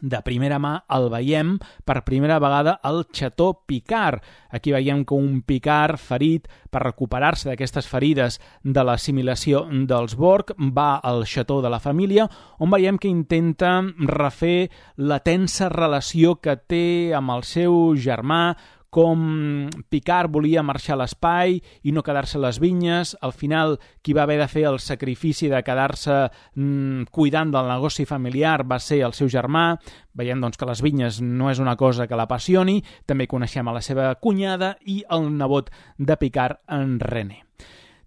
de 0.00 0.20
primera 0.24 0.58
mà 0.62 0.74
el 0.94 1.08
veiem 1.12 1.56
per 1.86 2.04
primera 2.06 2.38
vegada 2.42 2.78
al 2.82 3.04
Xató 3.12 3.64
Picard. 3.66 4.22
Aquí 4.50 4.72
veiem 4.72 5.04
que 5.04 5.14
un 5.14 5.42
Picard 5.42 5.98
ferit 6.00 6.48
per 6.70 6.82
recuperar-se 6.84 7.48
d'aquestes 7.48 7.88
ferides 7.88 8.38
de 8.62 8.84
l'assimilació 8.84 9.64
dels 9.68 10.16
Borg 10.16 10.54
va 10.58 10.96
al 10.96 11.24
Xató 11.26 11.60
de 11.62 11.72
la 11.72 11.80
família 11.80 12.28
on 12.58 12.70
veiem 12.70 12.98
que 12.98 13.10
intenta 13.10 13.80
refer 14.08 14.70
la 14.96 15.20
tensa 15.20 15.68
relació 15.72 16.36
que 16.42 16.56
té 16.56 17.14
amb 17.16 17.36
el 17.36 17.44
seu 17.46 17.94
germà, 17.96 18.56
com 18.90 19.68
Picard 19.88 20.32
volia 20.32 20.64
marxar 20.64 20.96
a 20.96 21.00
l'espai 21.02 21.58
i 21.84 21.92
no 21.92 22.04
quedar-se 22.04 22.38
a 22.38 22.42
les 22.46 22.60
vinyes, 22.62 23.14
al 23.20 23.34
final 23.36 23.76
qui 24.02 24.14
va 24.16 24.24
haver 24.24 24.38
de 24.40 24.48
fer 24.48 24.64
el 24.70 24.80
sacrifici 24.80 25.50
de 25.52 25.62
quedar-se 25.64 26.18
mm, 26.54 27.10
cuidant 27.12 27.52
del 27.54 27.68
negoci 27.68 28.06
familiar 28.08 28.62
va 28.68 28.80
ser 28.80 29.02
el 29.06 29.16
seu 29.16 29.28
germà, 29.32 29.76
veiem 30.18 30.40
doncs, 30.40 30.56
que 30.58 30.68
les 30.68 30.82
vinyes 30.82 31.20
no 31.22 31.52
és 31.52 31.60
una 31.60 31.76
cosa 31.76 32.08
que 32.08 32.16
l'apassioni, 32.18 32.80
també 33.06 33.28
coneixem 33.28 33.68
a 33.68 33.76
la 33.76 33.84
seva 33.84 34.14
cunyada 34.16 34.76
i 34.86 35.02
el 35.10 35.28
nebot 35.36 35.70
de 35.98 36.16
Picard, 36.16 36.62
en 36.68 36.98
René. 37.00 37.44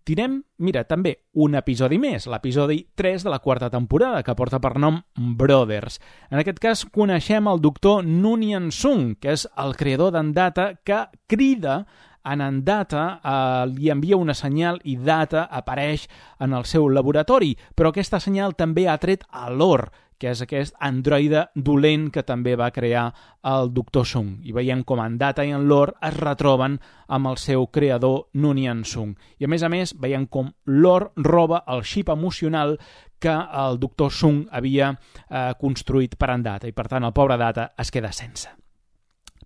Tirem, 0.04 0.40
mira, 0.58 0.82
també 0.90 1.14
un 1.38 1.54
episodi 1.60 2.00
més, 2.02 2.26
l'episodi 2.26 2.80
3 2.98 3.28
de 3.28 3.34
la 3.34 3.40
quarta 3.40 3.70
temporada, 3.70 4.24
que 4.26 4.36
porta 4.36 4.60
per 4.62 4.74
nom 4.82 4.98
Brothers. 5.16 6.00
En 6.32 6.42
aquest 6.42 6.62
cas 6.64 6.86
coneixem 6.90 7.50
el 7.52 7.62
doctor 7.62 8.02
Nunyan 8.06 8.72
Sung, 8.74 9.14
que 9.22 9.36
és 9.36 9.46
el 9.62 9.76
creador 9.78 10.16
d'en 10.16 10.34
Data, 10.34 10.72
que 10.84 11.04
crida 11.30 11.84
en 12.24 12.42
en 12.42 12.64
Data 12.66 13.04
eh, 13.24 13.66
li 13.70 13.90
envia 13.90 14.18
una 14.18 14.34
senyal 14.38 14.80
i 14.84 14.98
Data 14.98 15.48
apareix 15.50 16.08
en 16.40 16.54
el 16.54 16.66
seu 16.70 16.90
laboratori, 16.90 17.56
però 17.76 17.90
aquesta 17.90 18.20
senyal 18.22 18.54
també 18.58 18.88
ha 18.88 18.98
tret 19.02 19.26
a 19.30 19.50
l'or, 19.50 19.90
que 20.22 20.30
és 20.30 20.44
aquest 20.44 20.76
androide 20.78 21.48
dolent 21.56 22.12
que 22.14 22.22
també 22.22 22.54
va 22.60 22.70
crear 22.74 23.08
el 23.50 23.72
Doctor 23.74 24.06
Sung. 24.06 24.36
I 24.46 24.54
veiem 24.54 24.84
com 24.86 25.02
en 25.02 25.18
Data 25.18 25.46
i 25.48 25.54
en 25.56 25.66
Lore 25.70 25.98
es 26.06 26.14
retroben 26.20 26.78
amb 27.10 27.32
el 27.32 27.40
seu 27.42 27.66
creador 27.74 28.28
Nunian 28.38 28.86
Sung. 28.86 29.16
I 29.42 29.50
a 29.50 29.52
més 29.52 29.66
a 29.66 29.72
més 29.74 29.96
veiem 29.98 30.30
com 30.30 30.54
Lore 30.70 31.10
roba 31.18 31.64
el 31.74 31.82
xip 31.82 32.14
emocional 32.14 32.78
que 33.22 33.34
el 33.34 33.82
Doctor 33.82 34.14
Sung 34.14 34.46
havia 34.52 34.94
eh, 34.94 35.52
construït 35.58 36.18
per 36.18 36.36
en 36.36 36.46
Data 36.46 36.70
i 36.70 36.78
per 36.78 36.88
tant 36.90 37.06
el 37.06 37.18
pobre 37.18 37.38
Data 37.42 37.72
es 37.82 37.90
queda 37.94 38.14
sense. 38.14 38.50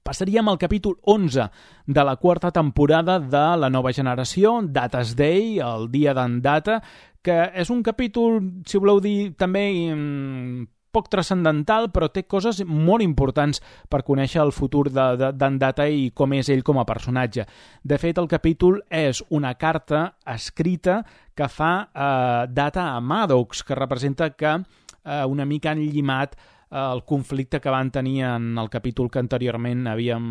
Passaríem 0.06 0.52
al 0.52 0.60
capítol 0.62 1.00
11 1.02 1.48
de 1.88 2.04
la 2.06 2.18
quarta 2.22 2.52
temporada 2.54 3.18
de 3.20 3.46
la 3.58 3.72
nova 3.74 3.90
generació, 3.92 4.60
Data's 4.62 5.16
Day, 5.18 5.58
el 5.58 5.90
dia 5.90 6.14
d'en 6.14 6.44
Data, 6.46 6.82
que 7.26 7.42
és 7.58 7.72
un 7.74 7.82
capítol, 7.84 8.40
si 8.70 8.78
voleu 8.82 9.02
dir, 9.02 9.34
també 9.40 9.66
mm, 9.90 10.66
poc 10.96 11.10
transcendental, 11.12 11.90
però 11.92 12.08
té 12.14 12.24
coses 12.30 12.62
molt 12.66 13.04
importants 13.04 13.60
per 13.92 14.04
conèixer 14.08 14.42
el 14.44 14.54
futur 14.56 14.88
d'en 14.88 15.20
de, 15.20 15.32
de, 15.36 15.52
Data 15.66 15.88
i 15.92 16.10
com 16.16 16.34
és 16.38 16.50
ell 16.54 16.64
com 16.64 16.80
a 16.80 16.88
personatge. 16.88 17.46
De 17.84 18.00
fet, 18.00 18.20
el 18.22 18.30
capítol 18.32 18.80
és 18.88 19.22
una 19.36 19.56
carta 19.60 20.06
escrita 20.36 21.02
que 21.36 21.50
fa 21.52 21.74
eh, 21.84 22.42
Data 22.48 22.92
a 22.94 23.02
Maddox, 23.02 23.66
que 23.68 23.76
representa 23.76 24.32
que 24.32 24.56
eh, 24.56 25.26
una 25.26 25.46
mica 25.46 25.74
han 25.74 25.84
llimat 25.84 26.38
el 26.76 27.04
conflicte 27.08 27.62
que 27.62 27.72
van 27.72 27.92
tenir 27.92 28.24
en 28.28 28.58
el 28.58 28.70
capítol 28.70 29.10
que 29.12 29.22
anteriorment 29.22 29.88
havíem 29.88 30.26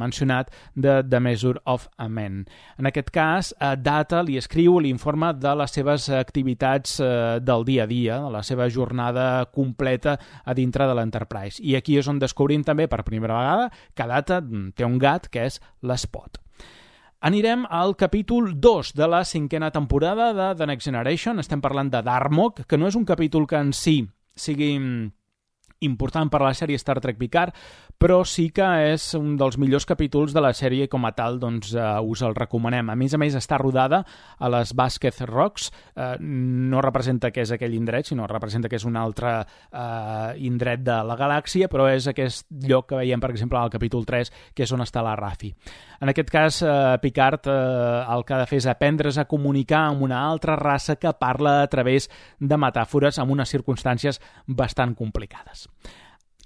mencionat 0.00 0.50
de 0.74 0.98
The 1.04 1.20
Measure 1.20 1.62
of 1.64 1.86
a 1.96 2.08
Man. 2.08 2.44
En 2.78 2.90
aquest 2.90 3.12
cas, 3.14 3.52
eh, 3.60 3.76
Data 3.78 4.22
li 4.22 4.36
escriu, 4.36 4.80
li 4.80 4.90
informa 4.90 5.32
de 5.32 5.54
les 5.56 5.70
seves 5.70 6.08
activitats 6.10 6.98
eh, 7.00 7.38
del 7.40 7.64
dia 7.64 7.84
a 7.84 7.86
dia, 7.86 8.18
de 8.24 8.30
la 8.30 8.42
seva 8.42 8.68
jornada 8.68 9.46
completa 9.52 10.18
a 10.44 10.54
dintre 10.54 10.86
de 10.86 10.94
l'Enterprise. 10.94 11.62
I 11.62 11.76
aquí 11.76 11.98
és 12.00 12.08
on 12.08 12.18
descobrim 12.18 12.64
també 12.66 12.88
per 12.88 13.04
primera 13.06 13.38
vegada 13.38 13.70
que 13.94 14.10
Data 14.10 14.42
té 14.74 14.84
un 14.84 14.98
gat 14.98 15.30
que 15.30 15.46
és 15.46 15.60
l'Spot. 15.82 16.42
Anirem 17.26 17.64
al 17.70 17.96
capítol 17.96 18.52
2 18.60 18.92
de 18.94 19.06
la 19.08 19.24
cinquena 19.24 19.70
temporada 19.70 20.32
de 20.34 20.54
The 20.54 20.66
Next 20.66 20.84
Generation. 20.84 21.40
Estem 21.40 21.62
parlant 21.64 21.88
de 21.90 22.02
Darmok, 22.04 22.66
que 22.68 22.76
no 22.76 22.86
és 22.90 22.94
un 22.94 23.06
capítol 23.08 23.46
que 23.48 23.56
en 23.56 23.72
si 23.72 24.02
sigui 24.36 24.76
important 25.80 26.30
per 26.32 26.40
a 26.40 26.48
la 26.48 26.54
sèrie 26.56 26.78
Star 26.80 27.00
Trek 27.00 27.18
Picard, 27.18 27.54
però 27.96 28.20
sí 28.28 28.48
que 28.54 28.66
és 28.92 29.06
un 29.16 29.34
dels 29.40 29.56
millors 29.60 29.86
capítols 29.88 30.34
de 30.36 30.42
la 30.44 30.52
sèrie 30.56 30.88
com 30.92 31.04
a 31.08 31.12
tal, 31.16 31.38
doncs 31.40 31.72
eh, 31.74 31.84
us 32.04 32.22
el 32.26 32.36
recomanem. 32.36 32.90
A 32.92 32.96
més 32.96 33.14
a 33.16 33.20
més, 33.20 33.36
està 33.36 33.58
rodada 33.60 34.02
a 34.38 34.50
les 34.52 34.74
Vasquez 34.76 35.22
Rocks, 35.28 35.70
eh, 35.94 36.14
no 36.20 36.82
representa 36.84 37.30
que 37.32 37.44
és 37.44 37.52
aquell 37.54 37.76
indret, 37.76 38.10
sinó 38.10 38.28
representa 38.28 38.68
que 38.68 38.76
és 38.76 38.84
un 38.88 38.96
altre 39.00 39.38
eh, 39.40 40.32
indret 40.48 40.84
de 40.84 40.98
la 41.08 41.16
galàxia, 41.16 41.70
però 41.72 41.88
és 41.92 42.08
aquest 42.12 42.46
lloc 42.68 42.90
que 42.90 43.00
veiem, 43.00 43.20
per 43.20 43.32
exemple, 43.32 43.58
al 43.58 43.72
capítol 43.72 44.04
3, 44.06 44.32
que 44.54 44.66
és 44.66 44.72
on 44.76 44.84
està 44.84 45.04
la 45.04 45.16
Rafi. 45.16 45.54
En 46.00 46.12
aquest 46.12 46.32
cas, 46.32 46.60
eh, 46.62 46.98
Picard 47.02 47.48
eh, 47.48 47.56
el 48.12 48.24
que 48.24 48.36
ha 48.36 48.42
de 48.42 48.50
fer 48.50 48.60
és 48.60 48.68
aprendre's 48.70 49.18
a 49.18 49.26
comunicar 49.28 49.86
amb 49.90 50.04
una 50.04 50.20
altra 50.28 50.56
raça 50.60 50.96
que 51.00 51.12
parla 51.16 51.62
a 51.62 51.72
través 51.72 52.10
de 52.38 52.60
metàfores 52.60 53.20
amb 53.20 53.32
unes 53.32 53.52
circumstàncies 53.52 54.20
bastant 54.46 54.94
complicades. 54.94 55.65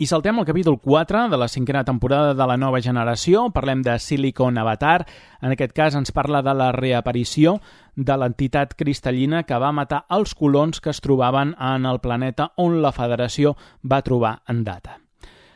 I 0.00 0.06
saltem 0.08 0.38
al 0.40 0.46
capítol 0.48 0.78
4 0.80 1.26
de 1.28 1.36
la 1.36 1.46
cinquena 1.46 1.84
temporada 1.84 2.32
de 2.32 2.46
la 2.48 2.56
nova 2.56 2.80
generació. 2.80 3.50
Parlem 3.52 3.82
de 3.84 3.98
Silicon 4.00 4.56
Avatar. 4.56 5.04
En 5.42 5.52
aquest 5.52 5.74
cas 5.76 5.98
ens 5.98 6.14
parla 6.16 6.40
de 6.40 6.54
la 6.56 6.70
reaparició 6.72 7.58
de 7.96 8.16
l'entitat 8.16 8.72
cristal·lina 8.80 9.42
que 9.44 9.58
va 9.60 9.74
matar 9.76 10.06
els 10.08 10.32
colons 10.32 10.80
que 10.80 10.88
es 10.88 11.02
trobaven 11.04 11.52
en 11.52 11.84
el 11.84 12.00
planeta 12.00 12.48
on 12.56 12.80
la 12.80 12.94
Federació 12.96 13.58
va 13.84 14.00
trobar 14.00 14.38
en 14.48 14.64
data. 14.64 14.96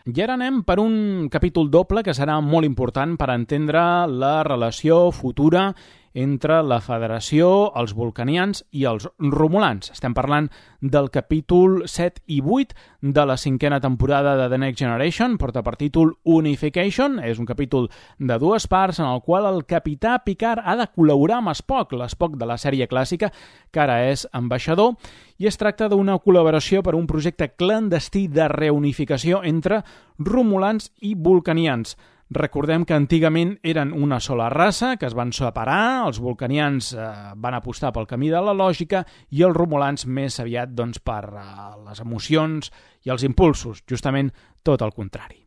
I 0.05 0.21
ara 0.21 0.37
anem 0.37 0.61
per 0.69 0.77
un 0.83 1.31
capítol 1.33 1.71
doble 1.73 2.03
que 2.05 2.13
serà 2.13 2.37
molt 2.45 2.69
important 2.69 3.17
per 3.17 3.31
entendre 3.33 3.81
la 4.13 4.43
relació 4.45 5.07
futura 5.17 5.71
entre 6.15 6.61
la 6.63 6.79
Federació, 6.79 7.73
els 7.75 7.93
Vulcanians 7.99 8.63
i 8.71 8.87
els 8.87 9.09
Romulans. 9.19 9.91
Estem 9.91 10.15
parlant 10.15 10.47
del 10.81 11.11
capítol 11.11 11.89
7 11.91 12.23
i 12.31 12.39
8 12.41 12.77
de 13.03 13.25
la 13.27 13.37
cinquena 13.37 13.81
temporada 13.83 14.37
de 14.39 14.49
The 14.49 14.61
Next 14.63 14.79
Generation, 14.79 15.37
porta 15.39 15.65
per 15.67 15.75
títol 15.81 16.15
Unification, 16.23 17.19
és 17.19 17.43
un 17.43 17.51
capítol 17.51 17.91
de 18.19 18.39
dues 18.39 18.69
parts 18.71 19.03
en 19.03 19.11
el 19.11 19.21
qual 19.27 19.51
el 19.51 19.65
capità 19.67 20.21
Picard 20.25 20.63
ha 20.63 20.79
de 20.79 20.87
col·laborar 20.87 21.43
amb 21.43 21.53
Spock, 21.59 21.93
l'Spock 21.99 22.39
de 22.39 22.47
la 22.47 22.61
sèrie 22.63 22.89
clàssica, 22.89 23.33
que 23.75 23.83
ara 23.83 24.05
és 24.07 24.29
ambaixador, 24.33 24.95
i 25.43 25.51
es 25.51 25.59
tracta 25.59 25.91
d'una 25.91 26.21
col·laboració 26.23 26.85
per 26.87 26.95
un 26.95 27.09
projecte 27.11 27.51
clandestí 27.59 28.29
de 28.31 28.47
reunificació 28.49 29.43
entre 29.43 29.83
Romulans 30.19 30.93
i 31.03 31.17
Vulcanians. 31.19 31.97
Recordem 32.31 32.87
que 32.89 32.97
antigament 32.97 33.59
eren 33.63 33.93
una 33.93 34.19
sola 34.21 34.49
raça, 34.49 34.95
que 34.97 35.07
es 35.07 35.15
van 35.15 35.33
separar, 35.37 36.07
els 36.07 36.21
vulcanians 36.25 36.93
eh, 36.97 37.09
van 37.37 37.55
apostar 37.59 37.93
pel 37.93 38.09
camí 38.09 38.31
de 38.33 38.41
la 38.41 38.55
lògica 38.57 39.05
i 39.31 39.45
els 39.45 39.57
romulans 39.57 40.07
més 40.07 40.41
aviat 40.41 40.73
doncs, 40.73 41.03
per 41.05 41.23
eh, 41.29 41.43
les 41.85 42.01
emocions 42.01 42.73
i 43.05 43.13
els 43.13 43.27
impulsos, 43.29 43.85
justament 43.89 44.33
tot 44.65 44.83
el 44.83 44.95
contrari. 44.97 45.43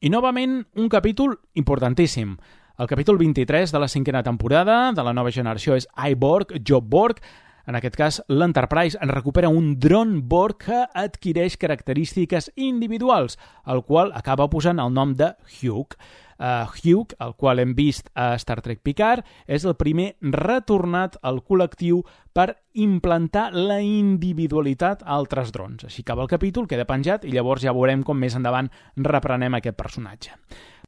I 0.00 0.08
novament 0.08 0.62
un 0.78 0.88
capítol 0.88 1.36
importantíssim, 1.58 2.36
El 2.78 2.86
capítol 2.86 3.18
23 3.18 3.72
de 3.72 3.78
la 3.82 3.88
cinquena 3.88 4.22
temporada 4.22 4.92
de 4.94 5.02
la 5.02 5.12
nova 5.12 5.32
generació 5.34 5.74
és 5.74 5.88
iBorg, 6.12 6.52
Job 6.62 6.84
Borg. 6.86 7.18
En 7.68 7.76
aquest 7.76 7.98
cas, 8.00 8.16
l'Enterprise 8.32 8.96
en 9.04 9.10
recupera 9.12 9.50
un 9.52 9.74
dron 9.76 10.22
Borg 10.24 10.62
que 10.62 10.78
adquireix 10.96 11.58
característiques 11.60 12.48
individuals, 12.56 13.36
el 13.68 13.82
qual 13.84 14.14
acaba 14.16 14.46
posant 14.48 14.80
el 14.80 14.94
nom 14.96 15.12
de 15.18 15.34
Hugh. 15.58 15.98
Uh, 16.38 16.64
Hugh, 16.64 17.12
el 17.20 17.34
qual 17.36 17.60
hem 17.60 17.74
vist 17.76 18.08
a 18.14 18.30
Star 18.40 18.62
Trek 18.64 18.80
Picard, 18.80 19.26
és 19.44 19.66
el 19.68 19.76
primer 19.76 20.14
retornat 20.22 21.18
al 21.20 21.42
col·lectiu 21.44 22.00
per 22.32 22.54
implantar 22.72 23.50
la 23.52 23.82
individualitat 23.84 25.04
a 25.04 25.12
altres 25.18 25.52
drons. 25.52 25.84
Així 25.84 26.06
acaba 26.06 26.24
el 26.24 26.32
capítol, 26.32 26.70
queda 26.70 26.88
penjat 26.88 27.28
i 27.28 27.34
llavors 27.36 27.68
ja 27.68 27.76
veurem 27.76 28.00
com 28.00 28.16
més 28.16 28.38
endavant 28.38 28.72
reprenem 28.96 29.60
aquest 29.60 29.76
personatge. 29.76 30.38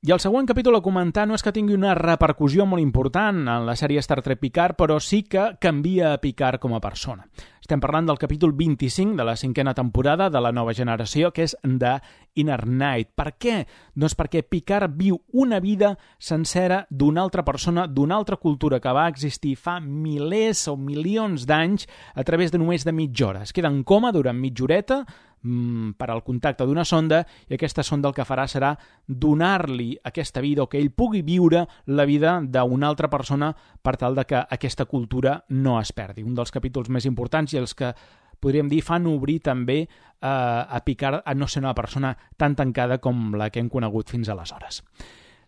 I 0.01 0.15
el 0.15 0.21
següent 0.23 0.47
capítol 0.49 0.79
a 0.79 0.81
comentar 0.81 1.27
no 1.29 1.35
és 1.37 1.43
que 1.45 1.53
tingui 1.53 1.75
una 1.77 1.91
repercussió 1.93 2.65
molt 2.65 2.81
important 2.81 3.43
en 3.43 3.67
la 3.69 3.75
sèrie 3.77 4.01
Star 4.01 4.23
Trek 4.25 4.39
Picard, 4.41 4.73
però 4.79 4.97
sí 4.97 5.19
que 5.29 5.59
canvia 5.61 6.15
a 6.15 6.21
Picard 6.23 6.57
com 6.63 6.73
a 6.73 6.81
persona. 6.81 7.27
Estem 7.61 7.83
parlant 7.85 8.09
del 8.09 8.17
capítol 8.17 8.55
25 8.57 9.13
de 9.19 9.27
la 9.29 9.37
cinquena 9.37 9.75
temporada 9.77 10.31
de 10.33 10.41
la 10.41 10.55
nova 10.57 10.73
generació, 10.73 11.35
que 11.37 11.45
és 11.45 11.53
de 11.63 11.93
Inner 12.41 12.65
Night. 12.65 13.13
Per 13.13 13.35
què? 13.37 13.59
Doncs 13.93 14.17
perquè 14.17 14.41
Picard 14.41 14.97
viu 14.97 15.21
una 15.37 15.61
vida 15.61 15.93
sencera 16.17 16.87
d'una 16.89 17.21
altra 17.21 17.45
persona, 17.45 17.85
d'una 17.87 18.17
altra 18.17 18.41
cultura 18.41 18.81
que 18.81 18.97
va 18.97 19.05
existir 19.13 19.53
fa 19.61 19.83
milers 19.85 20.65
o 20.73 20.79
milions 20.81 21.45
d'anys 21.45 21.85
a 22.15 22.25
través 22.25 22.51
de 22.51 22.59
només 22.59 22.89
de 22.89 22.97
mitja 22.97 23.29
hora. 23.29 23.45
Es 23.45 23.53
queda 23.53 23.69
en 23.69 23.85
coma 23.85 24.17
durant 24.17 24.41
mitja 24.41 24.65
horeta, 24.65 25.05
mm, 25.43 25.93
per 25.99 26.11
al 26.11 26.23
contacte 26.23 26.67
d'una 26.67 26.85
sonda 26.85 27.23
i 27.49 27.55
aquesta 27.55 27.83
sonda 27.83 28.09
el 28.09 28.15
que 28.15 28.27
farà 28.29 28.47
serà 28.49 28.75
donar-li 29.07 29.93
aquesta 30.05 30.41
vida 30.41 30.65
o 30.65 30.69
que 30.69 30.81
ell 30.81 30.93
pugui 30.93 31.23
viure 31.23 31.67
la 31.87 32.05
vida 32.05 32.39
d'una 32.43 32.89
altra 32.89 33.11
persona 33.11 33.55
per 33.83 33.97
tal 33.97 34.15
de 34.15 34.25
que 34.25 34.41
aquesta 34.41 34.85
cultura 34.85 35.45
no 35.49 35.81
es 35.81 35.93
perdi. 35.93 36.23
Un 36.23 36.35
dels 36.35 36.51
capítols 36.51 36.91
més 36.91 37.07
importants 37.07 37.55
i 37.55 37.61
els 37.61 37.75
que 37.75 37.95
podríem 38.41 38.69
dir, 38.69 38.81
fan 38.83 39.07
obrir 39.07 39.41
també 39.45 39.83
eh, 39.85 39.89
a 40.27 40.81
Picard 40.85 41.23
a 41.25 41.35
no 41.35 41.47
ser 41.47 41.63
una 41.63 41.75
persona 41.75 42.17
tan 42.37 42.57
tancada 42.57 42.99
com 42.99 43.35
la 43.37 43.51
que 43.51 43.61
hem 43.61 43.69
conegut 43.69 44.11
fins 44.11 44.33
aleshores. 44.33 44.83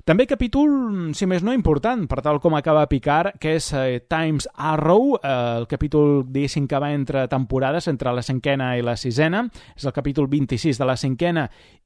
També 0.03 0.25
capítol, 0.27 1.13
si 1.15 1.29
més 1.31 1.45
no, 1.47 1.53
important, 1.55 2.01
per 2.11 2.25
tal 2.27 2.41
com 2.43 2.57
acaba 2.59 2.89
Picard, 2.91 3.37
que 3.39 3.53
és 3.55 3.69
eh, 3.71 4.01
Times 4.11 4.49
Arrow, 4.59 5.13
eh, 5.15 5.35
el 5.61 5.69
capítol, 5.71 6.25
diguéssim, 6.27 6.65
que 6.67 6.81
va 6.83 6.89
entre 6.91 7.29
temporades, 7.31 7.87
entre 7.87 8.11
la 8.11 8.25
cinquena 8.27 8.73
i 8.75 8.83
la 8.83 8.97
sisena. 8.99 9.45
És 9.77 9.87
el 9.87 9.95
capítol 9.95 10.27
26 10.27 10.81
de 10.81 10.89
la 10.89 10.97
cinquena 10.99 11.45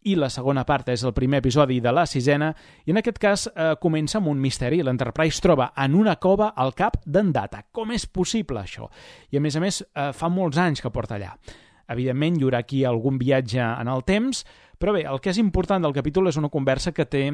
i 0.09 0.14
la 0.16 0.30
segona 0.32 0.64
part 0.64 0.88
és 0.94 1.05
el 1.05 1.12
primer 1.12 1.43
episodi 1.43 1.76
de 1.84 1.93
la 1.93 2.06
sisena. 2.09 2.48
I 2.88 2.94
en 2.94 3.02
aquest 3.02 3.20
cas 3.20 3.44
eh, 3.51 3.74
comença 3.82 4.16
amb 4.16 4.32
un 4.32 4.40
misteri. 4.40 4.80
L'Enterprise 4.80 5.44
troba 5.44 5.74
en 5.76 5.98
una 6.01 6.16
cova 6.16 6.55
al 6.56 6.72
cap 6.72 6.97
d'en 7.05 7.34
Data. 7.36 7.66
Com 7.68 7.93
és 7.93 8.09
possible, 8.09 8.62
això? 8.64 8.88
I, 9.28 9.36
a 9.36 9.44
més 9.44 9.60
a 9.60 9.60
més, 9.60 9.82
eh, 9.93 10.09
fa 10.16 10.32
molts 10.32 10.56
anys 10.56 10.80
que 10.80 10.94
porta 10.94 11.18
allà. 11.18 11.34
Evidentment, 11.93 12.40
hi 12.40 12.48
haurà 12.48 12.64
aquí 12.64 12.80
algun 12.88 13.20
viatge 13.20 13.60
en 13.60 13.93
el 13.93 14.09
temps, 14.09 14.40
però 14.80 14.97
bé, 14.97 15.05
el 15.05 15.20
que 15.20 15.36
és 15.36 15.43
important 15.44 15.84
del 15.84 15.93
capítol 15.93 16.32
és 16.32 16.40
una 16.40 16.48
conversa 16.48 16.97
que 16.97 17.05
té 17.05 17.26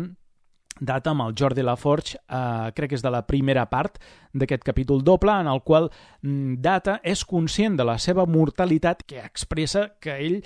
data 0.83 1.13
amb 1.13 1.23
el 1.27 1.35
Jordi 1.39 1.63
Laforge, 1.63 2.19
eh, 2.19 2.73
crec 2.75 2.93
que 2.93 2.99
és 2.99 3.05
de 3.05 3.13
la 3.13 3.23
primera 3.27 3.65
part 3.71 3.99
d'aquest 4.35 4.65
capítol 4.67 5.03
doble, 5.07 5.33
en 5.33 5.49
el 5.51 5.63
qual 5.63 5.89
mm, 6.23 6.59
Data 6.61 6.99
és 7.05 7.25
conscient 7.25 7.79
de 7.79 7.87
la 7.87 7.99
seva 8.03 8.27
mortalitat 8.27 9.05
que 9.07 9.23
expressa 9.23 9.93
que 10.03 10.19
ell 10.19 10.41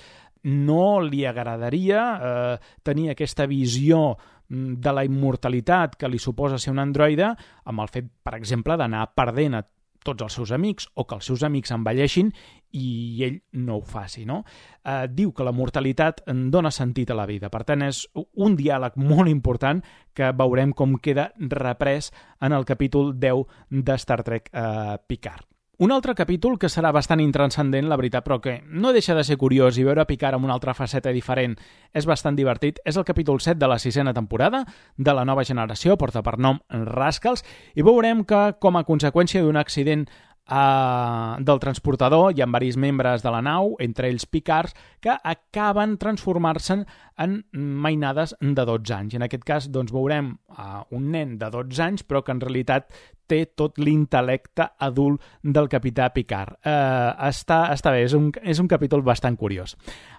no 0.47 1.01
li 1.01 1.25
agradaria 1.27 2.03
eh, 2.17 2.57
tenir 2.87 3.11
aquesta 3.11 3.47
visió 3.51 4.17
mm, 4.49 4.77
de 4.83 4.93
la 4.93 5.07
immortalitat 5.09 5.97
que 5.97 6.11
li 6.11 6.21
suposa 6.23 6.59
ser 6.59 6.75
un 6.75 6.83
androide 6.85 7.33
amb 7.65 7.83
el 7.83 7.91
fet, 7.91 8.11
per 8.23 8.37
exemple, 8.37 8.77
d'anar 8.77 9.09
perdent 9.17 9.59
a 9.59 9.65
tots 10.07 10.27
els 10.27 10.39
seus 10.39 10.53
amics 10.55 10.87
o 10.95 11.05
que 11.05 11.19
els 11.19 11.27
seus 11.27 11.43
amics 11.47 11.75
envelleixin 11.75 12.31
i 12.77 13.25
ell 13.27 13.41
no 13.67 13.81
ho 13.81 13.85
faci, 13.87 14.25
no? 14.29 14.43
Eh, 14.85 15.07
diu 15.11 15.33
que 15.35 15.47
la 15.47 15.55
mortalitat 15.57 16.23
dona 16.53 16.73
sentit 16.75 17.11
a 17.11 17.19
la 17.19 17.27
vida. 17.27 17.51
Per 17.53 17.65
tant, 17.67 17.83
és 17.87 18.05
un 18.15 18.57
diàleg 18.59 18.99
molt 19.01 19.33
important 19.33 19.83
que 20.17 20.33
veurem 20.37 20.73
com 20.77 20.97
queda 21.03 21.31
reprès 21.37 22.13
en 22.41 22.57
el 22.57 22.69
capítol 22.69 23.15
10 23.19 23.83
de 23.83 24.01
Star 24.01 24.23
Trek 24.27 24.51
eh, 24.53 24.97
Picard. 25.07 25.56
Un 25.79 25.93
altre 25.93 26.15
capítol 26.17 26.55
que 26.57 26.71
serà 26.73 26.89
bastant 26.89 27.21
intranscendent, 27.21 27.85
la 27.91 27.99
veritat, 28.01 28.25
però 28.25 28.39
que 28.41 28.63
no 28.65 28.95
deixa 28.97 29.13
de 29.13 29.21
ser 29.29 29.37
curiós 29.37 29.77
i 29.77 29.83
veure 29.85 30.07
Picard 30.09 30.39
amb 30.39 30.49
una 30.49 30.55
altra 30.55 30.73
faceta 30.73 31.13
diferent 31.13 31.53
és 31.93 32.07
bastant 32.09 32.39
divertit, 32.39 32.81
és 32.81 32.97
el 32.97 33.05
capítol 33.05 33.43
7 33.45 33.61
de 33.61 33.69
la 33.69 33.77
sisena 33.77 34.15
temporada 34.17 34.63
de 34.97 35.13
la 35.13 35.27
nova 35.29 35.45
generació, 35.45 35.99
porta 36.01 36.23
per 36.25 36.39
nom 36.41 36.63
Rascals, 36.71 37.45
i 37.77 37.85
veurem 37.85 38.25
que, 38.25 38.55
com 38.57 38.81
a 38.81 38.87
conseqüència 38.89 39.45
d'un 39.45 39.61
accident 39.61 40.07
uh, 40.49 41.37
del 41.45 41.61
transportador 41.61 42.33
hi 42.33 42.41
ha 42.41 42.49
varis 42.49 42.79
membres 42.81 43.21
de 43.21 43.35
la 43.35 43.43
nau, 43.45 43.75
entre 43.83 44.09
ells 44.09 44.25
Picards, 44.25 44.73
que 45.05 45.13
acaben 45.13 45.99
transformar-se 46.01 46.79
en 47.21 47.37
mainades 47.53 48.33
de 48.41 48.65
12 48.65 48.97
anys. 48.97 49.19
En 49.21 49.27
aquest 49.27 49.45
cas, 49.45 49.69
doncs, 49.73 49.93
veurem 49.93 50.39
uh, 50.57 50.87
un 50.97 51.11
nen 51.13 51.37
de 51.37 51.53
12 51.53 51.85
anys, 51.85 52.07
però 52.07 52.25
que 52.25 52.33
en 52.33 52.41
realitat 52.41 52.89
té 53.29 53.43
tot 53.59 53.79
l'intel·lecte 53.83 54.69
adult 54.83 55.23
del 55.43 55.69
capità 55.71 56.09
Picard. 56.15 56.57
Uh, 56.63 57.13
està, 57.29 57.67
està 57.75 57.93
bé, 57.95 58.05
és 58.07 58.15
un, 58.17 58.31
és 58.43 58.61
un 58.63 58.69
capítol 58.71 59.03
bastant 59.07 59.37
curiós. 59.39 59.77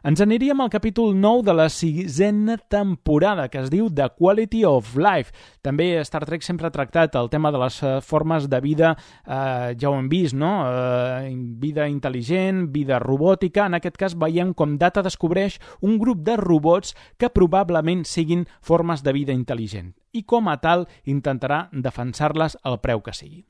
Ens 0.08 0.22
aniríem 0.24 0.60
al 0.62 0.72
capítol 0.72 1.16
9 1.18 1.46
de 1.48 1.56
la 1.58 1.68
sisena 1.74 2.58
temporada, 2.58 3.48
que 3.52 3.62
es 3.64 3.72
diu 3.74 3.90
The 3.90 4.10
Quality 4.18 4.64
of 4.68 4.96
Life. 5.00 5.36
També 5.66 5.90
Star 6.08 6.24
Trek 6.28 6.46
sempre 6.46 6.70
ha 6.70 6.74
tractat 6.74 7.16
el 7.20 7.32
tema 7.34 7.52
de 7.52 7.62
les 7.64 7.80
formes 8.06 8.48
de 8.50 8.62
vida, 8.64 8.94
uh, 9.26 9.74
ja 9.78 9.92
ho 9.92 9.98
hem 9.98 10.10
vist, 10.12 10.38
no? 10.38 10.54
Uh, 10.68 11.28
vida 11.60 11.88
intel·ligent, 11.92 12.68
vida 12.74 13.00
robòtica. 13.04 13.68
En 13.68 13.80
aquest 13.80 14.00
cas 14.00 14.18
veiem 14.20 14.54
com 14.58 14.78
Data 14.78 15.04
descobreix 15.06 15.60
un 15.82 15.98
grup 16.00 16.24
de 16.28 16.38
robots 16.40 16.96
que 17.18 17.32
probablement 17.34 18.06
siguin 18.06 18.46
formes 18.62 19.04
de 19.04 19.16
vida 19.16 19.36
intel·ligent 19.36 19.94
i 20.14 20.24
com 20.24 20.48
a 20.48 20.58
tal 20.62 20.88
intentarà 21.06 21.68
defensar-les 21.72 22.58
al 22.64 22.82
preu 22.82 23.02
que 23.02 23.14
sigui. 23.14 23.46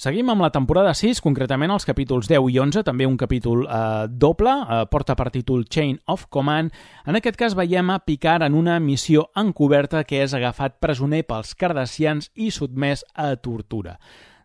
Seguim 0.00 0.30
amb 0.32 0.40
la 0.40 0.48
temporada 0.48 0.94
6, 0.96 1.18
concretament 1.20 1.74
els 1.74 1.84
capítols 1.84 2.28
10 2.30 2.46
i 2.48 2.54
11, 2.62 2.84
també 2.86 3.04
un 3.04 3.18
capítol 3.20 3.66
eh, 3.66 4.06
doble, 4.08 4.54
eh, 4.62 4.78
porta 4.88 5.12
per 5.18 5.28
títol 5.34 5.66
Chain 5.68 5.98
of 6.08 6.24
Command. 6.32 6.72
En 7.04 7.18
aquest 7.18 7.36
cas 7.36 7.56
veiem 7.58 7.90
a 7.92 7.98
Picard 8.00 8.46
en 8.46 8.56
una 8.56 8.78
missió 8.80 9.26
encoberta 9.36 10.00
que 10.08 10.22
és 10.24 10.32
agafat 10.32 10.78
presoner 10.80 11.20
pels 11.28 11.52
cardassians 11.52 12.30
i 12.34 12.48
sotmès 12.54 13.04
a 13.12 13.34
tortura 13.36 13.98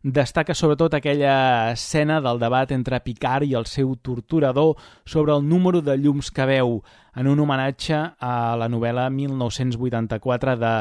destaca 0.06 0.54
sobretot 0.54 0.94
aquella 0.94 1.72
escena 1.72 2.20
del 2.22 2.38
debat 2.38 2.70
entre 2.76 3.00
Picard 3.02 3.48
i 3.50 3.56
el 3.58 3.66
seu 3.66 3.96
torturador 3.96 4.76
sobre 5.04 5.34
el 5.34 5.48
número 5.50 5.82
de 5.82 5.96
llums 5.98 6.30
que 6.30 6.46
veu 6.46 6.84
en 7.18 7.26
un 7.26 7.42
homenatge 7.42 7.98
a 8.22 8.54
la 8.54 8.68
novel·la 8.70 9.08
1984 9.10 10.58
de 10.62 10.74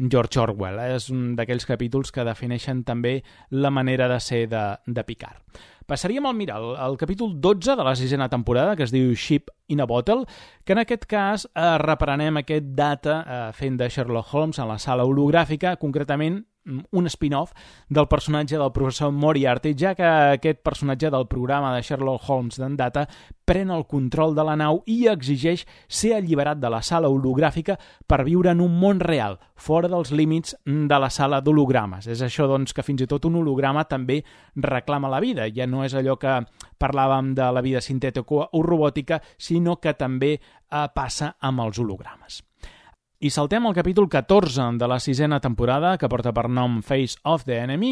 George 0.00 0.40
Orwell. 0.40 0.80
És 0.96 1.10
un 1.12 1.34
d'aquells 1.36 1.68
capítols 1.68 2.14
que 2.14 2.24
defineixen 2.26 2.84
també 2.88 3.20
la 3.50 3.70
manera 3.70 4.08
de 4.08 4.20
ser 4.20 4.46
de, 4.48 4.64
de 4.86 5.04
Picard. 5.04 5.60
Passaríem 5.90 6.26
al 6.28 6.36
mirar, 6.38 6.60
al 6.78 6.94
capítol 6.96 7.32
12 7.42 7.74
de 7.74 7.84
la 7.84 7.96
sisena 7.98 8.28
temporada, 8.30 8.76
que 8.78 8.84
es 8.86 8.92
diu 8.94 9.10
Ship 9.18 9.50
in 9.68 9.80
a 9.82 9.88
Bottle, 9.90 10.22
que 10.64 10.76
en 10.76 10.84
aquest 10.84 11.08
cas 11.10 11.48
eh, 11.50 11.78
reprenem 11.82 12.38
aquest 12.38 12.68
data 12.78 13.16
eh, 13.20 13.40
fent 13.58 13.80
de 13.80 13.88
Sherlock 13.90 14.30
Holmes 14.32 14.60
en 14.62 14.70
la 14.70 14.78
sala 14.78 15.06
hologràfica, 15.08 15.74
concretament 15.82 16.44
un 16.64 17.06
spin-off 17.08 17.52
del 17.88 18.06
personatge 18.08 18.58
del 18.58 18.72
professor 18.72 19.12
Moriarty, 19.12 19.74
ja 19.78 19.94
que 19.94 20.04
aquest 20.04 20.60
personatge 20.62 21.10
del 21.10 21.26
programa 21.28 21.74
de 21.74 21.82
Sherlock 21.82 22.28
Holmes 22.28 22.58
d'en 22.60 22.76
Data 22.76 23.06
pren 23.44 23.70
el 23.74 23.86
control 23.90 24.34
de 24.36 24.44
la 24.46 24.56
nau 24.58 24.82
i 24.86 25.08
exigeix 25.10 25.64
ser 25.88 26.12
alliberat 26.14 26.60
de 26.60 26.70
la 26.70 26.82
sala 26.86 27.08
hologràfica 27.10 27.78
per 28.06 28.22
viure 28.28 28.52
en 28.52 28.60
un 28.60 28.76
món 28.78 29.00
real, 29.00 29.38
fora 29.56 29.88
dels 29.90 30.12
límits 30.12 30.54
de 30.64 31.00
la 31.00 31.10
sala 31.10 31.40
d'hologrames. 31.40 32.06
És 32.06 32.22
això, 32.22 32.46
doncs, 32.50 32.74
que 32.76 32.84
fins 32.86 33.02
i 33.02 33.08
tot 33.10 33.26
un 33.26 33.40
holograma 33.40 33.86
també 33.88 34.20
reclama 34.54 35.10
la 35.10 35.20
vida. 35.20 35.48
Ja 35.54 35.66
no 35.66 35.82
és 35.84 35.96
allò 35.96 36.18
que 36.20 36.38
parlàvem 36.78 37.34
de 37.34 37.50
la 37.50 37.64
vida 37.64 37.80
sintètica 37.80 38.46
o 38.52 38.62
robòtica, 38.62 39.20
sinó 39.38 39.80
que 39.80 39.96
també 39.98 40.36
eh, 40.36 40.86
passa 40.94 41.34
amb 41.40 41.66
els 41.66 41.82
hologrames. 41.82 42.44
I 43.22 43.28
saltem 43.28 43.66
al 43.66 43.74
capítol 43.76 44.08
14 44.08 44.78
de 44.80 44.86
la 44.88 44.96
sisena 44.98 45.40
temporada, 45.44 45.98
que 45.98 46.08
porta 46.08 46.32
per 46.32 46.46
nom 46.48 46.78
Face 46.80 47.18
of 47.28 47.44
the 47.44 47.58
Enemy. 47.60 47.90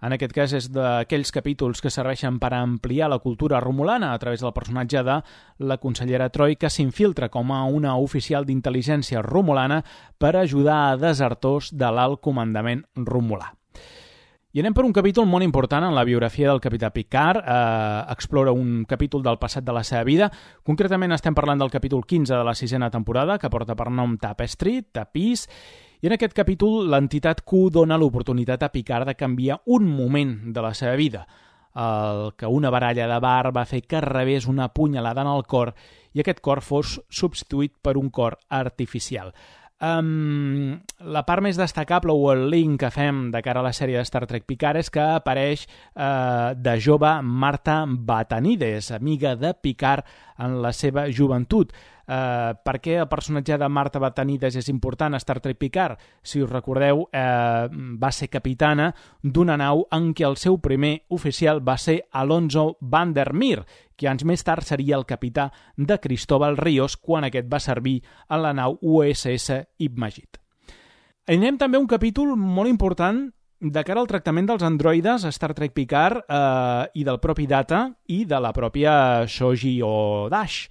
En 0.00 0.16
aquest 0.16 0.32
cas 0.32 0.54
és 0.56 0.70
d'aquells 0.72 1.34
capítols 1.36 1.84
que 1.84 1.92
serveixen 1.92 2.38
per 2.40 2.54
ampliar 2.56 3.10
la 3.12 3.20
cultura 3.20 3.60
romulana 3.60 4.14
a 4.14 4.18
través 4.18 4.40
del 4.40 4.54
personatge 4.56 5.04
de 5.04 5.18
la 5.68 5.76
consellera 5.76 6.30
Troy, 6.32 6.56
que 6.56 6.72
s'infiltra 6.72 7.28
com 7.28 7.52
a 7.52 7.66
una 7.68 7.98
oficial 8.00 8.48
d'intel·ligència 8.48 9.20
romulana 9.20 9.82
per 10.16 10.32
ajudar 10.40 10.80
a 10.86 10.96
desertors 10.96 11.74
de 11.76 11.92
l'alt 11.92 12.24
comandament 12.24 12.86
romulà. 12.96 13.52
I 14.52 14.58
anem 14.58 14.74
per 14.74 14.82
un 14.82 14.90
capítol 14.90 15.28
molt 15.30 15.46
important 15.46 15.84
en 15.86 15.94
la 15.94 16.02
biografia 16.02 16.48
del 16.48 16.58
capità 16.58 16.88
Picard. 16.90 17.44
Eh, 17.46 18.06
explora 18.10 18.50
un 18.50 18.84
capítol 18.84 19.22
del 19.22 19.38
passat 19.38 19.62
de 19.62 19.72
la 19.72 19.84
seva 19.86 20.02
vida. 20.02 20.26
Concretament 20.66 21.14
estem 21.14 21.36
parlant 21.38 21.60
del 21.62 21.70
capítol 21.70 22.02
15 22.02 22.34
de 22.34 22.42
la 22.44 22.56
sisena 22.58 22.90
temporada, 22.90 23.38
que 23.38 23.50
porta 23.50 23.76
per 23.78 23.92
nom 23.94 24.16
Tapestry, 24.18 24.82
Tapís, 24.90 25.46
I 26.00 26.08
en 26.08 26.14
aquest 26.16 26.32
capítol 26.32 26.86
l'entitat 26.88 27.42
Q 27.44 27.68
dona 27.68 27.98
l'oportunitat 28.00 28.62
a 28.64 28.70
Picard 28.72 29.06
de 29.06 29.14
canviar 29.20 29.58
un 29.66 29.84
moment 29.84 30.32
de 30.48 30.62
la 30.64 30.72
seva 30.72 30.94
vida, 30.96 31.26
el 31.76 32.32
que 32.40 32.46
una 32.46 32.70
baralla 32.70 33.06
de 33.06 33.18
bar 33.20 33.52
va 33.54 33.66
fer 33.68 33.82
que 33.82 34.00
rebés 34.00 34.46
una 34.46 34.72
punyalada 34.72 35.20
en 35.20 35.28
el 35.28 35.44
cor 35.44 35.74
i 36.16 36.24
aquest 36.24 36.40
cor 36.40 36.62
fos 36.64 37.02
substituït 37.10 37.76
per 37.82 37.98
un 38.00 38.08
cor 38.08 38.38
artificial. 38.48 39.34
Um, 39.80 40.76
la 41.08 41.22
part 41.24 41.40
més 41.40 41.56
destacable 41.56 42.12
o 42.12 42.26
el 42.34 42.50
link 42.52 42.82
que 42.82 42.90
fem 42.92 43.30
de 43.32 43.40
cara 43.40 43.62
a 43.62 43.64
la 43.64 43.72
sèrie 43.72 43.96
de 43.96 44.04
Star 44.04 44.26
Trek 44.28 44.44
Picard 44.44 44.76
és 44.76 44.90
que 44.92 45.00
apareix 45.00 45.62
uh, 45.64 46.52
de 46.52 46.74
jove 46.84 47.14
Marta 47.24 47.78
Batanides, 47.88 48.90
amiga 48.92 49.32
de 49.40 49.54
Picard 49.56 50.04
en 50.36 50.60
la 50.60 50.74
seva 50.76 51.06
joventut. 51.08 51.72
Uh, 52.10 52.52
per 52.66 52.80
què 52.82 52.98
el 52.98 53.08
personatge 53.08 53.56
de 53.56 53.68
Marta 53.72 54.00
Batanides 54.02 54.56
és 54.60 54.68
important 54.68 55.16
a 55.16 55.20
Star 55.22 55.38
Trek 55.40 55.56
Picard? 55.56 55.96
Si 56.20 56.42
us 56.44 56.52
recordeu, 56.52 57.06
uh, 57.06 57.72
va 57.72 58.10
ser 58.12 58.28
capitana 58.28 58.90
d'una 59.22 59.56
nau 59.56 59.86
en 59.96 60.10
què 60.12 60.28
el 60.28 60.36
seu 60.36 60.60
primer 60.60 61.06
oficial 61.08 61.64
va 61.64 61.78
ser 61.80 62.02
Alonso 62.12 62.74
Van 62.80 63.14
der 63.16 63.30
Meer, 63.32 63.62
que 64.00 64.08
anys 64.08 64.24
més 64.24 64.44
tard 64.46 64.64
seria 64.64 64.96
el 64.96 65.04
capità 65.04 65.50
de 65.76 65.98
Cristóbal 66.00 66.56
Ríos 66.56 66.96
quan 66.96 67.26
aquest 67.28 67.50
va 67.52 67.60
servir 67.60 67.98
a 68.28 68.40
la 68.40 68.54
nau 68.56 68.78
USS 68.80 69.60
Ibmagit. 69.84 70.40
Anem 71.30 71.60
també 71.60 71.78
un 71.78 71.86
capítol 71.86 72.32
molt 72.34 72.70
important 72.70 73.28
de 73.60 73.82
cara 73.84 74.00
al 74.00 74.08
tractament 74.08 74.48
dels 74.48 74.64
androides 74.64 75.26
a 75.28 75.32
Star 75.36 75.52
Trek 75.54 75.74
Picard 75.76 76.24
eh, 76.24 76.86
i 76.96 77.04
del 77.04 77.20
propi 77.20 77.44
Data 77.46 77.84
i 78.08 78.24
de 78.24 78.40
la 78.40 78.54
pròpia 78.56 79.26
Shoji 79.28 79.76
o 79.84 80.28
Dash. 80.32 80.64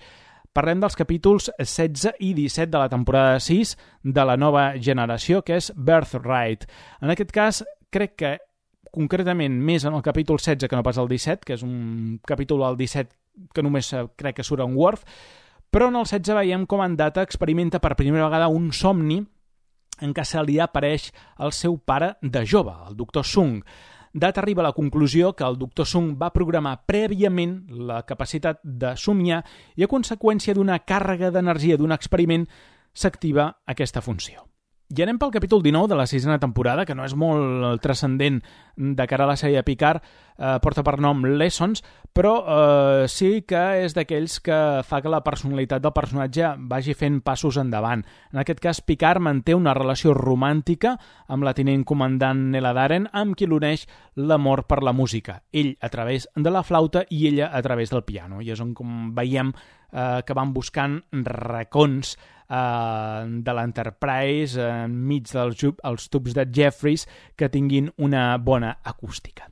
Parlem 0.50 0.82
dels 0.82 0.98
capítols 0.98 1.52
16 1.62 2.18
i 2.26 2.34
17 2.34 2.72
de 2.74 2.82
la 2.82 2.90
temporada 2.90 3.38
6 3.40 3.76
de 4.02 4.26
la 4.26 4.36
nova 4.42 4.72
generació, 4.82 5.44
que 5.46 5.62
és 5.62 5.70
Birthright. 5.78 6.66
En 7.06 7.14
aquest 7.14 7.32
cas, 7.32 7.62
crec 7.94 8.16
que 8.18 8.38
concretament 8.94 9.56
més 9.66 9.86
en 9.86 9.96
el 9.98 10.04
capítol 10.06 10.40
16 10.40 10.70
que 10.70 10.78
no 10.78 10.86
pas 10.86 10.98
el 10.98 11.10
17, 11.10 11.46
que 11.46 11.58
és 11.58 11.64
un 11.66 12.20
capítol 12.28 12.64
al 12.68 12.78
17 12.78 13.54
que 13.56 13.64
només 13.64 13.92
eh, 13.94 14.06
crec 14.20 14.40
que 14.40 14.46
surt 14.46 14.64
en 14.66 14.76
Worf, 14.76 15.06
però 15.70 15.90
en 15.90 16.00
el 16.00 16.08
16 16.08 16.36
veiem 16.38 16.66
com 16.66 16.82
en 16.84 16.98
Data 16.98 17.24
experimenta 17.26 17.80
per 17.80 17.96
primera 17.96 18.28
vegada 18.28 18.50
un 18.50 18.72
somni 18.74 19.22
en 20.02 20.16
què 20.16 20.26
se 20.26 20.42
li 20.48 20.58
apareix 20.64 21.10
el 21.44 21.54
seu 21.56 21.78
pare 21.78 22.16
de 22.22 22.44
jove, 22.48 22.74
el 22.88 22.98
doctor 22.98 23.26
Sung. 23.28 23.62
Data 24.12 24.42
arriba 24.42 24.64
a 24.64 24.70
la 24.70 24.74
conclusió 24.74 25.36
que 25.36 25.46
el 25.46 25.60
doctor 25.60 25.86
Sung 25.86 26.16
va 26.18 26.34
programar 26.34 26.80
prèviament 26.90 27.60
la 27.70 28.02
capacitat 28.10 28.64
de 28.64 28.96
somiar 28.98 29.44
i 29.78 29.86
a 29.86 29.92
conseqüència 29.92 30.58
d'una 30.58 30.82
càrrega 30.82 31.30
d'energia 31.30 31.78
d'un 31.78 31.94
experiment 31.94 32.48
s'activa 32.94 33.52
aquesta 33.68 34.02
funció. 34.02 34.49
I 34.90 35.04
anem 35.04 35.20
pel 35.22 35.30
capítol 35.30 35.62
19 35.62 35.86
de 35.86 35.94
la 35.94 36.08
sisena 36.10 36.40
temporada, 36.42 36.82
que 36.82 36.96
no 36.98 37.04
és 37.06 37.14
molt 37.14 37.78
transcendent 37.84 38.40
de 38.74 39.06
cara 39.06 39.28
a 39.28 39.30
la 39.30 39.36
sèrie 39.38 39.60
de 39.60 39.66
Picard, 39.68 40.02
eh, 40.02 40.56
porta 40.64 40.82
per 40.82 40.96
nom 40.98 41.22
Lessons, 41.38 41.84
però 42.10 42.32
eh, 42.42 43.04
sí 43.06 43.44
que 43.46 43.62
és 43.84 43.94
d'aquells 43.94 44.40
que 44.42 44.58
fa 44.82 45.02
que 45.06 45.12
la 45.14 45.22
personalitat 45.22 45.84
del 45.84 45.94
personatge 45.94 46.56
vagi 46.74 46.96
fent 46.98 47.20
passos 47.22 47.60
endavant. 47.62 48.02
En 48.34 48.42
aquest 48.42 48.64
cas, 48.64 48.82
Picard 48.82 49.22
manté 49.22 49.54
una 49.54 49.76
relació 49.78 50.16
romàntica 50.18 50.96
amb 51.28 51.46
la 51.46 51.54
tinent 51.54 51.86
comandant 51.86 52.48
Nela 52.50 52.74
Daren, 52.74 53.06
amb 53.14 53.38
qui 53.38 53.46
l'uneix 53.46 53.86
l'amor 54.18 54.66
per 54.66 54.82
la 54.82 54.96
música. 54.98 55.44
Ell 55.54 55.76
a 55.86 55.94
través 55.94 56.26
de 56.34 56.50
la 56.50 56.66
flauta 56.66 57.06
i 57.14 57.28
ella 57.30 57.52
a 57.54 57.62
través 57.62 57.94
del 57.94 58.08
piano. 58.10 58.42
I 58.42 58.56
és 58.58 58.66
on 58.66 58.74
com 58.74 59.14
veiem 59.14 59.54
eh, 59.54 60.26
que 60.26 60.34
van 60.34 60.50
buscant 60.58 61.04
racons 61.30 62.18
eh, 62.50 63.28
de 63.46 63.56
l'Enterprise 63.56 64.60
enmig 64.86 65.30
dels 65.30 65.64
els 65.84 66.10
tubs 66.10 66.36
de 66.36 66.48
Jeffries 66.50 67.08
que 67.38 67.50
tinguin 67.50 67.92
una 67.98 68.34
bona 68.38 68.78
acústica. 68.84 69.48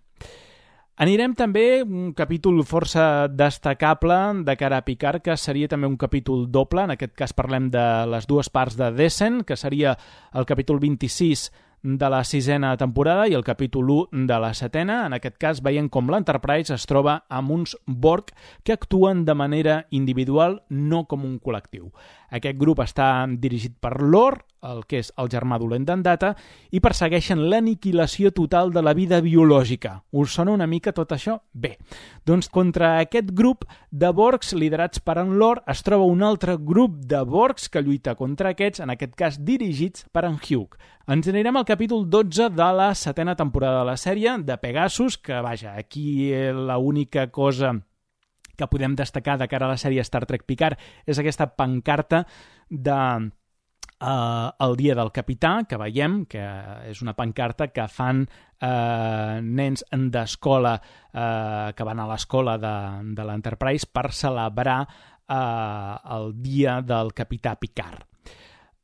Anirem 0.97 1.35
també 1.37 1.83
un 1.85 2.09
capítol 2.17 2.63
força 2.65 3.27
destacable 3.29 4.15
de 4.47 4.55
cara 4.57 4.79
a 4.81 4.85
Picard, 4.85 5.21
que 5.21 5.35
seria 5.37 5.69
també 5.69 5.85
un 5.85 5.97
capítol 5.97 6.47
doble. 6.49 6.87
En 6.87 6.95
aquest 6.95 7.13
cas 7.13 7.35
parlem 7.37 7.69
de 7.69 7.85
les 8.09 8.25
dues 8.25 8.49
parts 8.49 8.79
de 8.79 8.89
Descent, 8.97 9.43
que 9.45 9.55
seria 9.55 9.93
el 10.33 10.49
capítol 10.49 10.79
26 10.81 11.51
de 11.83 12.09
la 12.09 12.23
sisena 12.23 12.75
temporada 12.77 13.27
i 13.27 13.35
el 13.37 13.43
capítol 13.45 13.89
1 13.93 14.25
de 14.27 14.39
la 14.41 14.53
setena. 14.57 15.05
En 15.05 15.13
aquest 15.13 15.37
cas 15.37 15.61
veiem 15.61 15.87
com 15.89 16.09
l'Enterprise 16.09 16.73
es 16.73 16.87
troba 16.89 17.19
amb 17.29 17.53
uns 17.53 17.77
Borg 17.85 18.33
que 18.63 18.73
actuen 18.73 19.23
de 19.25 19.35
manera 19.37 19.85
individual, 19.91 20.63
no 20.69 21.05
com 21.05 21.29
un 21.29 21.37
col·lectiu. 21.39 21.91
Aquest 22.27 22.57
grup 22.59 22.81
està 22.83 23.25
dirigit 23.39 23.77
per 23.79 24.01
Lor, 24.03 24.41
el 24.67 24.81
que 24.89 24.99
és 24.99 25.11
el 25.21 25.29
germà 25.31 25.59
dolent 25.61 25.85
d'en 25.87 26.01
Data, 26.03 26.33
i 26.75 26.81
persegueixen 26.83 27.45
l'aniquilació 27.51 28.33
total 28.35 28.73
de 28.75 28.83
la 28.83 28.93
vida 28.97 29.21
biològica. 29.23 30.01
Us 30.11 30.35
sona 30.35 30.51
una 30.51 30.67
mica 30.67 30.91
tot 30.91 31.13
això? 31.15 31.37
Bé, 31.53 31.77
doncs 32.27 32.49
contra 32.51 32.97
aquest 32.99 33.31
grup 33.31 33.63
de 33.91 34.11
Borgs 34.11 34.53
liderats 34.57 34.99
per 34.99 35.19
en 35.23 35.37
Lor 35.39 35.63
es 35.71 35.83
troba 35.87 36.09
un 36.09 36.23
altre 36.23 36.57
grup 36.59 36.99
de 37.07 37.23
Borgs 37.23 37.69
que 37.71 37.81
lluita 37.81 38.17
contra 38.19 38.51
aquests, 38.51 38.83
en 38.83 38.91
aquest 38.91 39.15
cas 39.15 39.39
dirigits 39.39 40.07
per 40.11 40.25
en 40.27 40.35
Hugh. 40.35 40.75
Ens 41.07 41.27
anirem 41.31 41.55
al 41.55 41.67
capítol 41.67 42.09
12 42.09 42.49
de 42.51 42.71
la 42.75 42.93
setena 42.95 43.37
temporada 43.39 43.85
de 43.85 43.91
la 43.93 43.97
sèrie, 43.97 44.35
de 44.43 44.57
Pegasus, 44.59 45.17
que, 45.17 45.39
vaja, 45.39 45.77
aquí 45.79 46.33
l'única 46.51 47.29
cosa 47.31 47.77
que 48.57 48.69
podem 48.69 48.95
destacar 48.97 49.38
de 49.39 49.47
cara 49.47 49.67
a 49.67 49.75
la 49.75 49.81
sèrie 49.81 50.03
Star 50.05 50.25
Trek 50.25 50.47
Picard 50.47 50.79
és 51.05 51.19
aquesta 51.19 51.47
pancarta 51.55 52.25
de 52.69 52.99
eh, 54.01 54.49
el 54.59 54.75
dia 54.77 54.95
del 54.95 55.11
capità, 55.11 55.61
que 55.69 55.79
veiem 55.79 56.23
que 56.29 56.43
és 56.89 57.01
una 57.05 57.15
pancarta 57.17 57.69
que 57.73 57.88
fan 57.91 58.25
eh, 58.25 59.39
nens 59.41 59.85
d'escola 59.91 60.75
eh, 60.77 61.73
que 61.77 61.88
van 61.88 62.01
a 62.01 62.09
l'escola 62.09 62.57
de, 62.61 62.75
de 63.13 63.27
l'Enterprise 63.27 63.89
per 63.91 64.09
celebrar 64.11 64.81
eh, 64.84 65.95
el 66.17 66.31
dia 66.41 66.81
del 66.81 67.13
capità 67.13 67.55
Picard 67.55 68.16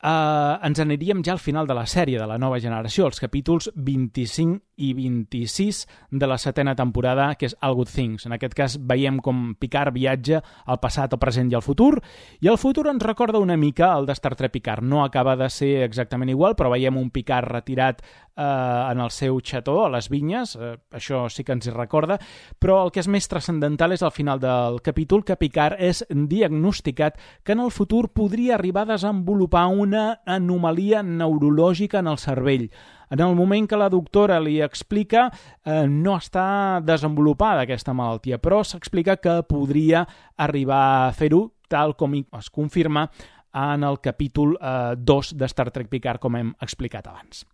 eh, 0.04 0.68
ens 0.68 0.80
aniríem 0.84 1.24
ja 1.24 1.34
al 1.34 1.42
final 1.42 1.68
de 1.68 1.78
la 1.78 1.86
sèrie 1.88 2.20
de 2.20 2.28
la 2.28 2.38
nova 2.38 2.60
generació, 2.60 3.08
els 3.08 3.22
capítols 3.24 3.70
25 3.76 4.60
i 4.84 4.92
26 4.98 5.84
de 6.12 6.28
la 6.28 6.38
setena 6.42 6.76
temporada, 6.76 7.30
que 7.36 7.48
és 7.48 7.56
All 7.62 7.76
Good 7.78 7.92
Things. 7.94 8.26
En 8.28 8.36
aquest 8.36 8.56
cas 8.58 8.78
veiem 8.82 9.20
com 9.24 9.54
Picard 9.60 9.94
viatja 9.96 10.42
al 10.66 10.82
passat, 10.84 11.14
al 11.14 11.22
present 11.22 11.52
i 11.52 11.58
al 11.58 11.66
futur, 11.66 12.02
i 12.42 12.50
el 12.52 12.58
futur 12.58 12.88
ens 12.92 13.06
recorda 13.06 13.42
una 13.42 13.58
mica 13.58 13.94
el 13.98 14.10
de 14.10 14.18
Star 14.18 14.36
Trek 14.36 14.52
Picard. 14.52 14.84
No 14.84 15.04
acaba 15.04 15.36
de 15.40 15.50
ser 15.50 15.84
exactament 15.84 16.34
igual, 16.34 16.58
però 16.58 16.74
veiem 16.74 16.98
un 16.98 17.12
Picard 17.14 17.52
retirat 17.52 18.04
eh, 18.36 18.92
en 18.92 19.00
el 19.00 19.12
seu 19.12 19.40
xató, 19.42 19.86
a 19.86 19.92
les 19.94 20.10
vinyes, 20.10 20.56
eh, 20.56 20.76
això 20.92 21.26
sí 21.30 21.44
que 21.44 21.54
ens 21.56 21.68
hi 21.68 21.74
recorda, 21.74 22.20
però 22.60 22.82
el 22.86 22.92
que 22.92 23.02
és 23.04 23.10
més 23.12 23.28
transcendental 23.30 23.94
és 23.94 24.04
al 24.04 24.14
final 24.16 24.42
del 24.42 24.82
capítol 24.86 25.24
que 25.24 25.38
Picard 25.40 25.80
és 25.80 26.04
diagnosticat 26.10 27.20
que 27.44 27.54
en 27.54 27.64
el 27.64 27.72
futur 27.72 28.10
podria 28.14 28.56
arribar 28.56 28.88
a 28.88 28.94
desenvolupar 28.94 29.68
una 29.68 30.22
anomalia 30.26 31.04
neurològica 31.04 32.00
en 32.00 32.08
el 32.08 32.18
cervell. 32.18 32.70
En 33.14 33.20
el 33.20 33.36
moment 33.36 33.68
que 33.70 33.78
la 33.78 33.92
doctora 33.94 34.40
li 34.42 34.60
explica, 34.62 35.28
eh, 35.64 35.86
no 35.88 36.18
està 36.18 36.82
desenvolupada 36.82 37.68
aquesta 37.68 37.94
malaltia, 37.94 38.40
però 38.42 38.64
s'explica 38.66 39.18
que 39.18 39.44
podria 39.46 40.08
arribar 40.38 41.08
a 41.08 41.12
fer-ho 41.14 41.52
tal 41.70 41.96
com 41.98 42.16
es 42.16 42.50
confirma 42.50 43.08
en 43.54 43.84
el 43.84 44.00
capítol 44.02 44.58
eh, 44.60 44.96
2 44.98 45.38
de 45.38 45.46
Star 45.46 45.70
Trek 45.72 45.90
Picard, 45.90 46.20
com 46.20 46.36
hem 46.36 46.54
explicat 46.62 47.08
abans. 47.08 47.46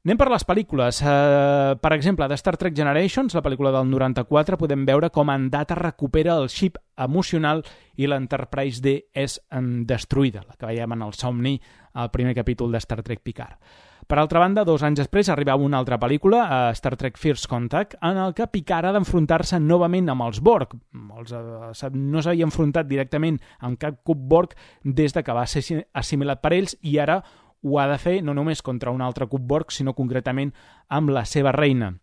Anem 0.00 0.16
per 0.16 0.30
les 0.32 0.46
pel·lícules. 0.48 1.02
Uh, 1.04 1.74
per 1.76 1.90
exemple, 1.92 2.24
de 2.24 2.36
Star 2.40 2.54
Trek 2.56 2.72
Generations, 2.72 3.34
la 3.36 3.42
pel·lícula 3.44 3.68
del 3.74 3.90
94, 3.90 4.56
podem 4.56 4.86
veure 4.88 5.10
com 5.12 5.28
en 5.28 5.50
Data 5.52 5.76
recupera 5.76 6.38
el 6.40 6.48
xip 6.48 6.78
emocional 6.96 7.60
i 8.00 8.08
l'Enterprise 8.08 8.80
D 8.80 8.94
és 9.12 9.36
um, 9.52 9.82
destruïda, 9.84 10.46
la 10.48 10.56
que 10.56 10.70
veiem 10.70 10.96
en 10.96 11.04
el 11.04 11.12
somni 11.12 11.58
al 12.00 12.08
primer 12.14 12.32
capítol 12.38 12.72
de 12.72 12.80
Star 12.80 13.02
Trek 13.04 13.20
Picard. 13.20 13.58
Per 14.08 14.16
altra 14.18 14.40
banda, 14.40 14.64
dos 14.64 14.80
anys 14.82 15.02
després 15.02 15.28
arribava 15.28 15.68
una 15.68 15.76
altra 15.78 16.00
pel·lícula, 16.00 16.40
uh, 16.46 16.72
Star 16.72 16.96
Trek 16.96 17.20
First 17.20 17.50
Contact, 17.52 17.98
en 18.00 18.22
el 18.24 18.32
que 18.32 18.48
Picard 18.48 18.88
ha 18.88 18.94
d'enfrontar-se 18.96 19.60
novament 19.60 20.08
amb 20.08 20.24
els 20.30 20.40
Borg. 20.40 20.78
Els, 21.18 21.36
uh, 21.36 21.92
no 21.92 22.24
s'havia 22.24 22.48
enfrontat 22.48 22.88
directament 22.88 23.36
amb 23.60 23.76
cap 23.76 24.00
cub 24.00 24.24
Borg 24.32 24.56
des 24.80 25.12
de 25.12 25.20
que 25.20 25.36
va 25.36 25.44
ser 25.44 25.84
assimilat 25.92 26.40
per 26.40 26.56
ells 26.56 26.78
i 26.80 26.96
ara 27.04 27.20
ho 27.62 27.78
ha 27.80 27.86
de 27.90 27.98
fer 27.98 28.20
no 28.22 28.34
només 28.34 28.62
contra 28.62 28.92
un 28.94 29.02
altre 29.02 29.26
cub 29.26 29.42
Borg, 29.46 29.72
sinó 29.72 29.94
concretament 29.94 30.54
amb 30.88 31.10
la 31.10 31.24
seva 31.24 31.52
reina. 31.52 31.94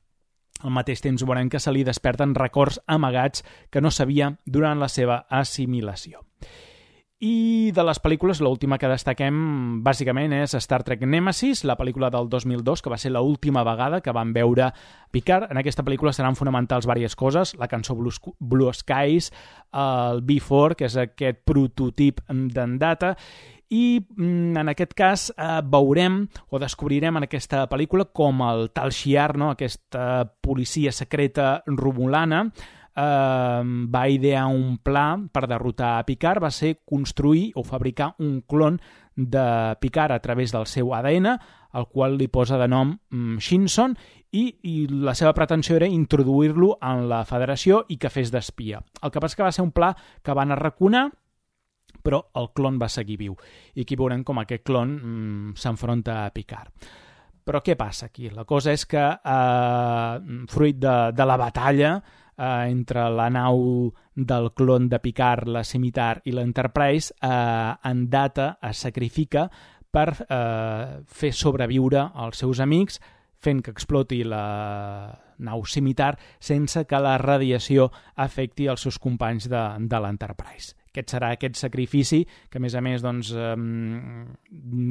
Al 0.63 0.73
mateix 0.73 1.03
temps 1.05 1.21
veurem 1.21 1.49
que 1.53 1.61
se 1.61 1.71
li 1.73 1.83
desperten 1.85 2.33
records 2.35 2.79
amagats 2.87 3.43
que 3.69 3.81
no 3.81 3.91
sabia 3.91 4.33
durant 4.45 4.79
la 4.81 4.89
seva 4.89 5.25
assimilació. 5.29 6.25
I 7.17 7.71
de 7.73 7.81
les 7.81 7.97
pel·lícules, 7.97 8.37
l'última 8.45 8.77
que 8.77 8.89
destaquem 8.91 9.37
bàsicament 9.81 10.35
és 10.37 10.51
Star 10.61 10.83
Trek 10.85 11.01
Nemesis, 11.01 11.63
la 11.65 11.73
pel·lícula 11.73 12.11
del 12.13 12.29
2002, 12.29 12.83
que 12.85 12.91
va 12.93 12.99
ser 13.01 13.09
l'última 13.15 13.63
vegada 13.65 14.03
que 14.05 14.13
vam 14.13 14.35
veure 14.35 14.67
Picard. 15.09 15.49
En 15.49 15.57
aquesta 15.57 15.81
pel·lícula 15.81 16.13
seran 16.13 16.37
fonamentals 16.37 16.85
diverses 16.85 17.17
coses, 17.17 17.55
la 17.57 17.69
cançó 17.71 17.95
Blue, 17.97 18.13
Blue 18.37 18.69
Skies, 18.69 19.31
el 19.73 20.21
B4, 20.29 20.77
que 20.77 20.85
és 20.85 20.97
aquest 21.07 21.41
prototip 21.41 22.21
d'en 22.29 22.77
Data, 22.77 23.15
i 23.69 23.99
mm, 23.99 24.57
en 24.57 24.71
aquest 24.71 24.93
cas 24.97 25.27
eh, 25.35 25.59
veurem 25.67 26.21
o 26.49 26.59
descobrirem 26.61 27.19
en 27.19 27.27
aquesta 27.27 27.65
pel·lícula 27.69 28.07
com 28.15 28.41
el 28.47 28.69
tal 28.75 28.93
Shiar, 28.95 29.35
no? 29.37 29.51
aquesta 29.51 30.25
policia 30.41 30.93
secreta 30.95 31.63
romulana, 31.67 32.45
eh, 32.47 33.61
va 33.93 34.07
idear 34.09 34.47
un 34.47 34.77
pla 34.79 35.09
per 35.31 35.47
derrotar 35.47 35.97
a 35.97 36.05
Picard, 36.07 36.43
va 36.43 36.51
ser 36.51 36.79
construir 36.85 37.51
o 37.55 37.63
fabricar 37.63 38.13
un 38.19 38.41
clon 38.47 38.79
de 39.15 39.75
Picard 39.81 40.13
a 40.13 40.21
través 40.21 40.53
del 40.53 40.67
seu 40.67 40.93
ADN, 40.93 41.37
el 41.77 41.87
qual 41.91 42.15
li 42.17 42.29
posa 42.31 42.57
de 42.57 42.67
nom 42.67 42.95
mm, 43.09 43.37
Shinson, 43.43 43.97
i, 44.31 44.47
i 44.63 44.87
la 44.91 45.15
seva 45.15 45.33
pretensió 45.33 45.75
era 45.77 45.87
introduir-lo 45.87 46.77
en 46.83 47.07
la 47.09 47.23
federació 47.25 47.85
i 47.89 47.97
que 47.99 48.11
fes 48.11 48.31
d'espia. 48.31 48.81
El 49.01 49.11
que 49.11 49.23
passa 49.23 49.39
que 49.39 49.45
va 49.45 49.53
ser 49.55 49.65
un 49.65 49.71
pla 49.75 49.93
que 50.23 50.35
van 50.35 50.51
arraconar 50.51 51.07
però 52.03 52.21
el 52.39 52.51
clon 52.55 52.77
va 52.81 52.89
seguir 52.89 53.17
viu. 53.19 53.35
I 53.75 53.83
aquí 53.85 53.97
veurem 53.99 54.23
com 54.27 54.39
aquest 54.41 54.63
clon 54.67 54.95
mm, 54.97 55.57
s'enfronta 55.57 56.23
a 56.25 56.31
Picard. 56.35 56.89
Però 57.47 57.61
què 57.63 57.77
passa 57.79 58.09
aquí? 58.09 58.29
La 58.35 58.43
cosa 58.43 58.73
és 58.75 58.83
que, 58.85 59.03
eh, 59.07 60.45
fruit 60.51 60.79
de, 60.83 60.95
de 61.15 61.27
la 61.27 61.37
batalla 61.39 61.93
eh, 62.37 62.67
entre 62.69 63.09
la 63.09 63.29
nau 63.31 63.93
del 64.13 64.51
clon 64.53 64.89
de 64.89 64.99
Picard, 64.99 65.47
la 65.47 65.63
Scimitar 65.63 66.21
i 66.25 66.35
l'Enterprise, 66.35 67.13
eh, 67.21 67.73
en 67.87 68.09
Data 68.09 68.57
es 68.61 68.83
sacrifica 68.83 69.47
per 69.91 70.09
eh, 70.27 71.03
fer 71.07 71.31
sobreviure 71.33 72.09
els 72.25 72.43
seus 72.43 72.59
amics, 72.59 72.99
fent 73.39 73.61
que 73.63 73.71
exploti 73.71 74.23
la 74.25 75.13
nau 75.37 75.63
Scimitar 75.65 76.15
sense 76.41 76.83
que 76.89 76.99
la 76.99 77.17
radiació 77.21 77.91
afecti 78.15 78.67
els 78.67 78.81
seus 78.81 78.97
companys 78.99 79.47
de, 79.49 79.63
de 79.85 79.99
l'Enterprise 80.01 80.73
aquest 80.97 81.13
serà 81.13 81.31
aquest 81.35 81.59
sacrifici 81.61 82.23
que 82.49 82.57
a 82.57 82.63
més 82.63 82.75
a 82.75 82.81
més 82.81 83.05
doncs, 83.05 83.29
eh, 83.37 83.53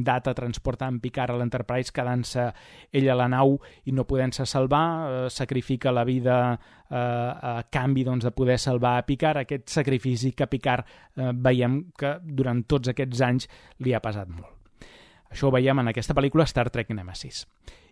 data 0.07 0.35
transportant 0.39 1.01
Picard 1.03 1.35
a 1.35 1.39
l'Enterprise 1.41 1.93
quedant-se 1.93 2.47
ell 2.95 3.11
a 3.11 3.19
la 3.19 3.29
nau 3.29 3.57
i 3.85 3.93
no 3.93 4.07
podent-se 4.07 4.47
salvar, 4.47 4.87
eh, 4.87 5.31
sacrifica 5.31 5.93
la 5.93 6.05
vida 6.07 6.39
eh, 6.55 6.97
a 6.97 7.63
canvi 7.71 8.05
doncs, 8.07 8.25
de 8.25 8.31
poder 8.31 8.59
salvar 8.63 8.97
a 8.99 9.07
Picard, 9.07 9.43
aquest 9.43 9.69
sacrifici 9.69 10.33
que 10.33 10.47
Picard 10.47 10.87
eh, 10.87 11.33
veiem 11.35 11.83
que 11.99 12.17
durant 12.23 12.63
tots 12.65 12.95
aquests 12.95 13.27
anys 13.27 13.51
li 13.83 13.95
ha 13.95 14.01
pesat 14.05 14.31
molt. 14.31 14.55
Això 15.31 15.49
ho 15.49 15.55
veiem 15.55 15.83
en 15.83 15.91
aquesta 15.91 16.15
pel·lícula 16.15 16.47
Star 16.47 16.71
Trek 16.71 16.95
Nemesis. 16.95 17.45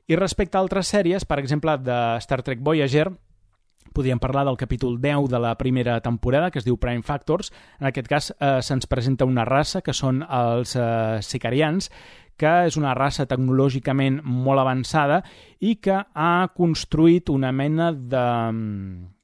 I 0.07 0.17
respecte 0.21 0.59
a 0.59 0.61
altres 0.61 0.91
sèries, 0.93 1.25
per 1.25 1.39
exemple, 1.41 1.79
de 1.81 1.97
Star 2.21 2.43
Trek 2.45 2.61
Voyager, 2.63 3.09
podríem 3.95 4.21
parlar 4.21 4.45
del 4.49 4.59
capítol 4.59 4.99
10 5.01 5.31
de 5.31 5.41
la 5.41 5.55
primera 5.57 6.01
temporada, 6.03 6.51
que 6.51 6.59
es 6.59 6.67
diu 6.67 6.77
Prime 6.77 7.03
Factors. 7.07 7.53
En 7.81 7.89
aquest 7.89 8.11
cas 8.11 8.31
eh, 8.35 8.59
se'ns 8.61 8.91
presenta 8.91 9.25
una 9.25 9.47
raça, 9.49 9.81
que 9.81 9.95
són 9.95 10.25
els 10.27 10.75
eh, 10.77 11.23
sicarians, 11.23 11.91
que 12.37 12.53
és 12.67 12.77
una 12.77 12.95
raça 12.99 13.29
tecnològicament 13.31 14.21
molt 14.27 14.61
avançada 14.61 15.21
i 15.63 15.77
que 15.79 16.01
ha 16.03 16.49
construït 16.57 17.31
una 17.31 17.53
mena 17.55 17.93
de, 17.95 18.25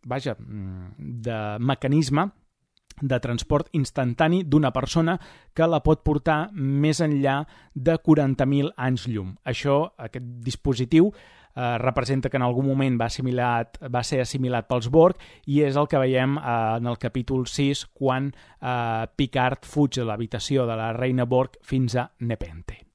vaja, 0.07 0.37
de 0.39 1.41
mecanisme 1.59 2.31
de 3.01 3.19
transport 3.21 3.71
instantani 3.73 4.43
d'una 4.45 4.71
persona 4.77 5.17
que 5.57 5.67
la 5.67 5.81
pot 5.85 6.03
portar 6.05 6.51
més 6.53 7.01
enllà 7.01 7.41
de 7.75 7.97
40.000 7.97 8.75
anys 8.77 9.07
llum. 9.09 9.35
Això, 9.45 9.83
aquest 9.99 10.27
dispositiu, 10.45 11.11
eh, 11.55 11.79
representa 11.79 12.31
que 12.31 12.37
en 12.37 12.47
algun 12.47 12.67
moment 12.67 12.99
va, 13.01 13.11
assimilat, 13.11 13.81
va 13.93 14.05
ser 14.07 14.21
assimilat 14.25 14.69
pels 14.69 14.91
Borg 14.91 15.21
i 15.47 15.63
és 15.67 15.79
el 15.81 15.89
que 15.91 16.03
veiem 16.03 16.39
eh, 16.39 16.59
en 16.81 16.91
el 16.91 16.99
capítol 16.99 17.47
6 17.47 17.87
quan 17.95 18.31
eh, 18.35 19.07
Picard 19.17 19.67
fuig 19.67 20.01
de 20.01 20.07
l'habitació 20.09 20.69
de 20.69 20.79
la 20.79 20.93
reina 20.97 21.25
Borg 21.25 21.59
fins 21.63 21.97
a 21.97 22.11
Nepente. 22.21 22.90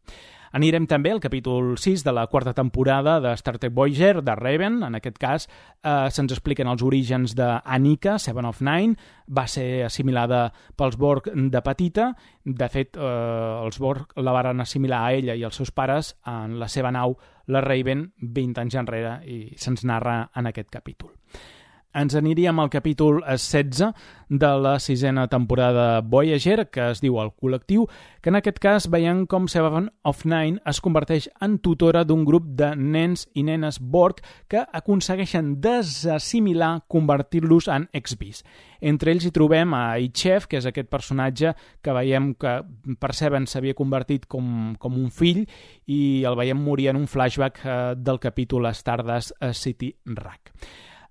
Anirem 0.55 0.85
també 0.87 1.11
al 1.11 1.19
capítol 1.19 1.73
6 1.75 2.05
de 2.05 2.13
la 2.15 2.27
quarta 2.31 2.53
temporada 2.55 3.17
de 3.19 3.33
Star 3.35 3.57
Trek 3.59 3.73
Voyager, 3.75 4.21
de 4.23 4.35
Raven. 4.39 4.77
En 4.87 4.95
aquest 4.95 5.17
cas 5.19 5.47
eh, 5.49 6.07
se'ns 6.15 6.31
expliquen 6.31 6.69
els 6.71 6.83
orígens 6.85 7.33
d'Anika, 7.35 8.13
Seven 8.23 8.47
of 8.47 8.61
Nine. 8.63 8.95
Va 9.27 9.43
ser 9.51 9.83
assimilada 9.83 10.45
pels 10.79 10.95
Borg 10.95 11.27
de 11.35 11.61
petita. 11.65 12.07
De 12.45 12.69
fet, 12.71 12.95
eh, 12.95 13.65
els 13.65 13.81
Borg 13.83 14.15
la 14.15 14.37
varen 14.37 14.63
assimilar 14.63 15.01
a 15.03 15.11
ella 15.17 15.35
i 15.35 15.43
als 15.43 15.59
seus 15.59 15.75
pares 15.75 16.13
en 16.23 16.55
la 16.61 16.71
seva 16.71 16.93
nau, 16.95 17.17
la 17.51 17.59
Raven, 17.59 18.07
20 18.21 18.63
anys 18.63 18.79
enrere, 18.79 19.17
i 19.27 19.59
se'ns 19.59 19.83
narra 19.83 20.21
en 20.39 20.47
aquest 20.53 20.71
capítol 20.71 21.11
ens 21.95 22.15
aniríem 22.15 22.59
al 22.59 22.69
capítol 22.69 23.21
16 23.23 23.93
de 24.29 24.51
la 24.59 24.79
sisena 24.79 25.27
temporada 25.27 26.01
Voyager, 26.01 26.69
que 26.69 26.89
es 26.91 27.01
diu 27.01 27.19
El 27.21 27.31
Col·lectiu, 27.37 27.85
que 28.21 28.31
en 28.33 28.39
aquest 28.39 28.59
cas 28.59 28.87
veiem 28.91 29.23
com 29.29 29.47
Seven 29.47 29.87
of 30.03 30.25
Nine 30.25 30.59
es 30.67 30.81
converteix 30.83 31.29
en 31.45 31.59
tutora 31.63 32.03
d'un 32.03 32.25
grup 32.25 32.47
de 32.57 32.73
nens 32.75 33.27
i 33.33 33.45
nenes 33.45 33.79
Borg 33.79 34.21
que 34.51 34.65
aconsegueixen 34.65 35.55
desassimilar, 35.61 36.85
convertir-los 36.91 37.69
en 37.71 37.87
ex-bis. 37.93 38.43
Entre 38.81 39.13
ells 39.13 39.25
hi 39.25 39.33
trobem 39.33 39.73
a 39.77 39.97
Ichef, 40.01 40.49
que 40.49 40.59
és 40.59 40.67
aquest 40.69 40.89
personatge 40.91 41.53
que 41.81 41.95
veiem 41.95 42.33
que 42.39 42.57
per 42.99 43.13
Seven 43.15 43.47
s'havia 43.47 43.77
convertit 43.77 44.25
com, 44.27 44.75
com 44.79 44.97
un 44.99 45.11
fill 45.13 45.45
i 45.85 46.25
el 46.25 46.35
veiem 46.37 46.59
morir 46.59 46.89
en 46.91 46.99
un 46.99 47.07
flashback 47.07 47.61
eh, 47.63 47.77
del 47.95 48.19
capítol 48.19 48.67
Stardust 48.73 49.37
City 49.53 49.93
Rack. 50.05 50.51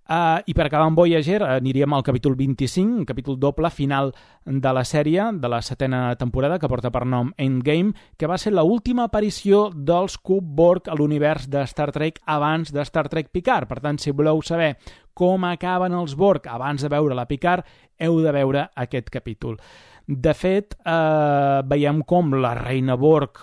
Uh, 0.04 0.42
I 0.44 0.52
per 0.52 0.66
acabar 0.66 0.84
amb 0.84 0.98
Voyager 1.00 1.38
aniríem 1.46 1.94
al 1.96 2.02
capítol 2.04 2.34
25, 2.36 2.98
un 3.00 3.06
capítol 3.08 3.38
doble 3.40 3.70
final 3.72 4.10
de 4.44 4.72
la 4.76 4.82
sèrie, 4.84 5.30
de 5.40 5.48
la 5.48 5.62
setena 5.64 6.10
temporada, 6.20 6.58
que 6.60 6.68
porta 6.68 6.90
per 6.92 7.06
nom 7.08 7.30
Endgame, 7.40 7.94
que 8.20 8.28
va 8.28 8.36
ser 8.36 8.52
l 8.52 8.60
última 8.60 9.06
aparició 9.08 9.70
dels 9.72 10.18
Cub 10.20 10.44
Borg 10.44 10.90
a 10.92 10.98
l'univers 10.98 11.48
de 11.48 11.64
Star 11.64 11.88
Trek 11.96 12.20
abans 12.26 12.68
de 12.68 12.84
Star 12.84 13.08
Trek 13.08 13.32
Picard. 13.32 13.64
Per 13.70 13.80
tant, 13.80 13.96
si 13.96 14.12
voleu 14.12 14.42
saber 14.44 14.74
com 15.16 15.48
acaben 15.48 15.96
els 15.96 16.12
Borg 16.20 16.50
abans 16.52 16.84
de 16.84 16.92
veure 16.92 17.16
la 17.16 17.24
Picard, 17.24 17.64
heu 17.96 18.20
de 18.20 18.32
veure 18.34 18.68
aquest 18.76 19.08
capítol. 19.08 19.56
De 20.04 20.34
fet, 20.36 20.76
eh, 20.84 21.62
veiem 21.64 22.02
com 22.04 22.34
la 22.36 22.52
reina 22.58 22.96
Borg 23.00 23.40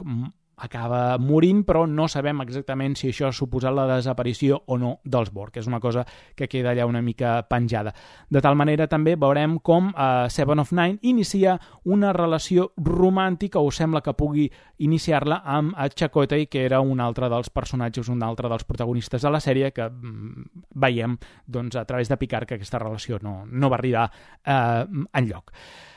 acaba 0.61 1.17
morint, 1.17 1.63
però 1.65 1.85
no 1.89 2.07
sabem 2.07 2.43
exactament 2.43 2.95
si 2.99 3.09
això 3.09 3.27
ha 3.27 3.35
suposat 3.35 3.73
la 3.73 3.88
desaparició 3.89 4.61
o 4.67 4.77
no 4.77 4.93
dels 5.03 5.31
Borg. 5.33 5.57
És 5.57 5.67
una 5.67 5.79
cosa 5.81 6.05
que 6.38 6.47
queda 6.47 6.71
allà 6.71 6.85
una 6.85 7.01
mica 7.01 7.39
penjada. 7.49 7.93
De 8.29 8.41
tal 8.41 8.55
manera 8.55 8.88
també 8.88 9.15
veurem 9.19 9.57
com 9.59 9.91
eh, 9.91 10.29
Seven 10.29 10.61
of 10.61 10.71
Nine 10.77 10.99
inicia 11.01 11.57
una 11.85 12.13
relació 12.13 12.71
romàntica 12.77 13.59
o 13.59 13.71
sembla 13.71 14.03
que 14.05 14.15
pugui 14.17 14.47
iniciar-la 14.85 15.41
amb 15.45 15.75
Chakotay, 15.95 16.47
que 16.47 16.65
era 16.65 16.81
un 16.81 16.99
altre 17.01 17.29
dels 17.29 17.49
personatges, 17.49 18.09
un 18.09 18.21
altre 18.23 18.49
dels 18.49 18.65
protagonistes 18.65 19.21
de 19.21 19.31
la 19.33 19.41
sèrie 19.41 19.71
que 19.73 19.89
mm, 19.89 20.65
veiem 20.81 21.17
doncs, 21.45 21.75
a 21.75 21.85
través 21.85 22.09
de 22.09 22.17
Picard 22.17 22.47
que 22.47 22.59
aquesta 22.59 22.79
relació 22.79 23.19
no, 23.21 23.41
no 23.45 23.69
va 23.69 23.81
arribar 23.81 24.09
eh, 24.45 24.85
enlloc. 25.17 25.51
lloc. 25.51 25.89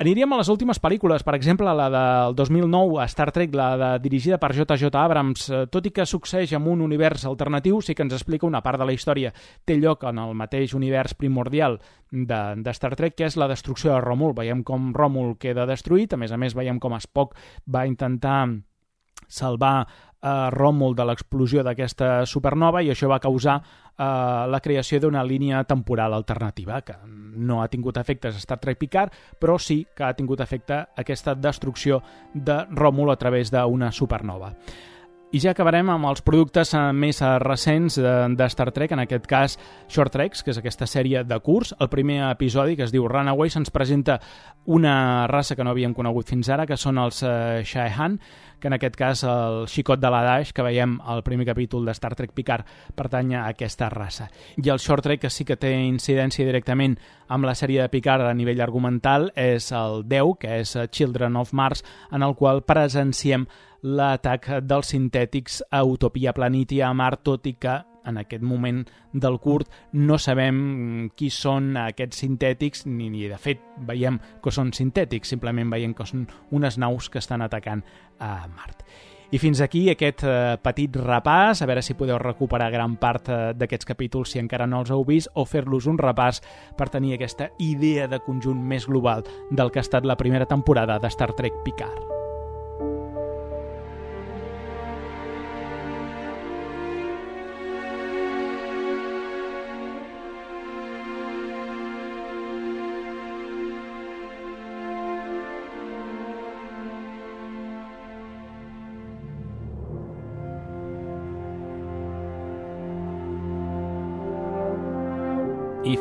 Aniríem 0.00 0.32
a 0.32 0.38
les 0.40 0.48
últimes 0.48 0.78
pel·lícules, 0.80 1.20
per 1.20 1.34
exemple, 1.36 1.68
la 1.76 1.90
del 1.92 2.34
2009, 2.38 3.02
Star 3.12 3.26
Trek, 3.36 3.52
la 3.52 3.66
de, 3.76 3.88
dirigida 4.00 4.38
per 4.40 4.54
J.J. 4.56 4.88
Abrams. 4.96 5.42
Eh, 5.52 5.58
tot 5.68 5.84
i 5.84 5.92
que 5.92 6.06
succeeix 6.08 6.54
en 6.56 6.70
un 6.72 6.80
univers 6.80 7.26
alternatiu, 7.28 7.82
sí 7.84 7.92
que 7.92 8.06
ens 8.06 8.14
explica 8.16 8.48
una 8.48 8.62
part 8.64 8.80
de 8.80 8.86
la 8.88 8.94
història. 8.96 9.34
Té 9.68 9.76
lloc 9.76 10.06
en 10.08 10.22
el 10.22 10.32
mateix 10.40 10.72
univers 10.72 11.12
primordial 11.12 11.76
de, 12.08 12.40
de 12.64 12.74
Star 12.78 12.94
Trek, 12.96 13.18
que 13.18 13.28
és 13.28 13.36
la 13.36 13.50
destrucció 13.52 13.92
de 13.92 14.00
Ròmul. 14.00 14.32
Veiem 14.40 14.64
com 14.64 14.88
Ròmul 14.96 15.36
queda 15.36 15.68
destruït, 15.68 16.16
a 16.16 16.22
més 16.24 16.32
a 16.32 16.40
més 16.40 16.56
veiem 16.56 16.80
com 16.80 16.96
Spock 16.96 17.36
va 17.68 17.84
intentar 17.84 18.46
salvar 19.28 19.84
eh, 20.22 20.50
Ròmul 20.54 20.96
de 20.96 21.06
l'explosió 21.08 21.64
d'aquesta 21.66 22.26
supernova 22.26 22.82
i 22.82 22.90
això 22.92 23.08
va 23.10 23.20
causar 23.22 23.56
eh, 23.60 24.04
la 24.50 24.60
creació 24.60 25.00
d'una 25.00 25.24
línia 25.24 25.64
temporal 25.64 26.14
alternativa 26.14 26.80
que 26.82 26.96
no 27.06 27.62
ha 27.62 27.68
tingut 27.68 27.96
efectes 27.96 28.36
a 28.36 28.44
Star 28.44 28.60
Trek 28.60 28.78
Picard, 28.78 29.12
però 29.38 29.58
sí 29.58 29.84
que 29.96 30.04
ha 30.04 30.14
tingut 30.14 30.40
efecte 30.40 30.84
aquesta 30.96 31.34
destrucció 31.34 32.02
de 32.34 32.64
Ròmul 32.70 33.12
a 33.12 33.18
través 33.18 33.50
d'una 33.50 33.92
supernova. 33.92 34.54
I 35.30 35.38
ja 35.38 35.52
acabarem 35.54 35.86
amb 35.92 36.08
els 36.10 36.24
productes 36.26 36.72
eh, 36.74 36.80
més 36.90 37.20
eh, 37.22 37.28
recents 37.38 38.00
de, 38.02 38.46
Star 38.50 38.72
Trek, 38.74 38.90
en 38.90 39.04
aquest 39.04 39.28
cas 39.30 39.54
Short 39.86 40.10
Treks, 40.10 40.42
que 40.42 40.50
és 40.50 40.58
aquesta 40.58 40.88
sèrie 40.90 41.22
de 41.22 41.38
curs. 41.38 41.70
El 41.78 41.86
primer 41.92 42.24
episodi, 42.32 42.74
que 42.74 42.82
es 42.88 42.90
diu 42.90 43.06
Runaway, 43.06 43.52
se'ns 43.54 43.70
presenta 43.70 44.18
una 44.66 45.28
raça 45.30 45.54
que 45.54 45.62
no 45.62 45.70
havíem 45.70 45.94
conegut 45.94 46.26
fins 46.26 46.50
ara, 46.50 46.66
que 46.66 46.74
són 46.74 46.98
els 46.98 47.22
uh, 47.22 47.62
Shaehan, 47.62 48.18
que 48.60 48.68
en 48.68 48.76
aquest 48.76 48.96
cas 48.96 49.24
el 49.24 49.64
xicot 49.70 50.00
de 50.00 50.10
la 50.12 50.22
Dash, 50.26 50.52
que 50.54 50.62
veiem 50.62 50.98
al 51.02 51.24
primer 51.26 51.48
capítol 51.48 51.88
de 51.88 51.94
Star 51.96 52.14
Trek 52.14 52.34
Picard, 52.36 52.68
pertany 52.94 53.34
a 53.34 53.46
aquesta 53.48 53.88
raça. 53.90 54.28
I 54.56 54.68
el 54.68 54.78
Short 54.78 55.02
Trek, 55.06 55.24
que 55.24 55.30
sí 55.30 55.44
que 55.48 55.58
té 55.58 55.72
incidència 55.82 56.46
directament 56.46 56.98
amb 57.28 57.48
la 57.48 57.56
sèrie 57.58 57.82
de 57.82 57.90
Picard 57.90 58.28
a 58.28 58.34
nivell 58.36 58.62
argumental, 58.62 59.30
és 59.34 59.72
el 59.72 60.04
10, 60.06 60.36
que 60.40 60.60
és 60.60 60.76
Children 60.90 61.40
of 61.40 61.52
Mars, 61.52 61.84
en 62.12 62.22
el 62.22 62.36
qual 62.36 62.62
presenciem 62.62 63.48
l'atac 63.82 64.50
dels 64.62 64.92
sintètics 64.92 65.62
a 65.70 65.84
Utopia 65.88 66.34
Planitia 66.36 66.90
a 66.90 66.94
Mart, 66.94 67.24
tot 67.24 67.46
i 67.48 67.56
que 67.56 67.80
en 68.06 68.20
aquest 68.20 68.42
moment 68.42 68.82
del 69.12 69.38
curt 69.42 69.70
no 69.92 70.18
sabem 70.18 71.10
qui 71.16 71.30
són 71.30 71.76
aquests 71.80 72.24
sintètics, 72.24 72.86
ni, 72.86 73.10
ni 73.12 73.28
de 73.28 73.38
fet 73.38 73.62
veiem 73.86 74.18
que 74.42 74.52
són 74.54 74.74
sintètics, 74.76 75.30
simplement 75.34 75.70
veiem 75.70 75.94
que 75.94 76.06
són 76.08 76.26
unes 76.50 76.78
naus 76.78 77.10
que 77.10 77.20
estan 77.22 77.42
atacant 77.42 77.84
a 78.18 78.46
Mart. 78.48 78.84
I 79.30 79.38
fins 79.38 79.60
aquí 79.62 79.84
aquest 79.92 80.24
eh, 80.26 80.56
petit 80.58 80.96
repàs, 80.98 81.62
a 81.62 81.68
veure 81.70 81.84
si 81.86 81.94
podeu 81.94 82.18
recuperar 82.18 82.72
gran 82.74 82.96
part 82.98 83.30
eh, 83.30 83.38
d'aquests 83.54 83.86
capítols 83.86 84.34
si 84.34 84.42
encara 84.42 84.66
no 84.66 84.82
els 84.82 84.90
heu 84.90 85.06
vist, 85.06 85.30
o 85.38 85.46
fer-los 85.46 85.86
un 85.86 86.02
repàs 86.02 86.42
per 86.76 86.90
tenir 86.90 87.14
aquesta 87.14 87.52
idea 87.62 88.10
de 88.10 88.18
conjunt 88.26 88.58
més 88.58 88.90
global 88.90 89.22
del 89.50 89.70
que 89.70 89.78
ha 89.78 89.86
estat 89.86 90.08
la 90.08 90.18
primera 90.18 90.50
temporada 90.50 90.98
de 90.98 91.14
Star 91.14 91.30
Trek 91.38 91.62
Picard. 91.62 92.19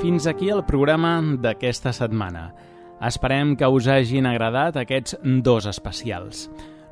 Fins 0.10 0.26
aquí 0.26 0.48
el 0.50 0.64
programa 0.66 1.20
d'aquesta 1.38 1.92
setmana. 1.94 2.48
Esperem 3.06 3.52
que 3.54 3.68
us 3.70 3.86
hagin 3.86 4.26
agradat 4.26 4.80
aquests 4.82 5.20
dos 5.46 5.68
especials. 5.70 6.48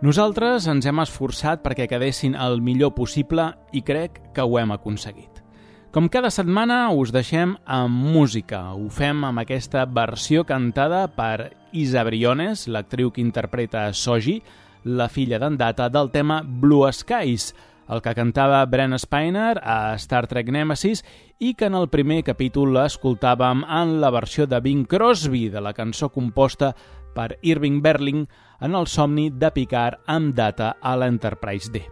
Nosaltres 0.06 0.68
ens 0.70 0.86
hem 0.86 1.02
esforçat 1.02 1.64
perquè 1.64 1.88
quedessin 1.90 2.36
el 2.38 2.62
millor 2.62 2.92
possible 2.94 3.48
i 3.74 3.82
crec 3.82 4.20
que 4.36 4.46
ho 4.46 4.60
hem 4.62 4.76
aconseguit. 4.76 5.42
Com 5.90 6.12
cada 6.14 6.30
setmana 6.30 6.92
us 6.94 7.10
deixem 7.16 7.56
amb 7.66 8.06
música. 8.14 8.62
Ho 8.78 8.86
fem 8.94 9.26
amb 9.26 9.42
aquesta 9.42 9.88
versió 9.90 10.46
cantada 10.46 11.08
per 11.10 11.56
Isa 11.74 12.06
Briones, 12.06 12.68
l'actriu 12.70 13.10
que 13.10 13.26
interpreta 13.26 13.88
Soji, 13.98 14.44
la 14.86 15.10
filla 15.10 15.42
d'en 15.42 15.58
Data, 15.58 15.90
del 15.90 16.14
tema 16.14 16.44
Blue 16.46 16.86
Skies, 16.94 17.56
el 17.88 18.02
que 18.04 18.14
cantava 18.16 18.66
Bren 18.68 18.98
Spiner 19.00 19.58
a 19.64 19.96
Star 20.02 20.26
Trek 20.28 20.52
Nemesis 20.52 21.04
i 21.40 21.54
que 21.56 21.70
en 21.70 21.78
el 21.78 21.90
primer 21.90 22.24
capítol 22.28 22.74
l'escoltàvem 22.76 23.64
en 23.64 23.98
la 24.02 24.12
versió 24.12 24.48
de 24.48 24.60
Bing 24.64 24.88
Crosby 24.88 25.48
de 25.54 25.64
la 25.64 25.74
cançó 25.74 26.10
composta 26.12 26.74
per 27.16 27.38
Irving 27.42 27.82
Berling 27.82 28.26
en 28.62 28.76
el 28.76 28.88
somni 28.88 29.30
de 29.32 29.52
Picard 29.54 30.04
amb 30.06 30.36
data 30.36 30.76
a 30.82 30.96
l'Enterprise 30.98 31.72
D. 31.72 31.84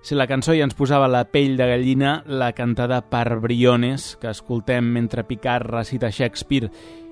Si 0.00 0.16
la 0.16 0.26
cançó 0.26 0.54
ja 0.56 0.64
ens 0.64 0.76
posava 0.76 1.10
la 1.12 1.26
pell 1.28 1.58
de 1.58 1.66
gallina, 1.68 2.22
la 2.26 2.52
cantada 2.56 3.02
per 3.04 3.36
Briones, 3.42 4.14
que 4.20 4.32
escoltem 4.32 4.86
mentre 4.94 5.26
Picard 5.28 5.68
recita 5.68 6.08
Shakespeare 6.08 6.70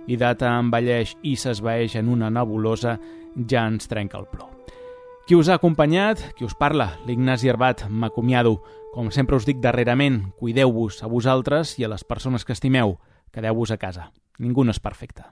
i 0.08 0.16
data 0.16 0.54
envelleix 0.56 1.18
i 1.22 1.36
s'esvaeix 1.36 1.98
en 2.00 2.08
una 2.08 2.32
nebulosa, 2.32 2.96
ja 3.44 3.66
ens 3.68 3.92
trenca 3.92 4.16
el 4.22 4.30
plou. 4.32 4.57
Qui 5.28 5.36
us 5.36 5.50
ha 5.52 5.58
acompanyat, 5.58 6.22
qui 6.38 6.46
us 6.46 6.54
parla, 6.56 6.86
l'Ignasi 7.04 7.50
Herbat, 7.52 7.82
m'acomiado. 7.92 8.62
Com 8.94 9.10
sempre 9.12 9.36
us 9.36 9.44
dic 9.44 9.58
darrerament, 9.60 10.22
cuideu-vos 10.40 11.02
a 11.04 11.10
vosaltres 11.12 11.74
i 11.76 11.84
a 11.84 11.90
les 11.92 12.00
persones 12.00 12.48
que 12.48 12.56
estimeu. 12.56 12.94
Quedeu-vos 13.28 13.68
a 13.68 13.76
casa. 13.76 14.06
Ningú 14.40 14.64
no 14.64 14.72
és 14.72 14.80
perfecte. 14.80 15.26